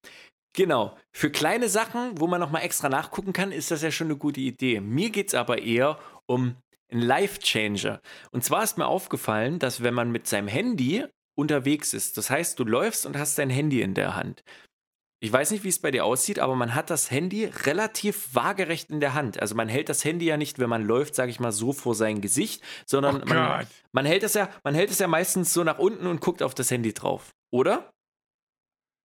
Genau. 0.55 0.97
Für 1.11 1.31
kleine 1.31 1.69
Sachen, 1.69 2.19
wo 2.19 2.27
man 2.27 2.39
nochmal 2.39 2.63
extra 2.63 2.89
nachgucken 2.89 3.33
kann, 3.33 3.51
ist 3.51 3.71
das 3.71 3.81
ja 3.81 3.91
schon 3.91 4.07
eine 4.07 4.17
gute 4.17 4.39
Idee. 4.39 4.79
Mir 4.79 5.09
geht 5.09 5.29
es 5.29 5.33
aber 5.35 5.61
eher 5.61 5.99
um 6.25 6.55
einen 6.91 7.01
Life-Changer. 7.01 8.01
Und 8.31 8.43
zwar 8.43 8.63
ist 8.63 8.77
mir 8.77 8.87
aufgefallen, 8.87 9.59
dass 9.59 9.83
wenn 9.83 9.93
man 9.93 10.11
mit 10.11 10.27
seinem 10.27 10.47
Handy 10.47 11.05
unterwegs 11.35 11.93
ist, 11.93 12.17
das 12.17 12.29
heißt, 12.29 12.59
du 12.59 12.63
läufst 12.63 13.05
und 13.05 13.17
hast 13.17 13.37
dein 13.37 13.49
Handy 13.49 13.81
in 13.81 13.95
der 13.95 14.15
Hand, 14.15 14.43
ich 15.23 15.31
weiß 15.31 15.51
nicht, 15.51 15.63
wie 15.63 15.69
es 15.69 15.79
bei 15.79 15.89
dir 15.89 16.03
aussieht, 16.03 16.37
aber 16.39 16.53
man 16.53 16.75
hat 16.75 16.89
das 16.89 17.09
Handy 17.09 17.45
relativ 17.45 18.35
waagerecht 18.35 18.89
in 18.89 18.99
der 18.99 19.13
Hand. 19.13 19.39
Also 19.41 19.55
man 19.55 19.69
hält 19.69 19.87
das 19.87 20.03
Handy 20.03 20.25
ja 20.25 20.35
nicht, 20.35 20.59
wenn 20.59 20.69
man 20.69 20.83
läuft, 20.83 21.15
sage 21.15 21.31
ich 21.31 21.39
mal, 21.39 21.53
so 21.53 21.71
vor 21.71 21.95
sein 21.95 22.19
Gesicht, 22.19 22.61
sondern 22.85 23.23
oh 23.23 23.25
man, 23.27 23.65
man, 23.93 24.05
hält 24.05 24.23
es 24.23 24.33
ja, 24.33 24.49
man 24.65 24.75
hält 24.75 24.91
es 24.91 24.99
ja 24.99 25.07
meistens 25.07 25.53
so 25.53 25.63
nach 25.63 25.79
unten 25.79 26.07
und 26.07 26.19
guckt 26.19 26.43
auf 26.43 26.53
das 26.53 26.69
Handy 26.71 26.93
drauf, 26.93 27.31
oder? 27.53 27.89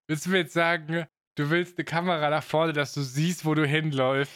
Willst 0.09 0.27
du 0.27 0.31
mir 0.31 0.39
jetzt 0.39 0.55
sagen, 0.55 1.07
du 1.37 1.51
willst 1.51 1.79
eine 1.79 1.85
Kamera 1.85 2.31
nach 2.31 2.43
vorne, 2.43 2.73
dass 2.73 2.95
du 2.95 3.03
siehst, 3.03 3.45
wo 3.45 3.55
du 3.55 3.65
hinläufst? 3.65 4.33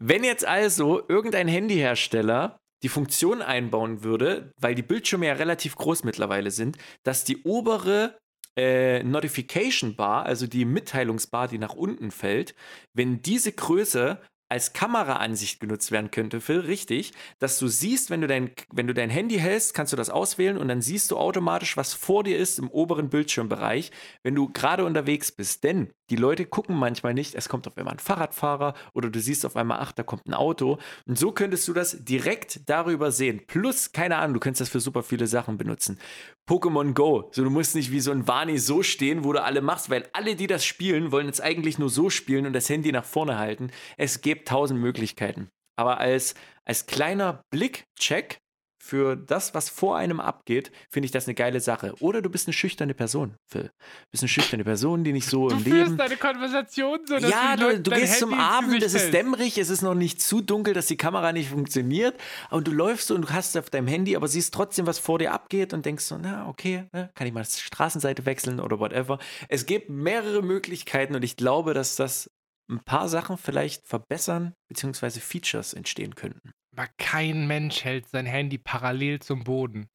Wenn 0.00 0.22
jetzt 0.22 0.44
also 0.44 1.02
irgendein 1.08 1.48
Handyhersteller 1.48 2.60
die 2.84 2.88
Funktion 2.88 3.42
einbauen 3.42 4.04
würde, 4.04 4.52
weil 4.60 4.76
die 4.76 4.82
Bildschirme 4.82 5.26
ja 5.26 5.32
relativ 5.32 5.74
groß 5.74 6.04
mittlerweile 6.04 6.52
sind, 6.52 6.78
dass 7.02 7.24
die 7.24 7.42
obere 7.42 8.16
äh, 8.56 9.02
Notification 9.02 9.96
Bar, 9.96 10.26
also 10.26 10.46
die 10.46 10.64
Mitteilungsbar, 10.64 11.48
die 11.48 11.58
nach 11.58 11.74
unten 11.74 12.10
fällt, 12.10 12.54
wenn 12.92 13.22
diese 13.22 13.52
Größe 13.52 14.20
als 14.50 14.72
Kameraansicht 14.72 15.58
genutzt 15.58 15.90
werden 15.90 16.10
könnte, 16.10 16.40
Phil, 16.40 16.60
richtig, 16.60 17.12
dass 17.38 17.58
du 17.58 17.66
siehst, 17.66 18.10
wenn 18.10 18.20
du, 18.20 18.26
dein, 18.26 18.52
wenn 18.72 18.86
du 18.86 18.94
dein 18.94 19.10
Handy 19.10 19.36
hältst, 19.38 19.74
kannst 19.74 19.92
du 19.92 19.96
das 19.96 20.10
auswählen 20.10 20.58
und 20.58 20.68
dann 20.68 20.82
siehst 20.82 21.10
du 21.10 21.16
automatisch, 21.16 21.76
was 21.76 21.94
vor 21.94 22.22
dir 22.22 22.38
ist 22.38 22.58
im 22.58 22.68
oberen 22.68 23.08
Bildschirmbereich, 23.08 23.90
wenn 24.22 24.34
du 24.34 24.52
gerade 24.52 24.84
unterwegs 24.84 25.32
bist. 25.32 25.64
Denn 25.64 25.90
die 26.10 26.16
Leute 26.16 26.44
gucken 26.44 26.76
manchmal 26.76 27.14
nicht, 27.14 27.34
es 27.34 27.48
kommt 27.48 27.66
auf 27.66 27.78
einmal 27.78 27.94
ein 27.94 27.98
Fahrradfahrer 27.98 28.74
oder 28.92 29.08
du 29.08 29.18
siehst 29.18 29.46
auf 29.46 29.56
einmal, 29.56 29.78
ach, 29.80 29.92
da 29.92 30.02
kommt 30.02 30.26
ein 30.26 30.34
Auto. 30.34 30.78
Und 31.06 31.18
so 31.18 31.32
könntest 31.32 31.66
du 31.66 31.72
das 31.72 32.04
direkt 32.04 32.68
darüber 32.68 33.10
sehen. 33.10 33.46
Plus, 33.46 33.92
keine 33.92 34.16
Ahnung, 34.16 34.34
du 34.34 34.40
könntest 34.40 34.60
das 34.60 34.68
für 34.68 34.80
super 34.80 35.02
viele 35.02 35.26
Sachen 35.26 35.56
benutzen. 35.56 35.98
Pokémon 36.46 36.92
Go. 36.92 37.30
So, 37.32 37.42
du 37.42 37.50
musst 37.50 37.74
nicht 37.74 37.90
wie 37.90 38.00
so 38.00 38.10
ein 38.10 38.28
Wani 38.28 38.58
so 38.58 38.82
stehen, 38.82 39.24
wo 39.24 39.32
du 39.32 39.42
alle 39.42 39.62
machst, 39.62 39.88
weil 39.88 40.08
alle, 40.12 40.36
die 40.36 40.46
das 40.46 40.64
spielen, 40.64 41.10
wollen 41.10 41.26
jetzt 41.26 41.42
eigentlich 41.42 41.78
nur 41.78 41.88
so 41.88 42.10
spielen 42.10 42.46
und 42.46 42.52
das 42.52 42.68
Handy 42.68 42.92
nach 42.92 43.04
vorne 43.04 43.38
halten. 43.38 43.70
Es 43.96 44.20
gibt 44.20 44.48
tausend 44.48 44.80
Möglichkeiten. 44.80 45.48
Aber 45.76 45.98
als, 45.98 46.34
als 46.64 46.86
kleiner 46.86 47.42
Blickcheck 47.50 48.38
für 48.84 49.16
das, 49.16 49.54
was 49.54 49.70
vor 49.70 49.96
einem 49.96 50.20
abgeht, 50.20 50.70
finde 50.90 51.06
ich 51.06 51.10
das 51.10 51.26
eine 51.26 51.34
geile 51.34 51.60
Sache. 51.60 51.94
Oder 52.00 52.20
du 52.20 52.28
bist 52.28 52.46
eine 52.46 52.52
schüchterne 52.52 52.92
Person, 52.92 53.34
Phil. 53.50 53.62
Du 53.62 54.10
bist 54.10 54.22
eine 54.22 54.28
schüchterne 54.28 54.62
Person, 54.62 55.04
die 55.04 55.12
nicht 55.12 55.26
so 55.26 55.48
du 55.48 55.54
im 55.56 55.62
führst 55.62 55.74
Leben. 55.74 55.96
deine 55.96 56.16
Konversation 56.18 57.00
so, 57.06 57.18
dass 57.18 57.30
Ja, 57.30 57.56
du, 57.56 57.80
du 57.80 57.90
gehst 57.90 58.18
zum 58.18 58.30
Handy 58.30 58.44
ins 58.44 58.52
Abend, 58.52 58.82
es 58.82 58.92
ist 58.92 59.14
dämmerig, 59.14 59.56
es 59.56 59.70
ist 59.70 59.80
noch 59.80 59.94
nicht 59.94 60.20
zu 60.20 60.42
dunkel, 60.42 60.74
dass 60.74 60.86
die 60.86 60.98
Kamera 60.98 61.32
nicht 61.32 61.48
funktioniert. 61.48 62.20
Und 62.50 62.68
du 62.68 62.72
läufst 62.72 63.10
und 63.10 63.22
du 63.22 63.30
hast 63.30 63.56
auf 63.56 63.70
deinem 63.70 63.86
Handy, 63.86 64.16
aber 64.16 64.28
siehst 64.28 64.52
trotzdem, 64.52 64.86
was 64.86 64.98
vor 64.98 65.18
dir 65.18 65.32
abgeht 65.32 65.72
und 65.72 65.86
denkst 65.86 66.04
so, 66.04 66.18
na, 66.20 66.46
okay, 66.46 66.84
ne, 66.92 67.10
kann 67.14 67.26
ich 67.26 67.32
mal 67.32 67.42
die 67.42 67.58
Straßenseite 67.58 68.26
wechseln 68.26 68.60
oder 68.60 68.80
whatever. 68.80 69.18
Es 69.48 69.64
gibt 69.64 69.88
mehrere 69.88 70.42
Möglichkeiten 70.42 71.14
und 71.14 71.22
ich 71.22 71.36
glaube, 71.38 71.72
dass 71.72 71.96
das 71.96 72.30
ein 72.70 72.80
paar 72.84 73.08
Sachen 73.08 73.38
vielleicht 73.38 73.88
verbessern, 73.88 74.52
beziehungsweise 74.68 75.20
Features 75.20 75.72
entstehen 75.72 76.14
könnten. 76.14 76.52
Aber 76.76 76.88
kein 76.98 77.46
Mensch 77.46 77.84
hält 77.84 78.08
sein 78.08 78.26
Handy 78.26 78.58
parallel 78.58 79.20
zum 79.20 79.44
Boden. 79.44 79.88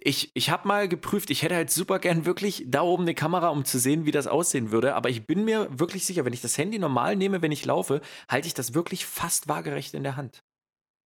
Ich, 0.00 0.30
ich 0.34 0.50
habe 0.50 0.68
mal 0.68 0.86
geprüft, 0.86 1.30
ich 1.30 1.42
hätte 1.42 1.56
halt 1.56 1.70
super 1.70 1.98
gern 1.98 2.26
wirklich 2.26 2.64
da 2.66 2.82
oben 2.82 3.04
eine 3.04 3.14
Kamera, 3.14 3.48
um 3.48 3.64
zu 3.64 3.78
sehen, 3.78 4.04
wie 4.04 4.10
das 4.10 4.26
aussehen 4.26 4.70
würde. 4.70 4.94
Aber 4.94 5.08
ich 5.08 5.26
bin 5.26 5.44
mir 5.44 5.66
wirklich 5.70 6.04
sicher, 6.04 6.26
wenn 6.26 6.34
ich 6.34 6.42
das 6.42 6.58
Handy 6.58 6.78
normal 6.78 7.16
nehme, 7.16 7.40
wenn 7.40 7.50
ich 7.50 7.64
laufe, 7.64 8.02
halte 8.28 8.46
ich 8.46 8.54
das 8.54 8.74
wirklich 8.74 9.06
fast 9.06 9.48
waagerecht 9.48 9.94
in 9.94 10.02
der 10.02 10.16
Hand. 10.16 10.44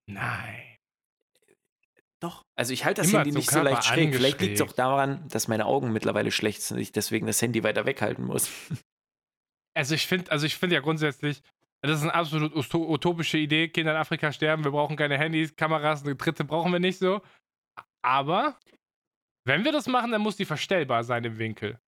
Nein. 0.07 0.63
Doch. 2.19 2.45
Also 2.57 2.73
ich 2.73 2.85
halte 2.85 3.03
das 3.03 3.11
Immer 3.11 3.21
Handy 3.21 3.33
nicht 3.33 3.51
so 3.51 3.63
leicht 3.63 3.85
schräg. 3.85 4.15
Vielleicht 4.15 4.41
liegt 4.41 4.57
es 4.57 4.61
auch 4.61 4.73
daran, 4.73 5.27
dass 5.29 5.47
meine 5.47 5.67
Augen 5.67 5.93
mittlerweile 5.93 6.33
schlecht 6.33 6.63
sind 6.63 6.79
und 6.79 6.83
ich 6.83 6.93
deswegen 6.93 7.27
das 7.27 7.41
Handy 7.41 7.63
weiter 7.63 7.87
weghalten 7.87 8.25
muss. 8.25 8.51
Also 9.75 9.95
ich 9.95 10.07
finde, 10.07 10.31
also 10.31 10.45
ich 10.45 10.57
finde 10.57 10.75
ja 10.75 10.83
grundsätzlich, 10.83 11.41
das 11.83 11.99
ist 11.99 12.03
eine 12.05 12.15
absolut 12.15 12.55
uto- 12.55 12.89
utopische 12.89 13.39
Idee. 13.39 13.69
Kinder 13.69 13.93
in 13.93 13.99
Afrika 13.99 14.33
sterben, 14.33 14.65
wir 14.65 14.71
brauchen 14.71 14.97
keine 14.97 15.19
Handys, 15.19 15.55
Kameras, 15.57 16.05
eine 16.05 16.15
dritte 16.15 16.45
brauchen 16.45 16.73
wir 16.73 16.79
nicht 16.81 16.99
so. 16.99 17.21
Aber 18.03 18.57
wenn 19.45 19.65
wir 19.65 19.73
das 19.73 19.87
machen, 19.87 20.13
dann 20.13 20.23
muss 20.23 20.37
die 20.37 20.45
verstellbar 20.45 21.05
sein 21.05 21.25
im 21.25 21.39
Winkel. 21.39 21.79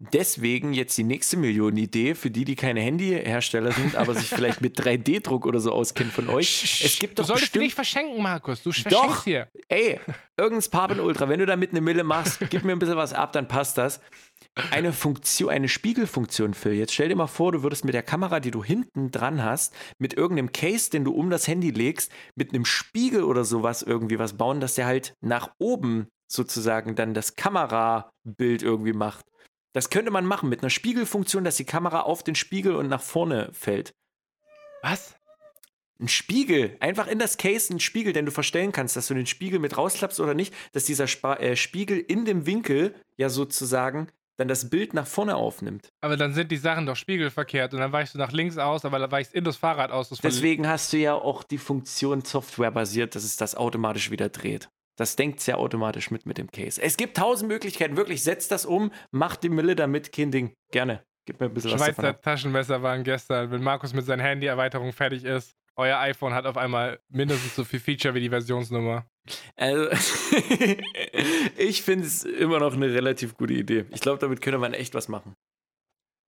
Deswegen 0.00 0.74
jetzt 0.74 0.96
die 0.96 1.02
nächste 1.02 1.36
Millionenidee 1.36 2.14
für 2.14 2.30
die, 2.30 2.44
die 2.44 2.54
keine 2.54 2.80
Handyhersteller 2.80 3.72
sind, 3.72 3.96
aber 3.96 4.14
sich 4.14 4.28
vielleicht 4.28 4.60
mit 4.60 4.78
3D-Druck 4.78 5.44
oder 5.44 5.58
so 5.58 5.72
auskennen 5.72 6.12
von 6.12 6.28
euch. 6.28 6.82
Es 6.84 7.00
gibt 7.00 7.18
du 7.18 7.22
doch 7.22 7.26
solltest 7.26 7.46
die 7.46 7.58
bestimmt 7.58 7.64
nicht 7.64 7.74
verschenken, 7.74 8.22
Markus. 8.22 8.62
Du 8.62 8.70
Doch. 8.70 8.76
verschenkst 8.80 9.24
hier. 9.24 9.48
Ey, 9.66 9.98
irgendein 10.36 10.70
Papen 10.70 11.00
Ultra, 11.00 11.28
wenn 11.28 11.40
du 11.40 11.46
damit 11.46 11.70
eine 11.72 11.80
Mille 11.80 12.04
machst, 12.04 12.38
gib 12.48 12.62
mir 12.62 12.72
ein 12.72 12.78
bisschen 12.78 12.96
was 12.96 13.12
ab, 13.12 13.32
dann 13.32 13.48
passt 13.48 13.76
das. 13.76 14.00
Eine 14.72 14.92
Funktion, 14.92 15.50
eine 15.50 15.68
Spiegelfunktion, 15.68 16.52
Phil. 16.52 16.72
Jetzt 16.72 16.92
stell 16.92 17.08
dir 17.08 17.14
mal 17.14 17.28
vor, 17.28 17.52
du 17.52 17.62
würdest 17.62 17.84
mit 17.84 17.94
der 17.94 18.02
Kamera, 18.02 18.40
die 18.40 18.50
du 18.50 18.64
hinten 18.64 19.12
dran 19.12 19.42
hast, 19.42 19.72
mit 19.98 20.14
irgendeinem 20.14 20.50
Case, 20.50 20.90
den 20.90 21.04
du 21.04 21.12
um 21.12 21.30
das 21.30 21.46
Handy 21.46 21.70
legst, 21.70 22.10
mit 22.34 22.52
einem 22.52 22.64
Spiegel 22.64 23.22
oder 23.22 23.44
sowas 23.44 23.82
irgendwie 23.82 24.18
was 24.18 24.36
bauen, 24.36 24.60
dass 24.60 24.74
der 24.74 24.86
halt 24.86 25.14
nach 25.20 25.52
oben 25.58 26.08
sozusagen 26.26 26.96
dann 26.96 27.14
das 27.14 27.36
Kamerabild 27.36 28.62
irgendwie 28.62 28.92
macht. 28.92 29.26
Das 29.74 29.90
könnte 29.90 30.10
man 30.10 30.26
machen 30.26 30.48
mit 30.48 30.62
einer 30.62 30.70
Spiegelfunktion, 30.70 31.44
dass 31.44 31.56
die 31.56 31.64
Kamera 31.64 32.00
auf 32.00 32.24
den 32.24 32.34
Spiegel 32.34 32.74
und 32.74 32.88
nach 32.88 33.02
vorne 33.02 33.50
fällt. 33.52 33.94
Was? 34.82 35.14
Ein 36.00 36.08
Spiegel, 36.08 36.76
einfach 36.80 37.06
in 37.06 37.20
das 37.20 37.36
Case 37.36 37.72
ein 37.72 37.80
Spiegel, 37.80 38.12
den 38.12 38.26
du 38.26 38.32
verstellen 38.32 38.72
kannst, 38.72 38.96
dass 38.96 39.06
du 39.06 39.14
den 39.14 39.26
Spiegel 39.26 39.60
mit 39.60 39.76
rausklappst 39.76 40.18
oder 40.18 40.34
nicht, 40.34 40.52
dass 40.72 40.84
dieser 40.84 41.06
Spa 41.06 41.34
äh, 41.34 41.54
Spiegel 41.54 41.98
in 41.98 42.24
dem 42.24 42.46
Winkel 42.46 42.94
ja 43.16 43.28
sozusagen 43.28 44.08
dann 44.38 44.48
das 44.48 44.70
Bild 44.70 44.94
nach 44.94 45.06
vorne 45.06 45.36
aufnimmt. 45.36 45.92
Aber 46.00 46.16
dann 46.16 46.32
sind 46.32 46.50
die 46.50 46.56
Sachen 46.56 46.86
doch 46.86 46.96
spiegelverkehrt 46.96 47.74
und 47.74 47.80
dann 47.80 47.92
weichst 47.92 48.14
du 48.14 48.18
nach 48.18 48.32
links 48.32 48.56
aus, 48.56 48.84
aber 48.84 48.98
dann 48.98 49.10
weichst 49.10 49.34
in 49.34 49.44
das 49.44 49.56
Fahrrad 49.56 49.90
aus. 49.90 50.08
Das 50.08 50.20
Deswegen 50.20 50.66
hast 50.66 50.92
du 50.92 50.96
ja 50.96 51.14
auch 51.14 51.42
die 51.42 51.58
Funktion 51.58 52.22
softwarebasiert, 52.22 53.14
dass 53.14 53.24
es 53.24 53.36
das 53.36 53.56
automatisch 53.56 54.10
wieder 54.10 54.28
dreht. 54.28 54.70
Das 54.96 55.16
denkt 55.16 55.40
sehr 55.40 55.58
automatisch 55.58 56.10
mit 56.10 56.24
mit 56.26 56.38
dem 56.38 56.50
Case. 56.50 56.80
Es 56.80 56.96
gibt 56.96 57.16
tausend 57.16 57.48
Möglichkeiten, 57.48 57.96
wirklich, 57.96 58.22
setz 58.22 58.48
das 58.48 58.64
um, 58.64 58.92
mach 59.10 59.36
die 59.36 59.48
Mille 59.48 59.76
damit, 59.76 60.12
kein 60.12 60.30
Ding. 60.30 60.54
Gerne. 60.72 61.04
Gib 61.26 61.40
mir 61.40 61.46
ein 61.46 61.54
bisschen 61.54 61.72
was 61.72 61.80
davon 61.80 62.04
Schweizer. 62.04 62.20
Taschenmesser 62.20 62.82
waren 62.82 63.04
gestern, 63.04 63.50
wenn 63.50 63.62
Markus 63.62 63.92
mit 63.92 64.06
seiner 64.06 64.22
Handy-Erweiterung 64.22 64.92
fertig 64.92 65.24
ist. 65.24 65.52
Euer 65.78 65.98
iPhone 66.00 66.34
hat 66.34 66.44
auf 66.44 66.56
einmal 66.56 66.98
mindestens 67.08 67.54
so 67.54 67.62
viel 67.62 67.78
Feature 67.78 68.12
wie 68.14 68.20
die 68.20 68.30
Versionsnummer. 68.30 69.06
Also, 69.54 69.88
ich 71.56 71.82
finde 71.82 72.06
es 72.06 72.24
immer 72.24 72.58
noch 72.58 72.74
eine 72.74 72.92
relativ 72.92 73.36
gute 73.36 73.54
Idee. 73.54 73.84
Ich 73.90 74.00
glaube, 74.00 74.18
damit 74.18 74.40
könnte 74.40 74.58
man 74.58 74.74
echt 74.74 74.94
was 74.94 75.06
machen. 75.08 75.34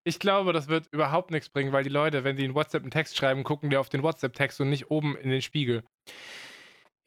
Ich 0.04 0.20
glaube, 0.20 0.52
das 0.52 0.68
wird 0.68 0.86
überhaupt 0.92 1.32
nichts 1.32 1.48
bringen, 1.48 1.72
weil 1.72 1.82
die 1.82 1.90
Leute, 1.90 2.22
wenn 2.22 2.36
die 2.36 2.44
in 2.44 2.54
WhatsApp 2.54 2.82
einen 2.82 2.92
Text 2.92 3.16
schreiben, 3.16 3.42
gucken 3.42 3.70
die 3.70 3.76
auf 3.76 3.88
den 3.88 4.04
WhatsApp-Text 4.04 4.60
und 4.60 4.70
nicht 4.70 4.90
oben 4.90 5.16
in 5.16 5.30
den 5.30 5.42
Spiegel. 5.42 5.82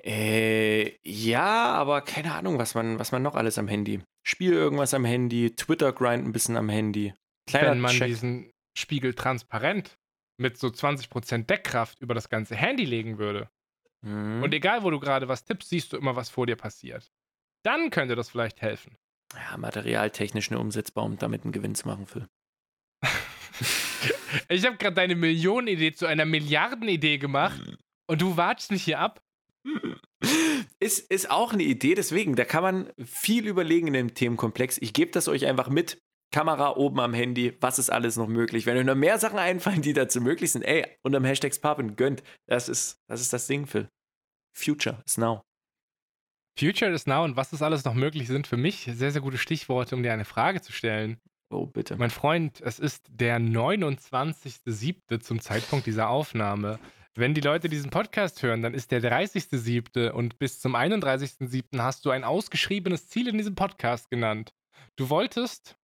Äh, 0.04 0.98
ja, 1.08 1.74
aber 1.74 2.02
keine 2.02 2.34
Ahnung, 2.34 2.60
was 2.60 2.76
man, 2.76 3.00
was 3.00 3.14
man 3.14 3.24
noch 3.24 3.36
alles 3.36 3.58
am 3.58 3.70
Handy. 3.70 4.02
Spiel 4.28 4.52
irgendwas 4.52 4.94
am 4.94 5.06
Handy, 5.06 5.56
Twitter 5.56 5.94
grind 5.94 6.28
ein 6.28 6.34
bisschen 6.34 6.58
am 6.58 6.68
Handy. 6.68 7.14
Kleiner 7.50 7.72
wenn 7.72 7.80
man 7.80 7.92
Check. 7.92 8.08
diesen 8.08 8.52
Spiegel 8.78 9.14
transparent 9.14 9.98
mit 10.38 10.58
so 10.58 10.68
20% 10.68 11.46
Deckkraft 11.46 12.00
über 12.02 12.14
das 12.14 12.30
ganze 12.30 12.56
Handy 12.56 12.86
legen 12.86 13.18
würde 13.18 13.50
Mhm. 14.06 14.44
und 14.44 14.54
egal 14.54 14.84
wo 14.84 14.90
du 14.90 15.00
gerade 15.00 15.30
was 15.30 15.46
tippst, 15.46 15.70
siehst 15.70 15.94
du 15.94 15.98
immer, 15.98 16.16
was 16.18 16.30
vor 16.30 16.46
dir 16.46 16.58
passiert. 16.58 17.10
Dann 17.64 17.90
könnte 17.90 18.16
das 18.16 18.30
vielleicht 18.30 18.62
helfen. 18.62 18.98
ja, 19.34 19.56
materialtechnisch 19.58 20.52
eine 20.52 20.60
umsetzbar, 20.60 21.06
um 21.06 21.18
damit 21.18 21.44
einen 21.44 21.54
Gewinn 21.54 21.74
zu 21.76 21.88
machen, 21.88 22.06
Phil. 22.08 22.28
Ich 24.50 24.66
habe 24.66 24.78
gerade 24.78 24.96
deine 24.96 25.16
Millionenidee 25.16 25.94
zu 25.94 26.06
einer 26.08 26.26
Milliardenidee 26.26 27.20
gemacht 27.20 27.62
und 28.08 28.22
du 28.22 28.36
watschst 28.36 28.72
mich 28.72 28.84
hier 28.84 29.00
ab. 29.00 29.22
Ist, 30.80 31.12
ist 31.12 31.30
auch 31.30 31.54
eine 31.54 31.64
Idee, 31.64 31.94
deswegen, 31.96 32.36
da 32.36 32.44
kann 32.44 32.64
man 32.64 32.90
viel 33.06 33.48
überlegen 33.48 33.88
in 33.88 33.94
dem 33.94 34.14
Themenkomplex. 34.16 34.80
Ich 34.80 34.94
gebe 34.94 35.12
das 35.12 35.28
euch 35.28 35.46
einfach 35.46 35.70
mit. 35.70 36.02
Kamera 36.34 36.76
oben 36.76 37.00
am 37.00 37.14
Handy, 37.14 37.56
was 37.62 37.80
ist 37.80 37.92
alles 37.92 38.18
noch 38.18 38.28
möglich? 38.28 38.66
Wenn 38.66 38.76
euch 38.76 38.86
noch 38.86 38.96
mehr 38.96 39.20
Sachen 39.20 39.38
einfallen, 39.38 39.84
die 39.84 39.94
dazu 39.94 40.20
möglich 40.20 40.52
sind, 40.52 40.64
ey, 40.64 40.86
unterm 41.04 41.24
Hashtag 41.24 41.54
Papen, 41.62 41.96
gönnt. 41.96 42.24
Das 42.48 42.68
ist, 42.68 43.00
das 43.08 43.22
ist 43.22 43.32
das 43.32 43.48
Ding, 43.48 43.68
Phil. 43.68 43.88
Future 44.56 45.02
is 45.06 45.18
now. 45.18 45.44
Future 46.60 46.92
is 46.92 47.06
now 47.06 47.24
und 47.24 47.36
was 47.36 47.54
ist 47.54 47.62
alles 47.62 47.86
noch 47.86 47.94
möglich 47.94 48.28
sind 48.28 48.48
für 48.48 48.58
mich 48.58 48.90
sehr, 48.92 49.12
sehr 49.12 49.22
gute 49.22 49.38
Stichworte, 49.38 49.96
um 49.96 50.04
dir 50.04 50.12
eine 50.12 50.26
Frage 50.26 50.62
zu 50.62 50.72
stellen. 50.72 51.20
Oh, 51.52 51.68
bitte. 51.68 51.96
Mein 51.98 52.10
Freund, 52.10 52.62
es 52.62 52.80
ist 52.80 53.06
der 53.12 53.40
29.07. 53.40 55.20
zum 55.20 55.40
Zeitpunkt 55.40 55.86
dieser 55.86 56.10
Aufnahme. 56.10 56.80
Wenn 57.16 57.36
die 57.36 57.42
Leute 57.42 57.70
diesen 57.70 57.92
Podcast 57.92 58.42
hören, 58.42 58.64
dann 58.64 58.74
ist 58.74 58.92
der 58.92 59.04
30.07. 59.04 60.10
und 60.10 60.40
bis 60.40 60.60
zum 60.60 60.76
31.07. 60.76 61.80
hast 61.80 62.06
du 62.06 62.10
ein 62.10 62.24
ausgeschriebenes 62.24 63.08
Ziel 63.08 63.28
in 63.28 63.38
diesem 63.38 63.54
Podcast 63.54 64.10
genannt. 64.10 64.52
Du 64.96 65.10
wolltest, 65.10 65.76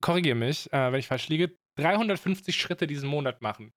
korrigiere 0.00 0.36
mich, 0.36 0.72
äh, 0.72 0.92
wenn 0.92 1.00
ich 1.00 1.06
falsch 1.06 1.28
liege, 1.28 1.56
350 1.76 2.56
Schritte 2.56 2.86
diesen 2.86 3.08
Monat 3.08 3.42
machen. 3.42 3.72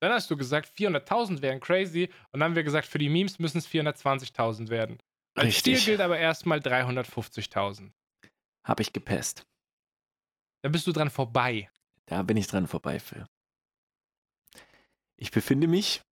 Dann 0.00 0.12
hast 0.12 0.30
du 0.30 0.36
gesagt, 0.36 0.70
400.000 0.76 1.42
wären 1.42 1.60
crazy 1.60 2.08
und 2.30 2.40
dann 2.40 2.50
haben 2.50 2.56
wir 2.56 2.62
gesagt, 2.62 2.86
für 2.86 2.98
die 2.98 3.08
Memes 3.08 3.38
müssen 3.38 3.58
es 3.58 3.68
420.000 3.68 4.68
werden. 4.68 4.98
Als 5.34 5.62
Ziel 5.62 5.80
gilt 5.80 6.00
aber 6.00 6.18
erstmal 6.18 6.58
350.000. 6.58 7.90
Hab 8.64 8.80
ich 8.80 8.92
gepasst. 8.92 9.46
Da 10.62 10.68
bist 10.68 10.86
du 10.86 10.92
dran 10.92 11.10
vorbei. 11.10 11.70
Da 12.06 12.22
bin 12.22 12.36
ich 12.36 12.46
dran 12.46 12.66
vorbei, 12.66 12.98
Phil. 13.00 13.26
Ich 15.16 15.30
befinde 15.30 15.66
mich, 15.66 16.02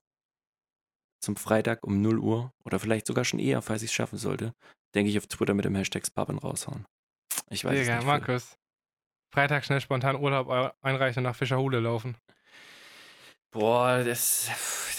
zum 1.21 1.37
Freitag 1.37 1.87
um 1.87 2.01
0 2.01 2.19
Uhr 2.19 2.51
oder 2.65 2.79
vielleicht 2.79 3.07
sogar 3.07 3.23
schon 3.23 3.39
eher, 3.39 3.61
falls 3.61 3.81
ich 3.81 3.89
es 3.89 3.93
schaffen 3.93 4.17
sollte, 4.17 4.51
denke 4.93 5.09
ich 5.09 5.17
auf 5.17 5.27
Twitter 5.27 5.53
mit 5.53 5.63
dem 5.63 5.73
Hashtag 5.75 6.05
Spaben 6.05 6.37
raushauen. 6.37 6.83
Ich 7.49 7.63
weiß 7.63 7.79
Digga, 7.79 7.93
es 7.93 7.99
nicht. 7.99 8.07
Markus. 8.07 8.57
Freitag 9.33 9.63
schnell 9.63 9.79
spontan 9.79 10.17
Urlaub 10.17 10.75
einreichen 10.81 11.21
und 11.21 11.31
nach 11.31 11.35
Fischerhule 11.37 11.79
laufen. 11.79 12.17
Boah, 13.51 14.03
das, 14.03 14.49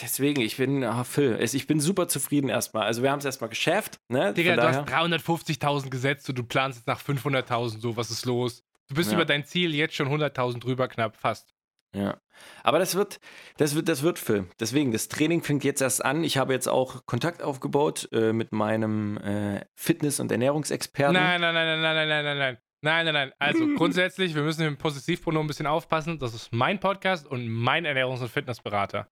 deswegen, 0.00 0.40
ich 0.40 0.56
bin, 0.56 0.82
oh 0.82 1.04
Phil, 1.04 1.38
ich 1.42 1.66
bin 1.66 1.78
super 1.78 2.08
zufrieden 2.08 2.48
erstmal. 2.48 2.84
Also 2.84 3.02
wir 3.02 3.10
haben 3.10 3.18
es 3.18 3.26
erstmal 3.26 3.50
geschafft. 3.50 3.98
Ne? 4.08 4.32
Digga, 4.32 4.56
du 4.56 4.62
hast 4.62 4.88
350.000 4.88 5.90
gesetzt 5.90 6.26
und 6.30 6.38
du 6.38 6.42
planst 6.42 6.78
jetzt 6.78 6.86
nach 6.86 7.02
500.000 7.02 7.80
so, 7.80 7.98
was 7.98 8.10
ist 8.10 8.24
los? 8.24 8.64
Du 8.88 8.94
bist 8.96 9.10
ja. 9.10 9.16
über 9.16 9.24
dein 9.24 9.44
Ziel 9.44 9.74
jetzt 9.74 9.94
schon 9.94 10.08
100.000 10.08 10.60
drüber 10.60 10.88
knapp, 10.88 11.16
fast. 11.16 11.54
Ja. 11.94 12.20
Aber 12.62 12.78
das 12.78 12.96
wird, 12.96 13.20
das 13.56 13.74
wird, 13.74 13.88
das 13.88 14.02
wird 14.02 14.18
Film. 14.18 14.50
Deswegen, 14.58 14.92
das 14.92 15.08
Training 15.08 15.42
fängt 15.42 15.64
jetzt 15.64 15.80
erst 15.80 16.04
an. 16.04 16.24
Ich 16.24 16.36
habe 16.36 16.52
jetzt 16.52 16.68
auch 16.68 17.06
Kontakt 17.06 17.42
aufgebaut 17.42 18.08
äh, 18.12 18.32
mit 18.32 18.52
meinem 18.52 19.16
äh, 19.18 19.64
Fitness- 19.76 20.20
und 20.20 20.32
Ernährungsexperten. 20.32 21.14
Nein, 21.14 21.40
nein, 21.40 21.54
nein, 21.54 21.80
nein, 21.80 21.80
nein, 21.80 22.08
nein, 22.08 22.24
nein, 22.24 22.38
nein. 22.38 22.58
Nein, 22.82 23.06
nein, 23.06 23.14
nein. 23.14 23.32
Also 23.38 23.66
grundsätzlich, 23.76 24.34
wir 24.34 24.42
müssen 24.42 24.66
im 24.66 24.76
Positivpronomen 24.76 25.46
ein 25.46 25.48
bisschen 25.48 25.66
aufpassen. 25.66 26.18
Das 26.18 26.34
ist 26.34 26.52
mein 26.52 26.80
Podcast 26.80 27.26
und 27.26 27.48
mein 27.48 27.86
Ernährungs- 27.86 28.20
und 28.20 28.28
Fitnessberater. 28.28 29.08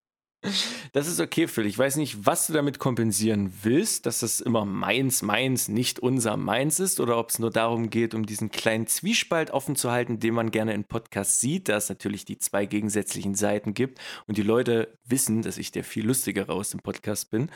Das 0.93 1.07
ist 1.07 1.21
okay, 1.21 1.47
Phil. 1.47 1.67
Ich 1.67 1.79
weiß 1.79 1.97
nicht, 1.97 2.27
was 2.27 2.49
du 2.49 2.53
damit 2.53 2.81
kompensieren 2.81 3.53
willst, 3.63 4.07
dass 4.07 4.21
das 4.21 4.41
immer 4.41 4.65
meins, 4.65 5.23
meins, 5.23 5.69
nicht 5.69 6.01
unser 6.01 6.37
meins 6.37 6.81
ist, 6.81 6.99
oder 6.99 7.17
ob 7.17 7.31
es 7.31 7.39
nur 7.39 7.51
darum 7.51 7.91
geht, 7.91 8.13
um 8.13 8.27
diesen 8.27 8.51
kleinen 8.51 8.89
Zwiespalt 8.89 9.53
offen 9.53 9.77
zu 9.77 9.93
halten, 9.93 10.19
den 10.19 10.35
man 10.35 10.51
gerne 10.51 10.75
in 10.75 10.85
Podcasts 10.85 11.41
sieht, 11.41 11.69
da 11.69 11.77
es 11.77 11.89
natürlich 11.89 12.25
die 12.25 12.39
zwei 12.39 12.67
gegensätzlichen 12.67 13.37
Seiten 13.37 13.73
gibt 13.73 14.01
und 14.27 14.37
die 14.37 14.43
Leute 14.43 14.99
wissen, 15.05 15.43
dass 15.43 15.59
ich 15.59 15.71
der 15.71 15.85
viel 15.85 16.05
lustigere 16.05 16.53
aus 16.53 16.71
dem 16.71 16.81
Podcast 16.81 17.31
bin. 17.31 17.49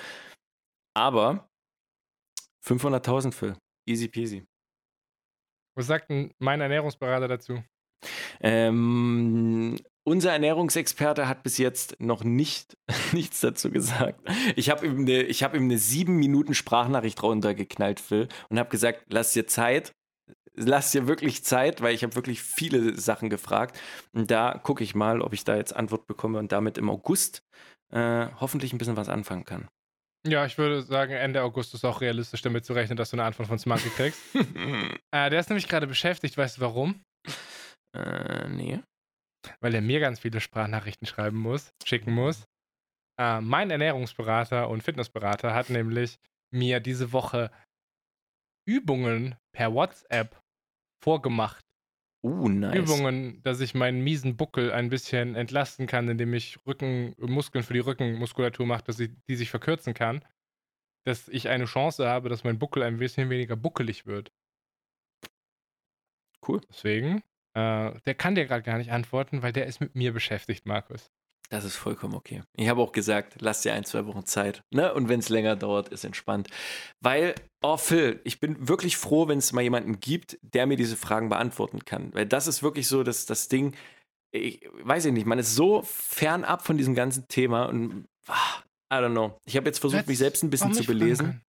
Aber 0.94 1.48
500.000, 2.64 3.32
Phil. 3.32 3.56
Easy 3.86 4.08
peasy. 4.08 4.46
Was 5.74 5.88
sagt 5.88 6.08
denn 6.08 6.32
mein 6.38 6.60
Ernährungsberater 6.60 7.28
dazu? 7.28 7.62
Ähm, 8.40 9.76
unser 10.06 10.32
Ernährungsexperte 10.32 11.28
hat 11.28 11.42
bis 11.42 11.58
jetzt 11.58 12.00
noch 12.00 12.22
nicht, 12.22 12.76
nichts 13.12 13.40
dazu 13.40 13.70
gesagt. 13.70 14.20
Ich 14.54 14.70
habe 14.70 14.86
ihm 14.86 15.00
eine 15.00 15.24
hab 15.24 15.54
ne 15.54 15.78
sieben 15.78 16.16
Minuten 16.16 16.54
Sprachnachricht 16.54 17.22
runtergeknallt, 17.22 18.00
Phil, 18.00 18.28
und 18.48 18.58
habe 18.58 18.70
gesagt, 18.70 19.04
lass 19.08 19.32
dir 19.32 19.46
Zeit, 19.46 19.92
lass 20.54 20.92
dir 20.92 21.08
wirklich 21.08 21.44
Zeit, 21.44 21.82
weil 21.82 21.94
ich 21.94 22.04
habe 22.04 22.14
wirklich 22.14 22.42
viele 22.42 22.98
Sachen 22.98 23.30
gefragt. 23.30 23.78
Und 24.12 24.30
da 24.30 24.58
gucke 24.62 24.84
ich 24.84 24.94
mal, 24.94 25.20
ob 25.20 25.32
ich 25.32 25.44
da 25.44 25.56
jetzt 25.56 25.74
Antwort 25.74 26.06
bekomme 26.06 26.38
und 26.38 26.52
damit 26.52 26.78
im 26.78 26.88
August 26.88 27.42
äh, 27.92 28.28
hoffentlich 28.40 28.72
ein 28.72 28.78
bisschen 28.78 28.96
was 28.96 29.08
anfangen 29.08 29.44
kann. 29.44 29.68
Ja, 30.26 30.44
ich 30.44 30.58
würde 30.58 30.82
sagen, 30.82 31.12
Ende 31.12 31.42
August 31.42 31.74
ist 31.74 31.84
auch 31.84 32.00
realistisch 32.00 32.42
damit 32.42 32.64
zu 32.64 32.72
rechnen, 32.72 32.96
dass 32.96 33.10
du 33.10 33.16
eine 33.16 33.24
Antwort 33.24 33.48
von 33.48 33.58
Smarty 33.58 33.88
kriegst. 33.90 34.20
äh, 34.34 35.30
der 35.30 35.38
ist 35.38 35.50
nämlich 35.50 35.68
gerade 35.68 35.86
beschäftigt, 35.86 36.36
weißt 36.36 36.56
du 36.56 36.60
warum? 36.62 37.00
Äh, 37.96 38.48
nee. 38.48 38.80
Weil 39.60 39.74
er 39.74 39.80
mir 39.80 40.00
ganz 40.00 40.20
viele 40.20 40.40
Sprachnachrichten 40.40 41.06
schreiben 41.06 41.38
muss, 41.38 41.72
schicken 41.84 42.12
muss. 42.12 42.46
Äh, 43.18 43.40
mein 43.40 43.70
Ernährungsberater 43.70 44.68
und 44.68 44.82
Fitnessberater 44.82 45.54
hat 45.54 45.70
nämlich 45.70 46.18
mir 46.52 46.80
diese 46.80 47.12
Woche 47.12 47.50
Übungen 48.66 49.36
per 49.52 49.72
WhatsApp 49.72 50.40
vorgemacht. 51.02 51.64
Uh, 52.24 52.48
nice. 52.48 52.74
Übungen, 52.74 53.40
dass 53.42 53.60
ich 53.60 53.74
meinen 53.74 54.02
miesen 54.02 54.36
Buckel 54.36 54.72
ein 54.72 54.88
bisschen 54.88 55.36
entlasten 55.36 55.86
kann, 55.86 56.08
indem 56.08 56.34
ich 56.34 56.58
Rückenmuskeln 56.66 57.62
für 57.62 57.74
die 57.74 57.80
Rückenmuskulatur 57.80 58.66
mache, 58.66 58.82
dass 58.84 58.98
ich, 58.98 59.10
die 59.28 59.36
sich 59.36 59.50
verkürzen 59.50 59.94
kann. 59.94 60.24
Dass 61.04 61.28
ich 61.28 61.48
eine 61.48 61.66
Chance 61.66 62.08
habe, 62.08 62.28
dass 62.28 62.42
mein 62.42 62.58
Buckel 62.58 62.82
ein 62.82 62.98
bisschen 62.98 63.30
weniger 63.30 63.54
buckelig 63.54 64.06
wird. 64.06 64.32
Cool. 66.46 66.60
Deswegen 66.68 67.22
äh, 67.56 67.98
der 68.04 68.14
kann 68.14 68.34
dir 68.34 68.44
gerade 68.44 68.62
gar 68.62 68.76
nicht 68.76 68.92
antworten, 68.92 69.42
weil 69.42 69.52
der 69.52 69.66
ist 69.66 69.80
mit 69.80 69.94
mir 69.94 70.12
beschäftigt, 70.12 70.66
Markus. 70.66 71.10
Das 71.48 71.64
ist 71.64 71.76
vollkommen 71.76 72.14
okay. 72.14 72.42
Ich 72.56 72.68
habe 72.68 72.82
auch 72.82 72.92
gesagt, 72.92 73.36
lass 73.40 73.62
dir 73.62 73.72
ein, 73.72 73.84
zwei 73.84 74.04
Wochen 74.04 74.26
Zeit. 74.26 74.62
Ne? 74.70 74.92
Und 74.92 75.08
wenn 75.08 75.20
es 75.20 75.28
länger 75.28 75.56
dauert, 75.56 75.88
ist 75.88 76.04
entspannt. 76.04 76.48
Weil, 77.00 77.34
oh 77.62 77.76
Phil, 77.76 78.20
ich 78.24 78.40
bin 78.40 78.68
wirklich 78.68 78.96
froh, 78.96 79.28
wenn 79.28 79.38
es 79.38 79.52
mal 79.52 79.62
jemanden 79.62 80.00
gibt, 80.00 80.38
der 80.42 80.66
mir 80.66 80.76
diese 80.76 80.96
Fragen 80.96 81.28
beantworten 81.28 81.84
kann. 81.84 82.12
Weil 82.14 82.26
das 82.26 82.46
ist 82.46 82.62
wirklich 82.62 82.88
so, 82.88 83.04
dass 83.04 83.26
das 83.26 83.48
Ding, 83.48 83.74
ich 84.32 84.68
weiß 84.82 85.06
ich 85.06 85.12
nicht, 85.12 85.26
man 85.26 85.38
ist 85.38 85.54
so 85.54 85.82
fernab 85.82 86.66
von 86.66 86.76
diesem 86.76 86.94
ganzen 86.94 87.26
Thema 87.28 87.66
und 87.66 88.06
ah, 88.26 88.62
I 88.92 88.96
don't 88.96 89.12
know. 89.12 89.38
Ich 89.46 89.56
habe 89.56 89.66
jetzt 89.66 89.78
versucht, 89.78 90.00
Let's 90.00 90.08
mich 90.08 90.18
selbst 90.18 90.42
ein 90.42 90.50
bisschen 90.50 90.74
zu 90.74 90.84
belesen. 90.84 91.42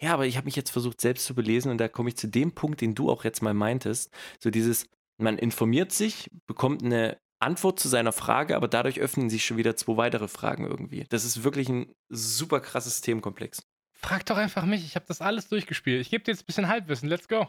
Ja, 0.00 0.12
aber 0.14 0.26
ich 0.26 0.36
habe 0.36 0.46
mich 0.46 0.56
jetzt 0.56 0.70
versucht, 0.70 1.00
selbst 1.00 1.24
zu 1.24 1.34
belesen 1.34 1.70
und 1.70 1.78
da 1.78 1.88
komme 1.88 2.08
ich 2.08 2.16
zu 2.16 2.26
dem 2.26 2.52
Punkt, 2.52 2.80
den 2.80 2.94
du 2.94 3.10
auch 3.10 3.24
jetzt 3.24 3.42
mal 3.42 3.54
meintest. 3.54 4.10
So 4.40 4.50
dieses, 4.50 4.86
man 5.18 5.38
informiert 5.38 5.92
sich, 5.92 6.30
bekommt 6.46 6.82
eine 6.82 7.18
Antwort 7.38 7.78
zu 7.78 7.88
seiner 7.88 8.12
Frage, 8.12 8.56
aber 8.56 8.68
dadurch 8.68 9.00
öffnen 9.00 9.28
sich 9.30 9.44
schon 9.44 9.56
wieder 9.56 9.76
zwei 9.76 9.96
weitere 9.96 10.28
Fragen 10.28 10.66
irgendwie. 10.66 11.04
Das 11.08 11.24
ist 11.24 11.44
wirklich 11.44 11.68
ein 11.68 11.92
super 12.08 12.60
krasses 12.60 13.00
Themenkomplex. 13.00 13.62
Frag 13.94 14.26
doch 14.26 14.36
einfach 14.36 14.64
mich, 14.64 14.84
ich 14.84 14.94
habe 14.94 15.06
das 15.06 15.20
alles 15.20 15.48
durchgespielt. 15.48 16.00
Ich 16.00 16.10
gebe 16.10 16.24
dir 16.24 16.32
jetzt 16.32 16.42
ein 16.42 16.46
bisschen 16.46 16.68
Halbwissen, 16.68 17.08
let's 17.08 17.28
go. 17.28 17.46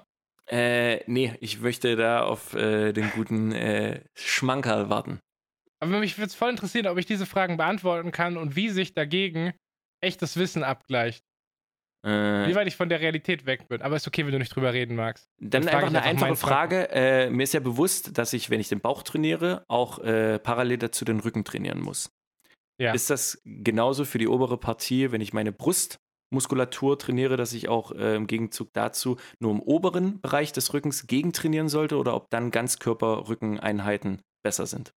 Äh, 0.50 1.04
nee, 1.08 1.36
ich 1.42 1.60
möchte 1.60 1.96
da 1.96 2.24
auf 2.24 2.54
äh, 2.54 2.94
den 2.94 3.12
guten 3.12 3.52
äh, 3.52 4.04
Schmankerl 4.16 4.90
warten. 4.90 5.20
Aber 5.80 6.00
mich 6.00 6.18
würde 6.18 6.28
es 6.28 6.36
voll 6.36 6.50
interessieren, 6.50 6.88
ob 6.88 6.98
ich 6.98 7.06
diese 7.06 7.26
Fragen 7.26 7.58
beantworten 7.58 8.12
kann 8.12 8.38
und 8.38 8.56
wie 8.56 8.70
sich 8.70 8.94
dagegen 8.94 9.54
echtes 10.02 10.38
Wissen 10.38 10.64
abgleicht. 10.64 11.24
Äh, 12.04 12.48
Wie 12.48 12.56
weit 12.56 12.68
ich 12.68 12.76
von 12.76 12.90
der 12.90 13.00
Realität 13.00 13.46
weg 13.46 13.68
bin. 13.68 13.82
Aber 13.82 13.96
ist 13.96 14.08
okay, 14.08 14.26
wenn 14.26 14.32
du 14.32 14.40
nicht 14.40 14.56
drüber 14.56 14.74
reden 14.74 14.96
magst. 14.96 15.30
Dann, 15.40 15.64
dann 15.64 15.76
einfach 15.76 15.88
eine 15.88 16.04
einfach 16.04 16.28
einfache 16.28 16.36
Frage. 16.36 16.90
Äh, 16.92 17.30
mir 17.30 17.44
ist 17.44 17.54
ja 17.54 17.60
bewusst, 17.60 18.18
dass 18.18 18.34
ich, 18.34 18.50
wenn 18.50 18.60
ich 18.60 18.70
den 18.70 18.80
Bauch 18.80 19.04
trainiere, 19.04 19.66
auch 19.68 20.00
äh, 20.00 20.40
parallel 20.40 20.78
dazu 20.78 21.06
den 21.06 21.20
Rücken 21.20 21.44
trainieren 21.44 21.82
muss. 21.82 22.12
Ja. 22.80 22.94
Ist 22.94 23.10
das 23.10 23.42
genauso 23.44 24.06
für 24.06 24.20
die 24.20 24.28
obere 24.28 24.58
Partie, 24.58 25.12
wenn 25.12 25.22
ich 25.22 25.34
meine 25.34 25.52
Brustmuskulatur 25.52 27.00
trainiere, 27.00 27.36
dass 27.36 27.54
ich 27.54 27.68
auch 27.68 27.92
äh, 27.92 28.16
im 28.16 28.28
Gegenzug 28.28 28.72
dazu 28.74 29.18
nur 29.40 29.52
im 29.52 29.62
oberen 29.62 30.22
Bereich 30.22 30.54
des 30.54 30.74
Rückens 30.74 31.08
gegentrainieren 31.08 31.70
sollte 31.70 31.98
oder 31.98 32.14
ob 32.16 32.30
dann 32.30 32.52
Ganzkörper-Rückeneinheiten 32.52 34.22
besser 34.44 34.68
sind? 34.68 34.94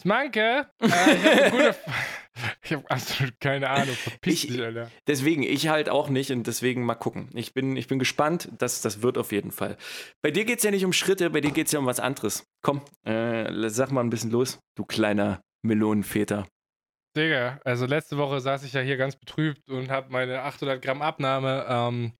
Smanke, 0.00 0.68
äh, 0.80 0.86
ich 0.86 0.92
habe 0.92 1.50
gute 1.50 1.76
Ich 2.62 2.72
habe 2.72 2.90
absolut 2.90 3.38
keine 3.40 3.70
Ahnung. 3.70 3.94
Verpiss 3.94 4.44
ich, 4.44 4.50
dich, 4.50 4.62
Alter. 4.62 4.90
Deswegen, 5.06 5.42
ich 5.42 5.68
halt 5.68 5.88
auch 5.88 6.08
nicht 6.08 6.30
und 6.32 6.46
deswegen 6.46 6.84
mal 6.84 6.94
gucken. 6.94 7.28
Ich 7.34 7.54
bin, 7.54 7.76
ich 7.76 7.86
bin 7.86 7.98
gespannt, 7.98 8.48
dass 8.58 8.80
das 8.80 9.02
wird 9.02 9.18
auf 9.18 9.32
jeden 9.32 9.52
Fall. 9.52 9.76
Bei 10.22 10.30
dir 10.30 10.44
geht 10.44 10.58
es 10.58 10.64
ja 10.64 10.70
nicht 10.70 10.84
um 10.84 10.92
Schritte, 10.92 11.30
bei 11.30 11.40
dir 11.40 11.52
geht 11.52 11.66
es 11.66 11.72
ja 11.72 11.78
um 11.78 11.86
was 11.86 12.00
anderes. 12.00 12.44
Komm, 12.62 12.82
äh, 13.04 13.68
sag 13.68 13.92
mal 13.92 14.00
ein 14.00 14.10
bisschen 14.10 14.30
los, 14.30 14.58
du 14.76 14.84
kleiner 14.84 15.42
Melonenväter. 15.62 16.46
Digga, 17.16 17.60
also 17.64 17.86
letzte 17.86 18.18
Woche 18.18 18.40
saß 18.40 18.64
ich 18.64 18.72
ja 18.72 18.80
hier 18.80 18.96
ganz 18.96 19.14
betrübt 19.14 19.70
und 19.70 19.90
habe 19.90 20.10
meine 20.10 20.42
800 20.42 20.82
Gramm 20.82 21.00
Abnahme 21.00 21.64
ähm, 21.68 22.12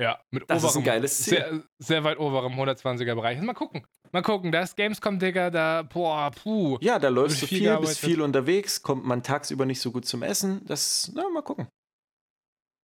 Ja, 0.00 0.20
mit 0.30 0.48
Das 0.48 0.62
ist 0.62 0.70
oberem, 0.70 0.82
ein 0.82 0.84
geiles 0.84 1.22
Ziel. 1.22 1.36
Sehr, 1.36 1.62
sehr 1.78 2.04
weit 2.04 2.18
oberem 2.18 2.54
120er 2.54 3.14
Bereich. 3.14 3.40
Mal 3.40 3.52
gucken. 3.52 3.86
Mal 4.10 4.22
gucken. 4.22 4.50
Da 4.50 4.62
ist 4.62 4.76
Gamescom, 4.76 5.18
Digga, 5.18 5.50
da, 5.50 5.82
boah, 5.82 6.30
puh. 6.30 6.78
Ja, 6.80 6.98
da 6.98 7.08
läufst 7.08 7.42
du 7.42 7.46
viel 7.46 7.58
viel, 7.58 7.78
bist 7.78 7.98
viel 7.98 8.22
unterwegs, 8.22 8.82
kommt 8.82 9.04
man 9.04 9.22
tagsüber 9.22 9.66
nicht 9.66 9.80
so 9.80 9.92
gut 9.92 10.06
zum 10.06 10.22
Essen. 10.22 10.64
Das, 10.66 11.10
na, 11.14 11.28
mal 11.28 11.42
gucken. 11.42 11.68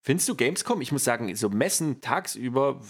Findest 0.05 0.29
du 0.29 0.37
Gamescom? 0.37 0.81
Ich 0.81 0.93
muss 0.93 1.05
sagen, 1.05 1.35
so 1.35 1.49
Messen 1.49 2.01
tagsüber, 2.01 2.81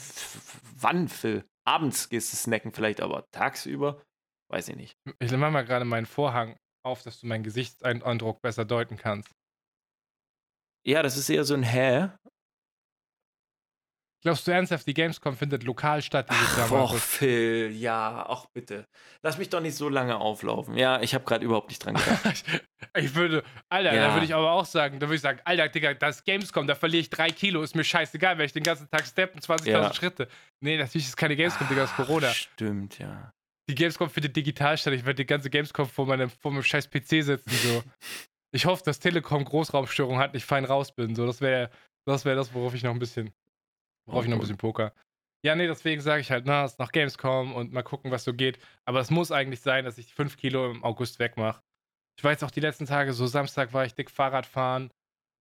wann, 0.76 1.08
Phil? 1.08 1.44
Abends 1.64 2.08
gehst 2.08 2.32
du 2.32 2.36
snacken 2.36 2.72
vielleicht, 2.72 3.00
aber 3.00 3.24
tagsüber, 3.30 4.02
weiß 4.50 4.68
ich 4.68 4.76
nicht. 4.76 4.96
Ich 5.18 5.32
mach 5.32 5.50
mal 5.50 5.64
gerade 5.64 5.84
meinen 5.84 6.06
Vorhang 6.06 6.56
auf, 6.84 7.02
dass 7.02 7.20
du 7.20 7.26
meinen 7.26 7.44
Gesichtseindruck 7.44 8.40
besser 8.40 8.64
deuten 8.64 8.96
kannst. 8.96 9.30
Ja, 10.86 11.02
das 11.02 11.16
ist 11.16 11.28
eher 11.28 11.44
so 11.44 11.54
ein 11.54 11.62
Hä? 11.62 12.10
Glaubst 14.22 14.46
du 14.48 14.50
ernsthaft, 14.50 14.84
die 14.86 14.94
Gamescom 14.94 15.36
findet 15.36 15.62
lokal 15.62 16.02
statt? 16.02 16.26
Ach, 16.28 16.70
och? 16.72 16.98
Phil, 16.98 17.70
ja, 17.72 18.26
ach 18.28 18.46
bitte. 18.52 18.84
Lass 19.22 19.38
mich 19.38 19.48
doch 19.48 19.60
nicht 19.60 19.76
so 19.76 19.88
lange 19.88 20.16
auflaufen. 20.16 20.76
Ja, 20.76 21.00
ich 21.00 21.14
habe 21.14 21.24
gerade 21.24 21.44
überhaupt 21.44 21.68
nicht 21.68 21.78
dran 21.84 21.94
gedacht. 21.94 22.44
ich 22.96 23.14
würde, 23.14 23.44
Alter, 23.68 23.94
Ja. 23.94 24.08
da 24.08 24.14
würde 24.14 24.26
ich 24.26 24.34
aber 24.34 24.50
auch 24.50 24.64
sagen, 24.64 24.98
da 24.98 25.06
würde 25.06 25.14
ich 25.16 25.20
sagen, 25.20 25.40
Alter, 25.44 25.68
Digga, 25.68 25.94
das 25.94 26.16
ist 26.16 26.24
Gamescom, 26.24 26.66
da 26.66 26.74
verliere 26.74 27.02
ich 27.02 27.10
drei 27.10 27.30
Kilo, 27.30 27.62
ist 27.62 27.76
mir 27.76 27.84
scheißegal, 27.84 28.36
wenn 28.38 28.46
ich 28.46 28.52
den 28.52 28.64
ganzen 28.64 28.90
Tag 28.90 29.06
steppen, 29.06 29.40
20.000 29.40 29.68
Ja. 29.68 29.94
Schritte. 29.94 30.26
Nee, 30.60 30.76
natürlich 30.78 31.06
ist 31.06 31.16
keine 31.16 31.36
Gamescom, 31.36 31.68
Digga, 31.68 31.82
das 31.82 31.90
ist 31.90 31.96
Corona. 31.96 32.28
Stimmt, 32.30 32.98
ja. 32.98 33.32
Die 33.70 33.74
Gamescom 33.76 34.10
findet 34.10 34.34
digital 34.34 34.76
statt, 34.78 34.94
ich 34.94 35.04
werde 35.04 35.22
die 35.22 35.26
ganze 35.26 35.48
Gamescom 35.48 35.86
vor 35.86 36.06
meinem, 36.06 36.28
vor 36.30 36.50
meinem 36.50 36.64
scheiß 36.64 36.90
PC 36.90 37.22
sitzen, 37.22 37.50
so. 37.50 37.82
Ich 38.50 38.64
hoffe, 38.66 38.82
dass 38.84 38.98
Telekom 38.98 39.44
Großraumstörung 39.44 40.18
hat, 40.18 40.30
und 40.30 40.36
ich 40.38 40.44
fein 40.44 40.64
raus 40.64 40.90
bin, 40.90 41.14
so, 41.14 41.24
das 41.26 41.40
wäre 41.40 41.70
das, 42.06 42.24
wär 42.24 42.34
das, 42.34 42.52
worauf 42.54 42.74
ich 42.74 42.82
noch 42.82 42.92
ein 42.92 42.98
bisschen, 42.98 43.30
worauf 44.08 44.24
ich 44.24 44.30
noch 44.30 44.38
ein 44.38 44.40
bisschen 44.40 44.56
poker. 44.56 44.92
Ja, 45.44 45.54
nee, 45.54 45.68
deswegen 45.68 46.00
sage 46.00 46.20
ich 46.20 46.32
halt, 46.32 46.46
na, 46.46 46.64
es 46.64 46.72
ist 46.72 46.78
noch 46.80 46.90
Gamescom 46.90 47.54
und 47.54 47.72
mal 47.72 47.82
gucken, 47.82 48.10
was 48.10 48.24
so 48.24 48.34
geht. 48.34 48.58
Aber 48.84 48.98
es 48.98 49.10
muss 49.10 49.30
eigentlich 49.30 49.60
sein, 49.60 49.84
dass 49.84 49.96
ich 49.96 50.12
5 50.12 50.36
Kilo 50.36 50.68
im 50.70 50.82
August 50.82 51.20
wegmache. 51.20 51.62
Ich 52.18 52.24
war 52.24 52.32
jetzt 52.32 52.42
auch 52.42 52.50
die 52.50 52.60
letzten 52.60 52.86
Tage, 52.86 53.12
so 53.12 53.26
Samstag 53.28 53.72
war 53.72 53.84
ich 53.84 53.94
dick 53.94 54.10
Fahrrad 54.10 54.46
fahren, 54.46 54.90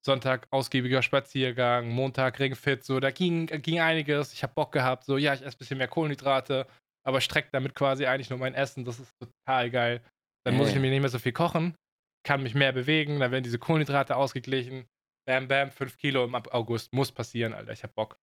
Sonntag 0.05 0.47
ausgiebiger 0.51 1.01
Spaziergang, 1.01 1.89
Montag 1.89 2.39
ringfit, 2.39 2.83
so, 2.83 2.99
da 2.99 3.09
ging, 3.09 3.47
ging 3.47 3.79
einiges. 3.79 4.33
Ich 4.33 4.43
habe 4.43 4.53
Bock 4.53 4.71
gehabt, 4.71 5.03
so, 5.03 5.17
ja, 5.17 5.33
ich 5.33 5.41
esse 5.41 5.55
ein 5.55 5.57
bisschen 5.57 5.79
mehr 5.79 5.87
Kohlenhydrate, 5.87 6.67
aber 7.03 7.19
streckt 7.19 7.53
damit 7.55 7.73
quasi 7.73 8.05
eigentlich 8.05 8.29
nur 8.29 8.37
mein 8.37 8.53
Essen. 8.53 8.85
Das 8.85 8.99
ist 8.99 9.11
total 9.17 9.71
geil. 9.71 10.03
Dann 10.45 10.55
muss 10.55 10.69
ich 10.69 10.75
mir 10.75 10.91
nicht 10.91 11.01
mehr 11.01 11.09
so 11.09 11.19
viel 11.19 11.33
kochen, 11.33 11.75
kann 12.23 12.43
mich 12.43 12.53
mehr 12.53 12.71
bewegen, 12.71 13.19
dann 13.19 13.31
werden 13.31 13.43
diese 13.43 13.59
Kohlenhydrate 13.59 14.15
ausgeglichen. 14.15 14.85
Bam, 15.25 15.47
bam, 15.47 15.71
5 15.71 15.97
Kilo 15.97 16.23
im 16.23 16.35
August. 16.35 16.93
Muss 16.93 17.11
passieren, 17.11 17.53
Alter. 17.53 17.73
Ich 17.73 17.83
hab 17.83 17.95
Bock. 17.95 18.17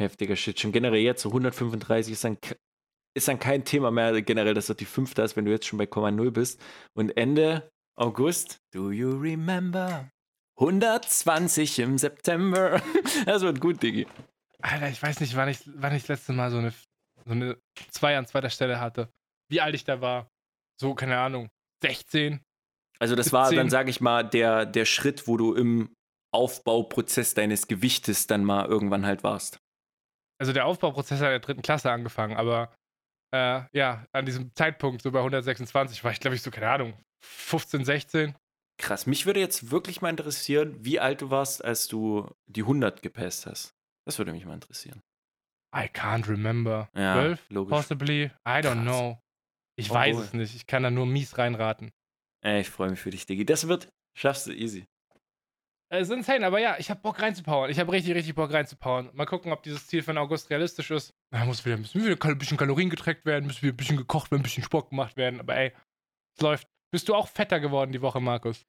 Heftiger 0.00 0.36
Shit. 0.36 0.60
Schon 0.60 0.72
generell 0.72 1.00
jetzt 1.00 1.22
so 1.22 1.28
135 1.28 2.12
ist 2.12 2.24
dann, 2.24 2.38
ist 3.14 3.28
dann 3.28 3.38
kein 3.38 3.64
Thema 3.64 3.90
mehr 3.90 4.20
generell, 4.22 4.54
dass 4.54 4.66
dort 4.66 4.80
die 4.80 4.86
5 4.86 5.14
da 5.14 5.24
ist, 5.24 5.36
wenn 5.36 5.44
du 5.44 5.50
jetzt 5.50 5.66
schon 5.66 5.78
bei 5.78 5.84
0,0 5.84 6.30
bist. 6.30 6.60
Und 6.94 7.16
Ende 7.16 7.70
August, 7.96 8.60
do 8.72 8.90
you 8.90 9.10
remember? 9.10 10.10
120 10.58 11.78
im 11.80 11.98
September. 11.98 12.82
Das 13.26 13.42
wird 13.42 13.60
gut, 13.60 13.82
Diggi. 13.82 14.06
Alter, 14.62 14.88
ich 14.88 15.02
weiß 15.02 15.20
nicht, 15.20 15.36
wann 15.36 15.48
ich, 15.48 15.58
wann 15.74 15.94
ich 15.94 16.02
das 16.02 16.08
letzte 16.08 16.32
Mal 16.32 16.50
so 16.50 16.58
eine, 16.58 16.72
so 17.26 17.32
eine 17.32 17.58
2 17.90 18.18
an 18.18 18.26
zweiter 18.26 18.50
Stelle 18.50 18.80
hatte. 18.80 19.10
Wie 19.50 19.60
alt 19.60 19.74
ich 19.74 19.84
da 19.84 20.00
war. 20.00 20.28
So, 20.80 20.94
keine 20.94 21.18
Ahnung, 21.18 21.48
16. 21.82 22.40
Also 22.98 23.16
das 23.16 23.32
war 23.32 23.46
17. 23.46 23.56
dann, 23.56 23.70
sage 23.70 23.90
ich 23.90 24.00
mal, 24.00 24.22
der, 24.22 24.66
der 24.66 24.84
Schritt, 24.84 25.26
wo 25.26 25.36
du 25.36 25.54
im 25.54 25.94
Aufbauprozess 26.32 27.34
deines 27.34 27.66
Gewichtes 27.66 28.26
dann 28.26 28.44
mal 28.44 28.66
irgendwann 28.66 29.04
halt 29.04 29.22
warst. 29.22 29.58
Also 30.40 30.52
der 30.52 30.66
Aufbauprozess 30.66 31.18
hat 31.20 31.26
in 31.26 31.32
der 31.32 31.40
dritten 31.40 31.62
Klasse 31.62 31.90
angefangen, 31.90 32.36
aber 32.36 32.74
äh, 33.32 33.62
ja, 33.72 34.06
an 34.12 34.24
diesem 34.26 34.54
Zeitpunkt, 34.54 35.02
so 35.02 35.12
bei 35.12 35.18
126, 35.20 36.02
war 36.02 36.12
ich, 36.12 36.20
glaube 36.20 36.34
ich, 36.34 36.42
so, 36.42 36.50
keine 36.50 36.70
Ahnung, 36.70 36.94
15, 37.24 37.84
16. 37.84 38.34
Krass. 38.78 39.06
Mich 39.06 39.26
würde 39.26 39.40
jetzt 39.40 39.70
wirklich 39.70 40.00
mal 40.00 40.08
interessieren, 40.08 40.74
wie 40.82 40.98
alt 40.98 41.20
du 41.20 41.30
warst, 41.30 41.62
als 41.64 41.86
du 41.86 42.28
die 42.46 42.62
100 42.62 43.02
gepasst 43.02 43.46
hast. 43.46 43.74
Das 44.06 44.16
würde 44.18 44.32
mich 44.32 44.46
mal 44.46 44.54
interessieren. 44.54 45.02
I 45.76 45.82
can't 45.82 46.26
remember. 46.28 46.88
Ja, 46.96 47.12
12? 47.14 47.50
logisch. 47.50 47.70
Possibly? 47.70 48.24
I 48.24 48.30
don't 48.48 48.62
Krass. 48.62 48.82
know. 48.82 49.18
Ich 49.76 49.90
Oh 49.90 49.94
weiß 49.94 50.16
boy. 50.16 50.24
es 50.24 50.32
nicht. 50.32 50.54
Ich 50.56 50.66
kann 50.66 50.82
da 50.82 50.90
nur 50.90 51.06
mies 51.06 51.36
reinraten. 51.38 51.90
Ey, 52.42 52.62
ich 52.62 52.70
freue 52.70 52.90
mich 52.90 53.00
für 53.00 53.10
dich, 53.10 53.26
Diggi. 53.26 53.44
Das 53.44 53.68
wird, 53.68 53.90
schaffst 54.18 54.46
du 54.46 54.52
easy. 54.52 54.86
Es 55.92 56.08
ist 56.08 56.14
insane, 56.14 56.46
aber 56.46 56.60
ja, 56.60 56.76
ich 56.78 56.88
habe 56.88 57.00
Bock 57.00 57.20
reinzupowern. 57.20 57.68
Ich 57.68 57.80
habe 57.80 57.90
richtig, 57.90 58.14
richtig 58.14 58.36
Bock 58.36 58.52
reinzupowern. 58.52 59.10
Mal 59.12 59.26
gucken, 59.26 59.52
ob 59.52 59.62
dieses 59.64 59.88
Ziel 59.88 60.02
für 60.02 60.12
den 60.12 60.18
August 60.18 60.48
realistisch 60.48 60.92
ist. 60.92 61.12
Da 61.32 61.44
muss 61.44 61.64
wieder, 61.66 61.76
müssen 61.76 62.04
wieder 62.04 62.16
ein 62.28 62.38
bisschen 62.38 62.56
Kalorien 62.56 62.90
getrackt 62.90 63.26
werden, 63.26 63.46
müssen 63.46 63.62
wieder 63.62 63.74
ein 63.74 63.76
bisschen 63.76 63.96
gekocht 63.96 64.30
werden, 64.30 64.40
ein 64.40 64.44
bisschen 64.44 64.62
Sport 64.62 64.90
gemacht 64.90 65.16
werden. 65.16 65.40
Aber 65.40 65.56
ey, 65.56 65.72
es 66.36 66.42
läuft. 66.42 66.68
Bist 66.92 67.08
du 67.08 67.14
auch 67.14 67.26
fetter 67.28 67.58
geworden 67.58 67.90
die 67.90 68.02
Woche, 68.02 68.20
Markus? 68.20 68.64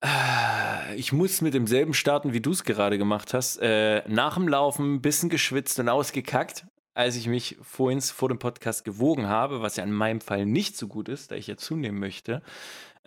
Ah, 0.00 0.92
Ich 0.96 1.12
muss 1.12 1.40
mit 1.42 1.54
demselben 1.54 1.94
starten, 1.94 2.32
wie 2.32 2.40
du 2.40 2.50
es 2.50 2.64
gerade 2.64 2.98
gemacht 2.98 3.34
hast. 3.34 3.58
Äh, 3.58 4.02
nach 4.08 4.34
dem 4.34 4.48
Laufen 4.48 4.94
ein 4.94 5.02
bisschen 5.02 5.28
geschwitzt 5.28 5.78
und 5.78 5.88
ausgekackt, 5.88 6.66
als 6.94 7.14
ich 7.14 7.28
mich 7.28 7.56
vorhin 7.62 8.00
vor 8.00 8.28
dem 8.28 8.38
Podcast 8.40 8.84
gewogen 8.84 9.28
habe, 9.28 9.62
was 9.62 9.76
ja 9.76 9.84
in 9.84 9.92
meinem 9.92 10.20
Fall 10.20 10.44
nicht 10.46 10.76
so 10.76 10.88
gut 10.88 11.08
ist, 11.08 11.30
da 11.30 11.36
ich 11.36 11.46
ja 11.46 11.56
zunehmen 11.56 12.00
möchte. 12.00 12.42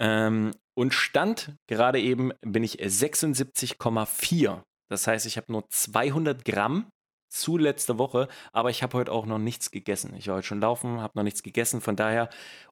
Ähm, 0.02 0.52
und 0.74 0.94
stand 0.94 1.56
gerade 1.68 2.00
eben, 2.00 2.32
bin 2.42 2.64
ich 2.64 2.80
76,4. 2.80 4.64
Das 4.90 5.08
heißt, 5.08 5.26
ich 5.26 5.38
habe 5.38 5.52
nur 5.52 5.70
200 5.70 6.44
Gramm 6.44 6.88
zu 7.30 7.58
letzter 7.58 7.98
Woche, 7.98 8.28
aber 8.52 8.72
ich 8.72 8.84
habe 8.84 8.98
heute 8.98 9.12
auch 9.12 9.26
noch 9.26 9.38
nichts 9.38 9.72
gegessen. 9.72 10.14
Ich 10.18 10.28
war 10.28 10.36
heute 10.36 10.48
schon 10.48 10.60
laufen, 10.60 11.00
habe 11.00 11.14
noch 11.16 11.24
nichts 11.24 11.44
gegessen, 11.44 11.80
von 11.82 11.96
daher 11.96 12.30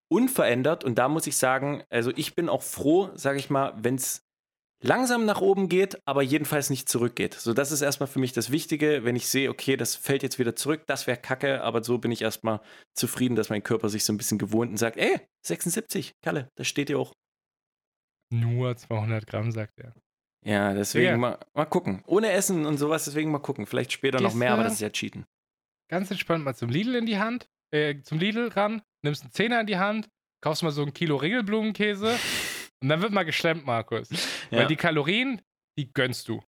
unverändert. 0.09 0.83
Und 0.83 0.97
da 0.97 1.07
muss 1.07 1.27
ich 1.27 1.37
sagen, 1.37 1.83
also 1.89 2.11
ich 2.15 2.35
bin 2.35 2.49
auch 2.49 2.63
froh, 2.63 3.09
sage 3.13 3.37
ich 3.37 3.49
mal, 3.49 3.73
wenn 3.77 3.95
es 3.95 4.25
langsam 4.81 5.25
nach 5.25 5.41
oben 5.41 5.69
geht, 5.69 5.99
aber 6.05 6.21
jedenfalls 6.21 6.69
nicht 6.69 6.89
zurückgeht. 6.89 7.33
So, 7.33 7.53
das 7.53 7.71
ist 7.71 7.81
erstmal 7.81 8.07
für 8.07 8.19
mich 8.19 8.33
das 8.33 8.49
Wichtige, 8.51 9.03
wenn 9.03 9.15
ich 9.15 9.27
sehe, 9.27 9.49
okay, 9.49 9.77
das 9.77 9.95
fällt 9.95 10.23
jetzt 10.23 10.39
wieder 10.39 10.55
zurück, 10.55 10.83
das 10.87 11.05
wäre 11.05 11.17
kacke, 11.17 11.61
aber 11.61 11.83
so 11.83 11.97
bin 11.97 12.11
ich 12.11 12.21
erstmal 12.21 12.61
zufrieden, 12.95 13.35
dass 13.35 13.49
mein 13.49 13.63
Körper 13.63 13.89
sich 13.89 14.05
so 14.05 14.13
ein 14.13 14.17
bisschen 14.17 14.37
gewohnt 14.37 14.71
und 14.71 14.77
sagt, 14.77 14.97
ey, 14.97 15.19
76, 15.45 16.13
Kalle, 16.23 16.49
das 16.55 16.67
steht 16.67 16.89
dir 16.89 16.99
auch. 16.99 17.13
Nur 18.31 18.75
200 18.75 19.25
Gramm, 19.27 19.51
sagt 19.51 19.79
er. 19.79 19.93
Ja, 20.45 20.73
deswegen 20.73 21.05
Ja. 21.05 21.17
mal, 21.17 21.39
mal 21.53 21.65
gucken. 21.65 22.03
Ohne 22.07 22.31
Essen 22.31 22.65
und 22.65 22.77
sowas, 22.77 23.05
deswegen 23.05 23.31
mal 23.31 23.39
gucken. 23.39 23.65
Vielleicht 23.65 23.91
später 23.91 24.19
noch 24.19 24.29
Gehst 24.29 24.37
mehr, 24.39 24.53
aber 24.53 24.63
das 24.63 24.73
ist 24.73 24.81
ja 24.81 24.89
Cheaten. 24.89 25.25
Ganz 25.89 26.09
entspannt 26.11 26.45
mal 26.45 26.55
zum 26.55 26.69
Lidl 26.69 26.95
in 26.95 27.05
die 27.05 27.17
Hand, 27.17 27.49
äh, 27.71 28.01
zum 28.03 28.19
Lidl 28.19 28.49
ran, 28.49 28.81
nimmst 29.03 29.23
einen 29.23 29.31
Zehner 29.31 29.59
in 29.61 29.67
die 29.67 29.77
Hand, 29.77 30.07
kaufst 30.41 30.63
mal 30.63 30.71
so 30.71 30.83
ein 30.83 30.93
Kilo 30.93 31.15
Ringelblumenkäse 31.17 32.15
und 32.81 32.89
dann 32.89 33.01
wird 33.01 33.11
mal 33.11 33.23
geschlemmt, 33.25 33.65
Markus. 33.65 34.09
Ja. 34.51 34.59
Weil 34.59 34.67
die 34.67 34.75
Kalorien, 34.75 35.41
die 35.77 35.91
gönnst 35.91 36.27
du. 36.29 36.41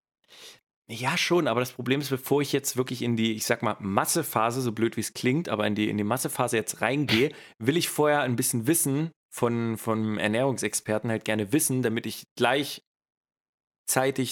Ja, 0.87 1.17
schon, 1.17 1.47
aber 1.47 1.61
das 1.61 1.71
Problem 1.71 2.01
ist, 2.01 2.09
bevor 2.09 2.41
ich 2.41 2.51
jetzt 2.51 2.75
wirklich 2.75 3.01
in 3.01 3.15
die, 3.15 3.33
ich 3.33 3.45
sag 3.45 3.61
mal, 3.63 3.77
Massephase, 3.79 4.61
so 4.61 4.71
blöd 4.73 4.97
wie 4.97 5.01
es 5.01 5.13
klingt, 5.13 5.47
aber 5.47 5.65
in 5.65 5.73
die, 5.75 5.89
in 5.89 5.97
die 5.97 6.03
Massephase 6.03 6.57
jetzt 6.57 6.81
reingehe, 6.81 7.31
will 7.59 7.77
ich 7.77 7.89
vorher 7.89 8.21
ein 8.21 8.35
bisschen 8.35 8.67
wissen, 8.67 9.11
von, 9.33 9.77
von 9.77 10.17
Ernährungsexperten 10.17 11.09
halt 11.09 11.25
gerne 11.25 11.51
wissen, 11.53 11.81
damit 11.81 12.05
ich 12.05 12.27
gleichzeitig 12.35 12.85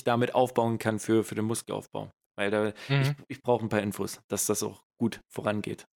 damit 0.03 0.35
aufbauen 0.35 0.77
kann 0.77 0.99
für, 0.99 1.23
für 1.23 1.35
den 1.35 1.45
Muskelaufbau. 1.45 2.11
Weil 2.37 2.51
da, 2.51 2.73
Mhm. 2.87 3.01
ich, 3.01 3.11
ich 3.37 3.41
brauche 3.41 3.65
ein 3.65 3.69
paar 3.69 3.81
Infos, 3.81 4.21
dass 4.27 4.45
das 4.45 4.63
auch 4.63 4.83
gut 4.97 5.21
vorangeht. 5.27 5.87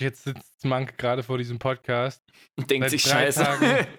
Jetzt 0.00 0.24
sitzt 0.24 0.64
Mank 0.64 0.98
gerade 0.98 1.22
vor 1.22 1.38
diesem 1.38 1.58
Podcast. 1.58 2.22
Und 2.56 2.70
denkt 2.70 2.90
sich 2.90 3.02
scheiße. 3.02 3.42
Tagen. 3.44 3.86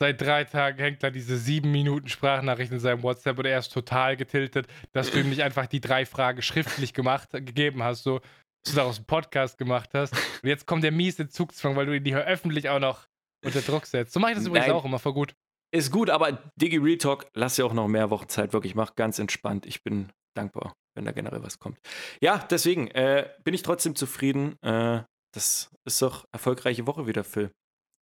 Seit 0.00 0.20
drei 0.20 0.42
Tagen 0.44 0.78
hängt 0.78 1.02
da 1.04 1.10
diese 1.10 1.36
sieben 1.36 1.70
Minuten 1.70 2.08
Sprachnachricht 2.08 2.72
in 2.72 2.80
seinem 2.80 3.04
WhatsApp 3.04 3.38
und 3.38 3.44
er 3.44 3.60
ist 3.60 3.72
total 3.72 4.16
getiltet, 4.16 4.66
dass 4.90 5.12
du 5.12 5.20
ihm 5.20 5.30
nicht 5.30 5.42
einfach 5.42 5.66
die 5.66 5.80
drei 5.80 6.06
Fragen 6.06 6.42
schriftlich 6.42 6.92
gemacht, 6.92 7.30
gegeben 7.30 7.84
hast, 7.84 8.02
so 8.02 8.18
dass 8.64 8.72
du 8.72 8.76
daraus 8.76 8.96
einen 8.98 9.06
Podcast 9.06 9.58
gemacht 9.58 9.90
hast. 9.94 10.12
Und 10.42 10.48
jetzt 10.48 10.66
kommt 10.66 10.82
der 10.82 10.90
miese 10.90 11.28
Zugzwang, 11.28 11.76
weil 11.76 11.86
du 11.86 11.96
ihn 11.96 12.04
hier 12.04 12.24
öffentlich 12.24 12.68
auch 12.68 12.80
noch 12.80 13.06
unter 13.44 13.60
Druck 13.60 13.86
setzt. 13.86 14.12
So 14.12 14.20
mache 14.20 14.32
ich 14.32 14.38
das 14.38 14.46
übrigens 14.46 14.68
Nein. 14.68 14.76
auch 14.76 14.84
immer 14.84 14.98
voll 14.98 15.12
gut. 15.12 15.34
Ist 15.74 15.90
gut, 15.90 16.10
aber 16.10 16.32
Digi 16.56 16.76
Retalk, 16.76 17.28
lass 17.34 17.56
dir 17.56 17.64
auch 17.64 17.72
noch 17.72 17.88
mehr 17.88 18.10
Wochen 18.10 18.28
Zeit. 18.28 18.52
Wirklich, 18.52 18.74
mach 18.74 18.94
ganz 18.94 19.18
entspannt. 19.18 19.64
Ich 19.64 19.82
bin 19.82 20.12
dankbar, 20.34 20.76
wenn 20.94 21.04
da 21.04 21.12
generell 21.12 21.42
was 21.42 21.58
kommt. 21.58 21.78
Ja, 22.20 22.38
deswegen 22.50 22.88
äh, 22.88 23.30
bin 23.42 23.54
ich 23.54 23.62
trotzdem 23.62 23.94
zufrieden. 23.94 24.60
Äh, 24.62 25.02
das 25.32 25.70
ist 25.84 26.02
doch 26.02 26.26
erfolgreiche 26.30 26.86
Woche 26.86 27.06
wieder, 27.06 27.24
Phil. 27.24 27.50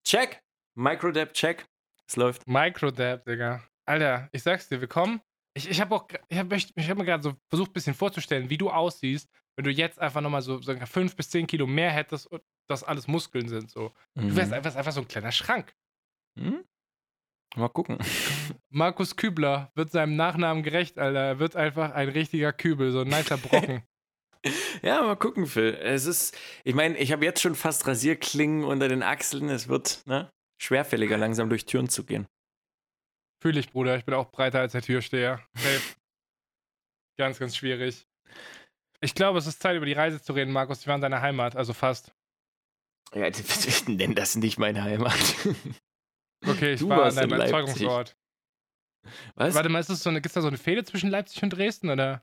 Check. 0.04 0.40
Microdab, 0.76 1.34
check. 1.34 1.66
Es 2.08 2.16
läuft. 2.16 2.46
Microdab, 2.46 3.24
Digga. 3.26 3.62
Alter, 3.84 4.28
ich 4.32 4.42
sag's 4.42 4.68
dir, 4.68 4.80
wir 4.80 4.88
kommen. 4.88 5.20
Ich, 5.54 5.68
ich 5.68 5.80
habe 5.80 5.94
auch, 5.94 6.08
ich 6.28 6.38
habe 6.38 6.56
ich 6.56 6.72
hab 6.88 6.96
mir 6.96 7.04
gerade 7.04 7.22
so 7.22 7.34
versucht, 7.50 7.70
ein 7.70 7.72
bisschen 7.74 7.94
vorzustellen, 7.94 8.48
wie 8.48 8.56
du 8.56 8.70
aussiehst, 8.70 9.28
wenn 9.58 9.64
du 9.64 9.70
jetzt 9.72 9.98
einfach 9.98 10.20
nochmal 10.20 10.40
so 10.40 10.62
sagen 10.62 10.86
fünf 10.86 11.16
bis 11.16 11.30
zehn 11.30 11.48
Kilo 11.48 11.66
mehr 11.66 11.90
hättest 11.90 12.28
und 12.28 12.42
das 12.68 12.84
alles 12.84 13.08
Muskeln 13.08 13.48
sind. 13.48 13.70
So. 13.70 13.92
Du 14.14 14.36
wärst 14.36 14.50
Mhm. 14.50 14.54
einfach, 14.54 14.76
einfach 14.76 14.92
so 14.92 15.00
ein 15.00 15.08
kleiner 15.08 15.32
Schrank. 15.32 15.74
Hm? 16.38 16.64
Mal 17.56 17.68
gucken. 17.68 17.98
Markus 18.72 19.16
Kübler 19.16 19.72
wird 19.74 19.90
seinem 19.90 20.14
Nachnamen 20.14 20.62
gerecht, 20.62 20.98
Alter. 20.98 21.20
Er 21.20 21.38
wird 21.40 21.56
einfach 21.56 21.90
ein 21.92 22.08
richtiger 22.08 22.52
Kübel, 22.52 22.92
so 22.92 23.00
ein 23.00 23.08
nicer 23.08 23.36
Brocken. 23.36 23.82
Ja, 24.82 25.02
mal 25.02 25.16
gucken, 25.16 25.46
Phil. 25.48 25.74
Es 25.74 26.06
ist, 26.06 26.38
ich 26.62 26.72
meine, 26.76 26.96
ich 26.98 27.10
habe 27.10 27.24
jetzt 27.24 27.42
schon 27.42 27.56
fast 27.56 27.88
Rasierklingen 27.88 28.62
unter 28.62 28.86
den 28.86 29.02
Achseln. 29.02 29.48
Es 29.48 29.66
wird 29.66 30.06
ne, 30.06 30.30
schwerfälliger, 30.62 31.18
langsam 31.18 31.48
durch 31.48 31.66
Türen 31.66 31.88
zu 31.88 32.04
gehen. 32.04 32.28
Fühle 33.42 33.58
ich, 33.58 33.70
Bruder. 33.72 33.96
Ich 33.96 34.04
bin 34.04 34.14
auch 34.14 34.30
breiter 34.30 34.60
als 34.60 34.72
der 34.72 34.82
Türsteher. 34.82 35.44
Safe. 35.56 35.80
ganz, 37.18 37.40
ganz 37.40 37.56
schwierig. 37.56 38.07
Ich 39.00 39.14
glaube, 39.14 39.38
es 39.38 39.46
ist 39.46 39.62
Zeit, 39.62 39.76
über 39.76 39.86
die 39.86 39.92
Reise 39.92 40.20
zu 40.20 40.32
reden, 40.32 40.52
Markus. 40.52 40.84
Wir 40.84 40.90
waren 40.90 40.98
in 40.98 41.02
deiner 41.02 41.22
Heimat, 41.22 41.56
also 41.56 41.72
fast. 41.72 42.12
Ja, 43.14 43.26
ich 43.28 43.88
nenne 43.88 44.14
das 44.14 44.36
nicht 44.36 44.58
meine 44.58 44.82
Heimat. 44.82 45.18
Okay, 46.46 46.74
ich 46.74 46.80
Du 46.80 46.88
war 46.88 47.04
an 47.04 47.14
deinem. 47.14 47.40
Erzeugungsort. 47.40 48.16
Was? 49.34 49.54
Warte 49.54 49.68
mal, 49.68 49.78
ist 49.80 49.90
das 49.90 50.02
so 50.02 50.10
eine, 50.10 50.20
gibt's 50.20 50.34
da 50.34 50.40
so 50.40 50.48
eine 50.48 50.58
Fehde 50.58 50.84
zwischen 50.84 51.10
Leipzig 51.10 51.42
und 51.42 51.50
Dresden, 51.50 51.90
oder? 51.90 52.22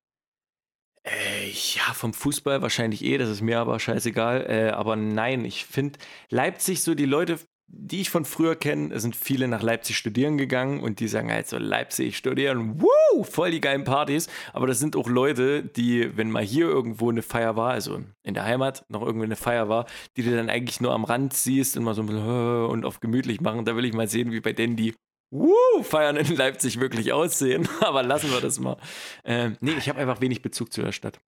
Äh, 1.04 1.50
ja, 1.50 1.94
vom 1.94 2.14
Fußball 2.14 2.62
wahrscheinlich 2.62 3.04
eh, 3.04 3.18
das 3.18 3.30
ist 3.30 3.42
mir 3.42 3.60
aber 3.60 3.80
scheißegal. 3.80 4.46
Äh, 4.50 4.70
aber 4.72 4.96
nein, 4.96 5.46
ich 5.46 5.66
finde 5.66 6.00
Leipzig 6.30 6.82
so 6.82 6.96
die 6.96 7.06
Leute, 7.06 7.40
die 7.68 8.02
ich 8.02 8.10
von 8.10 8.26
früher 8.26 8.56
kenne, 8.56 9.00
sind 9.00 9.16
viele 9.16 9.48
nach 9.48 9.62
Leipzig 9.62 9.98
studieren 9.98 10.38
gegangen 10.38 10.82
und 10.82 11.00
die 11.00 11.08
sagen 11.08 11.32
halt 11.32 11.48
so 11.48 11.58
Leipzig 11.58 12.16
studieren, 12.18 12.82
woo, 12.82 13.24
voll 13.24 13.52
die 13.52 13.62
geilen 13.62 13.84
Partys. 13.84 14.28
Aber 14.54 14.68
das 14.68 14.80
sind 14.80 14.96
auch 14.96 15.10
Leute, 15.10 15.64
die, 15.64 16.16
wenn 16.16 16.32
mal 16.32 16.44
hier 16.44 16.68
irgendwo 16.68 17.10
eine 17.10 17.22
Feier 17.22 17.56
war, 17.56 17.72
also 17.72 18.02
in 18.24 18.34
der 18.34 18.46
Heimat 18.46 18.86
noch 18.90 19.02
irgendwie 19.02 19.26
eine 19.26 19.36
Feier 19.36 19.68
war, 19.68 19.86
die 20.16 20.24
du 20.24 20.36
dann 20.36 20.50
eigentlich 20.50 20.80
nur 20.80 20.94
am 20.94 21.04
Rand 21.04 21.34
siehst 21.34 21.76
und 21.78 21.84
mal 21.84 21.96
so 21.96 22.02
ein 22.04 22.08
bisschen 22.08 22.66
und 22.66 22.86
auf 22.86 23.00
gemütlich 23.00 23.42
machen. 23.42 23.66
Da 23.66 23.76
will 23.76 23.86
ich 23.86 23.94
mal 23.94 24.08
sehen, 24.08 24.32
wie 24.32 24.42
bei 24.42 24.54
denen 24.54 24.76
die 24.76 24.94
Woo, 25.32 25.84
feiern 25.84 26.16
in 26.16 26.36
Leipzig 26.36 26.80
wirklich 26.80 27.12
aussehen. 27.12 27.68
Aber 27.82 28.04
lassen 28.04 28.32
wir 28.32 28.42
das 28.42 28.60
mal. 28.60 28.78
Ähm, 29.26 29.58
nee, 29.60 29.74
ich 29.74 29.90
habe 29.90 30.00
einfach 30.00 30.22
wenig 30.22 30.42
Bezug 30.42 30.72
zu 30.72 30.82
der 30.82 30.92
Stadt. 30.92 31.20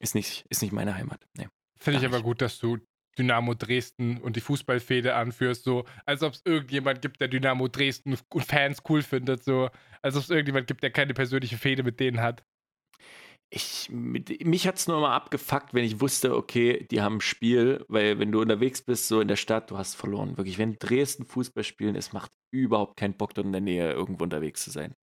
Ist 0.00 0.14
nicht, 0.14 0.44
ist 0.48 0.62
nicht 0.62 0.72
meine 0.72 0.96
Heimat. 0.96 1.20
Nee. 1.36 1.48
Finde 1.78 2.00
ich 2.00 2.06
aber 2.06 2.22
gut, 2.22 2.40
dass 2.40 2.58
du 2.58 2.78
Dynamo 3.18 3.54
Dresden 3.54 4.18
und 4.18 4.36
die 4.36 4.40
Fußballfehde 4.40 5.14
anführst, 5.14 5.64
so 5.64 5.84
als 6.06 6.22
ob 6.22 6.34
es 6.34 6.42
irgendjemand 6.44 7.02
gibt, 7.02 7.20
der 7.20 7.28
Dynamo 7.28 7.68
Dresden 7.68 8.16
und 8.28 8.44
Fans 8.44 8.82
cool 8.88 9.02
findet, 9.02 9.44
so 9.44 9.70
als 10.02 10.16
ob 10.16 10.22
es 10.22 10.30
irgendjemand 10.30 10.66
gibt, 10.66 10.82
der 10.82 10.90
keine 10.90 11.14
persönliche 11.14 11.56
Fehde 11.58 11.82
mit 11.82 12.00
denen 12.00 12.20
hat. 12.20 12.44
Ich, 13.50 13.88
mich 13.90 14.66
hat 14.66 14.78
es 14.78 14.88
nur 14.88 14.96
immer 14.96 15.12
abgefuckt, 15.12 15.74
wenn 15.74 15.84
ich 15.84 16.00
wusste, 16.00 16.34
okay, 16.34 16.88
die 16.90 17.02
haben 17.02 17.16
ein 17.18 17.20
Spiel, 17.20 17.84
weil 17.88 18.18
wenn 18.18 18.32
du 18.32 18.40
unterwegs 18.40 18.82
bist, 18.82 19.06
so 19.06 19.20
in 19.20 19.28
der 19.28 19.36
Stadt, 19.36 19.70
du 19.70 19.78
hast 19.78 19.94
verloren. 19.94 20.36
Wirklich, 20.36 20.58
wenn 20.58 20.76
Dresden 20.76 21.24
Fußball 21.24 21.62
spielen, 21.62 21.94
es 21.94 22.12
macht 22.12 22.32
überhaupt 22.50 22.96
keinen 22.96 23.16
Bock, 23.16 23.32
dort 23.34 23.46
in 23.46 23.52
der 23.52 23.60
Nähe 23.60 23.92
irgendwo 23.92 24.24
unterwegs 24.24 24.64
zu 24.64 24.70
sein. 24.70 24.94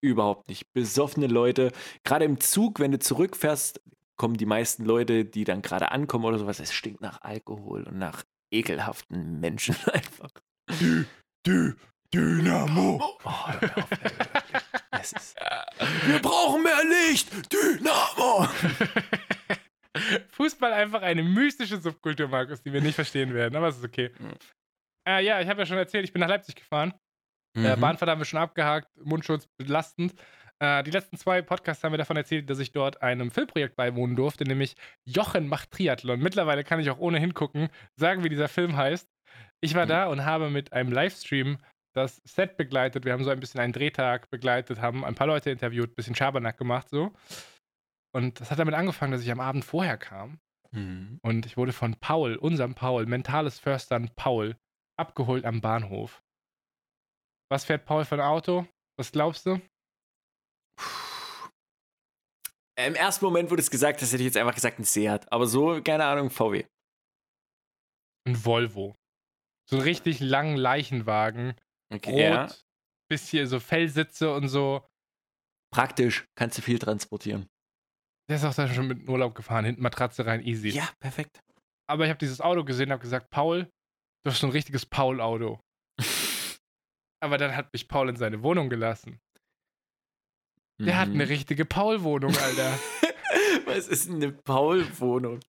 Überhaupt 0.00 0.48
nicht. 0.48 0.72
Besoffene 0.72 1.26
Leute, 1.26 1.72
gerade 2.04 2.24
im 2.24 2.40
Zug, 2.40 2.78
wenn 2.80 2.92
du 2.92 2.98
zurückfährst, 2.98 3.82
kommen 4.18 4.36
die 4.36 4.46
meisten 4.46 4.84
Leute, 4.84 5.24
die 5.24 5.44
dann 5.44 5.62
gerade 5.62 5.90
ankommen 5.92 6.26
oder 6.26 6.38
sowas, 6.38 6.60
es 6.60 6.74
stinkt 6.74 7.00
nach 7.00 7.22
Alkohol 7.22 7.84
und 7.84 7.98
nach 7.98 8.24
ekelhaften 8.52 9.40
Menschen 9.40 9.76
einfach. 9.92 10.30
Dü 11.46 11.74
Dynamo! 12.12 13.00
Oh, 13.02 13.48
hör 13.48 13.76
auf. 13.76 13.88
Es 14.92 15.12
ist, 15.12 15.36
wir 16.06 16.20
brauchen 16.20 16.62
mehr 16.62 16.82
Licht! 16.84 17.28
Dynamo! 17.52 18.48
Fußball 20.30 20.72
einfach 20.72 21.02
eine 21.02 21.22
mystische 21.22 21.78
Subkultur, 21.78 22.28
Markus, 22.28 22.62
die 22.62 22.72
wir 22.72 22.80
nicht 22.80 22.94
verstehen 22.94 23.34
werden, 23.34 23.56
aber 23.56 23.68
es 23.68 23.78
ist 23.78 23.84
okay. 23.84 24.10
Mhm. 24.18 24.34
Äh, 25.06 25.24
ja, 25.24 25.40
ich 25.40 25.48
habe 25.48 25.60
ja 25.60 25.66
schon 25.66 25.78
erzählt, 25.78 26.04
ich 26.04 26.12
bin 26.12 26.20
nach 26.20 26.28
Leipzig 26.28 26.54
gefahren. 26.56 26.94
Äh, 27.56 27.76
Mhm. 27.76 27.80
Bahnfahrt 27.80 28.10
haben 28.10 28.20
wir 28.20 28.24
schon 28.26 28.40
abgehakt, 28.40 28.88
Mundschutz 29.02 29.46
belastend. 29.58 30.14
Äh, 30.60 30.82
die 30.82 30.90
letzten 30.90 31.16
zwei 31.16 31.40
Podcasts 31.42 31.84
haben 31.84 31.92
wir 31.92 31.98
davon 31.98 32.16
erzählt, 32.16 32.50
dass 32.50 32.58
ich 32.58 32.72
dort 32.72 33.00
einem 33.02 33.30
Filmprojekt 33.30 33.76
beiwohnen 33.76 34.16
durfte, 34.16 34.44
nämlich 34.44 34.74
Jochen 35.04 35.46
macht 35.48 35.70
Triathlon. 35.70 36.20
Mittlerweile 36.20 36.64
kann 36.64 36.80
ich 36.80 36.90
auch 36.90 36.98
ohne 36.98 37.18
hingucken 37.18 37.68
sagen, 37.96 38.24
wie 38.24 38.28
dieser 38.28 38.48
Film 38.48 38.76
heißt. 38.76 39.08
Ich 39.60 39.74
war 39.74 39.84
Mhm. 39.84 39.88
da 39.90 40.06
und 40.06 40.24
habe 40.24 40.50
mit 40.50 40.72
einem 40.72 40.90
Livestream 40.92 41.58
das 41.94 42.16
Set 42.24 42.56
begleitet. 42.56 43.04
Wir 43.04 43.12
haben 43.12 43.24
so 43.24 43.30
ein 43.30 43.40
bisschen 43.40 43.60
einen 43.60 43.72
Drehtag 43.72 44.30
begleitet, 44.30 44.80
haben 44.80 45.04
ein 45.04 45.14
paar 45.14 45.26
Leute 45.26 45.50
interviewt, 45.50 45.90
ein 45.90 45.94
bisschen 45.94 46.14
Schabernack 46.14 46.56
gemacht 46.58 46.88
so. 46.88 47.12
Und 48.14 48.40
das 48.40 48.50
hat 48.50 48.58
damit 48.58 48.74
angefangen, 48.74 49.12
dass 49.12 49.22
ich 49.22 49.30
am 49.30 49.40
Abend 49.40 49.64
vorher 49.64 49.96
kam 49.96 50.38
Mhm. 50.72 51.18
und 51.22 51.46
ich 51.46 51.56
wurde 51.56 51.72
von 51.72 51.94
Paul, 51.96 52.36
unserem 52.36 52.74
Paul, 52.74 53.06
mentales 53.06 53.58
Förstern 53.58 54.10
Paul, 54.16 54.56
abgeholt 54.98 55.44
am 55.44 55.60
Bahnhof. 55.60 56.22
Was 57.50 57.64
fährt 57.64 57.84
Paul 57.86 58.04
für 58.04 58.16
ein 58.16 58.20
Auto? 58.20 58.66
Was 58.98 59.12
glaubst 59.12 59.46
du? 59.46 59.60
Im 62.76 62.94
ersten 62.94 63.24
Moment 63.24 63.50
wurde 63.50 63.60
es 63.62 63.70
gesagt, 63.70 64.00
das 64.02 64.12
hätte 64.12 64.22
ich 64.22 64.26
jetzt 64.26 64.36
einfach 64.36 64.54
gesagt, 64.54 64.78
ein 64.78 64.84
Seat. 64.84 65.30
Aber 65.32 65.46
so, 65.46 65.82
keine 65.82 66.04
Ahnung, 66.04 66.30
VW. 66.30 66.64
Ein 68.26 68.44
Volvo. 68.44 68.94
So 69.68 69.76
einen 69.76 69.84
richtig 69.84 70.20
langen 70.20 70.56
Leichenwagen. 70.56 71.54
Okay. 71.92 72.10
Rot, 72.12 72.20
Ja. 72.50 72.54
bis 73.10 73.28
hier 73.28 73.46
so 73.46 73.58
Fellsitze 73.58 74.32
und 74.32 74.48
so. 74.48 74.86
Praktisch, 75.74 76.24
kannst 76.36 76.56
du 76.58 76.62
viel 76.62 76.78
transportieren. 76.78 77.48
Der 78.28 78.36
ist 78.36 78.44
auch 78.44 78.54
da 78.54 78.68
schon 78.72 78.86
mit 78.86 79.00
in 79.00 79.08
Urlaub 79.08 79.34
gefahren, 79.34 79.64
hinten 79.64 79.82
Matratze 79.82 80.24
rein, 80.26 80.42
easy. 80.42 80.68
Ja, 80.68 80.88
perfekt. 81.00 81.40
Aber 81.90 82.04
ich 82.04 82.10
habe 82.10 82.18
dieses 82.18 82.40
Auto 82.40 82.64
gesehen 82.64 82.88
und 82.88 82.92
habe 82.92 83.02
gesagt, 83.02 83.30
Paul, 83.30 83.64
du 84.24 84.30
hast 84.30 84.40
so 84.40 84.46
ein 84.46 84.52
richtiges 84.52 84.86
Paul-Auto. 84.86 85.60
Aber 87.22 87.38
dann 87.38 87.56
hat 87.56 87.72
mich 87.72 87.88
Paul 87.88 88.10
in 88.10 88.16
seine 88.16 88.42
Wohnung 88.42 88.68
gelassen. 88.68 89.18
Der 90.80 90.96
hat 90.98 91.08
eine 91.08 91.24
Mhm. 91.24 91.30
richtige 91.30 91.64
Paul-Wohnung, 91.64 92.36
Alter. 92.36 92.78
Was 93.66 93.88
ist 93.88 94.08
denn 94.08 94.16
eine 94.16 94.32
Paul-Wohnung? 94.32 95.40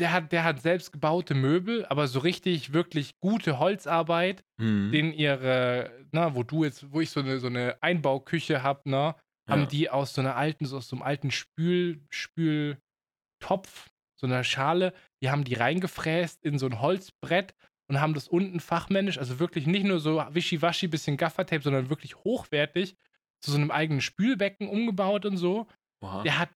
Der 0.00 0.12
hat, 0.12 0.32
der 0.32 0.42
hat 0.42 0.60
selbst 0.62 0.90
gebaute 0.92 1.34
Möbel, 1.34 1.86
aber 1.86 2.08
so 2.08 2.18
richtig, 2.20 2.72
wirklich 2.72 3.12
gute 3.20 3.58
Holzarbeit, 3.58 4.42
Mhm. 4.58 4.90
den 4.90 5.12
ihre, 5.12 5.92
na, 6.12 6.34
wo 6.34 6.42
du 6.42 6.64
jetzt, 6.64 6.90
wo 6.92 7.00
ich 7.00 7.10
so 7.10 7.20
eine, 7.20 7.38
so 7.38 7.46
eine 7.46 7.76
Einbauküche 7.82 8.62
hab, 8.62 8.86
ne, 8.86 9.14
haben 9.48 9.62
Ja. 9.62 9.66
die 9.66 9.90
aus 9.90 10.14
so 10.14 10.20
einer 10.20 10.34
alten, 10.36 10.64
so 10.64 10.78
aus 10.78 10.88
so 10.88 10.96
einem 10.96 11.02
alten 11.02 11.30
Spül, 11.30 12.00
Spültopf, 12.10 13.90
so 14.20 14.26
einer 14.26 14.42
Schale, 14.44 14.92
die 15.22 15.30
haben 15.30 15.44
die 15.44 15.54
reingefräst 15.54 16.42
in 16.44 16.58
so 16.58 16.66
ein 16.66 16.80
Holzbrett 16.80 17.54
und 17.88 18.00
haben 18.00 18.14
das 18.14 18.28
unten 18.28 18.60
fachmännisch, 18.60 19.18
also 19.18 19.38
wirklich 19.38 19.66
nicht 19.66 19.84
nur 19.84 20.00
so 20.00 20.22
wischiwaschi, 20.30 20.88
bisschen 20.88 21.16
Gaffertape, 21.16 21.62
sondern 21.62 21.88
wirklich 21.88 22.16
hochwertig 22.16 22.96
zu 23.40 23.50
so 23.50 23.56
einem 23.56 23.70
eigenen 23.70 24.00
Spülbecken 24.00 24.68
umgebaut 24.68 25.26
und 25.26 25.36
so. 25.36 25.66
Oha. 26.02 26.22
Der 26.22 26.38
hat 26.38 26.50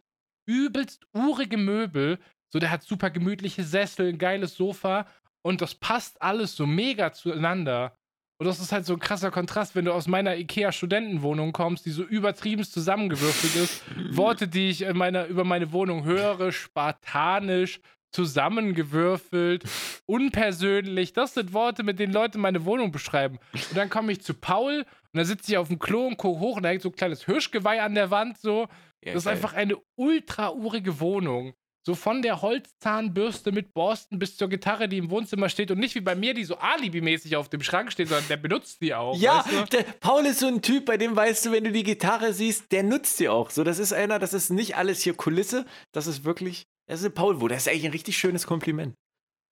übelst 0.47 1.07
urige 1.13 1.57
Möbel. 1.57 2.19
So, 2.53 2.59
der 2.59 2.71
hat 2.71 2.83
super 2.83 3.11
gemütliche 3.11 3.65
Sessel, 3.65 4.09
ein 4.09 4.19
geiles 4.19 4.57
Sofa 4.57 5.07
und 5.43 5.61
das 5.61 5.75
passt 5.75 6.21
alles 6.23 6.55
so 6.55 6.67
mega 6.67 7.13
zueinander. 7.13 7.97
Und 8.39 8.47
das 8.47 8.61
ist 8.61 8.73
halt 8.73 8.87
so 8.87 8.95
ein 8.95 8.99
krasser 8.99 9.31
Kontrast, 9.31 9.77
wenn 9.77 9.85
du 9.85 9.93
aus 9.93 10.09
meiner 10.09 10.37
IKEA-Studentenwohnung 10.37 11.53
kommst, 11.53 11.87
die 11.87 11.91
so 11.91 12.03
übertrieben 12.03 12.65
zusammengewürfelt 12.65 13.55
ist. 13.55 13.83
Worte, 14.17 14.49
die 14.49 14.69
ich 14.69 14.83
in 14.83 14.97
meiner, 14.97 15.27
über 15.27 15.45
meine 15.45 15.71
Wohnung 15.73 16.05
höre, 16.05 16.51
spartanisch, 16.51 17.81
zusammengewürfelt, 18.13 19.65
unpersönlich. 20.07 21.13
Das 21.13 21.35
sind 21.35 21.53
Worte, 21.53 21.83
mit 21.83 21.99
denen 21.99 22.13
Leute 22.13 22.39
meine 22.39 22.65
Wohnung 22.65 22.93
beschreiben. 22.93 23.39
Und 23.53 23.77
dann 23.77 23.91
komme 23.91 24.13
ich 24.13 24.23
zu 24.23 24.35
Paul 24.35 24.79
und 25.13 25.19
dann 25.19 25.25
sitze 25.25 25.53
ich 25.53 25.59
auf 25.59 25.69
dem 25.69 25.79
Klo 25.79 26.07
und 26.07 26.17
gucke 26.17 26.41
hoch 26.41 26.57
und 26.57 26.63
da 26.63 26.69
hängt 26.69 26.83
so 26.83 26.89
ein 26.89 26.97
kleines 26.97 27.25
Hirschgeweih 27.25 27.83
an 27.83 27.95
der 27.95 28.11
Wand. 28.11 28.39
So. 28.39 28.69
Ja, 29.03 29.15
das 29.15 29.23
ist 29.23 29.25
geil. 29.25 29.35
einfach 29.35 29.53
eine 29.55 29.77
ultra-urige 29.97 31.01
Wohnung. 31.01 31.55
So 31.85 31.97
von 31.97 32.23
der 32.23 32.43
Holzzahnbürste 32.43 33.51
mit 33.51 33.75
Borsten 33.75 34.21
bis 34.21 34.37
zur 34.37 34.49
Gitarre, 34.49 34.89
die 34.89 34.99
im 34.99 35.11
Wohnzimmer 35.11 35.49
steht 35.49 35.73
und 35.73 35.81
nicht 35.81 35.97
wie 35.97 36.01
bei 36.01 36.15
mir, 36.15 36.33
die 36.33 36.45
so 36.45 36.57
alibimäßig 36.59 37.35
auf 37.35 37.49
dem 37.49 37.61
Schrank 37.61 37.91
steht, 37.91 38.09
sondern 38.09 38.29
der 38.29 38.37
benutzt 38.37 38.81
die 38.81 38.95
auch. 38.95 39.19
Ja, 39.19 39.45
weißt 39.45 39.53
du? 39.53 39.77
der 39.77 39.83
Paul 39.99 40.25
ist 40.25 40.39
so 40.39 40.47
ein 40.47 40.63
Typ, 40.63 40.85
bei 40.85 40.97
dem 40.97 41.17
weißt 41.17 41.47
du, 41.47 41.51
wenn 41.51 41.65
du 41.65 41.73
die 41.73 41.83
Gitarre 41.83 42.35
siehst, 42.35 42.71
der 42.71 42.85
nutzt 42.85 43.19
die 43.19 43.29
auch. 43.29 43.51
So, 43.51 43.65
das 43.65 43.81
ist 43.81 43.93
einer, 43.93 44.21
das 44.21 44.33
ist 44.33 44.51
nicht 44.51 44.77
alles 44.77 45.03
hier 45.03 45.15
Kulisse, 45.15 45.67
das 45.91 46.07
ist 46.07 46.25
wirklich, 46.25 46.69
das 46.93 47.01
ist 47.01 47.07
eine 47.07 47.15
Paul-Wo. 47.15 47.49
Das 47.49 47.63
ist 47.63 47.69
eigentlich 47.69 47.87
ein 47.87 47.93
richtig 47.93 48.19
schönes 48.19 48.47
Kompliment. 48.47 48.95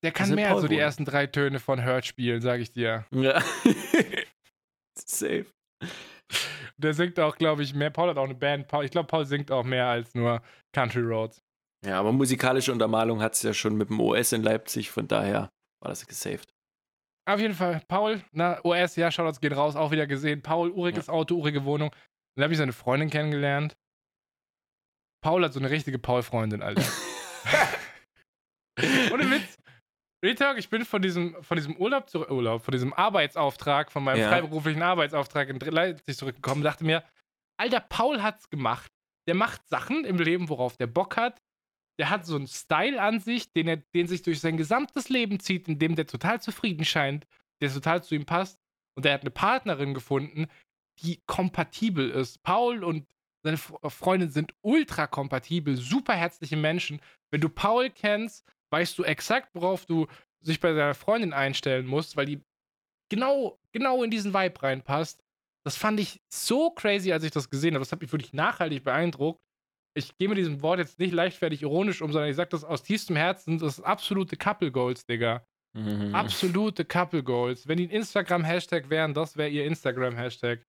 Der 0.05 0.12
kann 0.12 0.35
mehr 0.35 0.51
als 0.51 0.61
so 0.61 0.69
die 0.69 0.77
ersten 0.77 1.07
drei 1.07 1.27
Töne 1.27 1.59
von 1.59 1.83
Hurt 1.83 2.05
spielen, 2.05 2.43
sage 2.43 2.62
ich 2.62 2.71
dir. 2.71 3.07
Ja. 3.12 3.43
Safe. 4.95 5.47
Der 6.77 6.93
singt 6.93 7.19
auch, 7.19 7.37
glaube 7.39 7.62
ich, 7.62 7.75
mehr. 7.75 7.89
Paul 7.89 8.11
hat 8.11 8.19
auch 8.19 8.25
eine 8.25 8.35
Band. 8.35 8.69
Paul, 8.69 8.85
ich 8.85 8.91
glaube, 8.91 9.07
Paul 9.07 9.25
singt 9.25 9.51
auch 9.51 9.65
mehr 9.65 9.87
als 9.87 10.15
nur 10.15 10.43
Country 10.75 11.01
Roads. 11.01 11.43
Ja, 11.83 11.99
aber 11.99 12.12
musikalische 12.12 12.73
Untermalung 12.73 13.23
hat 13.23 13.33
es 13.33 13.43
ja 13.43 13.55
schon 13.55 13.75
mit 13.75 13.89
dem 13.89 14.01
OS 14.01 14.33
in 14.33 14.43
Leipzig, 14.43 14.91
von 14.91 15.09
daher 15.09 15.51
war 15.83 15.89
das 15.89 16.07
gesaved. 16.07 16.53
Auf 17.27 17.41
jeden 17.41 17.55
Fall, 17.55 17.81
Paul, 17.89 18.23
na, 18.33 18.62
OS, 18.65 18.97
ja, 18.97 19.11
Shoutouts 19.11 19.41
gehen 19.41 19.55
raus, 19.55 19.77
auch 19.77 19.93
wieder 19.93 20.07
gesehen. 20.07 20.43
Paul, 20.43 20.73
uriges 20.73 21.09
Auto, 21.09 21.37
urige 21.37 21.65
Wohnung. 21.65 21.91
Dann 22.37 22.43
habe 22.43 22.53
ich 22.53 22.59
seine 22.59 22.75
Freundin 22.75 23.09
kennengelernt. 23.09 23.79
Paul 25.23 25.43
hat 25.43 25.55
so 25.55 25.61
eine 25.61 25.71
richtige 25.71 25.99
Paul-Freundin, 25.99 26.61
Alter. 26.61 26.83
Ohne 29.12 29.31
Witz. 29.31 29.59
Real 30.25 30.35
Talk, 30.35 30.59
ich 30.59 30.69
bin 30.69 30.85
von 30.85 31.01
diesem, 31.01 31.43
von 31.43 31.57
diesem 31.57 31.77
Urlaub 31.77 32.11
zurück, 32.11 32.31
Urlaub, 32.31 32.62
von 32.62 32.73
diesem 32.73 32.93
Arbeitsauftrag, 32.93 33.91
von 33.91 34.05
meinem 34.05 34.21
Ja. 34.21 34.29
freiberuflichen 34.29 34.83
Arbeitsauftrag 34.83 35.49
in 35.49 35.59
Leipzig 35.59 36.17
zurückgekommen, 36.17 36.62
dachte 36.62 36.85
mir, 36.85 37.03
Alter, 37.59 37.81
Paul 37.81 38.23
hat's 38.23 38.51
gemacht. 38.51 38.93
Der 39.27 39.35
macht 39.35 39.67
Sachen 39.69 40.05
im 40.05 40.19
Leben, 40.19 40.49
worauf 40.49 40.77
der 40.77 40.87
Bock 40.87 41.17
hat. 41.17 41.41
Der 41.99 42.11
hat 42.11 42.25
so 42.27 42.37
einen 42.37 42.47
Style 42.47 43.01
an 43.01 43.21
sich, 43.21 43.53
den 43.53 43.69
er, 43.69 43.77
den 43.95 44.09
sich 44.09 44.23
durch 44.23 44.41
sein 44.41 44.57
gesamtes 44.57 45.09
Leben 45.09 45.41
zieht, 45.41 45.69
in 45.69 45.79
dem 45.79 45.95
der 45.95 46.07
total 46.07 46.41
zufrieden 46.41 46.85
scheint, 46.85 47.27
der 47.62 47.73
total 47.73 48.03
zu 48.03 48.15
ihm 48.15 48.25
passt. 48.25 48.59
Und 48.97 49.05
er 49.07 49.15
hat 49.15 49.21
eine 49.23 49.31
Partnerin 49.31 49.95
gefunden, 49.95 50.49
die 51.03 51.23
kompatibel 51.27 52.11
ist. 52.11 52.43
Paul 52.43 52.83
und 52.85 53.07
seine 53.43 53.57
F- 53.57 53.75
Freundin 53.89 54.31
sind 54.31 54.55
ultra 54.62 55.07
kompatibel, 55.07 55.77
super 55.77 56.15
herzliche 56.15 56.57
Menschen. 56.57 57.01
Wenn 57.33 57.41
du 57.41 57.49
Paul 57.49 57.91
kennst, 57.91 58.45
weißt 58.73 58.99
du 58.99 59.05
exakt, 59.05 59.51
worauf 59.55 59.87
du 59.87 60.07
sich 60.43 60.61
bei 60.61 60.73
deiner 60.73 60.95
Freundin 60.95 61.33
einstellen 61.33 61.87
musst, 61.87 62.17
weil 62.17 62.27
die 62.27 62.41
genau, 63.11 63.59
genau 63.73 64.03
in 64.03 64.11
diesen 64.11 64.33
Vibe 64.35 64.62
reinpasst. 64.62 65.23
Das 65.65 65.77
fand 65.77 66.01
ich 66.01 66.21
so 66.33 66.71
crazy, 66.71 67.12
als 67.12 67.25
ich 67.25 67.31
das 67.33 67.51
gesehen 67.51 67.75
habe. 67.75 67.83
Das 67.83 67.93
hat 67.93 68.01
mich 68.01 68.12
wirklich 68.12 68.33
nachhaltig 68.33 68.85
beeindruckt. 68.85 69.41
Ich 69.95 70.17
gehe 70.17 70.29
mit 70.29 70.39
diesem 70.39 70.62
Wort 70.62 70.79
jetzt 70.79 70.99
nicht 70.99 71.12
leichtfertig 71.12 71.62
ironisch 71.62 72.01
um, 72.01 72.12
sondern 72.12 72.31
ich 72.31 72.37
sage 72.37 72.51
das 72.51 72.65
aus 72.65 72.83
tiefstem 72.83 73.17
Herzen. 73.17 73.59
Das 73.59 73.79
ist 73.79 73.85
absolute 73.85 74.37
Couple 74.37 74.71
Goals, 74.71 75.05
Digga. 75.05 75.45
Mhm. 75.77 76.15
Absolute 76.15 76.85
Couple 76.85 77.23
Goals. 77.23 77.69
Wenn 77.69 77.79
die 77.79 77.89
ein 77.89 77.91
Instagram-Hashtag 77.91 78.89
wären, 78.89 79.15
das 79.15 79.37
wäre 79.37 79.51
ihr 79.51 79.67
Instagram-Hashtag. 79.67 80.65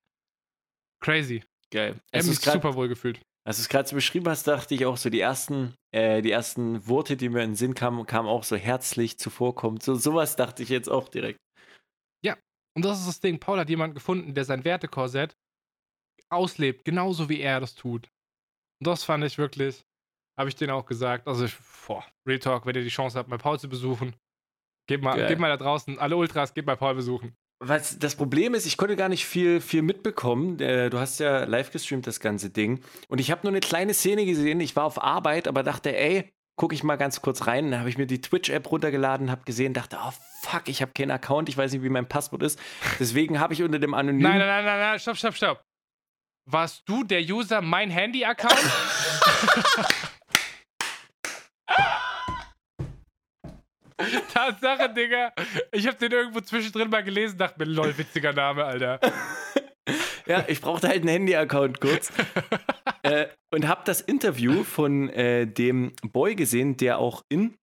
Crazy. 1.02 1.44
Geil. 1.72 1.96
Hat 2.14 2.24
du 2.24 2.28
mich 2.28 2.38
es 2.38 2.42
grad- 2.42 2.54
super 2.56 2.76
wohl 2.76 2.88
gefühlt. 2.90 3.20
als 3.48 3.58
du 3.58 3.62
es 3.62 3.70
gerade 3.70 3.88
so 3.88 3.96
beschrieben 3.96 4.28
hast, 4.30 4.46
dachte 4.48 4.76
ich 4.76 4.86
auch 4.86 4.98
so, 4.98 5.10
die 5.10 5.20
ersten, 5.22 5.74
äh, 5.92 6.22
die 6.22 6.32
ersten 6.32 6.88
Worte, 6.88 7.18
die 7.18 7.30
mir 7.30 7.42
in 7.44 7.52
den 7.52 7.56
Sinn 7.56 7.74
kamen, 7.74 8.06
kamen 8.06 8.28
auch 8.28 8.44
so 8.44 8.56
herzlich 8.56 9.18
zuvorkommend. 9.18 9.82
So, 9.82 9.96
sowas 9.96 10.36
dachte 10.36 10.64
ich 10.64 10.70
jetzt 10.70 10.90
auch 10.90 11.10
direkt. 11.10 11.40
Und 12.74 12.86
das 12.86 13.02
ist 13.02 13.08
das 13.10 13.20
Ding. 13.20 13.38
Paul 13.38 13.60
hat 13.60 13.68
jemanden 13.70 13.96
gefunden, 13.96 14.34
der 14.34 14.46
sein 14.46 14.64
Wertekorsett 14.64 15.36
auslebt, 16.32 16.86
genauso 16.86 17.28
wie 17.28 17.42
er 17.42 17.60
das 17.60 17.76
tut. 17.76 18.08
Und 18.80 18.88
das 18.88 19.04
fand 19.04 19.26
ich 19.26 19.38
wirklich, 19.38 19.84
habe 20.40 20.48
ich 20.48 20.56
denen 20.56 20.72
auch 20.72 20.86
gesagt. 20.86 21.28
Also, 21.28 21.44
ich, 21.44 21.54
boah, 21.86 22.06
Real 22.26 22.40
Talk, 22.40 22.66
wenn 22.66 22.76
ihr 22.78 22.84
die 22.84 22.88
Chance 22.88 23.20
habt, 23.20 23.28
mal 23.28 23.38
Paul 23.38 23.60
zu 23.60 23.68
besuchen, 23.68 24.16
geht 24.88 25.02
mal, 25.02 25.18
Geil. 25.18 25.28
geht 25.28 25.40
mal 25.40 25.50
da 25.50 25.58
draußen, 25.58 26.00
alle 26.00 26.16
Ultras, 26.16 26.54
geht 26.54 26.66
mal 26.66 26.78
Paul 26.78 26.96
besuchen. 26.96 27.36
Was 27.64 28.00
das 28.00 28.16
Problem 28.16 28.56
ist, 28.56 28.66
ich 28.66 28.76
konnte 28.76 28.96
gar 28.96 29.08
nicht 29.08 29.28
viel, 29.28 29.62
viel 29.62 29.84
mitbekommen. 29.84 30.60
Äh, 30.60 30.90
Du 30.90 30.98
hast 30.98 31.20
ja 31.20 31.44
live 31.44 31.72
gestreamt, 31.72 32.08
das 32.08 32.20
ganze 32.20 32.50
Ding. 32.50 32.82
Und 33.08 33.20
ich 33.22 33.30
habe 33.30 33.42
nur 33.44 33.52
eine 33.52 33.60
kleine 33.60 33.94
Szene 33.94 34.26
gesehen. 34.26 34.60
Ich 34.62 34.76
war 34.76 34.84
auf 34.86 35.02
Arbeit, 35.02 35.48
aber 35.48 35.62
dachte, 35.62 35.96
ey, 35.96 36.28
gucke 36.56 36.74
ich 36.74 36.84
mal 36.84 36.96
ganz 36.96 37.22
kurz 37.22 37.46
rein. 37.46 37.70
Dann 37.70 37.80
habe 37.80 37.90
ich 37.90 38.00
mir 38.00 38.08
die 38.08 38.20
Twitch-App 38.20 38.72
runtergeladen, 38.72 39.30
habe 39.30 39.44
gesehen, 39.46 39.76
dachte, 39.76 40.00
oh 40.04 40.12
fuck, 40.42 40.64
ich 40.70 40.82
habe 40.82 40.92
keinen 40.94 41.12
Account, 41.12 41.50
ich 41.50 41.58
weiß 41.58 41.72
nicht, 41.72 41.84
wie 41.84 41.90
mein 41.90 42.10
Passwort 42.10 42.42
ist. 42.42 42.60
Deswegen 43.00 43.40
habe 43.40 43.54
ich 43.54 43.62
unter 43.62 43.78
dem 43.78 43.94
anonymen. 43.94 44.24
Nein, 44.24 44.40
nein, 44.40 44.48
nein, 44.48 44.66
nein, 44.66 44.80
nein, 44.80 45.00
stopp, 45.00 45.18
stopp, 45.18 45.36
stopp. 45.36 45.64
Warst 46.50 46.82
du 46.90 47.04
der 47.04 47.22
User 47.22 47.62
mein 47.62 47.92
Handy-Account? 47.92 48.58
Tatsache, 54.34 54.94
Digga. 54.94 55.32
Ich 55.72 55.88
hab 55.88 55.98
den 56.00 56.12
irgendwo 56.12 56.42
zwischendrin 56.42 56.90
mal 56.90 57.04
gelesen, 57.04 57.38
dachte 57.38 57.60
mir, 57.60 57.66
lol, 57.72 57.98
witziger 57.98 58.34
Name, 58.34 58.64
Alter. 58.66 59.00
Ja, 60.28 60.46
ich 60.48 60.62
brauchte 60.62 60.88
halt 60.88 61.00
einen 61.02 61.10
Handy-Account 61.10 61.82
kurz. 61.82 62.12
äh, 63.04 63.28
und 63.52 63.68
habe 63.68 63.82
das 63.86 64.02
Interview 64.02 64.64
von 64.64 65.10
äh, 65.10 65.48
dem 65.48 65.94
Boy 66.04 66.36
gesehen, 66.36 66.78
der 66.78 67.00
auch 67.00 67.24
in 67.30 67.56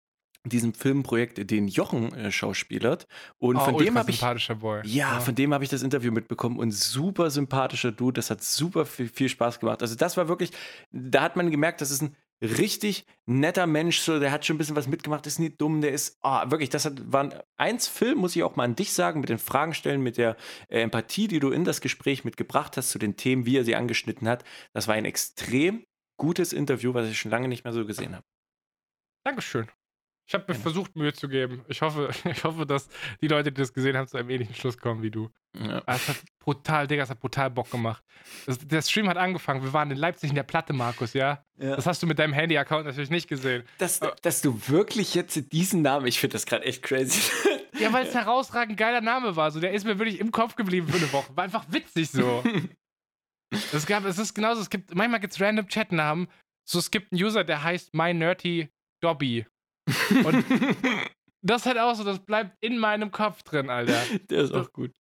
diesem 0.45 0.75
Filmprojekt 0.75 1.51
den 1.51 1.69
Jochen 1.69 2.13
äh, 2.15 2.33
schauspielert. 2.33 3.07
Und 3.39 3.57
Oh, 3.57 3.61
von 3.61 3.79
dem 3.79 3.97
habe 3.99 4.11
ich. 4.11 4.19
sympathischer 4.19 4.57
Boy. 4.57 4.81
Ja, 4.85 5.21
von 5.21 5.35
dem 5.35 5.55
habe 5.55 5.65
ich 5.65 5.71
das 5.71 5.83
Interview 5.83 6.11
mitbekommen 6.13 6.59
und 6.59 6.73
super 6.73 7.31
sympathischer 7.31 7.93
Dude. 7.93 8.15
Das 8.19 8.31
hat 8.31 8.43
super 8.43 8.85
viel, 8.87 9.09
viel 9.09 9.29
Spaß 9.29 9.61
gemacht. 9.61 9.83
Also, 9.83 9.95
das 9.95 10.17
war 10.17 10.29
wirklich, 10.29 10.51
da 10.91 11.23
hat 11.23 11.37
man 11.37 11.51
gemerkt, 11.51 11.81
das 11.81 11.91
ist 11.91 12.03
ein 12.03 12.17
richtig 12.41 13.05
netter 13.27 13.67
Mensch. 13.67 13.99
So, 14.01 14.19
der 14.19 14.33
hat 14.33 14.45
schon 14.45 14.57
ein 14.57 14.59
bisschen 14.59 14.77
was 14.77 14.89
mitgemacht, 14.89 15.27
ist 15.27 15.39
nicht 15.39 15.61
dumm. 15.61 15.81
Der 15.81 15.93
ist, 15.93 16.19
ah, 16.23 16.51
wirklich, 16.51 16.71
das 16.71 16.85
hat, 16.85 17.13
war 17.13 17.25
ein 17.25 17.35
eins 17.57 17.89
Film, 17.89 18.19
muss 18.19 18.37
ich 18.37 18.43
auch 18.43 18.57
mal 18.57 18.65
an 18.65 18.77
dich 18.77 18.93
sagen, 18.93 19.21
mit 19.21 19.29
den 19.29 19.39
Fragen 19.39 19.75
stellen, 19.75 20.03
mit 20.03 20.17
der 20.17 20.37
äh, 20.69 20.81
Empathie, 20.81 21.29
die 21.29 21.41
du 21.41 21.51
in 21.51 21.65
das 21.65 21.81
Gespräch 21.81 22.25
mitgebracht 22.25 22.77
hast 22.77 22.91
zu 22.91 22.99
den 22.99 23.17
Themen, 23.17 23.47
wie 23.47 23.57
er 23.57 23.65
sie 23.65 23.75
angeschnitten 23.75 24.29
hat. 24.29 24.45
Das 24.73 24.89
war 24.89 24.95
ein 24.95 25.05
extrem 25.05 25.85
gutes 26.17 26.53
Interview, 26.53 26.95
was 26.95 27.09
ich 27.09 27.19
schon 27.19 27.31
lange 27.31 27.49
nicht 27.49 27.65
mehr 27.65 27.73
so 27.73 27.87
gesehen 27.87 28.15
habe. 28.15 28.25
Dankeschön. 29.25 29.69
Ich 30.29 30.35
habe 30.35 30.45
mir 30.47 30.49
Gerne. 30.49 30.63
versucht, 30.63 30.95
Mühe 30.95 31.15
zu 31.15 31.27
geben. 31.27 31.65
Ich 31.69 31.81
hoffe, 31.81 32.11
ich 32.31 32.45
hoffe, 32.45 32.67
dass 32.67 32.89
die 33.23 33.29
Leute, 33.29 33.51
die 33.51 33.63
das 33.63 33.73
gesehen 33.73 33.97
haben, 33.97 34.07
zu 34.07 34.19
einem 34.19 34.29
ähnlichen 34.29 34.55
Schluss 34.55 34.77
kommen 34.77 35.03
wie 35.03 35.11
du. 35.11 35.31
Ja. 35.59 35.83
Ah, 35.87 35.95
Es 35.95 36.07
hat 36.07 36.17
brutal, 36.39 36.87
Digga, 36.87 37.03
es 37.05 37.09
hat 37.09 37.19
brutal 37.19 37.49
Bock 37.51 37.71
gemacht. 37.71 38.05
Das, 38.45 38.59
der 38.59 38.83
Stream 38.83 39.09
hat 39.09 39.17
angefangen. 39.17 39.63
Wir 39.63 39.73
waren 39.73 39.91
in 39.91 39.97
Leipzig 39.97 40.29
in 40.29 40.37
der 40.37 40.43
Platte, 40.43 40.75
Markus, 40.75 41.15
ja? 41.15 41.43
Das 41.57 41.87
hast 41.87 42.03
du 42.03 42.07
mit 42.07 42.19
deinem 42.19 42.35
Handy-Account 42.35 42.85
natürlich 42.85 43.09
nicht 43.09 43.27
gesehen. 43.27 43.65
Dass, 43.79 44.01
dass 44.21 44.43
du 44.43 44.61
wirklich 44.69 45.15
jetzt 45.15 45.51
diesen 45.51 45.81
Namen, 45.81 46.07
ich 46.07 46.21
finde 46.21 46.35
das 46.35 46.45
gerade 46.45 46.65
echt 46.67 46.83
crazy. 46.83 47.23
Ja, 47.79 47.91
weil 47.95 48.07
es 48.07 48.15
ein 48.15 48.23
herausragend 48.25 48.77
geiler 48.77 49.01
Name 49.01 49.35
war. 49.35 49.51
So, 49.51 49.61
der 49.61 49.73
ist 49.73 49.85
mir 49.85 49.99
wirklich 49.99 50.21
im 50.21 50.31
Kopf 50.31 50.57
geblieben 50.57 50.89
für 50.89 50.99
eine 50.99 51.11
Woche. 51.13 51.35
War 51.37 51.45
einfach 51.45 51.65
witzig 51.71 52.11
so. 52.11 52.45
es, 53.73 53.87
gab, 53.87 54.05
es 54.05 54.19
ist 54.19 54.35
genauso, 54.35 54.61
es 54.61 54.69
gibt, 54.69 54.95
manchmal 54.95 55.21
gibt 55.21 55.33
es 55.33 55.41
random 55.41 55.69
Chatnamen. 55.69 56.29
So, 56.69 56.79
es 56.79 56.91
gibt 56.91 57.13
einen 57.13 57.23
User, 57.23 57.45
der 57.45 57.63
heißt 57.63 57.95
My 57.95 58.13
Nerdy 58.13 58.69
Dobby. 59.01 59.47
Und 60.25 60.45
das 61.43 61.67
halt 61.67 61.79
auch 61.79 61.95
so, 61.95 62.05
das 62.05 62.19
bleibt 62.25 62.57
in 62.61 62.79
meinem 62.79 63.11
Kopf 63.11 63.43
drin, 63.43 63.71
Alter. 63.71 64.01
Der 64.31 64.43
ist 64.43 64.53
auch 64.55 64.73
gut. 64.73 64.93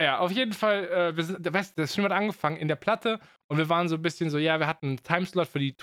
Ja, 0.00 0.18
auf 0.18 0.30
jeden 0.30 0.52
Fall, 0.52 0.84
äh, 0.88 1.16
wir 1.16 1.24
sind, 1.24 1.52
weißt, 1.52 1.76
du, 1.76 1.82
das 1.82 1.90
Stream 1.92 2.04
hat 2.04 2.12
angefangen 2.12 2.56
in 2.56 2.68
der 2.68 2.76
Platte 2.76 3.18
und 3.48 3.58
wir 3.58 3.68
waren 3.68 3.88
so 3.88 3.96
ein 3.96 4.02
bisschen 4.02 4.30
so, 4.30 4.38
ja, 4.38 4.60
wir 4.60 4.68
hatten 4.68 4.86
einen 4.86 5.02
Timeslot 5.02 5.48
für 5.48 5.58
die 5.58 5.74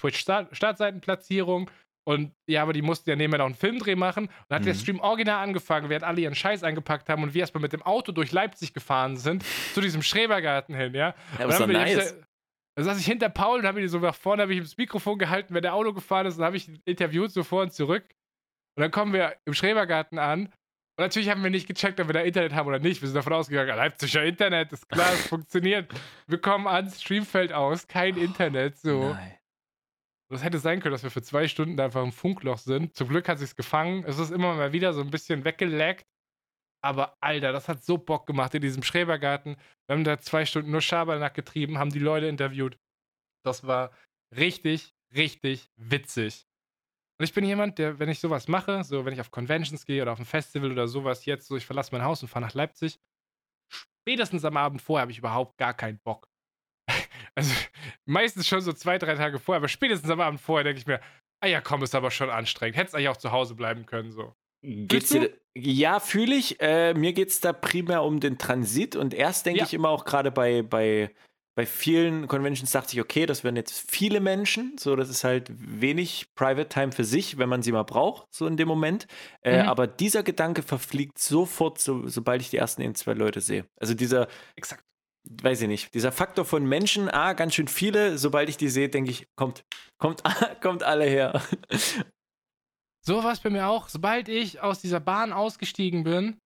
Twitch-Startseitenplatzierung 0.69 1.69
und 2.07 2.31
ja, 2.47 2.61
aber 2.61 2.71
die 2.73 2.81
mussten 2.81 3.09
ja 3.09 3.15
nebenher 3.15 3.39
noch 3.39 3.45
einen 3.47 3.55
Filmdreh 3.55 3.95
machen. 3.95 4.25
Und 4.27 4.31
dann 4.49 4.59
hat 4.59 4.65
der 4.65 4.73
Mhm. 4.75 4.79
Stream 4.79 4.99
original 4.99 5.43
angefangen, 5.43 5.89
während 5.89 6.03
alle 6.05 6.21
ihren 6.21 6.35
Scheiß 6.35 6.63
eingepackt 6.63 7.09
haben 7.09 7.23
und 7.23 7.33
wir 7.33 7.41
erstmal 7.41 7.61
mit 7.61 7.73
dem 7.73 7.81
Auto 7.81 8.11
durch 8.11 8.31
Leipzig 8.31 8.73
gefahren 8.73 9.17
sind, 9.17 9.43
zu 9.73 9.81
diesem 9.81 10.01
Schrebergarten 10.01 10.75
hin, 10.75 10.93
ja. 10.93 11.09
Ja, 11.09 11.15
Und 11.15 11.41
aber 11.41 11.49
ist 11.49 11.59
doch 11.59 11.67
dann 11.67 11.75
bin 11.75 11.87
ich- 11.87 11.95
nice. 11.95 12.15
Da 12.77 12.83
saß 12.83 12.99
ich 12.99 13.05
hinter 13.05 13.29
Paul 13.29 13.59
und 13.59 13.65
habe 13.65 13.81
ihn 13.81 13.87
so 13.87 13.99
nach 13.99 14.13
vorne, 14.15 14.41
habe 14.41 14.51
ich 14.51 14.57
ihm 14.57 14.65
das 14.65 14.75
Mikrofon 14.77 15.17
gehalten, 15.17 15.53
wenn 15.53 15.61
der 15.61 15.73
Auto 15.73 15.93
gefahren 15.93 16.25
ist, 16.25 16.33
und 16.35 16.39
dann 16.39 16.47
habe 16.47 16.57
ich 16.57 16.67
ihn 16.67 16.81
interviewt, 16.85 17.31
so 17.31 17.43
vor 17.43 17.61
und 17.63 17.71
zurück. 17.73 18.03
Und 18.75 18.81
dann 18.81 18.91
kommen 18.91 19.13
wir 19.13 19.35
im 19.45 19.53
Schrebergarten 19.53 20.19
an. 20.19 20.47
Und 20.97 21.03
natürlich 21.03 21.29
haben 21.29 21.43
wir 21.43 21.49
nicht 21.49 21.67
gecheckt, 21.67 21.99
ob 21.99 22.07
wir 22.07 22.13
da 22.13 22.21
Internet 22.21 22.53
haben 22.53 22.67
oder 22.67 22.79
nicht. 22.79 23.01
Wir 23.01 23.07
sind 23.07 23.15
davon 23.15 23.33
ausgegangen, 23.33 23.75
Leipziger 23.75 24.23
Internet, 24.23 24.71
ist 24.71 24.87
klar, 24.87 25.11
es 25.13 25.27
funktioniert. 25.27 25.93
Wir 26.27 26.39
kommen 26.39 26.67
an, 26.67 26.89
Stream 26.89 27.25
fällt 27.25 27.51
aus, 27.51 27.87
kein 27.87 28.17
Internet, 28.17 28.77
so. 28.77 29.09
Nein. 29.13 29.37
Das 30.29 30.43
hätte 30.43 30.57
sein 30.57 30.79
können, 30.79 30.93
dass 30.93 31.03
wir 31.03 31.11
für 31.11 31.21
zwei 31.21 31.47
Stunden 31.47 31.77
da 31.77 31.85
einfach 31.85 32.03
im 32.03 32.11
Funkloch 32.11 32.57
sind. 32.57 32.95
Zum 32.95 33.09
Glück 33.09 33.27
hat 33.27 33.39
sich's 33.39 33.55
gefangen. 33.55 34.03
Es 34.07 34.17
ist 34.17 34.31
immer 34.31 34.55
mal 34.55 34.73
wieder 34.73 34.93
so 34.93 35.01
ein 35.01 35.11
bisschen 35.11 35.45
weggelaggt. 35.45 36.05
Aber 36.81 37.17
Alter, 37.19 37.51
das 37.51 37.67
hat 37.67 37.83
so 37.83 37.97
Bock 37.97 38.25
gemacht 38.25 38.53
in 38.55 38.61
diesem 38.61 38.83
Schrebergarten. 38.83 39.57
Wir 39.87 39.95
haben 39.95 40.03
da 40.03 40.19
zwei 40.19 40.45
Stunden 40.45 40.71
nur 40.71 40.81
Schabernack 40.81 41.33
getrieben, 41.33 41.77
haben 41.77 41.91
die 41.91 41.99
Leute 41.99 42.27
interviewt. 42.27 42.77
Das 43.43 43.65
war 43.67 43.91
richtig, 44.35 44.95
richtig 45.15 45.69
witzig. 45.75 46.47
Und 47.17 47.23
ich 47.23 47.33
bin 47.33 47.45
jemand, 47.45 47.77
der, 47.79 47.97
wenn 47.99 48.09
ich 48.09 48.19
sowas 48.19 48.47
mache, 48.47 48.83
so 48.83 49.05
wenn 49.05 49.13
ich 49.13 49.21
auf 49.21 49.31
Conventions 49.31 49.85
gehe 49.85 50.01
oder 50.01 50.11
auf 50.11 50.19
ein 50.19 50.25
Festival 50.25 50.71
oder 50.71 50.87
sowas, 50.87 51.25
jetzt 51.25 51.47
so, 51.47 51.55
ich 51.55 51.65
verlasse 51.65 51.91
mein 51.93 52.03
Haus 52.03 52.21
und 52.21 52.27
fahre 52.27 52.45
nach 52.45 52.53
Leipzig, 52.53 52.99
spätestens 53.71 54.43
am 54.45 54.57
Abend 54.57 54.81
vorher 54.81 55.01
habe 55.03 55.11
ich 55.11 55.17
überhaupt 55.19 55.57
gar 55.57 55.73
keinen 55.73 55.99
Bock. 55.99 56.27
Also 57.37 57.53
meistens 58.05 58.47
schon 58.47 58.61
so 58.61 58.71
zwei, 58.71 58.97
drei 58.97 59.15
Tage 59.15 59.39
vorher, 59.39 59.57
aber 59.57 59.67
spätestens 59.67 60.09
am 60.09 60.21
Abend 60.21 60.39
vorher 60.39 60.63
denke 60.63 60.79
ich 60.79 60.87
mir, 60.87 61.01
ah 61.43 61.47
ja, 61.47 61.59
komm, 61.59 61.83
ist 61.83 61.93
aber 61.93 62.09
schon 62.09 62.29
anstrengend. 62.29 62.77
Hättest 62.77 62.95
eigentlich 62.95 63.09
auch 63.09 63.17
zu 63.17 63.33
Hause 63.33 63.55
bleiben 63.55 63.85
können, 63.85 64.11
so. 64.13 64.33
Geht's 64.63 65.09
dir, 65.09 65.37
ja, 65.53 65.99
fühle 65.99 66.33
ich. 66.33 66.61
Äh, 66.61 66.93
mir 66.93 67.11
geht 67.11 67.27
es 67.29 67.41
da 67.41 67.51
primär 67.51 68.03
um 68.03 68.21
den 68.21 68.37
Transit 68.37 68.95
und 68.95 69.13
erst 69.13 69.45
denke 69.45 69.59
Ja. 69.59 69.65
ich 69.65 69.73
immer 69.73 69.89
auch 69.89 70.05
gerade 70.05 70.31
bei, 70.31 70.61
bei, 70.61 71.13
bei 71.55 71.65
vielen 71.65 72.27
Conventions 72.27 72.71
dachte 72.71 72.93
ich, 72.93 73.01
okay, 73.01 73.25
das 73.25 73.45
werden 73.45 73.55
jetzt 73.55 73.89
viele 73.89 74.19
Menschen, 74.19 74.77
so 74.77 74.97
das 74.97 75.09
ist 75.09 75.23
halt 75.23 75.49
wenig 75.49 76.27
Private 76.35 76.67
Time 76.67 76.91
für 76.91 77.05
sich, 77.05 77.37
wenn 77.37 77.47
man 77.47 77.63
sie 77.63 77.71
mal 77.71 77.83
braucht, 77.83 78.27
so 78.33 78.45
in 78.45 78.57
dem 78.57 78.67
Moment. 78.67 79.07
Äh, 79.41 79.63
Mhm. 79.63 79.69
Aber 79.69 79.87
dieser 79.87 80.21
Gedanke 80.21 80.63
verfliegt 80.63 81.17
sofort, 81.17 81.79
so, 81.79 82.07
sobald 82.07 82.41
ich 82.41 82.49
die 82.49 82.57
ersten 82.57 82.81
ein, 82.81 82.93
zwei 82.93 83.13
Leute 83.13 83.39
sehe. 83.39 83.65
Also 83.79 83.93
dieser, 83.93 84.27
Exakt. 84.57 84.83
weiß 85.23 85.61
ich 85.61 85.67
nicht, 85.69 85.93
dieser 85.93 86.11
Faktor 86.11 86.43
von 86.43 86.65
Menschen, 86.65 87.09
ah, 87.09 87.31
ganz 87.33 87.55
schön 87.55 87.69
viele, 87.69 88.17
sobald 88.17 88.49
ich 88.49 88.57
die 88.57 88.69
sehe, 88.69 88.89
denke 88.89 89.11
ich, 89.11 89.25
kommt, 89.37 89.63
kommt, 89.97 90.23
kommt 90.61 90.83
alle 90.83 91.05
her. 91.05 91.41
So 93.01 93.23
war 93.23 93.31
es 93.31 93.39
bei 93.39 93.49
mir 93.49 93.67
auch. 93.67 93.87
Sobald 93.87 94.27
ich 94.27 94.59
aus 94.59 94.81
dieser 94.81 94.99
Bahn 94.99 95.31
ausgestiegen 95.31 96.03
bin, 96.03 96.37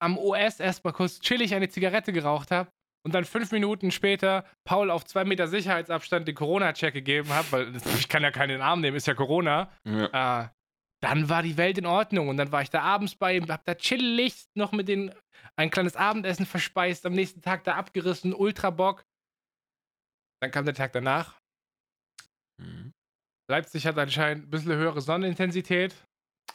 am 0.00 0.16
OS 0.16 0.58
erstmal 0.58 0.94
kurz 0.94 1.20
chillig 1.20 1.54
eine 1.54 1.68
Zigarette 1.68 2.12
geraucht 2.12 2.50
habe 2.50 2.70
und 3.04 3.14
dann 3.14 3.24
fünf 3.24 3.50
Minuten 3.52 3.90
später 3.90 4.44
Paul 4.64 4.90
auf 4.90 5.04
zwei 5.04 5.24
Meter 5.24 5.48
Sicherheitsabstand 5.48 6.28
den 6.28 6.34
Corona-Check 6.34 6.94
gegeben 6.94 7.30
habe, 7.30 7.52
weil 7.52 7.76
ich 7.98 8.08
kann 8.08 8.22
ja 8.22 8.30
keinen 8.30 8.60
Arm 8.60 8.80
nehmen, 8.80 8.96
ist 8.96 9.06
ja 9.06 9.14
Corona. 9.14 9.70
Ja. 9.84 10.44
Äh, 10.44 10.48
dann 11.02 11.28
war 11.28 11.42
die 11.42 11.56
Welt 11.56 11.78
in 11.78 11.86
Ordnung 11.86 12.28
und 12.28 12.36
dann 12.36 12.52
war 12.52 12.62
ich 12.62 12.70
da 12.70 12.82
abends 12.82 13.16
bei 13.16 13.36
ihm, 13.36 13.48
hab 13.48 13.64
da 13.64 13.74
chillig 13.74 14.46
noch 14.54 14.70
mit 14.70 14.88
den 14.88 15.12
ein 15.56 15.70
kleines 15.70 15.96
Abendessen 15.96 16.46
verspeist, 16.46 17.04
am 17.04 17.12
nächsten 17.12 17.42
Tag 17.42 17.64
da 17.64 17.74
abgerissen, 17.74 18.32
ultra 18.32 18.70
Bock. 18.70 19.04
Dann 20.40 20.50
kam 20.50 20.64
der 20.64 20.74
Tag 20.74 20.92
danach. 20.92 21.38
Mhm. 22.60 22.92
Leipzig 23.50 23.86
hat 23.86 23.98
anscheinend 23.98 24.46
ein 24.46 24.50
bisschen 24.50 24.72
höhere 24.72 25.00
Sonnenintensität. 25.00 25.94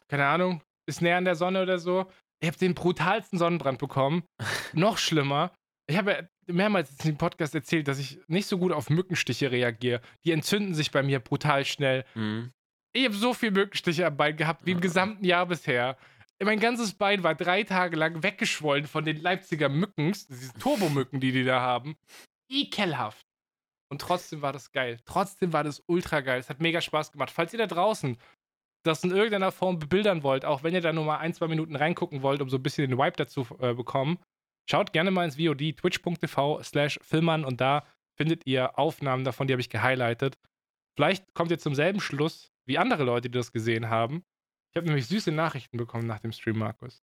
Keine 0.08 0.26
Ahnung, 0.26 0.64
ist 0.88 1.02
näher 1.02 1.18
an 1.18 1.26
der 1.26 1.36
Sonne 1.36 1.62
oder 1.62 1.78
so. 1.78 2.10
Ich 2.42 2.48
habe 2.48 2.58
den 2.58 2.74
brutalsten 2.74 3.38
Sonnenbrand 3.38 3.80
bekommen. 3.80 4.24
Noch 4.74 4.98
schlimmer. 4.98 5.54
Ich 5.90 5.98
habe 5.98 6.30
mehrmals 6.48 6.92
in 6.92 7.12
dem 7.12 7.18
Podcast 7.18 7.56
erzählt, 7.56 7.88
dass 7.88 8.00
ich 8.00 8.20
nicht 8.28 8.48
so 8.48 8.58
gut 8.58 8.72
auf 8.72 8.90
Mückenstiche 8.90 9.52
reagiere. 9.52 10.02
Die 10.26 10.32
entzünden 10.32 10.74
sich 10.74 10.92
bei 10.92 11.04
mir 11.04 11.20
brutal 11.20 11.66
schnell. 11.66 12.06
Mhm. 12.16 12.52
Ich 12.94 13.06
habe 13.06 13.16
so 13.16 13.34
viel 13.34 13.52
Mückenstiche 13.52 14.06
am 14.06 14.18
Bein 14.18 14.38
gehabt 14.38 14.66
wie 14.66 14.72
im 14.72 14.82
gesamten 14.82 15.24
Jahr 15.26 15.46
bisher. 15.46 15.98
Mein 16.42 16.60
ganzes 16.60 16.94
Bein 16.94 17.24
war 17.24 17.36
drei 17.36 17.64
Tage 17.64 17.96
lang 17.96 18.24
weggeschwollen 18.24 18.86
von 18.86 19.06
den 19.06 19.18
Leipziger 19.18 19.70
Mücken, 19.70 20.12
diese 20.12 20.54
Turbomücken, 20.54 21.20
die 21.20 21.32
die 21.32 21.44
da 21.44 21.62
haben. 21.62 21.96
Ekelhaft. 22.50 23.26
Und 23.90 24.02
trotzdem 24.02 24.42
war 24.42 24.54
das 24.54 24.72
geil. 24.72 25.00
Trotzdem 25.06 25.54
war 25.54 25.64
das 25.64 25.84
ultra 25.88 26.22
geil. 26.22 26.40
Es 26.40 26.50
hat 26.50 26.60
mega 26.60 26.82
Spaß 26.82 27.12
gemacht. 27.12 27.32
Falls 27.32 27.54
ihr 27.54 27.60
da 27.60 27.68
draußen 27.68 28.18
das 28.84 29.04
in 29.04 29.12
irgendeiner 29.12 29.52
Form 29.52 29.80
bebildern 29.80 30.24
wollt, 30.24 30.46
auch 30.46 30.64
wenn 30.64 30.74
ihr 30.74 30.82
da 30.82 30.94
nur 30.94 31.04
mal 31.04 31.18
ein, 31.18 31.34
zwei 31.34 31.48
Minuten 31.48 31.76
reingucken 31.76 32.22
wollt, 32.22 32.42
um 32.42 32.50
so 32.50 32.58
ein 32.58 32.64
bisschen 32.64 32.90
den 32.90 32.98
Vibe 32.98 33.18
dazu 33.18 33.46
äh, 33.60 33.74
bekommen, 33.74 34.18
schaut 34.70 34.94
gerne 34.94 35.12
mal 35.12 35.26
ins 35.26 35.38
VOD, 35.38 35.78
twitch.tv 35.78 36.62
slash 36.64 37.00
filmern 37.02 37.46
und 37.46 37.62
da 37.62 37.86
findet 38.16 38.46
ihr 38.46 38.78
Aufnahmen 38.78 39.24
davon, 39.24 39.48
die 39.48 39.54
habe 39.54 39.62
ich 39.62 39.70
gehighlightet. 39.70 40.38
Vielleicht 40.96 41.34
kommt 41.34 41.52
ihr 41.52 41.60
zum 41.60 41.76
selben 41.76 42.00
Schluss 42.00 42.52
wie 42.66 42.78
andere 42.78 43.04
Leute, 43.04 43.30
die 43.30 43.38
das 43.38 43.52
gesehen 43.52 43.90
haben. 43.90 44.24
Ich 44.72 44.78
habe 44.78 44.88
nämlich 44.88 45.08
süße 45.08 45.32
Nachrichten 45.32 45.78
bekommen 45.78 46.08
nach 46.08 46.20
dem 46.20 46.32
Stream, 46.32 46.58
Markus. 46.58 47.02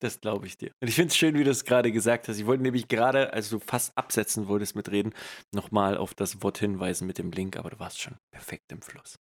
Das 0.00 0.20
glaube 0.20 0.46
ich 0.46 0.56
dir. 0.56 0.72
Und 0.80 0.88
ich 0.88 0.94
finde 0.94 1.08
es 1.08 1.16
schön, 1.16 1.38
wie 1.38 1.44
du 1.44 1.50
es 1.50 1.64
gerade 1.64 1.92
gesagt 1.92 2.28
hast. 2.28 2.38
Ich 2.38 2.46
wollte 2.46 2.62
nämlich 2.62 2.88
gerade, 2.88 3.32
als 3.32 3.50
du 3.50 3.58
fast 3.58 3.96
absetzen 3.98 4.48
wolltest 4.48 4.74
mit 4.74 4.90
Reden, 4.90 5.12
nochmal 5.52 5.96
auf 5.96 6.14
das 6.14 6.42
Wort 6.42 6.58
hinweisen 6.58 7.06
mit 7.06 7.18
dem 7.18 7.32
Link, 7.32 7.56
aber 7.56 7.70
du 7.70 7.78
warst 7.78 8.00
schon 8.00 8.16
perfekt 8.30 8.72
im 8.72 8.80
Fluss. 8.80 9.18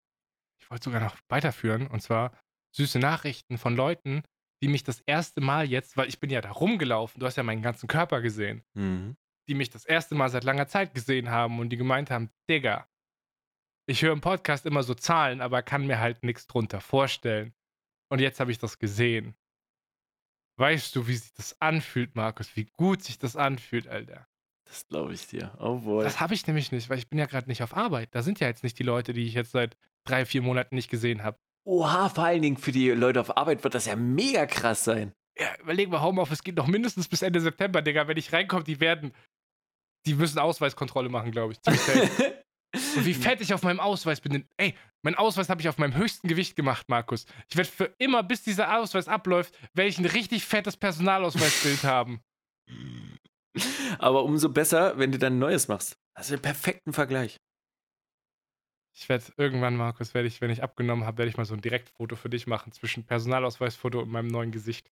Ich 0.60 0.70
wollte 0.70 0.84
sogar 0.84 1.00
noch 1.00 1.16
weiterführen 1.28 1.88
und 1.88 2.00
zwar 2.00 2.32
süße 2.76 2.98
Nachrichten 2.98 3.58
von 3.58 3.74
Leuten, 3.74 4.22
die 4.62 4.68
mich 4.68 4.82
das 4.84 5.00
erste 5.00 5.40
Mal 5.40 5.68
jetzt, 5.68 5.96
weil 5.96 6.08
ich 6.08 6.18
bin 6.20 6.30
ja 6.30 6.40
da 6.40 6.50
rumgelaufen, 6.50 7.20
du 7.20 7.26
hast 7.26 7.36
ja 7.36 7.42
meinen 7.42 7.62
ganzen 7.62 7.86
Körper 7.88 8.20
gesehen, 8.20 8.64
Mhm. 8.74 9.16
die 9.48 9.54
mich 9.54 9.70
das 9.70 9.84
erste 9.84 10.14
Mal 10.14 10.28
seit 10.28 10.44
langer 10.44 10.66
Zeit 10.68 10.94
gesehen 10.94 11.30
haben 11.30 11.58
und 11.60 11.70
die 11.70 11.76
gemeint 11.76 12.10
haben, 12.10 12.30
Digga, 12.50 12.88
ich 13.86 14.02
höre 14.02 14.12
im 14.12 14.20
Podcast 14.20 14.66
immer 14.66 14.82
so 14.82 14.94
Zahlen, 14.94 15.40
aber 15.40 15.62
kann 15.62 15.86
mir 15.86 15.98
halt 16.00 16.22
nichts 16.22 16.46
drunter 16.46 16.80
vorstellen. 16.80 17.54
Und 18.10 18.20
jetzt 18.20 18.40
habe 18.40 18.50
ich 18.50 18.58
das 18.58 18.78
gesehen. 18.78 19.34
Weißt 20.58 20.94
du, 20.96 21.06
wie 21.06 21.14
sich 21.16 21.32
das 21.34 21.60
anfühlt, 21.60 22.16
Markus? 22.16 22.56
Wie 22.56 22.64
gut 22.76 23.02
sich 23.02 23.18
das 23.18 23.36
anfühlt, 23.36 23.86
Alter. 23.86 24.26
Das 24.64 24.86
glaube 24.88 25.14
ich 25.14 25.26
dir. 25.28 25.56
Oh 25.58 25.78
boy. 25.78 26.04
Das 26.04 26.20
habe 26.20 26.34
ich 26.34 26.46
nämlich 26.46 26.72
nicht, 26.72 26.90
weil 26.90 26.98
ich 26.98 27.08
bin 27.08 27.18
ja 27.18 27.26
gerade 27.26 27.48
nicht 27.48 27.62
auf 27.62 27.74
Arbeit. 27.76 28.14
Da 28.14 28.22
sind 28.22 28.40
ja 28.40 28.48
jetzt 28.48 28.64
nicht 28.64 28.78
die 28.78 28.82
Leute, 28.82 29.12
die 29.14 29.24
ich 29.24 29.34
jetzt 29.34 29.52
seit 29.52 29.76
drei, 30.04 30.26
vier 30.26 30.42
Monaten 30.42 30.74
nicht 30.74 30.90
gesehen 30.90 31.22
habe. 31.22 31.38
Oha, 31.68 32.08
vor 32.08 32.24
allen 32.24 32.40
Dingen 32.40 32.56
für 32.56 32.72
die 32.72 32.88
Leute 32.88 33.20
auf 33.20 33.36
Arbeit 33.36 33.62
wird 33.62 33.74
das 33.74 33.84
ja 33.84 33.94
mega 33.94 34.46
krass 34.46 34.84
sein. 34.84 35.12
Ja, 35.38 35.54
überleg 35.60 35.90
mal, 35.90 36.00
Homeoffice 36.00 36.42
geht 36.42 36.56
noch 36.56 36.66
mindestens 36.66 37.08
bis 37.08 37.20
Ende 37.20 37.42
September, 37.42 37.82
Digga. 37.82 38.08
Wenn 38.08 38.16
ich 38.16 38.32
reinkomme, 38.32 38.64
die 38.64 38.80
werden. 38.80 39.12
Die 40.06 40.14
müssen 40.14 40.38
Ausweiskontrolle 40.38 41.10
machen, 41.10 41.30
glaube 41.30 41.52
ich. 41.52 41.58
Und 42.96 43.04
wie 43.04 43.12
fett 43.12 43.42
ich 43.42 43.52
auf 43.52 43.62
meinem 43.62 43.80
Ausweis 43.80 44.22
bin. 44.22 44.46
Ey, 44.56 44.74
mein 45.02 45.14
Ausweis 45.14 45.50
habe 45.50 45.60
ich 45.60 45.68
auf 45.68 45.76
meinem 45.76 45.94
höchsten 45.94 46.26
Gewicht 46.26 46.56
gemacht, 46.56 46.88
Markus. 46.88 47.26
Ich 47.50 47.56
werde 47.56 47.68
für 47.68 47.94
immer, 47.98 48.22
bis 48.22 48.42
dieser 48.42 48.78
Ausweis 48.78 49.06
abläuft, 49.06 49.54
werde 49.74 49.90
ich 49.90 49.98
ein 49.98 50.06
richtig 50.06 50.46
fettes 50.46 50.76
Personalausweisbild 50.78 51.82
haben. 51.84 52.22
Aber 53.98 54.24
umso 54.24 54.48
besser, 54.48 54.98
wenn 54.98 55.12
du 55.12 55.18
dann 55.18 55.34
ein 55.34 55.38
neues 55.38 55.68
machst. 55.68 55.98
Also 56.14 56.32
einen 56.32 56.42
perfekten 56.42 56.94
Vergleich. 56.94 57.36
Ich 58.98 59.08
werde 59.08 59.24
irgendwann, 59.36 59.76
Markus, 59.76 60.12
werde 60.12 60.26
ich, 60.26 60.40
wenn 60.40 60.50
ich 60.50 60.62
abgenommen 60.62 61.04
habe, 61.06 61.18
werde 61.18 61.30
ich 61.30 61.36
mal 61.36 61.44
so 61.44 61.54
ein 61.54 61.60
Direktfoto 61.60 62.16
für 62.16 62.28
dich 62.28 62.46
machen 62.46 62.72
zwischen 62.72 63.04
Personalausweisfoto 63.04 64.00
und 64.00 64.10
meinem 64.10 64.26
neuen 64.28 64.50
Gesicht. 64.50 64.90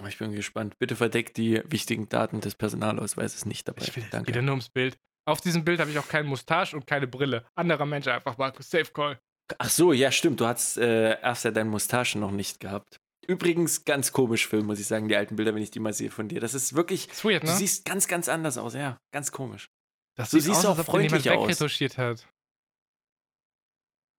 Oh, 0.00 0.06
ich 0.06 0.16
bin 0.18 0.32
gespannt. 0.32 0.78
Bitte 0.78 0.96
verdeckt 0.96 1.36
die 1.36 1.62
wichtigen 1.66 2.08
Daten 2.08 2.40
des 2.40 2.54
Personalausweises 2.54 3.44
nicht 3.44 3.68
dabei. 3.68 3.82
Ich 3.82 3.94
will 3.94 4.04
Danke. 4.10 4.28
wieder 4.28 4.40
nur 4.40 4.52
ums 4.52 4.70
Bild. 4.70 4.96
Auf 5.26 5.40
diesem 5.40 5.64
Bild 5.64 5.80
habe 5.80 5.90
ich 5.90 5.98
auch 5.98 6.08
keinen 6.08 6.28
Mustache 6.28 6.74
und 6.74 6.86
keine 6.86 7.06
Brille. 7.06 7.44
Anderer 7.54 7.84
Mensch 7.86 8.06
einfach, 8.06 8.38
Markus. 8.38 8.70
Safe 8.70 8.90
Call. 8.92 9.20
Ach 9.58 9.68
so, 9.68 9.92
ja, 9.92 10.10
stimmt. 10.10 10.40
Du 10.40 10.46
hast 10.46 10.78
äh, 10.78 11.20
erst 11.20 11.44
ja 11.44 11.50
deine 11.50 11.68
Mustache 11.68 12.18
noch 12.18 12.30
nicht 12.30 12.60
gehabt. 12.60 13.00
Übrigens 13.26 13.84
ganz 13.84 14.12
komisch 14.12 14.48
Film, 14.48 14.66
muss 14.66 14.80
ich 14.80 14.86
sagen, 14.86 15.08
die 15.08 15.16
alten 15.16 15.36
Bilder, 15.36 15.54
wenn 15.54 15.62
ich 15.62 15.70
die 15.70 15.80
mal 15.80 15.92
sehe 15.92 16.10
von 16.10 16.28
dir. 16.28 16.40
Das 16.40 16.54
ist 16.54 16.74
wirklich, 16.74 17.08
Ist 17.10 17.24
weird, 17.24 17.42
du 17.42 17.48
ne? 17.48 17.52
siehst 17.54 17.84
ganz, 17.84 18.08
ganz 18.08 18.28
anders 18.28 18.56
aus. 18.56 18.74
Ja, 18.74 18.98
ganz 19.12 19.30
komisch. 19.30 19.68
Das 20.16 20.30
du 20.30 20.38
sieht 20.38 20.46
siehst 20.46 20.60
aus, 20.60 20.66
auch 20.66 20.78
als 20.78 20.86
freundlicher 20.86 21.36
aus. 21.36 21.98
hat. 21.98 22.26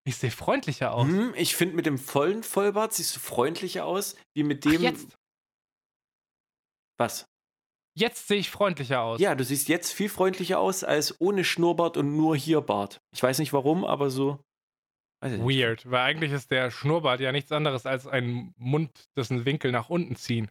Ich 0.04 0.18
sehe 0.18 0.32
freundlicher 0.32 0.94
aus. 0.94 1.08
Hm, 1.08 1.34
ich 1.36 1.56
finde, 1.56 1.76
mit 1.76 1.86
dem 1.86 1.98
vollen 2.00 2.44
Vollbart 2.44 2.94
siehst 2.94 3.16
du 3.16 3.20
freundlicher 3.20 3.86
aus, 3.86 4.16
wie 4.36 4.44
mit 4.44 4.66
Ach, 4.66 4.72
dem. 4.72 4.82
jetzt, 4.82 5.18
Was? 6.98 7.26
jetzt 7.96 8.28
sehe 8.28 8.40
ich 8.40 8.50
freundlicher 8.50 9.02
aus. 9.02 9.20
Ja, 9.20 9.36
du 9.36 9.44
siehst 9.44 9.68
jetzt 9.68 9.92
viel 9.94 10.10
freundlicher 10.10 10.60
aus 10.60 10.84
als 10.84 11.20
ohne 11.22 11.44
Schnurrbart 11.44 11.98
und 11.98 12.16
nur 12.18 12.36
hier 12.36 12.62
Bart. 12.62 13.00
Ich 13.14 13.22
weiß 13.22 13.38
nicht 13.40 13.54
warum, 13.54 13.86
aber 13.86 14.10
so. 14.10 14.40
Weird, 15.24 15.90
weil 15.92 16.00
eigentlich 16.02 16.32
ist 16.32 16.50
der 16.50 16.72
Schnurrbart 16.72 17.20
ja 17.20 17.32
nichts 17.32 17.52
anderes 17.52 17.86
als 17.86 18.08
ein 18.08 18.56
Mund, 18.58 19.06
dessen 19.16 19.46
Winkel 19.46 19.72
nach 19.72 19.90
unten 19.90 20.16
ziehen. 20.16 20.50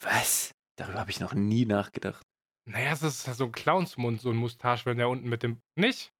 Was? 0.00 0.54
Darüber 0.76 1.00
habe 1.00 1.10
ich 1.10 1.20
noch 1.20 1.34
nie 1.34 1.66
nachgedacht. 1.66 2.26
Naja, 2.66 2.92
es 2.92 3.02
ist 3.02 3.24
so 3.24 3.44
ein 3.44 3.52
Clownsmund, 3.52 4.22
so 4.22 4.30
ein 4.30 4.36
Mustache, 4.36 4.86
wenn 4.86 4.96
der 4.96 5.10
unten 5.10 5.28
mit 5.28 5.42
dem. 5.42 5.60
Nicht? 5.76 6.10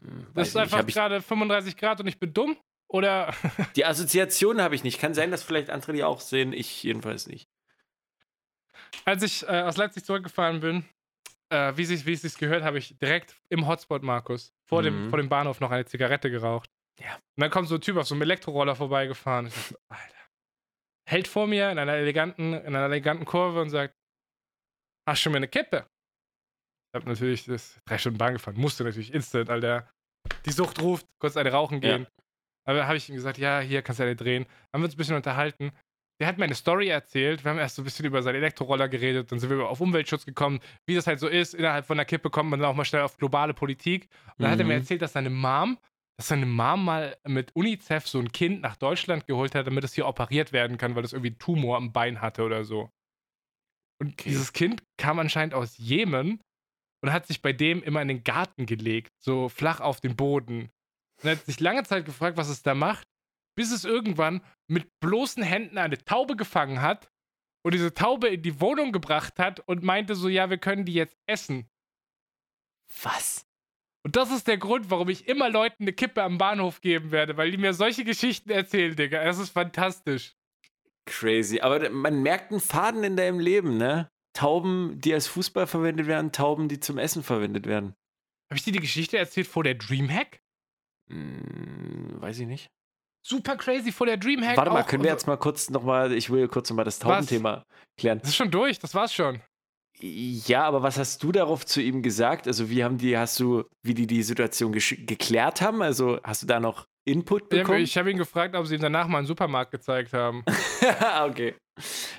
Hm, 0.00 0.26
Das 0.34 0.48
ist 0.48 0.56
einfach 0.56 0.86
gerade 0.86 1.20
35 1.22 1.76
Grad 1.76 2.00
und 2.00 2.06
ich 2.06 2.18
bin 2.18 2.32
dumm? 2.32 2.56
Oder. 2.88 3.34
die 3.76 3.84
Assoziation 3.84 4.60
habe 4.60 4.74
ich 4.74 4.82
nicht. 4.84 4.98
Kann 5.00 5.14
sein, 5.14 5.30
dass 5.30 5.42
vielleicht 5.42 5.70
andere 5.70 5.92
die 5.92 6.04
auch 6.04 6.20
sehen. 6.20 6.52
Ich 6.52 6.82
jedenfalls 6.82 7.26
nicht. 7.26 7.48
Als 9.04 9.22
ich 9.22 9.42
äh, 9.48 9.62
aus 9.62 9.76
Leipzig 9.76 10.04
zurückgefahren 10.04 10.60
bin, 10.60 10.84
äh, 11.50 11.72
wie 11.76 11.82
es 11.82 12.06
wie 12.06 12.12
es 12.12 12.22
sich 12.22 12.36
gehört, 12.38 12.62
habe 12.62 12.78
ich 12.78 12.96
direkt 12.98 13.36
im 13.48 13.66
Hotspot, 13.66 14.02
Markus, 14.02 14.52
vor, 14.66 14.82
dem, 14.82 15.06
Mhm. 15.06 15.10
vor 15.10 15.18
dem 15.18 15.28
Bahnhof 15.28 15.60
noch 15.60 15.70
eine 15.70 15.84
Zigarette 15.84 16.30
geraucht. 16.30 16.70
Ja. 16.98 17.14
Und 17.14 17.42
dann 17.42 17.50
kommt 17.50 17.68
so 17.68 17.76
ein 17.76 17.80
Typ 17.80 17.96
auf 17.96 18.06
so 18.08 18.14
einem 18.14 18.22
Elektroroller 18.22 18.74
vorbeigefahren. 18.74 19.46
Ich 19.46 19.54
dachte, 19.54 19.78
Alter. 19.88 20.14
Hält 21.06 21.28
vor 21.28 21.46
mir 21.46 21.70
in 21.70 21.78
einer 21.78 21.94
eleganten, 21.94 22.52
in 22.54 22.66
einer 22.74 22.84
eleganten 22.86 23.24
Kurve 23.24 23.60
und 23.62 23.70
sagt: 23.70 23.94
Hast 25.06 25.24
du 25.24 25.30
mir 25.30 25.36
eine 25.38 25.48
Kippe? 25.48 25.86
Ich 26.90 26.94
habe 27.00 27.08
natürlich 27.08 27.44
das 27.44 27.78
drei 27.84 27.98
Stunden 27.98 28.18
Bahn 28.18 28.32
gefahren, 28.34 28.56
musste 28.58 28.84
natürlich 28.84 29.12
instant, 29.12 29.50
Alter. 29.50 29.90
Die 30.46 30.52
Sucht 30.52 30.80
ruft, 30.80 31.06
kurz 31.20 31.36
eine 31.36 31.52
rauchen 31.52 31.80
Ja. 31.80 31.96
gehen. 31.98 32.06
Aber 32.66 32.86
habe 32.86 32.96
ich 32.96 33.08
ihm 33.08 33.14
gesagt, 33.14 33.38
ja, 33.38 33.60
hier 33.60 33.82
kannst 33.82 33.98
du 33.98 34.04
eine 34.04 34.16
drehen. 34.16 34.46
Haben 34.72 34.82
wir 34.82 34.86
uns 34.86 34.94
ein 34.94 34.98
bisschen 34.98 35.16
unterhalten. 35.16 35.72
Der 36.20 36.26
hat 36.26 36.36
mir 36.38 36.44
eine 36.44 36.54
Story 36.54 36.88
erzählt. 36.88 37.44
Wir 37.44 37.50
haben 37.50 37.58
erst 37.58 37.76
so 37.76 37.82
ein 37.82 37.84
bisschen 37.84 38.04
über 38.04 38.22
seinen 38.22 38.36
Elektroroller 38.36 38.88
geredet, 38.88 39.30
dann 39.30 39.38
sind 39.38 39.50
wir 39.50 39.68
auf 39.68 39.80
Umweltschutz 39.80 40.26
gekommen, 40.26 40.60
wie 40.86 40.94
das 40.94 41.06
halt 41.06 41.20
so 41.20 41.28
ist. 41.28 41.54
Innerhalb 41.54 41.86
von 41.86 41.96
der 41.96 42.06
Kippe 42.06 42.28
kommt 42.30 42.50
man 42.50 42.58
dann 42.60 42.68
auch 42.68 42.74
mal 42.74 42.84
schnell 42.84 43.02
auf 43.02 43.16
globale 43.16 43.54
Politik. 43.54 44.08
Und 44.36 44.42
dann 44.42 44.50
hat 44.50 44.58
er 44.58 44.64
mir 44.66 44.74
Mhm. 44.74 44.80
erzählt, 44.80 45.02
dass 45.02 45.12
seine 45.12 45.30
Mom 45.30 45.78
dass 46.20 46.26
seine 46.28 46.46
Mom 46.46 46.84
mal 46.84 47.16
mit 47.28 47.54
UNICEF 47.54 48.08
so 48.08 48.18
ein 48.18 48.32
Kind 48.32 48.60
nach 48.62 48.74
Deutschland 48.74 49.28
geholt 49.28 49.54
hat, 49.54 49.68
damit 49.68 49.84
es 49.84 49.94
hier 49.94 50.04
operiert 50.08 50.52
werden 50.52 50.76
kann, 50.76 50.96
weil 50.96 51.04
es 51.04 51.12
irgendwie 51.12 51.28
einen 51.28 51.38
Tumor 51.38 51.76
am 51.76 51.92
Bein 51.92 52.20
hatte 52.20 52.42
oder 52.42 52.64
so. 52.64 52.90
Und 54.02 54.14
Okay. 54.14 54.30
dieses 54.30 54.52
Kind 54.52 54.82
kam 54.96 55.20
anscheinend 55.20 55.54
aus 55.54 55.78
Jemen 55.78 56.40
und 57.02 57.12
hat 57.12 57.26
sich 57.26 57.42
bei 57.42 57.52
dem 57.52 57.82
immer 57.82 58.02
in 58.02 58.08
den 58.08 58.24
Garten 58.24 58.66
gelegt, 58.66 59.12
so 59.18 59.48
flach 59.48 59.80
auf 59.80 60.00
den 60.00 60.16
Boden. 60.16 60.70
Und 61.22 61.30
hat 61.30 61.46
sich 61.46 61.60
lange 61.60 61.84
Zeit 61.84 62.04
gefragt, 62.04 62.36
was 62.36 62.48
es 62.48 62.62
da 62.62 62.74
macht, 62.74 63.06
bis 63.56 63.72
es 63.72 63.84
irgendwann 63.84 64.42
mit 64.68 64.88
bloßen 65.00 65.42
Händen 65.42 65.78
eine 65.78 65.98
Taube 65.98 66.36
gefangen 66.36 66.80
hat 66.80 67.10
und 67.64 67.74
diese 67.74 67.92
Taube 67.92 68.28
in 68.28 68.42
die 68.42 68.60
Wohnung 68.60 68.92
gebracht 68.92 69.38
hat 69.38 69.60
und 69.60 69.82
meinte 69.82 70.14
so, 70.14 70.28
ja, 70.28 70.50
wir 70.50 70.58
können 70.58 70.84
die 70.84 70.94
jetzt 70.94 71.16
essen. 71.26 71.68
Was? 73.02 73.44
Und 74.04 74.16
das 74.16 74.30
ist 74.30 74.46
der 74.46 74.58
Grund, 74.58 74.90
warum 74.90 75.08
ich 75.08 75.28
immer 75.28 75.50
Leuten 75.50 75.82
eine 75.82 75.92
Kippe 75.92 76.22
am 76.22 76.38
Bahnhof 76.38 76.80
geben 76.80 77.10
werde, 77.10 77.36
weil 77.36 77.50
die 77.50 77.58
mir 77.58 77.74
solche 77.74 78.04
Geschichten 78.04 78.50
erzählen, 78.50 78.94
Digga. 78.94 79.24
Das 79.24 79.38
ist 79.38 79.50
fantastisch. 79.50 80.34
Crazy. 81.04 81.60
Aber 81.60 81.90
man 81.90 82.22
merkt 82.22 82.52
einen 82.52 82.60
Faden 82.60 83.02
in 83.02 83.16
deinem 83.16 83.40
Leben, 83.40 83.76
ne? 83.76 84.10
Tauben, 84.38 85.00
die 85.00 85.12
als 85.12 85.26
Fußball 85.26 85.66
verwendet 85.66 86.06
werden, 86.06 86.30
Tauben, 86.30 86.68
die 86.68 86.78
zum 86.78 86.96
Essen 86.96 87.24
verwendet 87.24 87.66
werden. 87.66 87.96
Habe 88.48 88.56
ich 88.56 88.62
dir 88.62 88.72
die 88.72 88.78
Geschichte 88.78 89.18
erzählt 89.18 89.48
vor 89.48 89.64
der 89.64 89.74
Dreamhack? 89.74 90.38
Hm, 91.10 92.20
weiß 92.20 92.38
ich 92.38 92.46
nicht. 92.46 92.70
Super 93.26 93.56
crazy 93.56 93.90
vor 93.90 94.06
der 94.06 94.16
Dreamhack. 94.16 94.56
Warte 94.56 94.70
mal, 94.70 94.84
können 94.84 95.02
wir 95.02 95.10
jetzt 95.10 95.26
mal 95.26 95.38
kurz 95.38 95.70
nochmal, 95.70 96.12
ich 96.12 96.30
will 96.30 96.46
kurz 96.46 96.70
nochmal 96.70 96.84
das 96.84 97.00
Taubenthema 97.00 97.64
klären. 97.98 98.20
Das 98.20 98.28
ist 98.28 98.36
schon 98.36 98.52
durch, 98.52 98.78
das 98.78 98.94
war's 98.94 99.12
schon. 99.12 99.42
Ja, 100.00 100.62
aber 100.62 100.84
was 100.84 100.98
hast 100.98 101.20
du 101.24 101.32
darauf 101.32 101.66
zu 101.66 101.82
ihm 101.82 102.00
gesagt? 102.00 102.46
Also 102.46 102.70
wie 102.70 102.84
haben 102.84 102.96
die, 102.96 103.18
hast 103.18 103.40
du, 103.40 103.64
wie 103.82 103.94
die 103.94 104.06
die 104.06 104.22
Situation 104.22 104.70
geklärt 104.70 105.60
haben? 105.62 105.82
Also 105.82 106.20
hast 106.22 106.44
du 106.44 106.46
da 106.46 106.60
noch 106.60 106.86
Input 107.04 107.52
Ich 107.52 107.58
habe 107.58 107.64
bekommen? 107.64 107.86
hab 107.86 108.06
ihn 108.06 108.18
gefragt, 108.18 108.54
ob 108.54 108.68
sie 108.68 108.76
ihm 108.76 108.82
danach 108.82 109.08
mal 109.08 109.18
einen 109.18 109.26
Supermarkt 109.26 109.72
gezeigt 109.72 110.12
haben. 110.12 110.44
okay. 111.26 111.56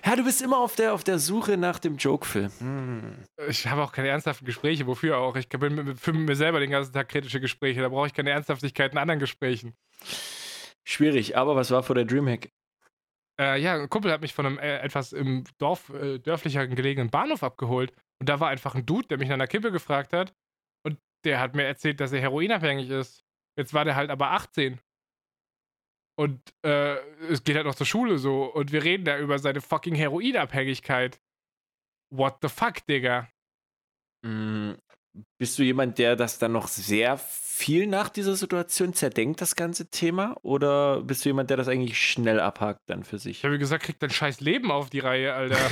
Ja, 0.05 0.15
du 0.15 0.23
bist 0.23 0.41
immer 0.41 0.57
auf 0.57 0.75
der, 0.75 0.93
auf 0.93 1.03
der 1.03 1.19
Suche 1.19 1.57
nach 1.57 1.79
dem 1.79 1.97
Joke-Film. 1.97 2.51
Hm. 2.59 3.25
Ich 3.47 3.67
habe 3.67 3.83
auch 3.83 3.91
keine 3.91 4.07
ernsthaften 4.07 4.45
Gespräche. 4.45 4.87
Wofür 4.87 5.17
auch? 5.17 5.35
Ich 5.35 5.49
bin 5.49 5.97
für 5.97 6.13
mir 6.13 6.35
selber 6.35 6.59
den 6.59 6.71
ganzen 6.71 6.93
Tag 6.93 7.09
kritische 7.09 7.39
Gespräche. 7.39 7.81
Da 7.81 7.89
brauche 7.89 8.07
ich 8.07 8.13
keine 8.13 8.31
Ernsthaftigkeit 8.31 8.91
in 8.91 8.97
anderen 8.97 9.19
Gesprächen. 9.19 9.75
Schwierig, 10.83 11.37
aber 11.37 11.55
was 11.55 11.71
war 11.71 11.83
vor 11.83 11.95
der 11.95 12.05
Dreamhack? 12.05 12.49
Äh, 13.39 13.61
ja, 13.61 13.75
ein 13.75 13.89
Kumpel 13.89 14.11
hat 14.11 14.21
mich 14.21 14.33
von 14.33 14.45
einem 14.45 14.57
äh, 14.59 14.79
etwas 14.79 15.13
im 15.13 15.45
Dorf, 15.59 15.89
äh, 15.89 16.19
dörflicher 16.19 16.67
gelegenen 16.67 17.09
Bahnhof 17.09 17.43
abgeholt. 17.43 17.93
Und 18.19 18.27
da 18.27 18.39
war 18.39 18.49
einfach 18.49 18.75
ein 18.75 18.85
Dude, 18.85 19.07
der 19.07 19.17
mich 19.17 19.29
nach 19.29 19.35
einer 19.35 19.47
Kippe 19.47 19.71
gefragt 19.71 20.11
hat. 20.11 20.33
Und 20.83 20.99
der 21.23 21.39
hat 21.39 21.55
mir 21.55 21.63
erzählt, 21.63 21.99
dass 22.01 22.11
er 22.11 22.19
heroinabhängig 22.19 22.89
ist. 22.89 23.23
Jetzt 23.57 23.73
war 23.73 23.85
der 23.85 23.95
halt 23.95 24.09
aber 24.09 24.31
18. 24.31 24.79
Und 26.19 26.41
äh, 26.65 26.97
es 27.29 27.45
geht 27.45 27.55
halt 27.55 27.65
noch 27.65 27.75
zur 27.75 27.85
Schule 27.85 28.17
so. 28.17 28.43
Und 28.43 28.73
wir 28.73 28.83
reden 28.83 29.05
da 29.05 29.17
über 29.17 29.39
seine 29.39 29.61
fucking 29.61 29.95
Heroinabhängigkeit. 29.95 31.17
What 32.13 32.39
the 32.41 32.49
fuck, 32.49 32.85
Digga? 32.87 33.29
Hm, 34.25 34.75
Bist 35.37 35.57
du 35.57 35.63
jemand, 35.63 35.97
der 35.97 36.17
das 36.17 36.37
dann 36.37 36.51
noch 36.51 36.67
sehr 36.67 37.17
viel 37.17 37.87
nach 37.87 38.09
dieser 38.09 38.35
Situation 38.35 38.93
zerdenkt, 38.93 39.39
das 39.39 39.55
ganze 39.55 39.89
Thema? 39.91 40.35
Oder 40.41 41.03
bist 41.03 41.23
du 41.23 41.29
jemand, 41.29 41.51
der 41.51 41.55
das 41.55 41.69
eigentlich 41.69 41.97
schnell 41.97 42.41
abhakt 42.41 42.81
dann 42.87 43.05
für 43.05 43.17
sich? 43.17 43.37
Ich 43.37 43.45
habe 43.45 43.57
gesagt, 43.57 43.85
kriegt 43.85 44.03
dein 44.03 44.09
scheiß 44.09 44.41
Leben 44.41 44.71
auf 44.71 44.89
die 44.89 44.99
Reihe, 44.99 45.33
Alter. 45.33 45.55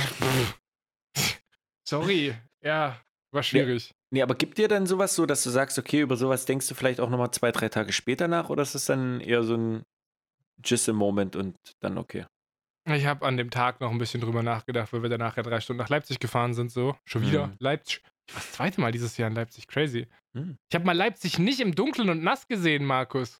Sorry. 1.86 2.34
Ja, 2.64 2.98
war 3.34 3.42
schwierig. 3.42 3.92
Nee, 4.10 4.22
aber 4.22 4.34
gibt 4.34 4.56
dir 4.56 4.68
dann 4.68 4.86
sowas 4.86 5.14
so, 5.14 5.26
dass 5.26 5.44
du 5.44 5.50
sagst, 5.50 5.78
okay, 5.78 6.00
über 6.00 6.16
sowas 6.16 6.46
denkst 6.46 6.68
du 6.68 6.74
vielleicht 6.74 7.00
auch 7.00 7.10
nochmal 7.10 7.32
zwei, 7.32 7.52
drei 7.52 7.68
Tage 7.68 7.92
später 7.92 8.28
nach? 8.28 8.48
Oder 8.48 8.62
ist 8.62 8.74
es 8.74 8.86
dann 8.86 9.20
eher 9.20 9.42
so 9.42 9.54
ein 9.54 9.82
just 10.64 10.88
a 10.88 10.92
moment 10.92 11.36
und 11.36 11.56
dann 11.82 11.98
okay? 11.98 12.26
Ich 12.90 13.04
habe 13.06 13.26
an 13.26 13.36
dem 13.36 13.50
Tag 13.50 13.80
noch 13.80 13.90
ein 13.90 13.98
bisschen 13.98 14.20
drüber 14.22 14.42
nachgedacht, 14.42 14.92
weil 14.92 15.02
wir 15.02 15.10
danach 15.10 15.36
ja 15.36 15.42
drei 15.42 15.60
Stunden 15.60 15.78
nach 15.82 15.90
Leipzig 15.90 16.18
gefahren 16.20 16.54
sind, 16.54 16.70
so. 16.72 16.96
Schon 17.06 17.22
wieder 17.22 17.48
Mhm. 17.48 17.56
Leipzig. 17.60 18.02
Ich 18.28 18.34
war 18.34 18.40
das 18.42 18.52
zweite 18.52 18.80
Mal 18.80 18.92
dieses 18.92 19.16
Jahr 19.16 19.28
in 19.28 19.34
Leipzig, 19.34 19.66
crazy. 19.68 20.06
Hm. 20.36 20.56
Ich 20.70 20.74
habe 20.74 20.84
mal 20.86 20.92
Leipzig 20.96 21.38
nicht 21.38 21.60
im 21.60 21.74
Dunkeln 21.74 22.08
und 22.10 22.22
nass 22.22 22.46
gesehen, 22.46 22.84
Markus. 22.84 23.38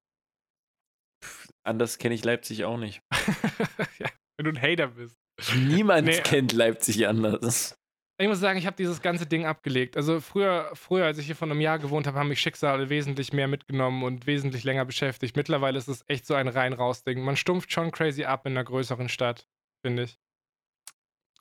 Anders 1.66 1.99
kenne 1.99 2.15
ich 2.15 2.24
Leipzig 2.24 2.65
auch 2.65 2.78
nicht. 2.78 3.01
ja, 3.99 4.09
wenn 4.36 4.45
du 4.45 4.51
ein 4.51 4.61
Hater 4.62 4.89
bist. 4.89 5.16
Niemand 5.55 6.07
Nee. 6.07 6.20
kennt 6.23 6.53
Leipzig 6.53 7.07
anders. 7.07 7.74
Ich 8.20 8.27
muss 8.27 8.40
sagen, 8.40 8.59
ich 8.59 8.66
habe 8.66 8.77
dieses 8.77 9.01
ganze 9.01 9.27
Ding 9.27 9.47
abgelegt. 9.47 9.97
Also 9.97 10.20
früher, 10.20 10.70
früher, 10.74 11.05
als 11.05 11.19
ich 11.19 11.27
hier 11.27 11.36
vor 11.36 11.49
einem 11.49 11.61
Jahr 11.61 11.78
gewohnt 11.78 12.09
habe, 12.09 12.19
haben 12.19 12.28
mich 12.28 12.40
Schicksale 12.40 12.90
wesentlich 12.90 13.32
mehr 13.32 13.47
mitgenommen 13.47 14.03
und 14.03 14.27
wesentlich 14.27 14.65
länger 14.65 14.85
beschäftigt. 14.85 15.36
Mittlerweile 15.36 15.78
ist 15.78 15.86
es 15.86 16.05
echt 16.09 16.27
so 16.27 16.35
ein 16.35 16.49
rein-raus-Ding. 16.49 17.23
Man 17.23 17.36
stumpft 17.36 17.73
schon 17.73 17.93
crazy 17.93 18.24
ab 18.24 18.45
in 18.45 18.53
einer 18.53 18.65
größeren 18.65 19.09
Stadt, 19.09 19.47
finde 19.82 20.03
ich. 20.03 20.19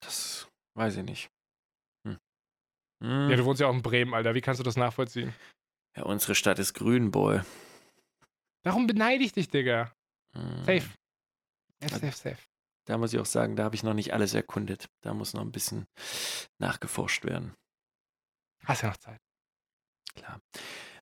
Das 0.01 0.47
weiß 0.75 0.97
ich 0.97 1.03
nicht. 1.03 1.29
Hm. 2.05 2.19
Hm. 3.03 3.29
Ja, 3.31 3.35
du 3.37 3.45
wohnst 3.45 3.59
ja 3.59 3.67
auch 3.67 3.73
in 3.73 3.81
Bremen, 3.81 4.13
Alter. 4.13 4.35
Wie 4.35 4.41
kannst 4.41 4.59
du 4.59 4.63
das 4.63 4.77
nachvollziehen? 4.77 5.33
Ja, 5.95 6.03
unsere 6.03 6.35
Stadt 6.35 6.59
ist 6.59 6.75
grün, 6.75 7.09
Boy. 7.09 7.41
Darum 8.61 8.85
beneide 8.85 9.23
ich 9.23 9.33
dich, 9.33 9.49
Digga. 9.49 9.91
Hm. 10.33 10.63
Safe. 10.63 10.89
Safe, 11.81 11.95
safe, 11.95 12.11
safe. 12.11 12.37
Da 12.87 12.97
muss 12.97 13.13
ich 13.13 13.19
auch 13.19 13.25
sagen, 13.25 13.55
da 13.55 13.63
habe 13.65 13.75
ich 13.75 13.83
noch 13.83 13.93
nicht 13.93 14.13
alles 14.13 14.33
erkundet. 14.33 14.89
Da 15.01 15.13
muss 15.13 15.33
noch 15.33 15.41
ein 15.41 15.51
bisschen 15.51 15.87
nachgeforscht 16.57 17.25
werden. 17.25 17.53
Hast 18.63 18.81
ja 18.81 18.89
noch 18.89 18.97
Zeit. 18.97 19.19
Klar. 20.15 20.41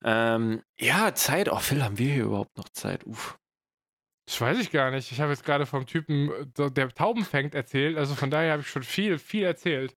Ähm, 0.04 0.64
ja, 0.80 1.14
Zeit. 1.16 1.48
Oh, 1.50 1.60
Phil, 1.60 1.84
haben 1.84 1.98
wir 1.98 2.12
hier 2.14 2.26
überhaupt 2.26 2.58
noch 2.58 2.70
Zeit? 2.70 3.06
Uff. 3.06 3.38
Das 4.28 4.42
weiß 4.42 4.58
ich 4.60 4.72
gar 4.72 4.90
nicht. 4.90 5.12
Ich 5.12 5.22
habe 5.22 5.32
jetzt 5.32 5.46
gerade 5.46 5.68
vom 5.68 5.86
Typen, 5.86 6.32
äh, 6.58 6.72
der 6.72 6.90
Tauben 6.90 7.24
fängt, 7.24 7.54
erzählt. 7.54 7.98
Also 7.98 8.16
von 8.16 8.32
daher 8.32 8.54
habe 8.54 8.62
ich 8.64 8.68
schon 8.70 8.84
viel, 8.84 9.20
viel 9.20 9.44
erzählt. 9.44 9.96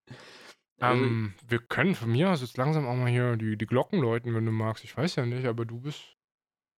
Also- 0.81 1.03
Ähm, 1.03 1.35
wir 1.47 1.59
können 1.59 1.95
von 1.95 2.13
mir 2.13 2.31
aus 2.31 2.43
jetzt 2.43 2.59
langsam 2.59 2.87
auch 2.87 2.95
mal 2.95 3.09
hier 3.11 3.37
die, 3.37 3.57
die 3.57 3.67
Glocken 3.67 3.99
läuten, 4.01 4.35
wenn 4.35 4.45
du 4.47 4.53
magst. 4.53 4.85
Ich 4.85 4.95
weiß 4.97 5.17
ja 5.17 5.25
nicht, 5.27 5.47
aber 5.47 5.65
du 5.65 5.81
bist. 5.81 6.17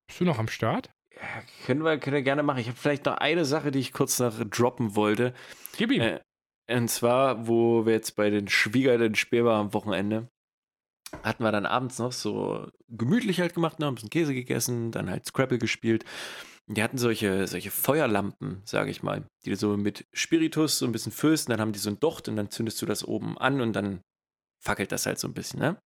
Bist 0.07 0.21
du 0.21 0.25
noch 0.25 0.39
am 0.39 0.49
Start? 0.49 0.91
Können, 1.67 1.85
wir, 1.85 1.99
können 1.99 2.15
wir 2.15 2.23
gerne 2.23 2.43
machen. 2.43 2.61
Ich 2.61 2.69
habe 2.69 2.79
vielleicht 2.79 3.07
noch 3.07 3.17
eine 3.17 3.45
Sache, 3.45 3.71
die 3.71 3.79
ich 3.79 3.93
kurz 3.93 4.19
noch 4.19 4.35
droppen 4.45 4.97
wollte. 4.97 5.35
Gib 5.77 5.93
ihm. 5.93 6.01
Äh, 6.01 6.21
und 6.71 6.89
zwar, 6.89 7.47
wo 7.47 7.85
wir 7.85 7.93
jetzt 7.93 8.17
bei 8.17 8.31
den 8.31 8.49
Schwiegereltern 8.49 9.15
Spiel 9.15 9.45
waren 9.45 9.67
am 9.67 9.75
Wochenende, 9.75 10.29
hatten 11.23 11.43
wir 11.43 11.51
dann 11.51 11.67
abends 11.67 11.99
noch 11.99 12.13
so 12.13 12.69
gemütlich 12.89 13.41
halt 13.41 13.55
gemacht, 13.55 13.79
ne, 13.79 13.87
haben 13.87 13.93
ein 13.93 13.95
bisschen 13.97 14.11
Käse 14.11 14.35
gegessen, 14.35 14.93
dann 14.93 15.11
halt 15.11 15.27
Scrabble 15.27 15.59
gespielt. 15.59 16.05
Und 16.69 16.77
Die 16.77 16.83
hatten 16.85 16.99
solche, 16.99 17.49
solche 17.49 17.73
Feuerlampen, 17.73 18.63
sage 18.65 18.91
ich 18.93 19.03
mal, 19.03 19.27
die 19.45 19.51
du 19.51 19.57
so 19.57 19.77
mit 19.77 20.07
Spiritus 20.13 20.79
so 20.79 20.87
ein 20.87 20.93
bisschen 20.93 21.11
füllst, 21.11 21.49
und 21.49 21.53
dann 21.53 21.61
haben 21.61 21.73
die 21.73 21.81
so 21.81 21.91
ein 21.91 21.99
Docht 21.99 22.29
und 22.29 22.37
dann 22.37 22.51
zündest 22.51 22.81
du 22.81 22.87
das 22.87 23.05
oben 23.05 23.37
an 23.37 23.61
und 23.61 23.73
dann 23.73 24.03
fackelt 24.63 24.93
das 24.93 25.07
halt 25.07 25.19
so 25.19 25.27
ein 25.27 25.35
bisschen, 25.35 25.59
ne? 25.59 25.81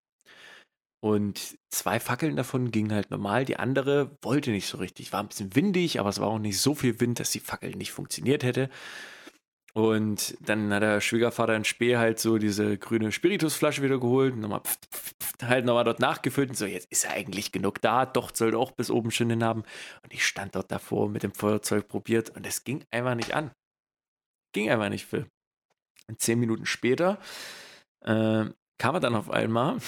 Und 1.04 1.58
zwei 1.68 2.00
Fackeln 2.00 2.34
davon 2.34 2.70
gingen 2.70 2.90
halt 2.90 3.10
normal, 3.10 3.44
die 3.44 3.58
andere 3.58 4.16
wollte 4.22 4.52
nicht 4.52 4.66
so 4.66 4.78
richtig. 4.78 5.12
War 5.12 5.20
ein 5.20 5.28
bisschen 5.28 5.54
windig, 5.54 6.00
aber 6.00 6.08
es 6.08 6.18
war 6.18 6.28
auch 6.28 6.38
nicht 6.38 6.58
so 6.58 6.74
viel 6.74 6.98
Wind, 6.98 7.20
dass 7.20 7.30
die 7.30 7.40
Fackel 7.40 7.72
nicht 7.72 7.92
funktioniert 7.92 8.42
hätte. 8.42 8.70
Und 9.74 10.34
dann 10.40 10.72
hat 10.72 10.82
der 10.82 11.02
Schwiegervater 11.02 11.54
in 11.56 11.64
Spee 11.64 11.98
halt 11.98 12.20
so 12.20 12.38
diese 12.38 12.78
grüne 12.78 13.12
Spiritusflasche 13.12 13.82
wieder 13.82 14.00
geholt, 14.00 14.34
nochmal 14.34 14.60
pf, 14.60 14.78
pf, 14.90 15.14
pf, 15.20 15.42
halt 15.42 15.66
nochmal 15.66 15.84
dort 15.84 16.00
nachgefüllt 16.00 16.48
und 16.48 16.56
so, 16.56 16.64
jetzt 16.64 16.90
ist 16.90 17.04
ja 17.04 17.10
eigentlich 17.10 17.52
genug 17.52 17.82
da, 17.82 18.06
doch 18.06 18.34
sollte 18.34 18.56
auch 18.56 18.70
bis 18.70 18.90
oben 18.90 19.10
schön 19.10 19.28
hin 19.28 19.44
haben. 19.44 19.62
Und 20.04 20.14
ich 20.14 20.24
stand 20.24 20.54
dort 20.54 20.72
davor 20.72 21.10
mit 21.10 21.22
dem 21.22 21.34
Feuerzeug 21.34 21.86
probiert 21.86 22.30
und 22.30 22.46
es 22.46 22.64
ging 22.64 22.82
einfach 22.90 23.14
nicht 23.14 23.34
an. 23.34 23.50
Ging 24.54 24.70
einfach 24.70 24.88
nicht, 24.88 25.04
Phil. 25.04 25.26
Und 26.08 26.18
zehn 26.22 26.40
Minuten 26.40 26.64
später 26.64 27.18
äh, 28.00 28.46
kam 28.78 28.94
er 28.94 29.00
dann 29.00 29.14
auf 29.14 29.30
einmal 29.30 29.78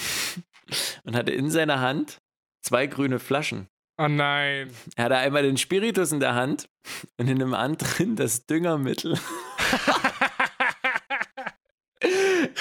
und 1.05 1.17
hatte 1.17 1.33
in 1.33 1.51
seiner 1.51 1.81
Hand 1.81 2.19
zwei 2.63 2.87
grüne 2.87 3.19
Flaschen. 3.19 3.69
Oh 3.99 4.09
nein. 4.09 4.71
Er 4.97 5.05
hatte 5.05 5.17
einmal 5.17 5.43
den 5.43 5.57
Spiritus 5.57 6.13
in 6.13 6.21
der 6.21 6.35
Hand 6.35 6.69
und 7.17 7.29
in 7.29 7.39
dem 7.39 7.55
anderen 7.55 8.15
das 8.17 8.45
Düngermittel. 8.47 9.19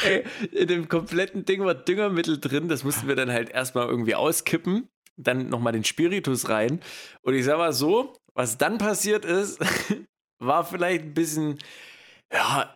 Ey, 0.04 0.24
in 0.52 0.68
dem 0.68 0.88
kompletten 0.88 1.44
Ding 1.46 1.66
war 1.66 1.74
Düngermittel 1.74 2.40
drin. 2.40 2.70
Das 2.70 2.84
mussten 2.86 3.08
wir 3.08 3.16
dann 3.16 3.32
halt 3.32 3.50
erstmal 3.50 3.88
irgendwie 3.88 4.16
auskippen. 4.16 4.88
Dann 5.18 5.50
nochmal 5.50 5.74
den 5.74 5.84
Spiritus 5.84 6.48
rein. 6.50 6.80
Und 7.22 7.34
ich 7.34 7.44
sag 7.46 7.58
mal 7.58 7.74
so, 7.74 8.14
was 8.34 8.58
dann 8.58 8.78
passiert 8.78 9.26
ist, 9.26 9.60
war 10.40 10.64
vielleicht 10.66 11.04
ein 11.04 11.14
bisschen, 11.14 11.60
ja, 12.32 12.76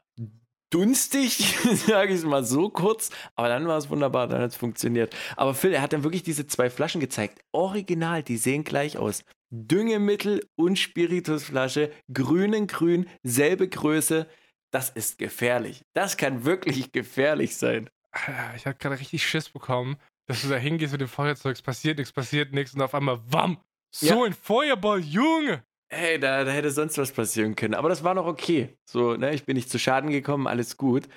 dunstig, 0.69 1.57
sage 1.87 2.13
ich 2.13 2.19
es 2.19 2.25
mal 2.25 2.43
so 2.43 2.69
kurz. 2.69 3.09
Aber 3.35 3.47
dann 3.49 3.67
war 3.67 3.77
es 3.77 3.89
wunderbar, 3.89 4.27
dann 4.27 4.41
hat 4.41 4.51
es 4.51 4.57
funktioniert. 4.57 5.15
Aber 5.35 5.53
Phil, 5.53 5.73
er 5.73 5.81
hat 5.81 5.93
dann 5.93 6.03
wirklich 6.03 6.23
diese 6.23 6.47
zwei 6.47 6.69
Flaschen 6.69 7.01
gezeigt. 7.01 7.41
Original, 7.51 8.23
die 8.23 8.37
sehen 8.37 8.63
gleich 8.63 8.97
aus. 8.97 9.23
Düngemittel 9.51 10.45
und 10.55 10.77
Spiritusflasche, 10.77 11.91
grün 12.13 12.53
in 12.53 12.67
grün, 12.67 13.07
selbe 13.23 13.67
Größe. 13.67 14.27
Das 14.71 14.89
ist 14.91 15.17
gefährlich. 15.17 15.81
Das 15.93 16.17
kann 16.17 16.45
wirklich 16.45 16.91
gefährlich 16.91 17.57
sein. 17.57 17.89
Alter, 18.11 18.55
Ich 18.55 18.65
hatte 18.65 18.77
gerade 18.77 18.99
richtig 18.99 19.25
Schiss 19.25 19.49
bekommen, 19.49 19.97
dass 20.27 20.43
du 20.43 20.49
da 20.49 20.57
hingehst 20.57 20.91
mit 20.91 21.01
dem 21.01 21.07
Feuerzeug, 21.07 21.55
es 21.55 21.61
passiert 21.61 21.97
nichts, 21.97 22.13
passiert 22.13 22.53
nichts 22.53 22.75
und 22.75 22.81
auf 22.81 22.93
einmal 22.93 23.19
WAM! 23.25 23.57
So 23.91 24.23
ein 24.23 24.33
Feuerball, 24.33 24.99
Junge! 24.99 25.63
Ey, 25.91 26.19
da, 26.19 26.43
da 26.43 26.51
hätte 26.51 26.69
sonst 26.69 26.97
was 26.97 27.11
passieren 27.11 27.55
können. 27.55 27.73
Aber 27.73 27.89
das 27.89 28.03
war 28.03 28.13
noch 28.13 28.27
okay. 28.27 28.77
So, 28.85 29.15
ne, 29.15 29.33
ich 29.33 29.45
bin 29.45 29.55
nicht 29.55 29.69
zu 29.69 29.79
Schaden 29.79 30.11
gekommen, 30.11 30.45
alles 30.45 30.77
gut. 30.77 31.07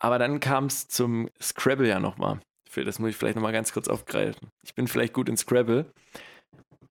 Aber 0.00 0.18
dann 0.18 0.40
kam 0.40 0.66
es 0.66 0.88
zum 0.88 1.28
Scrabble 1.40 1.88
ja 1.88 2.00
nochmal. 2.00 2.40
Das 2.74 2.98
muss 2.98 3.10
ich 3.10 3.16
vielleicht 3.16 3.36
nochmal 3.36 3.52
ganz 3.52 3.72
kurz 3.72 3.88
aufgreifen. 3.88 4.50
Ich 4.62 4.74
bin 4.74 4.86
vielleicht 4.86 5.14
gut 5.14 5.30
in 5.30 5.36
Scrabble, 5.38 5.90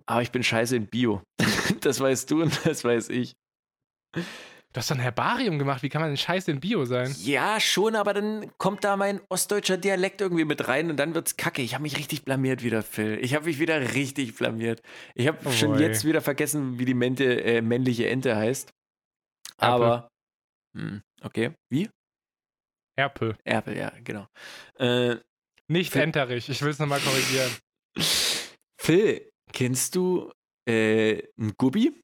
aber 0.07 0.23
ich 0.23 0.31
bin 0.31 0.41
scheiße 0.41 0.75
in 0.75 0.87
Bio. 0.87 1.21
das 1.81 1.99
weißt 1.99 2.31
du 2.31 2.41
und 2.41 2.65
das 2.65 2.83
weiß 2.83 3.09
ich. 3.09 3.35
Du 4.75 4.79
hast 4.79 4.91
doch 4.91 4.97
ein 4.97 5.01
Herbarium 5.01 5.57
gemacht. 5.57 5.83
Wie 5.83 5.87
kann 5.89 6.01
man 6.01 6.09
denn 6.09 6.17
scheiße 6.17 6.51
in 6.51 6.59
Bio 6.59 6.83
sein? 6.83 7.15
Ja, 7.19 7.61
schon, 7.61 7.95
aber 7.95 8.13
dann 8.13 8.51
kommt 8.57 8.83
da 8.83 8.97
mein 8.97 9.21
ostdeutscher 9.29 9.77
Dialekt 9.77 10.19
irgendwie 10.19 10.43
mit 10.43 10.67
rein 10.67 10.89
und 10.89 10.97
dann 10.97 11.15
wird's 11.15 11.37
kacke. 11.37 11.61
Ich 11.61 11.73
habe 11.75 11.83
mich 11.83 11.97
richtig 11.97 12.25
blamiert 12.25 12.61
wieder, 12.61 12.83
Phil. 12.83 13.17
Ich 13.21 13.33
habe 13.35 13.45
mich 13.45 13.57
wieder 13.57 13.93
richtig 13.93 14.35
blamiert. 14.35 14.81
Ich 15.13 15.27
habe 15.29 15.37
Oh 15.45 15.51
schon 15.51 15.71
boy. 15.71 15.81
jetzt 15.81 16.03
wieder 16.03 16.19
vergessen, 16.19 16.77
wie 16.77 16.83
die 16.83 16.93
Mente, 16.93 17.41
äh, 17.41 17.61
männliche 17.61 18.09
Ente 18.09 18.35
heißt. 18.35 18.73
Aber. 19.55 20.09
Hm, 20.75 21.01
okay. 21.23 21.53
Wie? 21.71 21.89
Erpel. 22.97 23.37
Erpel, 23.45 23.77
ja, 23.77 23.93
genau. 24.03 24.27
Äh, 24.77 25.15
Nicht 25.69 25.93
Phil- 25.93 26.01
Enterich. 26.01 26.49
Ich 26.49 26.61
will 26.61 26.71
es 26.71 26.79
nochmal 26.79 26.99
korrigieren. 26.99 27.49
Phil, 28.77 29.29
kennst 29.53 29.95
du 29.95 30.33
äh, 30.67 31.19
ein 31.39 31.53
Gubbi? 31.57 32.01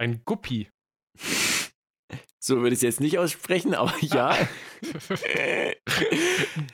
Ein 0.00 0.22
Guppi. 0.24 0.70
So 2.42 2.56
würde 2.56 2.68
ich 2.68 2.78
es 2.78 2.82
jetzt 2.82 3.00
nicht 3.00 3.18
aussprechen, 3.18 3.74
aber 3.74 3.92
ja. 4.00 4.36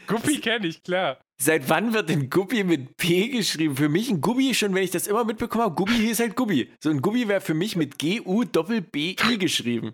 Guppi 0.06 0.40
kenne 0.40 0.68
ich, 0.68 0.82
klar. 0.82 1.20
Seit 1.42 1.68
wann 1.68 1.92
wird 1.92 2.08
denn 2.08 2.30
Gubbi 2.30 2.64
mit 2.64 2.96
P 2.96 3.28
geschrieben? 3.28 3.76
Für 3.76 3.88
mich 3.88 4.08
ein 4.08 4.20
Gubbi, 4.20 4.54
schon 4.54 4.74
wenn 4.74 4.84
ich 4.84 4.92
das 4.92 5.06
immer 5.06 5.24
mitbekommen 5.24 5.64
habe, 5.64 5.74
Gubbi 5.74 5.92
hieß 5.92 6.20
halt 6.20 6.36
Gubbi. 6.36 6.72
So 6.80 6.90
ein 6.90 7.02
Gubbi 7.02 7.28
wäre 7.28 7.40
für 7.40 7.54
mich 7.54 7.76
mit 7.76 7.98
G-U-Doppel-B-I 7.98 9.38
geschrieben. 9.38 9.92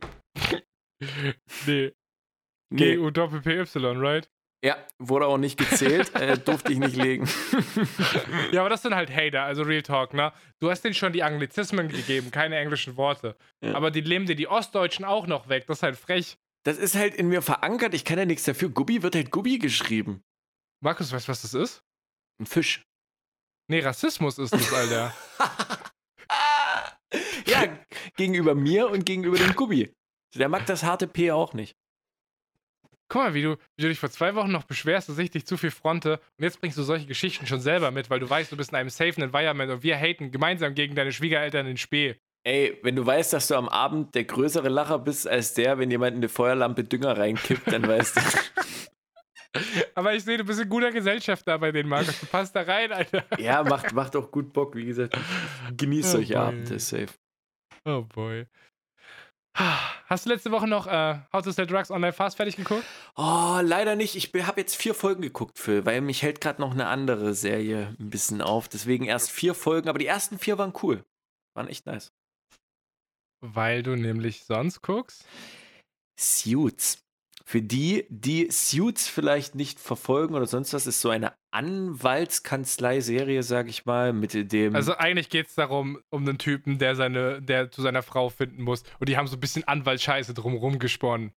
Nee. 1.67 1.93
Nee. 2.71 2.95
G-U-Doppel-P-Y, 2.95 3.99
right? 3.99 4.31
Ja, 4.65 4.77
wurde 4.99 5.27
auch 5.27 5.39
nicht 5.39 5.59
gezählt, 5.59 6.15
äh, 6.15 6.39
durfte 6.39 6.73
ich 6.73 6.79
nicht 6.79 6.95
legen. 6.95 7.29
Ja, 8.53 8.61
aber 8.61 8.71
das 8.71 8.83
sind 8.83 8.95
halt 8.95 9.11
Hater, 9.11 9.43
also 9.43 9.63
Real 9.63 9.83
Talk, 9.83 10.15
ne? 10.15 10.33
Du 10.61 10.71
hast 10.71 10.83
denen 10.83 10.95
schon 10.95 11.13
die 11.13 11.25
Anglizismen 11.25 11.89
gegeben, 11.89 12.31
keine 12.31 12.59
englischen 12.59 12.97
Worte. 12.97 13.37
Ja. 13.61 13.75
Aber 13.75 13.91
die 13.91 14.03
nehmen 14.03 14.27
dir 14.27 14.37
die 14.37 14.47
Ostdeutschen 14.47 15.05
auch 15.05 15.27
noch 15.27 15.49
weg. 15.49 15.67
Das 15.67 15.79
ist 15.79 15.83
halt 15.83 15.97
frech. 15.97 16.39
Das 16.65 16.79
ist 16.79 16.95
halt 16.95 17.15
in 17.15 17.29
mir 17.29 17.43
verankert, 17.43 17.93
ich 17.93 18.05
kann 18.05 18.19
ja 18.19 18.25
nichts 18.25 18.45
dafür. 18.45 18.69
Gubbi 18.69 19.03
wird 19.03 19.17
halt 19.17 19.33
Gubbi 19.33 19.59
geschrieben. 19.59 20.23
Markus, 20.81 21.13
weißt 21.13 21.27
du, 21.27 21.33
was 21.33 21.43
das 21.43 21.55
ist? 21.55 21.83
Ein 22.41 22.47
Fisch. 22.47 22.85
Nee, 23.69 23.81
Rassismus 23.81 24.39
ist 24.39 24.53
das, 24.53 24.73
Alter. 24.73 25.15
ja, 27.47 27.79
gegenüber 28.17 28.55
mir 28.55 28.91
und 28.91 29.05
gegenüber 29.05 29.39
dem 29.39 29.55
Gubbi. 29.55 29.95
Der 30.35 30.49
mag 30.49 30.67
das 30.67 30.83
harte 30.83 31.07
P 31.07 31.31
auch 31.31 31.53
nicht. 31.53 31.77
Guck 33.13 33.21
mal, 33.21 33.35
wie 33.35 33.43
du, 33.43 33.57
wie 33.77 33.83
du 33.83 33.89
dich 33.89 33.99
vor 33.99 34.11
zwei 34.11 34.35
Wochen 34.35 34.51
noch 34.51 34.65
beschwerst, 34.65 35.11
dass 35.11 35.19
ich 35.19 35.31
dich 35.31 35.45
zu 35.45 35.59
viel 35.59 35.71
fronte 35.71 36.19
und 36.39 36.45
jetzt 36.45 36.59
bringst 36.59 36.79
du 36.79 36.83
solche 36.83 37.05
Geschichten 37.05 37.47
schon 37.47 37.61
selber 37.61 37.91
mit, 37.91 38.09
weil 38.09 38.21
du 38.21 38.31
weißt, 38.31 38.51
du 38.51 38.57
bist 38.57 38.71
in 38.71 38.77
einem 38.77 38.89
safen 38.89 39.23
Environment 39.23 39.71
und 39.71 39.83
wir 39.83 39.99
haten 39.99 40.31
gemeinsam 40.31 40.75
gegen 40.75 40.95
deine 40.95 41.13
Schwiegereltern 41.13 41.67
in 41.67 41.77
Spee. 41.77 42.17
Ey, 42.43 42.79
wenn 42.83 42.97
du 42.97 43.05
weißt, 43.05 43.35
dass 43.35 43.49
du 43.49 43.57
am 43.57 43.69
Abend 43.69 44.15
der 44.15 44.25
größere 44.25 44.71
Lacher 44.71 44.99
bist 44.99 45.29
als 45.29 45.53
der, 45.53 45.79
wenn 45.79 45.91
jemand 45.91 46.13
in 46.13 46.21
eine 46.21 46.31
Feuerlampe 46.31 46.85
Dünger 46.85 47.19
reinkippt, 47.19 47.71
dann 47.71 47.87
weißt 47.87 48.17
du. 48.17 48.21
Aber 49.95 50.15
ich 50.15 50.25
sehe, 50.25 50.39
du 50.39 50.45
bist 50.45 50.63
in 50.63 50.71
guter 50.71 50.91
Gesellschaft 50.91 51.47
da 51.47 51.59
bei 51.59 51.71
den 51.71 51.87
Markus. 51.89 52.19
Du 52.19 52.25
passt 52.25 52.57
da 52.57 52.63
rein, 52.63 52.93
Alter. 52.93 53.25
ja, 53.39 53.63
macht, 53.63 53.93
macht 53.93 54.17
auch 54.17 54.31
gut 54.31 54.55
Bock, 54.55 54.75
wie 54.75 54.87
gesagt. 54.87 55.19
Genieß 55.77 56.07
Oh 56.07 56.13
solche. 56.13 56.41
Abende, 56.41 56.79
safe. 56.79 57.09
Oh 57.85 58.07
boy. 58.15 58.47
Hast 59.55 60.27
du 60.27 60.31
letzte 60.31 60.51
Woche 60.51 60.67
noch 60.67 60.87
äh, 60.87 61.19
How 61.33 61.43
to 61.43 61.51
Sell 61.51 61.67
Drugs 61.67 61.91
Online 61.91 62.13
Fast 62.13 62.37
fertig 62.37 62.57
geguckt? 62.57 62.85
Oh, 63.17 63.61
leider 63.63 63.97
nicht. 63.97 64.17
Ich 64.17 64.33
habe 64.47 64.61
jetzt 64.61 64.77
vier 64.77 64.95
Folgen 64.95 65.23
geguckt, 65.23 65.59
Phil, 65.59 65.85
weil 65.85 66.01
mich 66.01 66.23
hält 66.23 66.41
gerade 66.41 66.61
noch 66.61 66.73
eine 66.73 66.87
andere 66.87 67.35
Serie 67.35 67.95
ein 67.99 68.11
bisschen 68.11 68.41
auf. 68.41 68.69
Deswegen 68.69 69.05
erst 69.05 69.31
vier 69.31 69.55
Folgen, 69.55 69.89
aber 69.89 69.99
die 69.99 70.07
ersten 70.07 70.39
vier 70.39 70.59
waren 70.59 70.73
cool. 70.83 71.05
Waren 71.55 71.69
echt 71.69 71.87
nice. 71.87 72.13
Weil 73.41 73.83
du 73.83 73.97
nämlich 73.97 74.45
sonst 74.45 74.83
guckst. 74.83 75.27
Suits. 76.19 77.02
Für 77.53 77.61
die, 77.61 78.07
die 78.09 78.49
Suits 78.51 79.11
vielleicht 79.11 79.55
nicht 79.55 79.79
verfolgen 79.79 80.35
oder 80.35 80.47
sonst 80.47 80.73
was, 80.73 80.87
ist 80.87 81.03
so 81.03 81.11
eine 81.11 81.35
Anwaltskanzlei-Serie, 81.51 83.43
sag 83.43 83.69
ich 83.69 83.85
mal, 83.85 84.15
mit 84.15 84.51
dem. 84.51 84.75
Also 84.75 84.97
eigentlich 84.97 85.29
geht 85.29 85.49
es 85.49 85.55
darum, 85.55 85.99
um 86.09 86.27
einen 86.27 86.39
Typen, 86.39 86.79
der 86.79 86.97
seine, 86.97 87.43
der 87.43 87.71
zu 87.71 87.83
seiner 87.83 88.01
Frau 88.01 88.31
finden 88.31 88.63
muss. 88.63 88.85
Und 89.01 89.11
die 89.11 89.19
haben 89.19 89.27
so 89.27 89.37
ein 89.37 89.41
bisschen 89.41 89.65
Anwaltsscheiße 89.65 90.33
drumrum 90.33 90.79
gesponnen. 90.79 91.33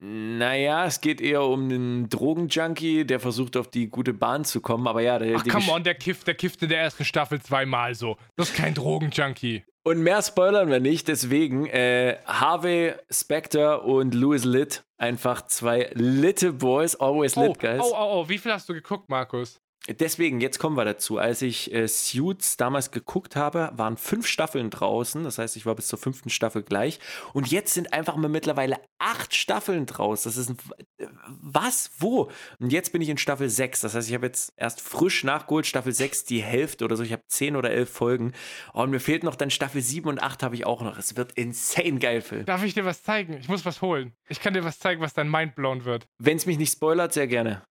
Naja, 0.00 0.86
es 0.86 1.00
geht 1.00 1.20
eher 1.20 1.42
um 1.44 1.64
einen 1.64 2.08
Drogenjunkie, 2.08 3.04
der 3.04 3.20
versucht, 3.20 3.56
auf 3.56 3.68
die 3.68 3.88
gute 3.88 4.12
Bahn 4.14 4.44
zu 4.44 4.60
kommen. 4.60 4.86
Aber 4.88 5.02
ja, 5.02 5.18
der, 5.18 5.36
Ach, 5.36 5.44
come 5.44 5.62
Gesch- 5.64 5.72
on, 5.74 5.84
der 5.84 5.94
kifft, 5.94 6.26
der 6.26 6.34
kifft 6.34 6.62
in 6.62 6.70
der 6.70 6.80
ersten 6.80 7.04
Staffel 7.04 7.40
zweimal 7.42 7.94
so. 7.94 8.16
Das 8.36 8.50
ist 8.50 8.56
kein 8.56 8.74
Drogenjunkie. 8.74 9.62
Und 9.82 10.00
mehr 10.02 10.20
spoilern 10.22 10.68
wir 10.70 10.80
nicht, 10.80 11.08
deswegen 11.08 11.66
äh, 11.66 12.16
Harvey 12.26 12.92
Specter 13.10 13.84
und 13.84 14.14
Louis 14.14 14.44
Litt, 14.44 14.84
einfach 14.98 15.46
zwei 15.46 15.90
Litte 15.94 16.52
Boys, 16.52 16.96
always 16.96 17.36
Oh, 17.36 17.46
lit, 17.46 17.58
guys. 17.58 17.80
oh, 17.82 17.92
oh, 17.94 18.08
oh, 18.24 18.28
wie 18.28 18.36
viel 18.38 18.52
hast 18.52 18.68
du 18.68 18.74
geguckt, 18.74 19.08
Markus? 19.08 19.58
Deswegen, 19.88 20.40
jetzt 20.40 20.58
kommen 20.58 20.76
wir 20.76 20.84
dazu. 20.84 21.16
Als 21.16 21.40
ich 21.40 21.72
äh, 21.72 21.88
Suits 21.88 22.58
damals 22.58 22.90
geguckt 22.90 23.34
habe, 23.34 23.70
waren 23.74 23.96
fünf 23.96 24.26
Staffeln 24.26 24.68
draußen. 24.68 25.24
Das 25.24 25.38
heißt, 25.38 25.56
ich 25.56 25.64
war 25.64 25.74
bis 25.74 25.88
zur 25.88 25.98
fünften 25.98 26.28
Staffel 26.28 26.62
gleich. 26.62 27.00
Und 27.32 27.50
jetzt 27.50 27.72
sind 27.72 27.92
einfach 27.94 28.16
mal 28.16 28.28
mittlerweile 28.28 28.76
acht 28.98 29.34
Staffeln 29.34 29.86
draus. 29.86 30.24
Das 30.24 30.36
ist 30.36 30.50
ein. 30.50 30.58
äh, 30.98 31.06
Was? 31.26 31.92
Wo? 31.98 32.30
Und 32.58 32.72
jetzt 32.72 32.92
bin 32.92 33.00
ich 33.00 33.08
in 33.08 33.16
Staffel 33.16 33.48
6. 33.48 33.80
Das 33.80 33.94
heißt, 33.94 34.06
ich 34.08 34.14
habe 34.14 34.26
jetzt 34.26 34.52
erst 34.56 34.82
frisch 34.82 35.24
nachgeholt, 35.24 35.66
Staffel 35.66 35.92
6, 35.92 36.26
die 36.26 36.42
Hälfte 36.42 36.84
oder 36.84 36.96
so. 36.96 37.02
Ich 37.02 37.12
habe 37.12 37.22
zehn 37.26 37.56
oder 37.56 37.70
elf 37.70 37.90
Folgen. 37.90 38.32
Und 38.74 38.90
mir 38.90 39.00
fehlt 39.00 39.24
noch 39.24 39.34
dann 39.34 39.50
Staffel 39.50 39.80
7 39.80 40.06
und 40.08 40.22
8 40.22 40.42
habe 40.42 40.54
ich 40.54 40.66
auch 40.66 40.82
noch. 40.82 40.98
Es 40.98 41.16
wird 41.16 41.32
insane 41.32 41.98
geil, 41.98 42.20
Phil. 42.20 42.44
Darf 42.44 42.62
ich 42.64 42.74
dir 42.74 42.84
was 42.84 43.02
zeigen? 43.02 43.38
Ich 43.40 43.48
muss 43.48 43.64
was 43.64 43.80
holen. 43.80 44.12
Ich 44.28 44.40
kann 44.40 44.52
dir 44.52 44.62
was 44.62 44.78
zeigen, 44.78 45.00
was 45.00 45.14
dein 45.14 45.30
Mind 45.30 45.54
blown 45.54 45.86
wird. 45.86 46.06
Wenn 46.18 46.36
es 46.36 46.44
mich 46.44 46.58
nicht 46.58 46.72
spoilert, 46.72 47.14
sehr 47.14 47.26
gerne. 47.26 47.62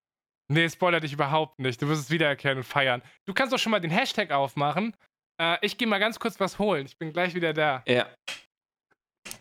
Nee, 0.52 0.68
spoiler 0.68 1.00
dich 1.00 1.14
überhaupt 1.14 1.60
nicht. 1.60 1.82
Du 1.82 1.88
wirst 1.88 2.04
es 2.04 2.10
wiedererkennen 2.10 2.58
und 2.58 2.64
feiern. 2.64 3.04
Du 3.26 3.34
kannst 3.34 3.54
doch 3.54 3.60
schon 3.60 3.72
mal 3.72 3.80
den 3.80 3.92
Hashtag 3.92 4.32
aufmachen. 4.32 4.96
Äh, 5.40 5.58
ich 5.62 5.78
gehe 5.78 5.88
mal 5.88 6.00
ganz 6.00 6.20
kurz 6.20 6.40
was 6.40 6.58
holen. 6.58 6.88
Ich 6.88 6.98
bin 6.98 7.14
gleich 7.14 7.36
wieder 7.36 7.54
da. 7.54 7.84
Ja. 7.88 8.08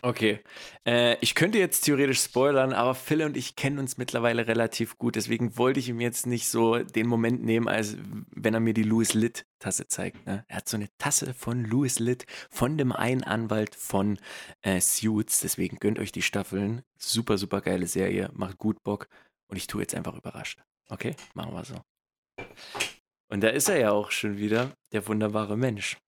Okay. 0.03 0.41
Äh, 0.87 1.17
ich 1.21 1.35
könnte 1.35 1.59
jetzt 1.59 1.81
theoretisch 1.81 2.21
spoilern, 2.21 2.75
aber 2.75 2.95
Phil 2.95 3.23
und 3.23 3.37
ich 3.39 3.57
kennen 3.57 3.79
uns 3.79 3.97
mittlerweile 3.97 4.47
relativ 4.47 4.99
gut. 4.99 5.17
Deswegen 5.17 5.57
wollte 5.57 5.81
ich 5.81 5.89
ihm 5.89 6.01
jetzt 6.01 6.27
nicht 6.27 6.49
so 6.49 6.79
den 6.79 7.07
Moment 7.07 7.43
nehmen, 7.43 7.69
als 7.69 7.97
wenn 8.31 8.55
er 8.55 8.61
mir 8.61 8.75
die 8.75 8.83
Louis 8.83 9.15
Litt 9.15 9.47
Tasse 9.59 9.89
zeigt. 9.89 10.27
Ne? 10.27 10.45
Er 10.47 10.57
hat 10.59 10.69
so 10.69 10.77
eine 10.77 10.89
Tasse 10.99 11.33
von 11.33 11.65
Louis 11.65 11.99
Litt, 11.99 12.27
von 12.51 12.77
dem 12.77 12.93
einen 12.93 13.25
Anwalt 13.25 13.75
von 13.75 14.19
äh, 14.63 14.81
Suits. 14.81 15.41
Deswegen 15.41 15.79
gönnt 15.79 15.99
euch 15.99 16.13
die 16.13 16.23
Staffeln. 16.23 16.83
Super, 16.99 17.39
super 17.39 17.63
geile 17.63 17.87
Serie. 17.87 18.31
Macht 18.35 18.59
gut 18.59 18.83
Bock. 18.85 19.09
Und 19.49 19.57
ich 19.57 19.67
tue 19.67 19.81
jetzt 19.81 19.95
einfach 19.95 20.15
überrascht. 20.15 20.61
Okay? 20.91 21.15
Machen 21.35 21.53
wir 21.55 21.65
so. 21.65 21.81
Und 23.31 23.43
da 23.43 23.49
ist 23.49 23.69
er 23.69 23.79
ja 23.79 23.91
auch 23.93 24.11
schon 24.11 24.39
wieder, 24.39 24.73
der 24.93 25.07
wunderbare 25.07 25.57
Mensch. 25.57 25.99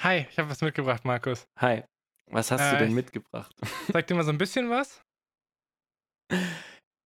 Hi, 0.00 0.26
ich 0.30 0.38
habe 0.38 0.48
was 0.50 0.60
mitgebracht, 0.60 1.04
Markus. 1.04 1.46
Hi. 1.58 1.84
Was 2.30 2.50
hast 2.50 2.60
Äh, 2.60 2.70
du 2.72 2.78
denn 2.84 2.94
mitgebracht? 2.94 3.54
Sag 3.92 4.06
dir 4.06 4.14
mal 4.14 4.24
so 4.24 4.30
ein 4.30 4.38
bisschen 4.38 4.70
was. 4.70 5.02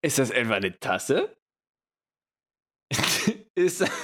Ist 0.03 0.19
das 0.19 0.31
etwa 0.31 0.55
eine 0.55 0.79
Tasse? 0.79 1.37
ist. 3.55 3.85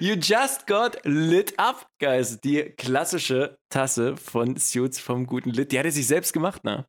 You 0.00 0.14
just 0.14 0.66
got 0.66 0.98
lit 1.04 1.56
up, 1.58 1.86
guys. 2.00 2.40
Die 2.40 2.64
klassische 2.70 3.58
Tasse 3.68 4.16
von 4.16 4.56
Suits 4.56 4.98
vom 4.98 5.24
guten 5.26 5.50
Lit. 5.50 5.70
Die 5.70 5.78
hat 5.78 5.84
er 5.84 5.92
sich 5.92 6.06
selbst 6.08 6.32
gemacht, 6.32 6.64
ne? 6.64 6.88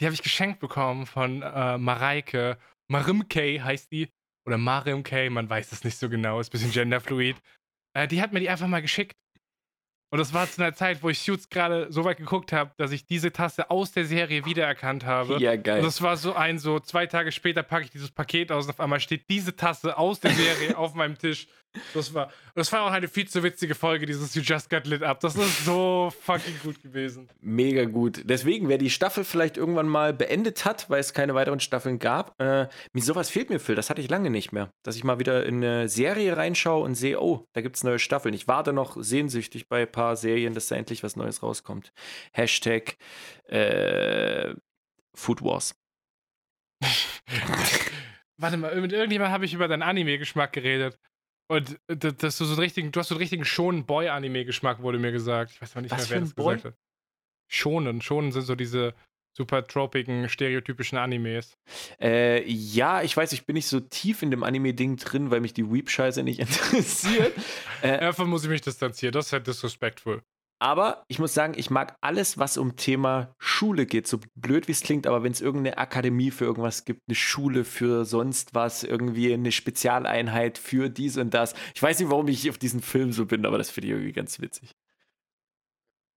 Die 0.00 0.04
habe 0.04 0.12
ich 0.14 0.22
geschenkt 0.22 0.60
bekommen 0.60 1.06
von 1.06 1.40
äh, 1.42 1.78
Mareike. 1.78 2.58
Marimke 2.90 3.62
heißt 3.64 3.90
die. 3.90 4.10
Oder 4.46 4.58
Marimke, 4.58 5.30
man 5.30 5.48
weiß 5.48 5.72
es 5.72 5.84
nicht 5.84 5.98
so 5.98 6.08
genau, 6.08 6.40
ist 6.40 6.48
ein 6.48 6.52
bisschen 6.52 6.72
genderfluid. 6.72 7.36
Äh, 7.96 8.08
die 8.08 8.20
hat 8.20 8.32
mir 8.32 8.40
die 8.40 8.50
einfach 8.50 8.66
mal 8.66 8.82
geschickt. 8.82 9.16
Und 10.14 10.18
das 10.18 10.32
war 10.32 10.48
zu 10.48 10.62
einer 10.62 10.74
Zeit, 10.74 11.02
wo 11.02 11.08
ich 11.08 11.18
Suits 11.18 11.48
gerade 11.48 11.90
so 11.90 12.04
weit 12.04 12.18
geguckt 12.18 12.52
habe, 12.52 12.70
dass 12.76 12.92
ich 12.92 13.04
diese 13.04 13.32
Tasse 13.32 13.68
aus 13.68 13.90
der 13.90 14.04
Serie 14.04 14.44
wiedererkannt 14.44 15.04
habe. 15.04 15.38
Ja, 15.38 15.56
geil. 15.56 15.78
Und 15.78 15.84
das 15.84 16.02
war 16.02 16.16
so 16.16 16.34
ein, 16.34 16.60
so 16.60 16.78
zwei 16.78 17.06
Tage 17.06 17.32
später 17.32 17.64
packe 17.64 17.86
ich 17.86 17.90
dieses 17.90 18.12
Paket 18.12 18.52
aus 18.52 18.66
und 18.66 18.70
auf 18.70 18.80
einmal 18.80 19.00
steht 19.00 19.28
diese 19.28 19.56
Tasse 19.56 19.98
aus 19.98 20.20
der 20.20 20.30
Serie 20.30 20.78
auf 20.78 20.94
meinem 20.94 21.18
Tisch. 21.18 21.48
Das 21.92 22.14
war, 22.14 22.30
das 22.54 22.70
war 22.72 22.82
auch 22.82 22.90
eine 22.90 23.08
viel 23.08 23.26
zu 23.26 23.42
witzige 23.42 23.74
Folge, 23.74 24.06
dieses 24.06 24.34
You 24.34 24.42
Just 24.42 24.70
Got 24.70 24.86
Lit 24.86 25.02
Up. 25.02 25.20
Das 25.20 25.34
ist 25.36 25.64
so 25.64 26.12
fucking 26.22 26.54
gut 26.62 26.82
gewesen. 26.82 27.28
Mega 27.40 27.84
gut. 27.84 28.22
Deswegen, 28.24 28.68
wer 28.68 28.78
die 28.78 28.90
Staffel 28.90 29.24
vielleicht 29.24 29.56
irgendwann 29.56 29.88
mal 29.88 30.12
beendet 30.12 30.64
hat, 30.64 30.88
weil 30.88 31.00
es 31.00 31.12
keine 31.12 31.34
weiteren 31.34 31.60
Staffeln 31.60 31.98
gab, 31.98 32.40
äh, 32.40 32.68
mir 32.92 33.02
sowas 33.02 33.30
fehlt 33.30 33.50
mir, 33.50 33.58
Phil. 33.58 33.74
Das 33.74 33.90
hatte 33.90 34.00
ich 34.00 34.08
lange 34.08 34.30
nicht 34.30 34.52
mehr. 34.52 34.70
Dass 34.82 34.96
ich 34.96 35.04
mal 35.04 35.18
wieder 35.18 35.44
in 35.46 35.56
eine 35.56 35.88
Serie 35.88 36.36
reinschaue 36.36 36.84
und 36.84 36.94
sehe, 36.94 37.20
oh, 37.20 37.46
da 37.52 37.60
gibt 37.60 37.76
es 37.76 37.84
neue 37.84 37.98
Staffeln. 37.98 38.34
Ich 38.34 38.46
warte 38.46 38.72
noch 38.72 38.96
sehnsüchtig 39.00 39.68
bei 39.68 39.82
ein 39.82 39.92
paar 39.92 40.16
Serien, 40.16 40.54
dass 40.54 40.68
da 40.68 40.76
endlich 40.76 41.02
was 41.02 41.16
Neues 41.16 41.42
rauskommt. 41.42 41.92
Hashtag 42.32 42.96
äh, 43.48 44.54
Food 45.14 45.42
Wars. 45.42 45.74
Warte 48.36 48.56
mal, 48.56 48.74
mit 48.80 48.92
irgendjemandem 48.92 49.32
habe 49.32 49.44
ich 49.44 49.54
über 49.54 49.68
deinen 49.68 49.82
Anime-Geschmack 49.82 50.52
geredet. 50.52 50.98
Und 51.48 51.78
äh, 51.88 51.96
dass 51.96 52.38
du 52.38 52.44
so 52.44 52.52
einen 52.52 52.60
richtigen, 52.60 52.92
du 52.92 53.00
hast 53.00 53.08
so 53.08 53.14
einen 53.14 53.20
richtigen 53.20 53.44
schonen 53.44 53.84
Boy-Anime-Geschmack, 53.84 54.82
wurde 54.82 54.98
mir 54.98 55.12
gesagt. 55.12 55.52
Ich 55.52 55.60
weiß 55.60 55.74
noch 55.74 55.82
nicht 55.82 55.92
Was 55.92 56.08
mehr, 56.08 56.16
wer 56.16 56.20
das 56.20 56.34
Boy? 56.34 56.54
gesagt 56.56 56.74
hat. 56.74 56.80
Schonen. 57.50 58.00
Schonen 58.00 58.32
sind 58.32 58.42
so 58.42 58.54
diese 58.54 58.94
super 59.36 59.66
tropigen, 59.66 60.28
stereotypischen 60.28 60.96
Animes. 60.96 61.56
Äh, 62.00 62.48
ja, 62.50 63.02
ich 63.02 63.16
weiß, 63.16 63.32
ich 63.32 63.46
bin 63.46 63.54
nicht 63.54 63.66
so 63.66 63.80
tief 63.80 64.22
in 64.22 64.30
dem 64.30 64.42
Anime-Ding 64.44 64.96
drin, 64.96 65.30
weil 65.30 65.40
mich 65.40 65.52
die 65.52 65.70
Weep-Scheiße 65.70 66.22
nicht 66.22 66.38
interessiert. 66.40 67.32
äh, 67.82 68.00
Davon 68.00 68.28
muss 68.28 68.44
ich 68.44 68.48
mich 68.48 68.60
distanzieren. 68.62 69.12
Das 69.12 69.26
ist 69.26 69.32
halt 69.32 69.46
disrespectful. 69.46 70.22
Aber 70.60 71.04
ich 71.08 71.18
muss 71.18 71.34
sagen, 71.34 71.54
ich 71.56 71.68
mag 71.70 71.96
alles, 72.00 72.38
was 72.38 72.56
um 72.56 72.76
Thema 72.76 73.34
Schule 73.38 73.86
geht. 73.86 74.06
So 74.06 74.20
blöd 74.34 74.68
wie 74.68 74.72
es 74.72 74.82
klingt, 74.82 75.06
aber 75.06 75.22
wenn 75.22 75.32
es 75.32 75.40
irgendeine 75.40 75.78
Akademie 75.78 76.30
für 76.30 76.44
irgendwas 76.44 76.84
gibt, 76.84 77.02
eine 77.08 77.14
Schule 77.14 77.64
für 77.64 78.04
sonst 78.04 78.54
was, 78.54 78.82
irgendwie 78.82 79.34
eine 79.34 79.52
Spezialeinheit 79.52 80.58
für 80.58 80.88
dies 80.88 81.16
und 81.18 81.34
das. 81.34 81.54
Ich 81.74 81.82
weiß 81.82 81.98
nicht, 81.98 82.10
warum 82.10 82.28
ich 82.28 82.48
auf 82.48 82.58
diesen 82.58 82.80
Film 82.80 83.12
so 83.12 83.26
bin, 83.26 83.44
aber 83.44 83.58
das 83.58 83.70
finde 83.70 83.88
ich 83.88 83.92
irgendwie 83.92 84.12
ganz 84.12 84.40
witzig. 84.40 84.74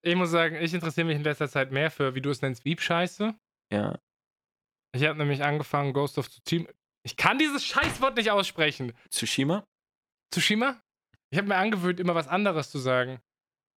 Ich 0.03 0.15
muss 0.15 0.29
sagen, 0.29 0.55
ich 0.55 0.73
interessiere 0.73 1.07
mich 1.07 1.17
in 1.17 1.23
letzter 1.23 1.49
Zeit 1.49 1.71
mehr 1.71 1.91
für, 1.91 2.15
wie 2.15 2.21
du 2.21 2.29
es 2.29 2.41
nennst, 2.41 2.63
Weep-Scheiße. 2.63 3.35
Ja. 3.73 3.99
Ich 4.95 5.03
habe 5.03 5.17
nämlich 5.17 5.43
angefangen, 5.43 5.93
Ghost 5.93 6.17
of 6.17 6.29
Tsushima. 6.29 6.69
Ich 7.03 7.17
kann 7.17 7.37
dieses 7.37 7.65
Scheißwort 7.65 8.15
nicht 8.15 8.31
aussprechen. 8.31 8.93
Tsushima? 9.09 9.65
Tsushima? 10.31 10.81
Ich 11.29 11.37
habe 11.37 11.47
mir 11.47 11.55
angewöhnt, 11.55 11.99
immer 11.99 12.15
was 12.15 12.27
anderes 12.27 12.69
zu 12.69 12.79
sagen. 12.79 13.19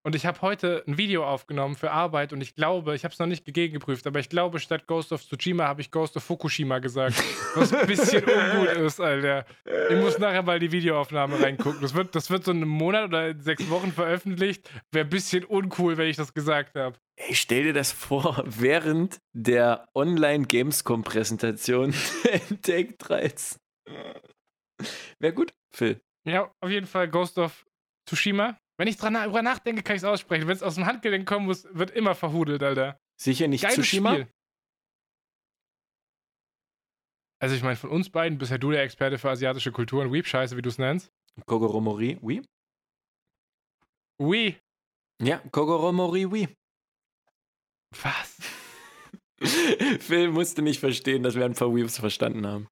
Und 0.03 0.15
ich 0.15 0.25
habe 0.25 0.41
heute 0.41 0.83
ein 0.87 0.97
Video 0.97 1.27
aufgenommen 1.27 1.77
für 1.77 1.91
Arbeit 1.91 2.33
und 2.33 2.41
ich 2.41 2.55
glaube, 2.55 2.95
ich 2.95 3.05
habe 3.05 3.13
es 3.13 3.19
noch 3.19 3.27
nicht 3.27 3.45
gegengeprüft, 3.45 4.07
aber 4.07 4.19
ich 4.19 4.31
glaube, 4.31 4.59
statt 4.59 4.87
Ghost 4.87 5.13
of 5.13 5.23
Tsushima 5.23 5.65
habe 5.65 5.83
ich 5.83 5.91
Ghost 5.91 6.17
of 6.17 6.25
Fukushima 6.25 6.79
gesagt. 6.79 7.23
Was 7.55 7.75
ein 7.75 7.87
bisschen 7.87 8.25
ungut 8.25 8.73
ist, 8.79 8.99
Alter. 8.99 9.45
Ich 9.91 9.97
muss 9.99 10.19
nachher 10.19 10.43
mal 10.43 10.59
die 10.59 10.73
Videoaufnahme 10.73 11.39
reingucken. 11.39 11.83
Das 11.83 11.95
wird, 11.95 12.15
das 12.15 12.31
wird 12.31 12.45
so 12.45 12.51
in 12.51 12.59
einem 12.59 12.71
Monat 12.71 13.09
oder 13.09 13.29
in 13.29 13.41
sechs 13.41 13.69
Wochen 13.69 13.93
veröffentlicht. 13.93 14.71
Wäre 14.91 15.05
ein 15.05 15.11
bisschen 15.11 15.45
uncool, 15.45 15.99
wenn 15.99 16.09
ich 16.09 16.17
das 16.17 16.33
gesagt 16.33 16.77
habe. 16.77 16.97
Ey, 17.17 17.35
stell 17.35 17.65
dir 17.65 17.75
das 17.75 17.93
vor, 17.93 18.43
während 18.47 19.21
der 19.35 19.87
Online-Gamescom-Präsentation 19.95 21.93
in 22.49 22.63
Take 22.63 22.95
13. 22.97 23.59
Wäre 25.19 25.35
gut, 25.35 25.53
Phil. 25.75 26.01
Ja, 26.25 26.51
auf 26.61 26.71
jeden 26.71 26.87
Fall 26.87 27.09
Ghost 27.09 27.37
of 27.39 27.67
Tsushima. 28.09 28.59
Wenn 28.81 28.89
ich 28.89 28.97
dran 28.97 29.13
drüber 29.13 29.43
nachdenke, 29.43 29.83
kann 29.83 29.97
ich 29.97 30.01
es 30.01 30.09
aussprechen. 30.09 30.49
Wenn 30.49 30.57
es 30.57 30.63
aus 30.63 30.77
dem 30.77 30.87
Handgelenk 30.87 31.29
kommen 31.29 31.45
muss, 31.45 31.69
wird 31.71 31.91
immer 31.91 32.15
verhudelt, 32.15 32.63
Alter. 32.63 32.99
Sicher 33.21 33.47
nicht 33.47 33.61
Geiles 33.61 33.77
Tsushima? 33.77 34.15
Spiel. 34.15 34.33
Also 37.43 37.57
ich 37.57 37.63
meine, 37.63 37.77
von 37.77 37.91
uns 37.91 38.09
beiden 38.09 38.39
bist 38.39 38.51
ja 38.51 38.57
du 38.57 38.71
der 38.71 38.83
Experte 38.83 39.19
für 39.19 39.29
asiatische 39.29 39.71
Kultur 39.71 40.01
und 40.01 40.15
Weep-Scheiße, 40.15 40.57
wie 40.57 40.63
du 40.63 40.71
es 40.71 40.79
nennst. 40.79 41.13
Kogoromori, 41.45 42.21
oui? 42.23 42.41
Oui. 44.19 44.57
Ja, 45.21 45.43
Kogoromori, 45.51 46.25
oui. 46.25 46.49
Was? 48.01 48.39
Phil 50.01 50.31
musste 50.31 50.63
nicht 50.63 50.81
verstehen, 50.81 51.23
dass 51.23 51.35
wir 51.35 51.45
ein 51.45 51.53
paar 51.53 51.75
Weeps 51.77 51.99
verstanden 51.99 52.47
haben. 52.47 52.67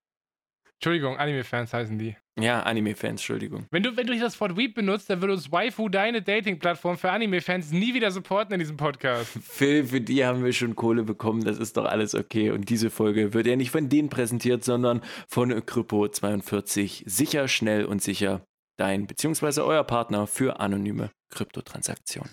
Entschuldigung, 0.79 1.17
Anime-Fans 1.17 1.75
heißen 1.75 1.99
die. 1.99 2.17
Ja, 2.39 2.63
Anime-Fans, 2.63 3.21
Entschuldigung. 3.21 3.67
Wenn 3.73 3.83
du, 3.83 3.97
wenn 3.97 4.07
du 4.07 4.17
das 4.17 4.41
Wort 4.41 4.57
Weep 4.57 4.77
benutzt, 4.77 5.11
dann 5.11 5.21
wird 5.21 5.33
uns 5.33 5.51
Waifu 5.51 5.89
deine 5.89 6.23
Dating-Plattform 6.23 6.97
für 6.97 7.11
Anime-Fans 7.11 7.73
nie 7.73 7.95
wieder 7.95 8.13
supporten 8.13 8.55
in 8.55 8.61
diesem 8.61 8.77
Podcast. 8.77 9.29
Phil, 9.43 9.85
für 9.85 10.01
die 10.01 10.25
haben 10.25 10.45
wir 10.45 10.53
schon 10.53 10.77
Kohle 10.77 11.03
bekommen, 11.03 11.43
das 11.43 11.59
ist 11.59 11.77
doch 11.77 11.85
alles 11.85 12.15
okay. 12.15 12.53
Und 12.53 12.69
diese 12.71 12.91
Folge 12.91 13.35
wird 13.35 13.49
ja 13.49 13.57
nicht 13.57 13.73
von 13.73 13.89
denen 13.89 14.09
präsentiert, 14.09 14.63
sondern 14.63 15.03
von 15.27 15.53
Krypto42. 15.53 17.03
Sicher, 17.07 17.49
schnell 17.49 17.85
und 17.85 18.01
sicher 18.01 18.45
dein 18.77 19.09
bzw. 19.09 19.63
euer 19.63 19.83
Partner 19.83 20.29
für 20.29 20.61
anonyme 20.61 21.11
Kryptotransaktionen. 21.31 22.31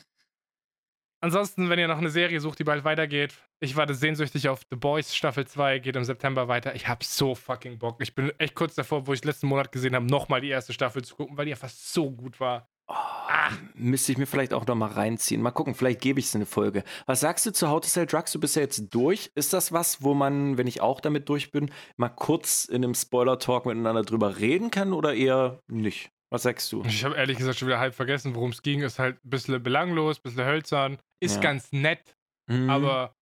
Ansonsten, 1.19 1.71
wenn 1.71 1.79
ihr 1.79 1.87
noch 1.87 1.97
eine 1.97 2.11
Serie 2.11 2.39
sucht, 2.39 2.59
die 2.59 2.63
bald 2.63 2.83
weitergeht, 2.83 3.33
ich 3.59 3.75
warte 3.75 3.93
sehnsüchtig 3.93 4.49
auf 4.49 4.61
The 4.69 4.75
Boys 4.75 5.15
Staffel 5.15 5.45
2, 5.47 5.79
geht 5.79 5.95
im 5.95 6.03
September 6.03 6.47
weiter. 6.47 6.75
Ich 6.75 6.87
hab 6.87 7.03
so 7.03 7.35
fucking 7.35 7.79
Bock. 7.79 8.01
Ich 8.01 8.13
bin 8.15 8.31
echt 8.37 8.55
kurz 8.55 8.75
davor, 8.75 9.07
wo 9.07 9.13
ich 9.13 9.23
letzten 9.23 9.47
Monat 9.47 9.71
gesehen 9.71 9.95
habe, 9.95 10.05
nochmal 10.05 10.41
die 10.41 10.49
erste 10.49 10.73
Staffel 10.73 11.03
zu 11.03 11.15
gucken, 11.15 11.37
weil 11.37 11.45
die 11.45 11.53
einfach 11.53 11.69
so 11.69 12.11
gut 12.11 12.39
war. 12.39 12.67
Ah, 12.87 13.49
müsste 13.73 14.11
ich 14.11 14.19
mir 14.19 14.27
vielleicht 14.27 14.53
auch 14.53 14.67
noch 14.67 14.75
mal 14.75 14.91
reinziehen. 14.91 15.41
Mal 15.41 15.49
gucken, 15.49 15.73
vielleicht 15.73 16.01
gebe 16.01 16.19
ich 16.19 16.27
es 16.27 16.35
eine 16.35 16.45
Folge. 16.45 16.83
Was 17.07 17.21
sagst 17.21 17.43
du 17.47 17.51
zu 17.51 17.67
How 17.67 17.81
to 17.81 17.87
Sell 17.87 18.05
Drugs? 18.05 18.31
Du 18.31 18.39
bist 18.39 18.55
ja 18.55 18.61
jetzt 18.61 18.93
durch. 18.93 19.31
Ist 19.33 19.53
das 19.53 19.71
was, 19.71 20.03
wo 20.03 20.13
man, 20.13 20.59
wenn 20.59 20.67
ich 20.67 20.81
auch 20.81 21.01
damit 21.01 21.27
durch 21.29 21.49
bin, 21.51 21.71
mal 21.97 22.09
kurz 22.09 22.65
in 22.65 22.83
einem 22.83 22.93
Spoiler-Talk 22.93 23.65
miteinander 23.65 24.03
drüber 24.03 24.37
reden 24.37 24.69
kann 24.69 24.93
oder 24.93 25.15
eher 25.15 25.59
nicht? 25.67 26.11
Was 26.29 26.43
sagst 26.43 26.71
du? 26.71 26.83
Ich 26.85 27.03
habe 27.03 27.15
ehrlich 27.15 27.37
gesagt 27.37 27.57
schon 27.57 27.67
wieder 27.67 27.79
halb 27.79 27.95
vergessen, 27.95 28.35
worum 28.35 28.51
es 28.51 28.61
ging. 28.61 28.81
Ist 28.81 28.99
halt 28.99 29.17
ein 29.25 29.29
bisschen 29.31 29.63
belanglos, 29.63 30.17
ein 30.19 30.23
bisschen 30.23 30.45
hölzern. 30.45 30.99
Ist 31.19 31.35
Ja. 31.37 31.41
ganz 31.41 31.71
nett, 31.71 32.15
Mhm. 32.47 32.69
aber 32.69 33.14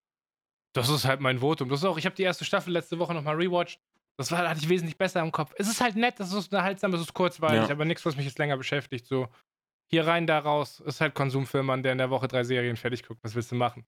das 0.74 0.90
ist 0.90 1.06
halt 1.06 1.22
mein 1.22 1.40
Votum. 1.40 1.70
Das 1.70 1.80
ist 1.80 1.86
auch, 1.86 1.98
ich 1.98 2.06
habe 2.06 2.16
die 2.16 2.24
erste 2.24 2.46
Staffel 2.46 2.74
letzte 2.74 3.00
Woche 3.00 3.14
nochmal 3.14 3.36
rewatcht. 3.36 3.80
Das 4.18 4.32
war, 4.32 4.48
hatte 4.48 4.60
ich 4.60 4.70
wesentlich 4.70 4.98
besser 4.98 5.22
im 5.22 5.32
Kopf. 5.32 5.54
Es 5.58 5.68
ist 5.68 5.82
halt 5.82 5.96
nett, 5.96 6.20
es 6.20 6.28
ist 6.32 6.46
unterhaltsam, 6.52 6.94
es 6.94 7.02
ist 7.02 7.14
kurzweilig, 7.14 7.68
Ja. 7.68 7.70
aber 7.72 7.86
nichts, 7.86 8.06
was 8.06 8.16
mich 8.16 8.26
jetzt 8.26 8.38
länger 8.38 8.58
beschäftigt. 8.58 9.08
So, 9.08 9.28
hier 9.90 10.06
rein, 10.06 10.28
da 10.28 10.40
raus. 10.40 10.82
Ist 10.86 11.02
halt 11.02 11.16
Konsumfilm, 11.16 11.82
der 11.82 11.92
in 11.94 11.98
der 11.98 12.10
Woche 12.10 12.28
drei 12.28 12.44
Serien 12.44 12.76
fertig 12.76 13.04
guckt. 13.04 13.20
Was 13.24 13.34
willst 13.34 13.52
du 13.52 13.56
machen? 13.56 13.86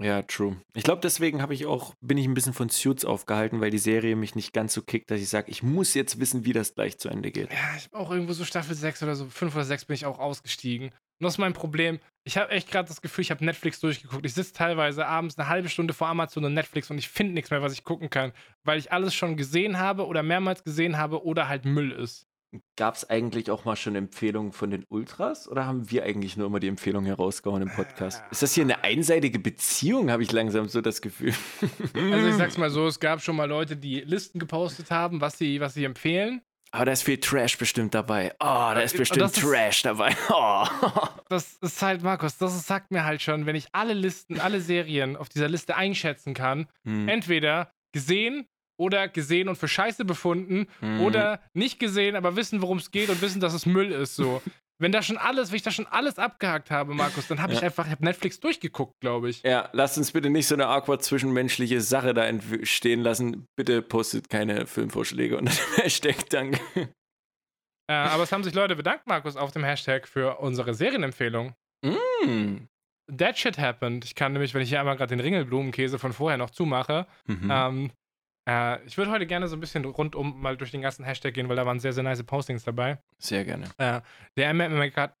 Ja, 0.00 0.22
true. 0.22 0.56
Ich 0.74 0.82
glaube, 0.82 1.00
deswegen 1.02 1.40
habe 1.40 1.54
ich 1.54 1.66
auch, 1.66 1.94
bin 2.00 2.18
ich 2.18 2.26
ein 2.26 2.34
bisschen 2.34 2.52
von 2.52 2.68
Suits 2.68 3.04
aufgehalten, 3.04 3.60
weil 3.60 3.70
die 3.70 3.78
Serie 3.78 4.16
mich 4.16 4.34
nicht 4.34 4.52
ganz 4.52 4.74
so 4.74 4.82
kickt, 4.82 5.10
dass 5.10 5.20
ich 5.20 5.28
sage, 5.28 5.50
ich 5.50 5.62
muss 5.62 5.94
jetzt 5.94 6.18
wissen, 6.18 6.44
wie 6.44 6.52
das 6.52 6.74
gleich 6.74 6.98
zu 6.98 7.08
Ende 7.08 7.30
geht. 7.30 7.50
Ja, 7.52 7.76
ich 7.76 7.84
habe 7.86 7.98
auch 7.98 8.10
irgendwo 8.10 8.32
so 8.32 8.44
Staffel 8.44 8.74
6 8.74 9.02
oder 9.04 9.14
so, 9.14 9.26
5 9.26 9.54
oder 9.54 9.64
6 9.64 9.84
bin 9.86 9.94
ich 9.94 10.04
auch 10.06 10.18
ausgestiegen. 10.18 10.90
Und 11.20 11.24
das 11.24 11.34
ist 11.34 11.38
mein 11.38 11.52
Problem. 11.52 12.00
Ich 12.24 12.36
habe 12.38 12.50
echt 12.50 12.70
gerade 12.70 12.88
das 12.88 13.02
Gefühl, 13.02 13.22
ich 13.22 13.30
habe 13.30 13.44
Netflix 13.44 13.80
durchgeguckt. 13.80 14.24
Ich 14.24 14.34
sitze 14.34 14.52
teilweise 14.52 15.06
abends 15.06 15.38
eine 15.38 15.48
halbe 15.48 15.68
Stunde 15.68 15.94
vor 15.94 16.08
Amazon 16.08 16.44
und 16.44 16.54
Netflix 16.54 16.90
und 16.90 16.98
ich 16.98 17.08
finde 17.08 17.34
nichts 17.34 17.50
mehr, 17.50 17.62
was 17.62 17.72
ich 17.72 17.84
gucken 17.84 18.10
kann, 18.10 18.32
weil 18.64 18.78
ich 18.78 18.92
alles 18.92 19.14
schon 19.14 19.36
gesehen 19.36 19.78
habe 19.78 20.06
oder 20.06 20.22
mehrmals 20.22 20.64
gesehen 20.64 20.96
habe 20.96 21.24
oder 21.24 21.48
halt 21.48 21.64
Müll 21.64 21.92
ist. 21.92 22.26
Gab 22.76 22.94
es 22.94 23.08
eigentlich 23.10 23.50
auch 23.50 23.64
mal 23.64 23.76
schon 23.76 23.96
Empfehlungen 23.96 24.52
von 24.52 24.70
den 24.70 24.84
Ultras 24.88 25.48
oder 25.48 25.66
haben 25.66 25.90
wir 25.90 26.04
eigentlich 26.04 26.36
nur 26.36 26.46
immer 26.46 26.60
die 26.60 26.68
Empfehlungen 26.68 27.06
herausgehauen 27.06 27.62
im 27.62 27.70
Podcast? 27.70 28.22
Ist 28.30 28.42
das 28.42 28.54
hier 28.54 28.64
eine 28.64 28.84
einseitige 28.84 29.38
Beziehung, 29.38 30.10
habe 30.10 30.22
ich 30.22 30.30
langsam 30.32 30.68
so 30.68 30.80
das 30.80 31.02
Gefühl. 31.02 31.34
Also 31.94 32.28
ich 32.28 32.34
sag's 32.34 32.56
mal 32.58 32.70
so, 32.70 32.86
es 32.86 33.00
gab 33.00 33.20
schon 33.22 33.36
mal 33.36 33.48
Leute, 33.48 33.76
die 33.76 34.00
Listen 34.00 34.38
gepostet 34.38 34.90
haben, 34.90 35.20
was 35.20 35.36
sie, 35.36 35.60
was 35.60 35.74
sie 35.74 35.84
empfehlen. 35.84 36.42
Aber 36.74 36.86
da 36.86 36.92
ist 36.92 37.04
viel 37.04 37.18
Trash 37.18 37.56
bestimmt 37.56 37.94
dabei. 37.94 38.32
Oh, 38.40 38.44
da 38.74 38.80
ist 38.80 38.94
Äh, 38.96 38.98
bestimmt 38.98 39.22
ist- 39.26 39.40
Trash 39.40 39.82
dabei. 39.82 40.16
Oh. 40.30 40.66
Das 41.28 41.54
ist 41.62 41.80
halt, 41.82 42.02
Markus, 42.02 42.36
das 42.36 42.66
sagt 42.66 42.90
mir 42.90 43.04
halt 43.04 43.22
schon, 43.22 43.46
wenn 43.46 43.56
ich 43.56 43.66
alle 43.72 43.94
Listen, 43.94 44.40
alle 44.40 44.60
Serien 44.60 45.16
auf 45.16 45.28
dieser 45.28 45.48
Liste 45.48 45.76
einschätzen 45.76 46.34
kann, 46.34 46.66
Hm. 46.84 47.08
entweder 47.08 47.70
gesehen 47.92 48.46
oder 48.76 49.06
gesehen 49.08 49.48
und 49.48 49.56
für 49.56 49.68
Scheiße 49.68 50.04
befunden 50.04 50.66
Hm. 50.80 51.00
oder 51.00 51.40
nicht 51.54 51.78
gesehen, 51.78 52.16
aber 52.16 52.34
wissen, 52.36 52.60
worum 52.60 52.78
es 52.78 52.90
geht 52.90 53.08
und 53.08 53.22
wissen, 53.22 53.40
dass 53.40 53.54
es 53.54 53.66
Müll 53.66 53.92
ist. 53.92 54.16
So. 54.16 54.42
Wenn 54.80 54.90
da 54.90 55.02
schon 55.02 55.16
alles, 55.18 55.50
wenn 55.50 55.56
ich 55.56 55.62
da 55.62 55.70
schon 55.70 55.86
alles 55.86 56.18
abgehakt 56.18 56.70
habe, 56.72 56.94
Markus, 56.94 57.28
dann 57.28 57.40
habe 57.40 57.52
ich 57.52 57.60
Ja. 57.60 57.66
einfach, 57.66 57.86
ich 57.86 57.92
habe 57.92 58.04
Netflix 58.04 58.40
durchgeguckt, 58.40 58.94
glaube 59.00 59.30
ich. 59.30 59.42
Ja, 59.42 59.68
lasst 59.72 59.96
uns 59.98 60.10
bitte 60.10 60.30
nicht 60.30 60.48
so 60.48 60.54
eine 60.56 60.66
awkward 60.66 61.02
zwischenmenschliche 61.04 61.80
Sache 61.80 62.12
da 62.12 62.24
entstehen 62.26 63.00
lassen. 63.00 63.46
Bitte 63.56 63.82
postet 63.82 64.28
keine 64.28 64.66
Filmvorschläge 64.66 65.38
unter 65.38 65.52
dem 65.52 65.74
Hashtag, 65.84 66.28
danke. 66.30 66.60
Äh, 67.86 67.92
aber 67.92 68.22
es 68.24 68.32
haben 68.32 68.42
sich 68.42 68.54
Leute 68.54 68.76
bedankt, 68.76 69.06
Markus, 69.06 69.36
auf 69.36 69.52
dem 69.52 69.62
Hashtag 69.62 70.08
für 70.08 70.38
unsere 70.38 70.74
Serienempfehlung. 70.74 71.54
Hm. 71.84 72.66
That 73.16 73.38
shit 73.38 73.58
happened. 73.58 74.04
Ich 74.06 74.14
kann 74.14 74.32
nämlich, 74.32 74.54
wenn 74.54 74.62
ich 74.62 74.70
hier 74.70 74.80
einmal 74.80 74.96
gerade 74.96 75.14
den 75.14 75.20
Ringelblumenkäse 75.20 75.98
von 75.98 76.12
vorher 76.14 76.38
noch 76.38 76.50
zumache, 76.50 77.06
Mhm. 77.26 77.48
ähm, 77.52 77.90
äh, 78.48 78.84
ich 78.84 78.96
würde 78.98 79.10
heute 79.10 79.26
gerne 79.26 79.48
so 79.48 79.56
ein 79.56 79.60
bisschen 79.60 79.84
rundum 79.84 80.40
mal 80.40 80.56
durch 80.56 80.70
den 80.70 80.82
ganzen 80.82 81.04
Hashtag 81.04 81.34
gehen, 81.34 81.48
weil 81.48 81.56
da 81.56 81.64
waren 81.66 81.80
sehr, 81.80 81.92
sehr 81.92 82.02
nice 82.02 82.22
Postings 82.22 82.64
dabei. 82.64 82.98
Sehr 83.18 83.44
gerne. 83.44 83.66
Äh, 83.78 84.00
der 84.36 84.52
MM-Maker. 84.54 85.16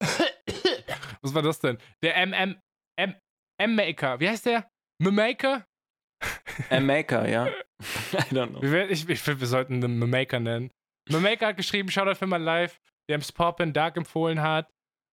Was 1.22 1.34
war 1.34 1.42
das 1.42 1.58
denn? 1.60 1.78
Der 2.02 2.16
MM. 2.26 2.56
M- 2.98 3.14
M-Maker. 3.60 4.20
Wie 4.20 4.28
heißt 4.28 4.46
der? 4.46 4.70
M-Maker? 5.02 5.66
A 6.70 6.80
Maker, 6.80 7.26
ja. 7.28 7.46
I 8.12 8.34
don't 8.34 8.48
know. 8.48 8.62
Ich, 8.62 8.90
ich, 9.04 9.08
ich 9.08 9.20
finde, 9.20 9.40
wir 9.40 9.46
sollten 9.46 9.80
den 9.80 10.02
M-Maker 10.02 10.38
nennen. 10.40 10.70
M-Maker 11.08 11.48
hat 11.48 11.56
geschrieben, 11.56 11.90
Shoutout 11.90 12.16
für 12.16 12.26
mein 12.26 12.42
Live. 12.42 12.78
James 13.10 13.32
Poppin 13.32 13.72
Dark 13.72 13.96
empfohlen 13.96 14.40
hat. 14.42 14.70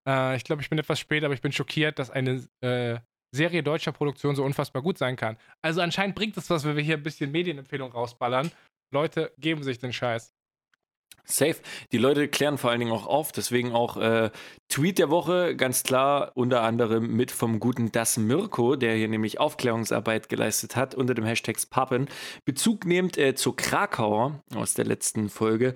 Äh, 0.08 0.36
ich 0.36 0.44
glaube, 0.44 0.62
ich 0.62 0.68
bin 0.68 0.78
etwas 0.78 0.98
spät, 1.00 1.24
aber 1.24 1.34
ich 1.34 1.40
bin 1.40 1.52
schockiert, 1.52 1.98
dass 1.98 2.10
eine 2.10 2.46
äh, 2.62 2.98
Serie 3.36 3.62
deutscher 3.62 3.92
Produktion 3.92 4.34
so 4.34 4.44
unfassbar 4.44 4.82
gut 4.82 4.98
sein 4.98 5.16
kann. 5.16 5.36
Also 5.62 5.80
anscheinend 5.80 6.16
bringt 6.16 6.36
es 6.36 6.50
was, 6.50 6.64
wenn 6.64 6.76
wir 6.76 6.82
hier 6.82 6.96
ein 6.96 7.02
bisschen 7.02 7.30
Medienempfehlung 7.30 7.92
rausballern. 7.92 8.50
Leute 8.90 9.32
geben 9.38 9.62
sich 9.62 9.78
den 9.78 9.92
Scheiß. 9.92 10.32
Safe. 11.28 11.56
Die 11.90 11.98
Leute 11.98 12.28
klären 12.28 12.56
vor 12.56 12.70
allen 12.70 12.78
Dingen 12.78 12.92
auch 12.92 13.06
auf, 13.06 13.32
deswegen 13.32 13.72
auch 13.72 13.96
äh, 13.96 14.30
Tweet 14.68 14.98
der 14.98 15.10
Woche, 15.10 15.56
ganz 15.56 15.82
klar, 15.82 16.30
unter 16.34 16.62
anderem 16.62 17.16
mit 17.16 17.32
vom 17.32 17.58
guten 17.58 17.90
Das 17.90 18.16
Mirko, 18.16 18.76
der 18.76 18.94
hier 18.94 19.08
nämlich 19.08 19.40
Aufklärungsarbeit 19.40 20.28
geleistet 20.28 20.76
hat, 20.76 20.94
unter 20.94 21.14
dem 21.14 21.24
Hashtag 21.24 21.56
Pappen. 21.68 22.06
Bezug 22.44 22.86
nehmt 22.86 23.18
äh, 23.18 23.34
zu 23.34 23.52
Krakauer 23.52 24.40
aus 24.54 24.74
der 24.74 24.84
letzten 24.84 25.28
Folge. 25.28 25.74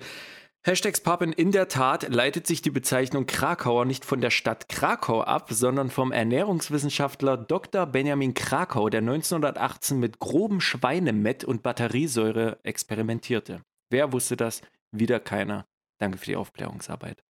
Hashtags 0.63 1.01
Pappen 1.01 1.33
in 1.33 1.51
der 1.51 1.69
Tat 1.69 2.07
leitet 2.09 2.45
sich 2.45 2.61
die 2.61 2.69
Bezeichnung 2.69 3.25
Krakauer 3.25 3.85
nicht 3.85 4.05
von 4.05 4.21
der 4.21 4.29
Stadt 4.29 4.69
Krakau 4.69 5.23
ab, 5.23 5.47
sondern 5.51 5.89
vom 5.89 6.11
Ernährungswissenschaftler 6.11 7.35
Dr. 7.35 7.87
Benjamin 7.87 8.35
Krakau, 8.35 8.89
der 8.89 8.99
1918 8.99 9.99
mit 9.99 10.19
grobem 10.19 10.61
Schweinemett 10.61 11.43
und 11.43 11.63
Batteriesäure 11.63 12.59
experimentierte. 12.61 13.63
Wer 13.89 14.13
wusste 14.13 14.37
das? 14.37 14.61
Wieder 14.91 15.19
keiner. 15.19 15.65
Danke 15.99 16.19
für 16.19 16.25
die 16.25 16.35
Aufklärungsarbeit. 16.35 17.23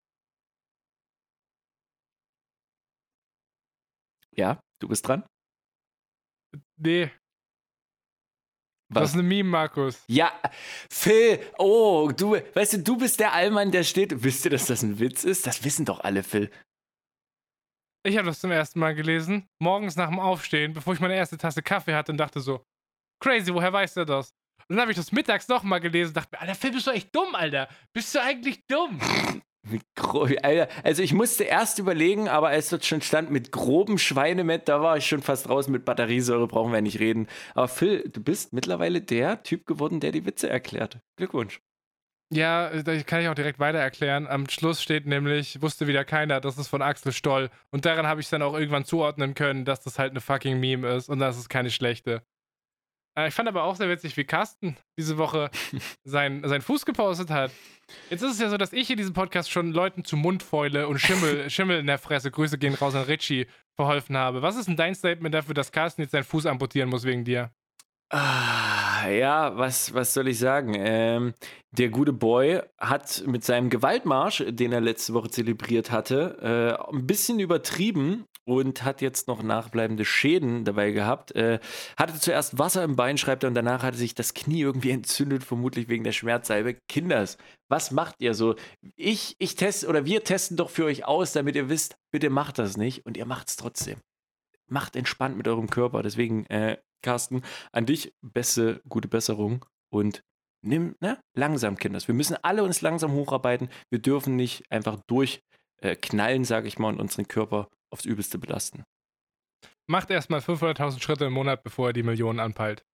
Ja, 4.36 4.60
du 4.80 4.90
bist 4.90 5.08
dran? 5.08 5.24
Nee. 6.76 7.12
Was? 8.94 9.04
Das 9.04 9.10
ist 9.12 9.14
eine 9.16 9.24
Meme, 9.24 9.50
Markus. 9.50 10.04
Ja, 10.08 10.34
Phil, 10.90 11.40
oh, 11.58 12.12
du, 12.16 12.36
weißt 12.54 12.74
du, 12.74 12.80
du 12.80 12.98
bist 12.98 13.22
der 13.22 13.32
Allmann, 13.32 13.72
der 13.72 13.84
steht. 13.84 14.24
Wisst 14.24 14.44
ihr, 14.46 14.52
dass 14.52 14.66
das 14.66 14.84
ein 14.84 15.00
Witz 15.00 15.24
ist? 15.24 15.48
Das 15.48 15.64
wissen 15.64 15.86
doch 15.86 16.02
alle, 16.02 16.24
Phil. 16.24 16.52
Ich 18.04 18.18
habe 18.18 18.28
das 18.28 18.42
zum 18.42 18.52
ersten 18.52 18.80
Mal 18.80 18.96
gelesen, 18.96 19.48
morgens 19.60 19.96
nach 19.96 20.10
dem 20.10 20.20
Aufstehen, 20.20 20.74
bevor 20.74 20.94
ich 20.94 21.00
meine 21.00 21.16
erste 21.16 21.38
Tasse 21.38 21.62
Kaffee 21.62 21.94
hatte 21.94 22.12
und 22.12 22.18
dachte 22.18 22.42
so, 22.42 22.66
crazy, 23.24 23.54
woher 23.54 23.72
weiß 23.72 23.96
er 23.98 24.06
das? 24.06 24.34
Und 24.68 24.76
dann 24.76 24.82
habe 24.82 24.92
ich 24.92 24.98
das 24.98 25.12
mittags 25.12 25.48
nochmal 25.48 25.80
gelesen 25.80 26.10
und 26.10 26.18
dachte 26.18 26.30
mir, 26.36 26.42
Alter, 26.42 26.56
Phil, 26.56 26.72
bist 26.72 26.88
du 26.88 26.92
echt 26.92 27.16
dumm, 27.16 27.36
Alter? 27.36 27.70
Bist 27.94 28.14
du 28.14 28.22
eigentlich 28.22 28.66
dumm? 28.68 29.00
Also 30.84 31.04
ich 31.04 31.14
musste 31.14 31.44
erst 31.44 31.78
überlegen, 31.78 32.28
aber 32.28 32.48
als 32.50 32.70
dort 32.70 32.84
schon 32.84 33.02
stand 33.02 33.30
mit 33.30 33.52
grobem 33.52 33.98
Schweinemett, 33.98 34.68
da 34.68 34.82
war 34.82 34.98
ich 34.98 35.06
schon 35.06 35.22
fast 35.22 35.50
raus 35.50 35.68
mit 35.68 35.86
Batteriesäure, 35.86 36.48
brauchen 36.48 36.74
wir 36.74 36.82
nicht 36.82 37.00
reden. 37.00 37.28
Aber 37.54 37.68
Phil, 37.68 38.10
du 38.10 38.22
bist 38.22 38.54
mittlerweile 38.54 39.02
der 39.02 39.44
Typ 39.44 39.68
geworden, 39.68 40.00
der 40.00 40.12
die 40.12 40.26
Witze 40.26 40.50
erklärt. 40.50 41.00
Glückwunsch. 41.16 41.62
Ja, 42.34 42.70
das 42.82 43.06
kann 43.06 43.22
ich 43.22 43.28
auch 43.28 43.36
direkt 43.36 43.60
weiter 43.60 43.80
erklären. 43.80 44.26
Am 44.26 44.48
Schluss 44.48 44.82
steht 44.82 45.06
nämlich, 45.06 45.62
wusste 45.62 45.86
wieder 45.86 46.06
keiner, 46.06 46.40
das 46.40 46.58
ist 46.58 46.70
von 46.70 46.82
Axel 46.82 47.12
Stoll. 47.12 47.50
Und 47.72 47.86
daran 47.86 48.08
habe 48.08 48.22
ich 48.22 48.30
dann 48.30 48.42
auch 48.42 48.54
irgendwann 48.54 48.86
zuordnen 48.86 49.34
können, 49.34 49.66
dass 49.66 49.82
das 49.82 50.00
halt 50.00 50.12
eine 50.12 50.22
fucking 50.22 50.60
Meme 50.60 50.88
ist 50.96 51.10
und 51.10 51.20
das 51.20 51.38
ist 51.38 51.50
keine 51.50 51.70
schlechte. 51.70 52.24
Äh, 53.18 53.28
ich 53.28 53.34
fand 53.34 53.50
aber 53.50 53.64
auch 53.64 53.76
sehr 53.76 53.90
witzig, 53.90 54.16
wie 54.18 54.24
Carsten 54.24 54.78
diese 54.98 55.18
Woche 55.18 55.50
sein, 56.04 56.42
seinen 56.48 56.62
Fuß 56.62 56.86
gepostet 56.86 57.30
hat. 57.30 57.52
Jetzt 58.10 58.22
ist 58.22 58.34
es 58.34 58.40
ja 58.40 58.50
so, 58.50 58.58
dass 58.58 58.74
ich 58.74 58.90
in 58.90 58.98
diesem 58.98 59.14
Podcast 59.14 59.52
schon 59.52 59.72
Leuten 59.72 60.06
zu 60.06 60.16
Mundfäule 60.16 60.88
und 60.88 61.00
Schimmel, 61.00 61.50
Schimmel 61.50 61.80
in 61.80 61.88
der 61.88 61.98
Fresse, 61.98 62.32
Grüße 62.32 62.58
gehen 62.58 62.74
raus 62.76 62.96
an 62.96 63.04
Richie, 63.04 63.48
verholfen 63.76 64.18
habe. 64.18 64.42
Was 64.42 64.56
ist 64.56 64.68
denn 64.68 64.78
dein 64.78 64.96
Statement 64.96 65.34
dafür, 65.34 65.54
dass 65.54 65.72
Carsten 65.72 66.02
jetzt 66.02 66.12
seinen 66.12 66.24
Fuß 66.24 66.46
amputieren 66.46 66.90
muss 66.90 67.04
wegen 67.04 67.26
dir? 67.26 67.52
Ah, 68.14 69.08
ja, 69.10 69.58
was, 69.58 69.94
was 69.94 70.14
soll 70.14 70.28
ich 70.28 70.38
sagen? 70.38 70.74
Ähm, 70.78 71.34
der 71.72 71.88
gute 71.88 72.12
Boy 72.12 72.62
hat 72.78 73.24
mit 73.26 73.46
seinem 73.46 73.70
Gewaltmarsch, 73.70 74.44
den 74.50 74.74
er 74.74 74.82
letzte 74.82 75.14
Woche 75.14 75.30
zelebriert 75.30 75.92
hatte, 75.92 76.78
äh, 76.92 76.94
ein 76.94 77.08
bisschen 77.08 77.40
übertrieben 77.40 78.26
und 78.44 78.84
hat 78.84 79.02
jetzt 79.02 79.30
noch 79.30 79.44
nachbleibende 79.44 80.04
Schäden 80.04 80.66
dabei 80.66 80.92
gehabt. 80.92 81.34
Äh, 81.38 81.60
hatte 81.96 82.20
zuerst 82.20 82.60
Wasser 82.60 82.84
im 82.84 82.98
Bein, 82.98 83.18
schreibt 83.18 83.46
er, 83.46 83.48
und 83.48 83.56
danach 83.56 83.82
hatte 83.82 83.96
sich 83.96 84.14
das 84.14 84.34
Knie 84.34 84.60
irgendwie 84.60 84.92
entzündet, 84.92 85.46
vermutlich 85.46 85.88
wegen 85.88 86.04
der 86.04 86.12
Schmerzsalbe. 86.12 86.76
Kinders, 86.90 87.38
was 87.70 87.92
macht 87.92 88.16
ihr 88.20 88.34
so? 88.34 88.56
Ich, 88.98 89.38
ich 89.40 89.56
teste 89.56 89.88
oder 89.88 90.04
wir 90.04 90.26
testen 90.26 90.58
doch 90.58 90.70
für 90.70 90.84
euch 90.84 91.06
aus, 91.06 91.32
damit 91.32 91.56
ihr 91.56 91.70
wisst, 91.70 91.96
bitte 92.12 92.30
macht 92.30 92.60
das 92.60 92.76
nicht 92.76 93.06
und 93.06 93.16
ihr 93.16 93.26
macht 93.26 93.48
es 93.48 93.56
trotzdem. 93.56 94.00
Macht 94.68 94.98
entspannt 94.98 95.38
mit 95.38 95.48
eurem 95.48 95.70
Körper. 95.70 96.04
Deswegen, 96.04 96.46
äh, 96.48 96.76
Carsten, 97.02 97.44
an 97.72 97.86
dich 97.86 98.14
beste, 98.22 98.82
gute 98.88 99.07
Besserung 99.07 99.65
und 99.90 100.23
nimm, 100.61 100.95
ne, 100.99 101.19
langsam, 101.34 101.78
Kinders. 101.78 102.07
Wir 102.07 102.15
müssen 102.15 102.38
alle 102.41 102.64
uns 102.64 102.82
langsam 102.82 103.14
hocharbeiten. 103.14 103.69
Wir 103.90 103.99
dürfen 103.99 104.36
nicht 104.36 104.72
einfach 104.72 104.99
durchknallen, 105.07 106.41
äh, 106.44 106.45
sage 106.45 106.68
ich 106.68 106.80
mal, 106.80 106.90
und 106.90 106.99
unseren 106.99 107.28
Körper 107.28 107.68
aufs 107.90 108.06
Übelste 108.06 108.38
belasten. 108.38 108.84
Macht 109.88 110.10
erstmal 110.11 110.40
500.000 110.40 111.02
Schritte 111.02 111.26
im 111.26 111.34
Monat, 111.34 111.64
bevor 111.64 111.88
er 111.88 111.94
die 111.94 112.03
Millionen 112.03 112.40
anpeilt. 112.40 112.86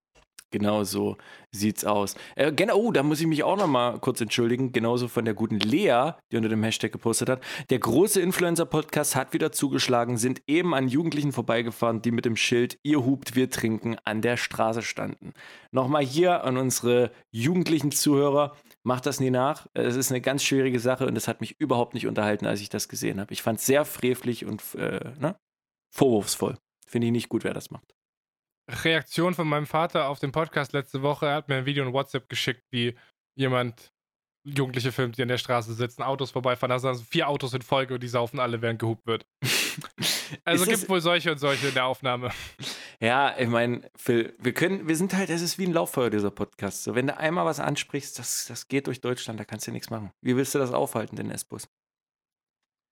Genau 0.51 0.85
so 0.85 1.17
sieht's 1.51 1.83
aus. 1.83 2.15
Äh, 2.35 2.53
genau, 2.53 2.77
oh, 2.77 2.91
da 2.91 3.03
muss 3.03 3.19
ich 3.19 3.27
mich 3.27 3.43
auch 3.43 3.57
noch 3.57 3.67
mal 3.67 3.99
kurz 3.99 4.21
entschuldigen. 4.21 4.71
Genauso 4.71 5.09
von 5.09 5.25
der 5.25 5.33
guten 5.33 5.59
Lea, 5.59 6.11
die 6.31 6.37
unter 6.37 6.47
dem 6.47 6.63
Hashtag 6.63 6.93
gepostet 6.93 7.29
hat. 7.29 7.43
Der 7.69 7.79
große 7.79 8.21
Influencer-Podcast 8.21 9.15
hat 9.15 9.33
wieder 9.33 9.51
zugeschlagen, 9.51 10.17
sind 10.17 10.41
eben 10.47 10.73
an 10.73 10.87
Jugendlichen 10.87 11.33
vorbeigefahren, 11.33 12.01
die 12.01 12.11
mit 12.11 12.23
dem 12.23 12.37
Schild 12.37 12.79
Ihr 12.83 13.05
hupt, 13.05 13.35
wir 13.35 13.49
trinken 13.49 13.97
an 14.05 14.21
der 14.21 14.37
Straße 14.37 14.83
standen. 14.83 15.33
Nochmal 15.71 16.05
hier 16.05 16.45
an 16.45 16.55
unsere 16.57 17.11
jugendlichen 17.31 17.91
Zuhörer. 17.91 18.55
Macht 18.83 19.05
das 19.05 19.19
nie 19.19 19.31
nach. 19.31 19.67
Es 19.73 19.97
ist 19.97 20.11
eine 20.11 20.21
ganz 20.21 20.43
schwierige 20.43 20.79
Sache 20.79 21.05
und 21.07 21.17
es 21.17 21.27
hat 21.27 21.41
mich 21.41 21.59
überhaupt 21.59 21.93
nicht 21.93 22.07
unterhalten, 22.07 22.45
als 22.45 22.61
ich 22.61 22.69
das 22.69 22.87
gesehen 22.87 23.19
habe. 23.19 23.33
Ich 23.33 23.41
fand 23.41 23.59
es 23.59 23.65
sehr 23.65 23.83
frevlich 23.83 24.45
und 24.45 24.61
äh, 24.75 25.11
ne? 25.19 25.35
vorwurfsvoll. 25.91 26.57
Finde 26.85 27.07
ich 27.07 27.11
nicht 27.11 27.27
gut, 27.27 27.43
wer 27.43 27.53
das 27.53 27.69
macht. 27.69 27.96
Reaktion 28.69 29.33
von 29.33 29.47
meinem 29.47 29.65
Vater 29.65 30.09
auf 30.09 30.19
den 30.19 30.31
Podcast 30.31 30.73
letzte 30.73 31.01
Woche. 31.01 31.27
Er 31.27 31.35
hat 31.35 31.49
mir 31.49 31.55
ein 31.55 31.65
Video 31.65 31.85
in 31.85 31.93
WhatsApp 31.93 32.29
geschickt, 32.29 32.63
wie 32.71 32.95
jemand 33.35 33.93
Jugendliche 34.43 34.93
filmt, 34.93 35.17
die 35.17 35.21
an 35.21 35.27
der 35.27 35.37
Straße 35.37 35.73
sitzen, 35.73 36.03
Autos 36.03 36.31
vorbeifahren. 36.31 36.69
Da 36.69 36.79
sind 36.79 36.89
also 36.89 37.03
vier 37.03 37.27
Autos 37.27 37.53
in 37.53 37.61
Folge 37.61 37.95
und 37.95 38.03
die 38.03 38.07
saufen 38.07 38.39
alle, 38.39 38.61
während 38.61 38.79
gehupt 38.79 39.05
wird. 39.05 39.25
also 40.45 40.63
es 40.63 40.69
gibt 40.69 40.89
wohl 40.89 41.01
solche 41.01 41.31
und 41.31 41.37
solche 41.37 41.67
in 41.67 41.73
der 41.73 41.85
Aufnahme. 41.85 42.31
Ja, 43.01 43.37
ich 43.37 43.49
meine, 43.49 43.89
Phil, 43.95 44.33
wir 44.39 44.53
können, 44.53 44.87
wir 44.87 44.95
sind 44.95 45.13
halt, 45.13 45.29
es 45.29 45.41
ist 45.41 45.57
wie 45.57 45.67
ein 45.67 45.73
Lauffeuer, 45.73 46.09
dieser 46.09 46.31
Podcast. 46.31 46.83
So, 46.83 46.95
wenn 46.95 47.07
du 47.07 47.17
einmal 47.17 47.45
was 47.45 47.59
ansprichst, 47.59 48.17
das, 48.19 48.45
das 48.45 48.67
geht 48.69 48.87
durch 48.87 49.01
Deutschland, 49.01 49.39
da 49.39 49.43
kannst 49.43 49.67
du 49.67 49.71
nichts 49.71 49.89
machen. 49.89 50.11
Wie 50.21 50.35
willst 50.35 50.55
du 50.55 50.59
das 50.59 50.71
aufhalten, 50.71 51.17
den 51.17 51.29
S-Bus? 51.29 51.67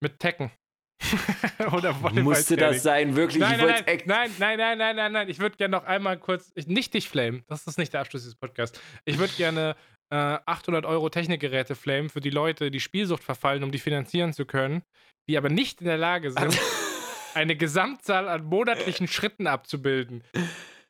Mit 0.02 0.20
Tekken. 0.20 0.52
Oder 1.74 1.94
Musste 1.94 2.56
das 2.56 2.84
sein, 2.84 3.16
wirklich? 3.16 3.40
Nein, 3.40 3.58
nein, 3.58 3.84
nein, 3.86 4.02
nein, 4.06 4.32
nein, 4.38 4.58
nein, 4.58 4.78
nein, 4.78 4.96
nein, 4.96 5.12
nein. 5.12 5.30
Ich 5.30 5.40
würde 5.40 5.58
gerne 5.58 5.72
noch 5.78 5.84
einmal 5.86 6.18
kurz, 6.18 6.52
ich, 6.56 6.68
nicht 6.68 6.94
dich 6.94 7.10
flamen, 7.10 7.44
das 7.48 7.68
ist 7.68 7.78
nicht 7.78 7.94
der 7.94 8.02
Abschluss 8.02 8.24
dieses 8.24 8.36
Podcasts. 8.36 8.80
Ich 9.04 9.18
würde 9.18 9.34
gerne 9.34 9.76
äh, 10.10 10.16
800 10.16 10.86
Euro 10.86 11.10
Technikgeräte 11.10 11.76
flamen 11.76 12.10
für 12.10 12.22
die 12.22 12.30
Leute, 12.30 12.72
die 12.72 12.80
Spielsucht 12.80 13.24
verfallen, 13.24 13.64
um 13.64 13.72
die 13.72 13.80
finanzieren 13.80 14.34
zu 14.34 14.46
können, 14.46 14.84
die 15.28 15.38
aber 15.38 15.50
nicht 15.50 15.82
in 15.82 15.88
der 15.88 15.98
Lage 15.98 16.32
sind, 16.32 16.58
eine 17.34 17.56
Gesamtzahl 17.56 18.28
an 18.28 18.46
monatlichen 18.46 19.08
Schritten 19.08 19.48
abzubilden. 19.48 20.24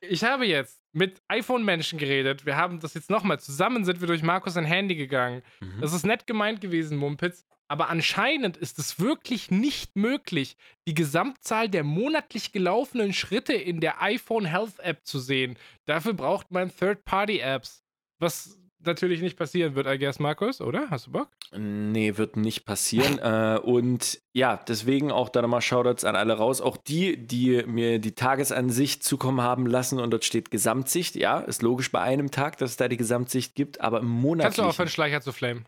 Ich 0.02 0.24
habe 0.24 0.46
jetzt 0.46 0.82
mit 0.94 1.22
iPhone-Menschen 1.28 1.98
geredet. 1.98 2.46
Wir 2.46 2.58
haben 2.58 2.80
das 2.80 2.94
jetzt 2.94 3.10
nochmal. 3.10 3.40
Zusammen 3.40 3.86
sind 3.86 4.02
wir 4.02 4.08
durch 4.08 4.22
Markus 4.22 4.54
sein 4.54 4.66
Handy 4.66 4.96
gegangen. 4.96 5.42
Mhm. 5.60 5.82
Das 5.82 5.94
ist 5.94 6.06
nett 6.06 6.28
gemeint 6.28 6.62
gewesen, 6.62 6.98
Mumpitz. 6.98 7.46
Aber 7.68 7.90
anscheinend 7.90 8.58
ist 8.58 8.78
es 8.78 9.00
wirklich 9.00 9.50
nicht 9.50 9.96
möglich, 9.96 10.56
die 10.88 10.94
Gesamtzahl 10.94 11.68
der 11.68 11.84
monatlich 11.84 12.52
gelaufenen 12.52 13.14
Schritte 13.14 13.54
in 13.54 13.80
der 13.80 14.02
iPhone 14.02 14.46
Health 14.46 14.80
App 14.80 15.06
zu 15.06 15.20
sehen. 15.20 15.58
Dafür 15.86 16.14
braucht 16.14 16.52
man 16.52 16.72
Third-Party-Apps. 16.76 17.84
Was 18.20 18.60
natürlich 18.86 19.22
nicht 19.22 19.38
passieren 19.38 19.76
wird, 19.76 19.88
I 19.88 19.98
guess, 19.98 20.20
Markus, 20.20 20.62
oder? 20.62 20.90
Hast 20.90 21.08
du 21.08 21.12
Bock? 21.12 21.30
Nee, 21.58 22.18
wird 22.18 22.38
nicht 22.38 22.66
passieren. 22.66 23.20
äh, 23.24 23.60
und 23.62 24.22
ja, 24.34 24.58
deswegen 24.58 25.12
auch 25.12 25.30
da 25.30 25.42
nochmal 25.42 25.62
Shoutouts 25.62 26.06
an 26.06 26.16
alle 26.16 26.34
raus. 26.34 26.62
Auch 26.62 26.78
die, 26.78 27.18
die 27.18 27.64
mir 27.66 28.00
die 28.00 28.14
Tagesansicht 28.14 29.04
zukommen 29.04 29.42
haben 29.42 29.66
lassen 29.66 30.00
und 30.00 30.12
dort 30.12 30.26
steht 30.26 30.52
Gesamtsicht. 30.52 31.16
Ja, 31.16 31.40
ist 31.40 31.62
logisch 31.62 31.92
bei 31.92 32.02
einem 32.02 32.32
Tag, 32.32 32.58
dass 32.58 32.72
es 32.72 32.78
da 32.78 32.88
die 32.88 32.98
Gesamtsicht 32.98 33.56
gibt, 33.56 33.82
aber 33.82 34.00
im 34.00 34.08
Monat. 34.08 34.46
Kannst 34.46 34.60
du 34.60 34.64
aufhören, 34.64 34.90
Schleicher 34.90 35.22
zu 35.22 35.32
flamen? 35.32 35.66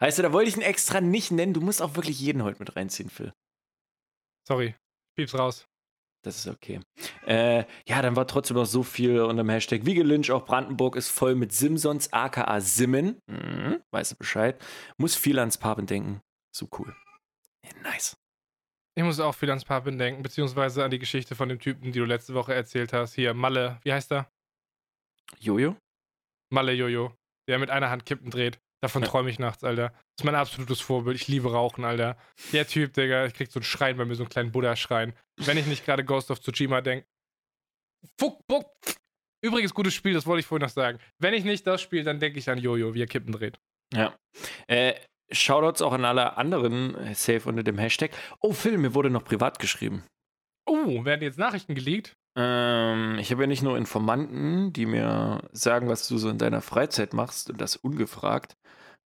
Heißt 0.00 0.18
du, 0.18 0.22
da 0.22 0.32
wollte 0.32 0.48
ich 0.48 0.56
ihn 0.56 0.62
extra 0.62 1.00
nicht 1.00 1.30
nennen. 1.30 1.54
Du 1.54 1.60
musst 1.60 1.82
auch 1.82 1.96
wirklich 1.96 2.20
jeden 2.20 2.42
heute 2.42 2.58
mit 2.58 2.76
reinziehen, 2.76 3.10
Phil. 3.10 3.32
Sorry, 4.46 4.74
piep's 5.16 5.34
raus. 5.34 5.66
Das 6.22 6.38
ist 6.38 6.48
okay. 6.48 6.80
Äh, 7.24 7.64
ja, 7.86 8.02
dann 8.02 8.16
war 8.16 8.26
trotzdem 8.26 8.56
noch 8.56 8.66
so 8.66 8.82
viel 8.82 9.20
unter 9.20 9.44
dem 9.44 9.48
Hashtag 9.48 9.86
Wiege 9.86 10.02
Lynch. 10.02 10.32
Auch 10.32 10.44
Brandenburg 10.44 10.96
ist 10.96 11.08
voll 11.08 11.36
mit 11.36 11.52
Simsons, 11.52 12.12
aka 12.12 12.60
Simmen. 12.60 13.20
Mhm, 13.26 13.80
weißt 13.92 14.12
du 14.12 14.16
Bescheid. 14.16 14.60
Muss 14.96 15.14
viel 15.14 15.38
ans 15.38 15.56
Papen 15.56 15.86
denken. 15.86 16.20
So 16.52 16.68
cool. 16.78 16.96
Ja, 17.64 17.70
nice. 17.82 18.16
Ich 18.96 19.04
muss 19.04 19.20
auch 19.20 19.34
viel 19.34 19.50
ans 19.50 19.64
Papen 19.64 19.98
denken, 19.98 20.22
beziehungsweise 20.22 20.82
an 20.82 20.90
die 20.90 20.98
Geschichte 20.98 21.36
von 21.36 21.48
dem 21.48 21.60
Typen, 21.60 21.92
die 21.92 21.98
du 21.98 22.04
letzte 22.04 22.34
Woche 22.34 22.54
erzählt 22.54 22.92
hast. 22.92 23.14
Hier, 23.14 23.34
Malle, 23.34 23.78
wie 23.82 23.92
heißt 23.92 24.10
er? 24.10 24.28
Jojo? 25.38 25.76
Malle 26.50 26.72
Jojo, 26.72 27.12
der 27.46 27.58
mit 27.58 27.70
einer 27.70 27.90
Hand 27.90 28.06
Kippen 28.06 28.30
dreht. 28.30 28.58
Davon 28.82 29.02
Ja. 29.02 29.08
träume 29.08 29.30
ich 29.30 29.38
nachts, 29.38 29.64
Alter. 29.64 29.88
Das 29.90 30.00
ist 30.20 30.24
mein 30.24 30.34
absolutes 30.34 30.80
Vorbild. 30.80 31.16
Ich 31.16 31.28
liebe 31.28 31.50
Rauchen, 31.50 31.84
Alter. 31.84 32.16
Der 32.52 32.66
Typ, 32.66 32.92
Digga, 32.92 33.26
ich 33.26 33.34
krieg 33.34 33.50
so 33.50 33.58
einen 33.58 33.64
Schrein 33.64 33.96
bei 33.96 34.04
mir, 34.04 34.14
so 34.14 34.22
einen 34.22 34.30
kleinen 34.30 34.52
Buddha-Schrein. 34.52 35.14
Wenn 35.36 35.56
ich 35.58 35.66
nicht 35.66 35.84
gerade 35.84 36.04
Ghost 36.04 36.30
of 36.30 36.40
Tsushima 36.40 36.80
denke. 36.82 37.06
Fuck, 38.18 38.40
fuck. 38.50 38.66
Übrigens, 39.42 39.74
gutes 39.74 39.94
Spiel, 39.94 40.14
das 40.14 40.26
wollte 40.26 40.40
ich 40.40 40.46
vorhin 40.46 40.64
noch 40.66 40.72
sagen. 40.72 40.98
Wenn 41.18 41.34
ich 41.34 41.44
nicht 41.44 41.66
das 41.66 41.80
spiele, 41.82 42.04
dann 42.04 42.20
denke 42.20 42.38
ich 42.38 42.48
an 42.50 42.58
Jojo, 42.58 42.94
wie 42.94 43.02
er 43.02 43.06
Kippen 43.06 43.32
dreht. 43.32 43.58
Ja. 43.92 44.14
Äh, 44.66 44.94
Shoutouts 45.32 45.82
auch 45.82 45.92
an 45.92 46.04
alle 46.04 46.36
anderen 46.36 46.94
äh, 46.96 47.14
safe 47.14 47.48
unter 47.48 47.62
dem 47.62 47.78
Hashtag. 47.78 48.12
Oh, 48.40 48.52
Phil, 48.52 48.78
mir 48.78 48.94
wurde 48.94 49.10
noch 49.10 49.24
privat 49.24 49.58
geschrieben. 49.58 50.04
Oh, 50.66 51.04
werden 51.04 51.22
jetzt 51.22 51.38
Nachrichten 51.38 51.74
geleakt? 51.74 52.16
Ähm, 52.36 53.18
ich 53.18 53.30
habe 53.32 53.42
ja 53.42 53.46
nicht 53.46 53.62
nur 53.62 53.78
Informanten, 53.78 54.72
die 54.72 54.86
mir 54.86 55.48
sagen, 55.52 55.88
was 55.88 56.06
du 56.06 56.18
so 56.18 56.28
in 56.28 56.38
deiner 56.38 56.60
Freizeit 56.60 57.12
machst 57.14 57.48
und 57.50 57.60
das 57.60 57.76
ungefragt. 57.76 58.56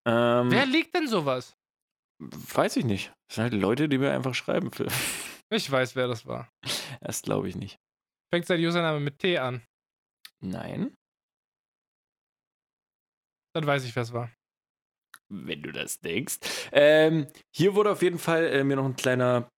Ähm, 0.07 0.51
Wer 0.51 0.65
liegt 0.67 0.95
denn 0.95 1.07
sowas? 1.09 1.55
Weiß 2.21 2.77
ich 2.77 2.85
nicht. 2.85 3.13
Das 3.29 3.37
sind 3.37 3.45
halt 3.45 3.53
Leute, 3.55 3.89
die 3.89 3.99
mir 3.99 4.13
einfach 4.13 4.35
schreiben. 4.35 4.71
Phil. 4.71 4.89
Ich 5.51 5.71
weiß, 5.71 5.97
wer 5.97 6.09
das 6.09 6.27
war. 6.27 6.51
Das 7.01 7.23
glaube 7.23 7.49
ich 7.49 7.57
nicht. 7.57 7.79
Fängt 8.31 8.45
sein 8.47 8.61
Username 8.61 9.01
mit 9.01 9.19
T 9.19 9.39
an. 9.39 9.63
Nein. 10.41 10.93
Dann 13.55 13.67
weiß 13.67 13.85
ich, 13.85 13.97
wer 13.97 14.03
es 14.03 14.13
war. 14.13 14.31
wenn 15.31 15.63
du 15.63 15.73
das 15.73 16.01
denkst. 16.01 16.39
Ähm, 16.73 17.29
hier 17.55 17.75
wurde 17.75 17.93
auf 17.93 18.03
jeden 18.03 18.19
Fall 18.19 18.45
äh, 18.45 18.63
mir 18.63 18.77
noch 18.77 18.85
ein 18.85 18.97
kleiner 18.97 19.49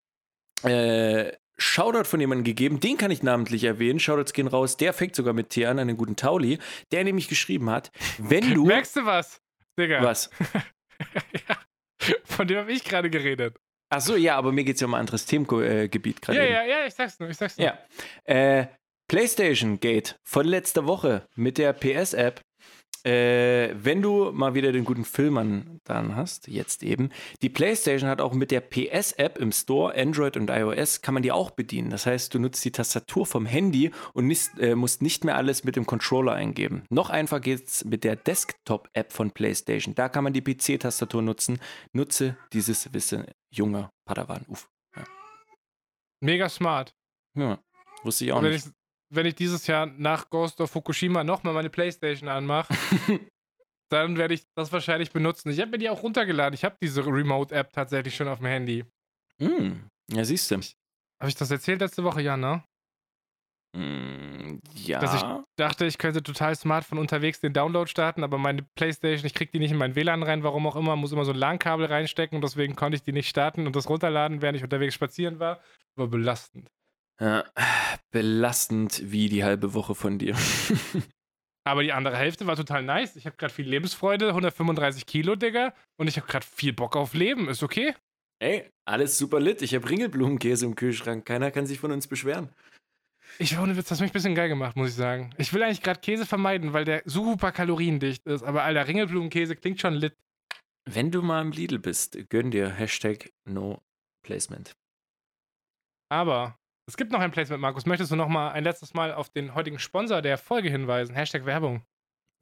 äh, 0.63 1.33
Shoutout 1.61 2.05
von 2.05 2.21
jemandem 2.21 2.45
gegeben. 2.45 2.81
Den 2.81 2.97
kann 2.97 3.11
ich 3.11 3.23
namentlich 3.23 3.65
erwähnen. 3.65 4.01
Shoutouts 4.01 4.33
gehen 4.33 4.47
raus. 4.47 4.77
Der 4.79 4.93
fängt 4.93 5.15
sogar 5.15 5.35
mit 5.35 5.51
T 5.51 5.67
an, 5.67 5.79
einen 5.79 5.97
guten 5.97 6.17
Tauli. 6.17 6.59
Der 6.91 7.05
nämlich 7.05 7.29
geschrieben 7.29 7.69
hat, 7.69 7.93
wenn 8.19 8.55
du... 8.55 8.65
Merkst 8.67 8.97
du 8.97 9.05
was? 9.05 9.43
Digga. 9.79 10.03
Was? 10.03 10.31
ja. 11.49 11.57
Von 12.25 12.49
dem 12.49 12.59
habe 12.59 12.73
ich 12.73 12.83
gerade 12.83 13.11
geredet. 13.11 13.59
Ach 13.91 14.01
so, 14.01 14.17
ja, 14.17 14.37
aber 14.37 14.53
mir 14.53 14.65
geht 14.65 14.77
es 14.77 14.81
ja 14.81 14.87
um 14.87 14.95
ein 14.95 15.01
anderes 15.01 15.27
Themengebiet 15.27 16.23
gerade. 16.23 16.39
Ja, 16.39 16.45
eben. 16.45 16.55
ja, 16.55 16.65
ja, 16.65 16.87
ich 16.87 16.95
sag's 16.95 17.19
nur, 17.19 17.29
ich 17.29 17.37
sag's 17.37 17.59
nur. 17.59 17.67
Ja. 17.67 17.79
Äh, 18.25 18.67
PlayStation 19.09 19.81
Gate 19.81 20.19
von 20.23 20.47
letzter 20.47 20.87
Woche 20.87 21.27
mit 21.35 21.59
der 21.59 21.73
PS-App. 21.73 22.41
Äh, 23.05 23.71
wenn 23.75 24.03
du 24.03 24.31
mal 24.33 24.55
wieder 24.55 24.73
den 24.73 24.85
guten 24.85 25.05
Filmern 25.05 25.81
dann 25.85 26.17
hast, 26.17 26.49
jetzt 26.49 26.83
eben, 26.83 27.11
die 27.43 27.49
PlayStation 27.49 28.09
hat 28.09 28.21
auch 28.21 28.35
mit 28.35 28.51
der 28.51 28.61
PS-App 28.61 29.39
im 29.39 29.53
Store, 29.53 29.95
Android 29.97 30.37
und 30.37 30.51
iOS, 30.51 31.01
kann 31.01 31.15
man 31.15 31.23
die 31.23 31.33
auch 31.33 31.51
bedienen. 31.51 31.91
Das 31.91 32.07
heißt, 32.07 32.35
du 32.35 32.39
nutzt 32.39 32.65
die 32.65 32.73
Tastatur 32.73 33.27
vom 33.27 33.47
Handy 33.47 33.91
und 34.13 34.27
nicht, 34.27 34.59
äh, 34.59 34.75
musst 34.75 35.03
nicht 35.03 35.25
mehr 35.25 35.37
alles 35.37 35.65
mit 35.65 35.77
dem 35.77 35.87
Controller 35.87 36.33
eingeben. 36.33 36.85
Noch 36.91 37.11
einfacher 37.11 37.41
geht's 37.41 37.85
mit 37.85 38.05
der 38.05 38.17
Desktop-App 38.17 39.13
von 39.13 39.31
PlayStation. 39.31 39.95
Da 39.95 40.09
kann 40.09 40.25
man 40.25 40.33
die 40.33 40.43
PC-Tastatur 40.43 41.23
nutzen. 41.23 41.59
Nutze 41.93 42.37
dieses 42.53 42.93
Wissen, 42.93 43.25
junger 43.51 43.91
Padawan. 44.05 44.45
Uff. 44.49 44.69
Mega 46.21 46.49
smart. 46.49 46.95
Ja, 47.35 47.59
wusste 48.03 48.27
ich 48.27 48.33
auch 48.33 48.43
nicht. 48.43 48.71
Wenn 49.11 49.27
ich 49.27 49.35
dieses 49.35 49.67
Jahr 49.67 49.87
nach 49.87 50.31
Ghost 50.31 50.61
of 50.61 50.71
Fukushima 50.71 51.25
nochmal 51.25 51.55
meine 51.55 51.71
Playstation 51.71 52.29
anmache, 52.29 52.75
dann 53.91 54.17
werde 54.17 54.35
ich 54.35 54.45
das 54.55 54.73
wahrscheinlich 54.73 55.11
benutzen. 55.11 55.51
Ich 55.51 55.61
habe 55.61 55.73
mir 55.73 55.79
die 55.79 55.91
auch 55.91 56.03
runtergeladen. 56.03 56.55
Ich 56.55 56.65
habe 56.65 56.77
diese 56.81 57.05
Remote-App 57.05 57.73
tatsächlich 57.73 58.15
schon 58.15 58.29
auf 58.29 58.39
dem 58.39 58.47
Handy. 58.47 58.85
Hm, 59.39 59.89
ja, 60.11 60.25
siehst 60.25 60.51
du. 60.51 60.57
Habe 60.57 61.29
ich 61.29 61.35
das 61.35 61.51
erzählt 61.51 61.81
letzte 61.81 62.05
Woche? 62.05 62.23
Ja, 62.23 62.37
ne? 62.37 62.63
Mm, 63.77 64.59
ja. 64.75 64.99
Dass 65.01 65.15
ich 65.15 65.23
dachte, 65.57 65.87
ich 65.87 65.99
könnte 65.99 66.23
total 66.23 66.57
smart 66.57 66.85
von 66.85 66.99
unterwegs 66.99 67.41
den 67.41 67.53
Download 67.53 67.89
starten, 67.89 68.25
aber 68.25 68.39
meine 68.39 68.63
Playstation, 68.75 69.27
ich 69.27 69.35
krieg 69.35 69.53
die 69.53 69.59
nicht 69.59 69.71
in 69.71 69.77
mein 69.77 69.95
WLAN 69.95 70.23
rein, 70.23 70.43
warum 70.43 70.67
auch 70.67 70.77
immer, 70.77 70.97
muss 70.97 71.13
immer 71.13 71.25
so 71.25 71.33
ein 71.33 71.39
LAN-Kabel 71.39 71.87
reinstecken 71.87 72.37
und 72.37 72.43
deswegen 72.43 72.75
konnte 72.75 72.97
ich 72.97 73.03
die 73.03 73.13
nicht 73.13 73.29
starten 73.29 73.67
und 73.67 73.77
das 73.77 73.89
runterladen, 73.89 74.43
während 74.43 74.57
ich 74.57 74.65
unterwegs 74.65 74.95
spazieren 74.95 75.39
war. 75.39 75.61
War 75.97 76.09
belastend. 76.09 76.71
Ja, 77.21 77.45
belastend 78.11 79.03
wie 79.05 79.29
die 79.29 79.45
halbe 79.45 79.75
Woche 79.75 79.95
von 79.95 80.19
dir. 80.19 80.37
Aber 81.65 81.83
die 81.83 81.93
andere 81.93 82.17
Hälfte 82.17 82.47
war 82.47 82.57
total 82.57 82.83
nice. 82.83 83.17
Ich 83.17 83.27
habe 83.27 83.37
gerade 83.37 83.53
viel 83.53 83.69
Lebensfreude, 83.69 84.29
135 84.29 85.05
Kilo, 85.07 85.37
Digga, 85.37 85.75
und 85.99 86.09
ich 86.09 86.17
habe 86.17 86.27
gerade 86.27 86.47
viel 86.47 86.73
Bock 86.73 86.97
auf 86.97 87.13
Leben. 87.15 87.49
Ist 87.49 87.63
okay? 87.63 87.95
Ey, 88.43 88.71
alles 88.87 89.19
super 89.19 89.39
lit. 89.39 89.61
Ich 89.61 89.75
habe 89.75 89.89
Ringelblumenkäse 89.89 90.65
im 90.65 90.75
Kühlschrank. 90.75 91.27
Keiner 91.27 91.51
kann 91.51 91.67
sich 91.67 91.79
von 91.79 91.93
uns 91.93 92.07
beschweren. 92.07 92.49
Ich 93.39 93.59
ohne 93.59 93.77
Witz, 93.77 93.89
das 93.89 93.99
hat 93.99 94.05
mich 94.05 94.11
ein 94.11 94.15
bisschen 94.15 94.35
geil 94.35 94.49
gemacht, 94.49 94.77
muss 94.77 94.89
ich 94.89 94.95
sagen. 94.95 95.33
Ich 95.37 95.53
will 95.53 95.63
eigentlich 95.63 95.83
gerade 95.83 96.01
Käse 96.01 96.27
vermeiden, 96.27 96.73
weil 96.73 96.85
der 96.85 97.03
super 97.05 97.53
kaloriendicht 97.53 98.27
ist, 98.27 98.43
aber 98.43 98.65
alter 98.65 98.89
Ringelblumenkäse 98.89 99.55
klingt 99.57 99.81
schon 99.81 99.95
lit. 99.95 100.17
Wenn 100.87 101.11
du 101.11 101.23
mal 101.23 101.43
im 101.43 101.53
Lidl 101.53 101.79
bist, 101.79 102.19
gönn 102.31 102.51
dir 102.51 102.71
Hashtag 102.71 103.31
No 103.45 103.83
Placement. 104.23 104.75
Aber 106.09 106.59
es 106.91 106.97
gibt 106.97 107.13
noch 107.13 107.21
ein 107.21 107.31
Placement, 107.31 107.63
Markus. 107.63 107.87
Möchtest 107.87 108.11
du 108.11 108.17
noch 108.17 108.27
mal 108.27 108.51
ein 108.51 108.65
letztes 108.65 108.95
Mal 108.95 109.15
auf 109.15 109.29
den 109.31 109.55
heutigen 109.55 109.79
Sponsor 109.79 110.23
der 110.23 110.37
Folge 110.37 110.69
hinweisen? 110.69 111.15
Hashtag 111.15 111.47
Werbung. 111.47 111.85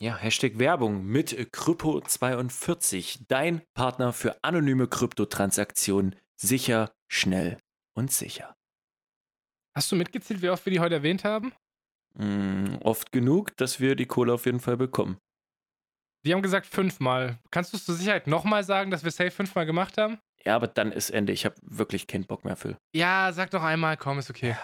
Ja, 0.01 0.17
Hashtag 0.17 0.59
Werbung 0.59 1.05
mit 1.05 1.35
Krypto42, 1.35 3.27
dein 3.29 3.61
Partner 3.75 4.15
für 4.15 4.43
anonyme 4.43 4.87
Kryptotransaktionen. 4.87 6.17
Sicher, 6.41 6.91
schnell 7.09 7.59
und 7.95 8.11
sicher. 8.11 8.57
Hast 9.77 9.93
du 9.93 9.97
mitgezählt, 9.97 10.41
wie 10.41 10.49
oft 10.49 10.65
wir 10.65 10.73
die 10.73 10.81
heute 10.81 10.95
erwähnt 10.95 11.25
haben? 11.25 11.53
Mm, 12.15 12.77
oft 12.81 13.13
genug, 13.13 13.55
dass 13.59 13.81
wir 13.81 13.97
die 13.97 14.07
Kohle 14.07 14.33
auf 14.33 14.47
jeden 14.47 14.61
Fall 14.61 14.79
bekommen. 14.79 15.19
Die 16.25 16.33
haben 16.33 16.41
gesagt 16.41 16.67
fünfmal. 16.67 17.39
Kannst 17.51 17.75
du 17.75 17.77
es 17.77 17.85
zur 17.85 17.97
Sicherheit 17.97 18.27
nochmal 18.27 18.65
sagen, 18.65 18.91
dass 18.91 19.05
wir 19.05 19.11
Safe 19.11 19.31
fünfmal 19.31 19.67
gemacht 19.67 19.99
haben? 19.99 20.19
Ja, 20.45 20.57
aber 20.57 20.69
dann 20.69 20.93
ist 20.93 21.11
Ende. 21.11 21.33
Ich 21.33 21.45
habe 21.45 21.57
wirklich 21.63 22.07
keinen 22.07 22.27
Bock 22.27 22.45
mehr, 22.45 22.57
Phil. 22.57 22.77
Ja, 22.95 23.33
sag 23.33 23.51
doch 23.51 23.63
einmal, 23.63 23.97
komm, 23.97 24.19
ist 24.19 24.31
okay. 24.31 24.57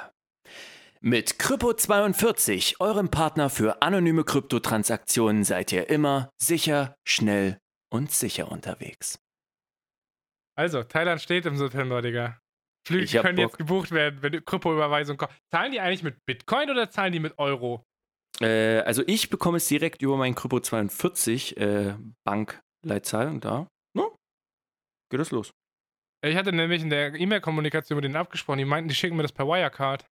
Mit 1.00 1.34
Krypto42, 1.34 2.80
eurem 2.80 3.10
Partner 3.10 3.50
für 3.50 3.82
anonyme 3.82 4.24
Kryptotransaktionen, 4.24 5.44
seid 5.44 5.70
ihr 5.72 5.90
immer 5.90 6.30
sicher, 6.40 6.96
schnell 7.06 7.58
und 7.92 8.10
sicher 8.10 8.50
unterwegs. 8.50 9.18
Also, 10.56 10.82
Thailand 10.82 11.20
steht 11.20 11.44
im 11.46 11.56
September, 11.56 12.00
Digga. 12.00 12.38
Flüge 12.86 13.20
können 13.20 13.36
Bock. 13.36 13.44
jetzt 13.44 13.58
gebucht 13.58 13.90
werden, 13.90 14.22
wenn 14.22 14.44
Kryptoüberweisung 14.44 15.16
kommt. 15.16 15.32
Zahlen 15.50 15.72
die 15.72 15.80
eigentlich 15.80 16.02
mit 16.02 16.24
Bitcoin 16.26 16.70
oder 16.70 16.90
zahlen 16.90 17.12
die 17.12 17.20
mit 17.20 17.38
Euro? 17.38 17.84
Äh, 18.40 18.80
also 18.80 19.02
ich 19.06 19.30
bekomme 19.30 19.58
es 19.58 19.68
direkt 19.68 20.02
über 20.02 20.16
meinen 20.16 20.34
Krypto42 20.34 21.56
äh, 21.56 21.96
Bankleitzahl 22.24 23.28
und 23.28 23.44
da 23.44 23.68
no, 23.94 24.16
geht 25.10 25.20
es 25.20 25.30
los. 25.30 25.50
Ich 26.24 26.36
hatte 26.36 26.52
nämlich 26.52 26.82
in 26.82 26.90
der 26.90 27.14
E-Mail-Kommunikation 27.14 27.96
mit 27.96 28.04
denen 28.04 28.16
abgesprochen, 28.16 28.58
die 28.58 28.64
meinten, 28.64 28.88
die 28.88 28.94
schicken 28.94 29.16
mir 29.16 29.22
das 29.22 29.32
per 29.32 29.46
Wirecard. 29.46 30.06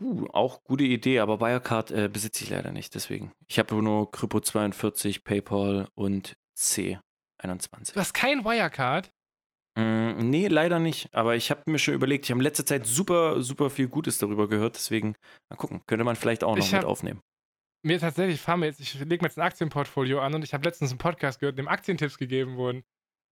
Uh, 0.00 0.26
auch 0.32 0.64
gute 0.64 0.84
Idee, 0.84 1.20
aber 1.20 1.40
Wirecard 1.40 1.90
äh, 1.90 2.08
besitze 2.08 2.42
ich 2.44 2.50
leider 2.50 2.72
nicht, 2.72 2.94
deswegen. 2.94 3.32
Ich 3.46 3.58
habe 3.58 3.74
nur 3.82 4.10
Krypto42, 4.10 5.22
PayPal 5.22 5.88
und 5.94 6.36
C21. 6.56 7.92
Du 7.92 8.00
hast 8.00 8.14
kein 8.14 8.42
Wirecard? 8.44 9.12
Mm, 9.78 10.30
nee, 10.30 10.48
leider 10.48 10.78
nicht. 10.78 11.14
Aber 11.14 11.36
ich 11.36 11.50
habe 11.50 11.62
mir 11.70 11.78
schon 11.78 11.94
überlegt, 11.94 12.24
ich 12.24 12.30
habe 12.30 12.40
in 12.40 12.44
letzter 12.44 12.64
Zeit 12.64 12.86
super, 12.86 13.42
super 13.42 13.68
viel 13.68 13.88
Gutes 13.88 14.18
darüber 14.18 14.48
gehört. 14.48 14.76
Deswegen, 14.76 15.14
mal 15.50 15.56
gucken, 15.56 15.82
könnte 15.86 16.04
man 16.04 16.16
vielleicht 16.16 16.42
auch 16.42 16.56
noch 16.56 16.64
Ich 16.64 16.72
mit 16.72 16.84
aufnehmen. 16.84 17.20
Mir 17.84 18.00
tatsächlich, 18.00 18.36
ich 18.36 18.40
fahre 18.40 18.58
mir 18.58 18.66
jetzt, 18.66 18.80
ich 18.80 18.94
lege 18.94 19.22
mir 19.22 19.28
jetzt 19.28 19.38
ein 19.38 19.46
Aktienportfolio 19.46 20.20
an 20.20 20.34
und 20.34 20.42
ich 20.42 20.54
habe 20.54 20.64
letztens 20.64 20.90
einen 20.90 20.98
Podcast 20.98 21.40
gehört, 21.40 21.58
in 21.58 21.64
dem 21.64 21.68
Aktientipps 21.68 22.16
gegeben 22.16 22.56
wurden. 22.56 22.82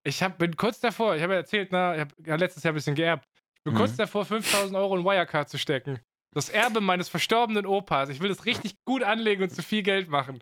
Ich 0.10 0.24
hab, 0.24 0.38
bin 0.40 0.56
kurz 0.58 0.80
davor, 0.80 1.16
ich 1.16 1.22
habe 1.24 1.34
ja 1.34 1.40
erzählt, 1.40 1.70
na, 1.72 1.94
ich 1.94 2.02
habe 2.02 2.16
ja 2.26 2.36
letztes 2.36 2.64
Jahr 2.64 2.74
ein 2.74 2.76
bisschen 2.76 2.96
geerbt. 2.96 3.26
Ich 3.58 3.64
bin 3.64 3.74
Mhm. 3.74 3.78
kurz 3.78 3.96
davor, 3.96 4.26
5000 4.26 4.76
Euro 4.76 4.98
in 4.98 5.04
Wirecard 5.06 5.48
zu 5.50 5.58
stecken. 5.58 6.00
Das 6.34 6.50
Erbe 6.50 6.82
meines 6.82 7.10
verstorbenen 7.10 7.66
Opas. 7.66 8.10
Ich 8.10 8.20
will 8.20 8.30
das 8.30 8.46
richtig 8.46 8.74
gut 8.86 9.04
anlegen 9.04 9.44
und 9.44 9.50
zu 9.52 9.62
viel 9.64 9.84
Geld 9.84 10.10
machen. 10.10 10.40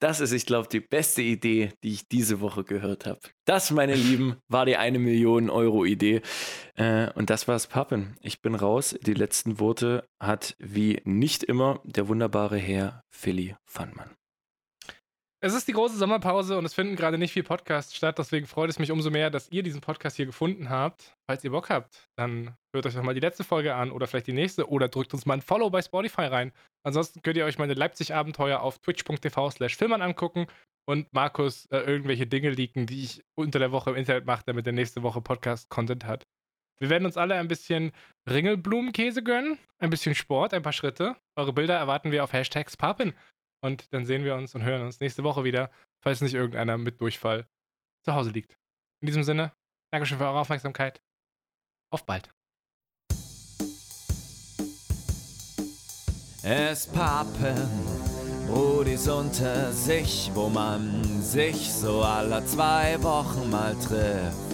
Das 0.00 0.20
ist, 0.20 0.32
ich 0.32 0.46
glaube, 0.46 0.68
die 0.68 0.80
beste 0.80 1.22
Idee, 1.22 1.72
die 1.82 1.92
ich 1.92 2.08
diese 2.08 2.40
Woche 2.40 2.64
gehört 2.64 3.06
habe. 3.06 3.20
Das, 3.46 3.70
meine 3.70 3.94
Lieben, 3.94 4.36
war 4.48 4.66
die 4.66 4.76
eine 4.76 4.98
Million 4.98 5.48
Euro 5.50 5.84
Idee. 5.84 6.20
Äh, 6.74 7.10
und 7.12 7.30
das 7.30 7.46
war's, 7.48 7.66
Pappen. 7.66 8.16
Ich 8.20 8.42
bin 8.42 8.54
raus. 8.54 8.96
Die 9.02 9.14
letzten 9.14 9.60
Worte 9.60 10.06
hat 10.20 10.56
wie 10.58 11.00
nicht 11.04 11.44
immer 11.44 11.80
der 11.84 12.08
wunderbare 12.08 12.58
Herr 12.58 13.02
Philly 13.10 13.56
Fannmann. 13.64 14.10
Es 15.44 15.52
ist 15.52 15.68
die 15.68 15.74
große 15.74 15.98
Sommerpause 15.98 16.56
und 16.56 16.64
es 16.64 16.72
finden 16.72 16.96
gerade 16.96 17.18
nicht 17.18 17.34
viele 17.34 17.44
Podcasts 17.44 17.94
statt. 17.94 18.18
Deswegen 18.18 18.46
freut 18.46 18.70
es 18.70 18.78
mich 18.78 18.90
umso 18.90 19.10
mehr, 19.10 19.28
dass 19.28 19.52
ihr 19.52 19.62
diesen 19.62 19.82
Podcast 19.82 20.16
hier 20.16 20.24
gefunden 20.24 20.70
habt. 20.70 21.14
Falls 21.28 21.44
ihr 21.44 21.50
Bock 21.50 21.68
habt, 21.68 22.08
dann 22.16 22.56
hört 22.74 22.86
euch 22.86 22.94
doch 22.94 23.02
mal 23.02 23.12
die 23.12 23.20
letzte 23.20 23.44
Folge 23.44 23.74
an 23.74 23.90
oder 23.90 24.06
vielleicht 24.06 24.26
die 24.26 24.32
nächste 24.32 24.70
oder 24.70 24.88
drückt 24.88 25.12
uns 25.12 25.26
mal 25.26 25.34
ein 25.34 25.42
Follow 25.42 25.68
bei 25.68 25.82
Spotify 25.82 26.22
rein. 26.22 26.52
Ansonsten 26.82 27.20
könnt 27.20 27.36
ihr 27.36 27.44
euch 27.44 27.58
meine 27.58 27.74
Leipzig-Abenteuer 27.74 28.60
auf 28.60 28.78
twitch.tv 28.78 29.50
slash 29.50 29.76
Filmern 29.76 30.00
angucken 30.00 30.46
und 30.86 31.12
Markus 31.12 31.66
äh, 31.66 31.80
irgendwelche 31.80 32.26
Dinge 32.26 32.48
leaken, 32.48 32.86
die 32.86 33.02
ich 33.02 33.22
unter 33.34 33.58
der 33.58 33.70
Woche 33.70 33.90
im 33.90 33.96
Internet 33.96 34.24
mache, 34.24 34.44
damit 34.46 34.64
der 34.64 34.72
nächste 34.72 35.02
Woche 35.02 35.20
Podcast-Content 35.20 36.06
hat. 36.06 36.24
Wir 36.80 36.88
werden 36.88 37.04
uns 37.04 37.18
alle 37.18 37.34
ein 37.34 37.48
bisschen 37.48 37.92
Ringelblumenkäse 38.28 39.22
gönnen, 39.22 39.58
ein 39.78 39.90
bisschen 39.90 40.14
Sport, 40.14 40.54
ein 40.54 40.62
paar 40.62 40.72
Schritte. 40.72 41.16
Eure 41.36 41.52
Bilder 41.52 41.76
erwarten 41.76 42.12
wir 42.12 42.24
auf 42.24 42.32
Hashtags 42.32 42.78
Papin. 42.78 43.12
Und 43.64 43.94
dann 43.94 44.04
sehen 44.04 44.24
wir 44.24 44.34
uns 44.34 44.54
und 44.54 44.62
hören 44.62 44.82
uns 44.82 45.00
nächste 45.00 45.24
Woche 45.24 45.42
wieder, 45.42 45.70
falls 46.02 46.20
nicht 46.20 46.34
irgendeiner 46.34 46.76
mit 46.76 47.00
Durchfall 47.00 47.46
zu 48.02 48.14
Hause 48.14 48.28
liegt. 48.28 48.58
In 49.00 49.06
diesem 49.06 49.22
Sinne, 49.22 49.52
Dankeschön 49.90 50.18
für 50.18 50.26
eure 50.26 50.40
Aufmerksamkeit. 50.40 51.00
Auf 51.90 52.04
bald. 52.04 52.28
Es 56.42 56.86
pappen 56.88 57.70
Brudis 58.48 59.08
unter 59.08 59.72
sich, 59.72 60.30
wo 60.34 60.50
man 60.50 61.22
sich 61.22 61.72
so 61.72 62.02
alle 62.02 62.44
zwei 62.44 63.02
Wochen 63.02 63.48
mal 63.48 63.74
trifft. 63.76 64.53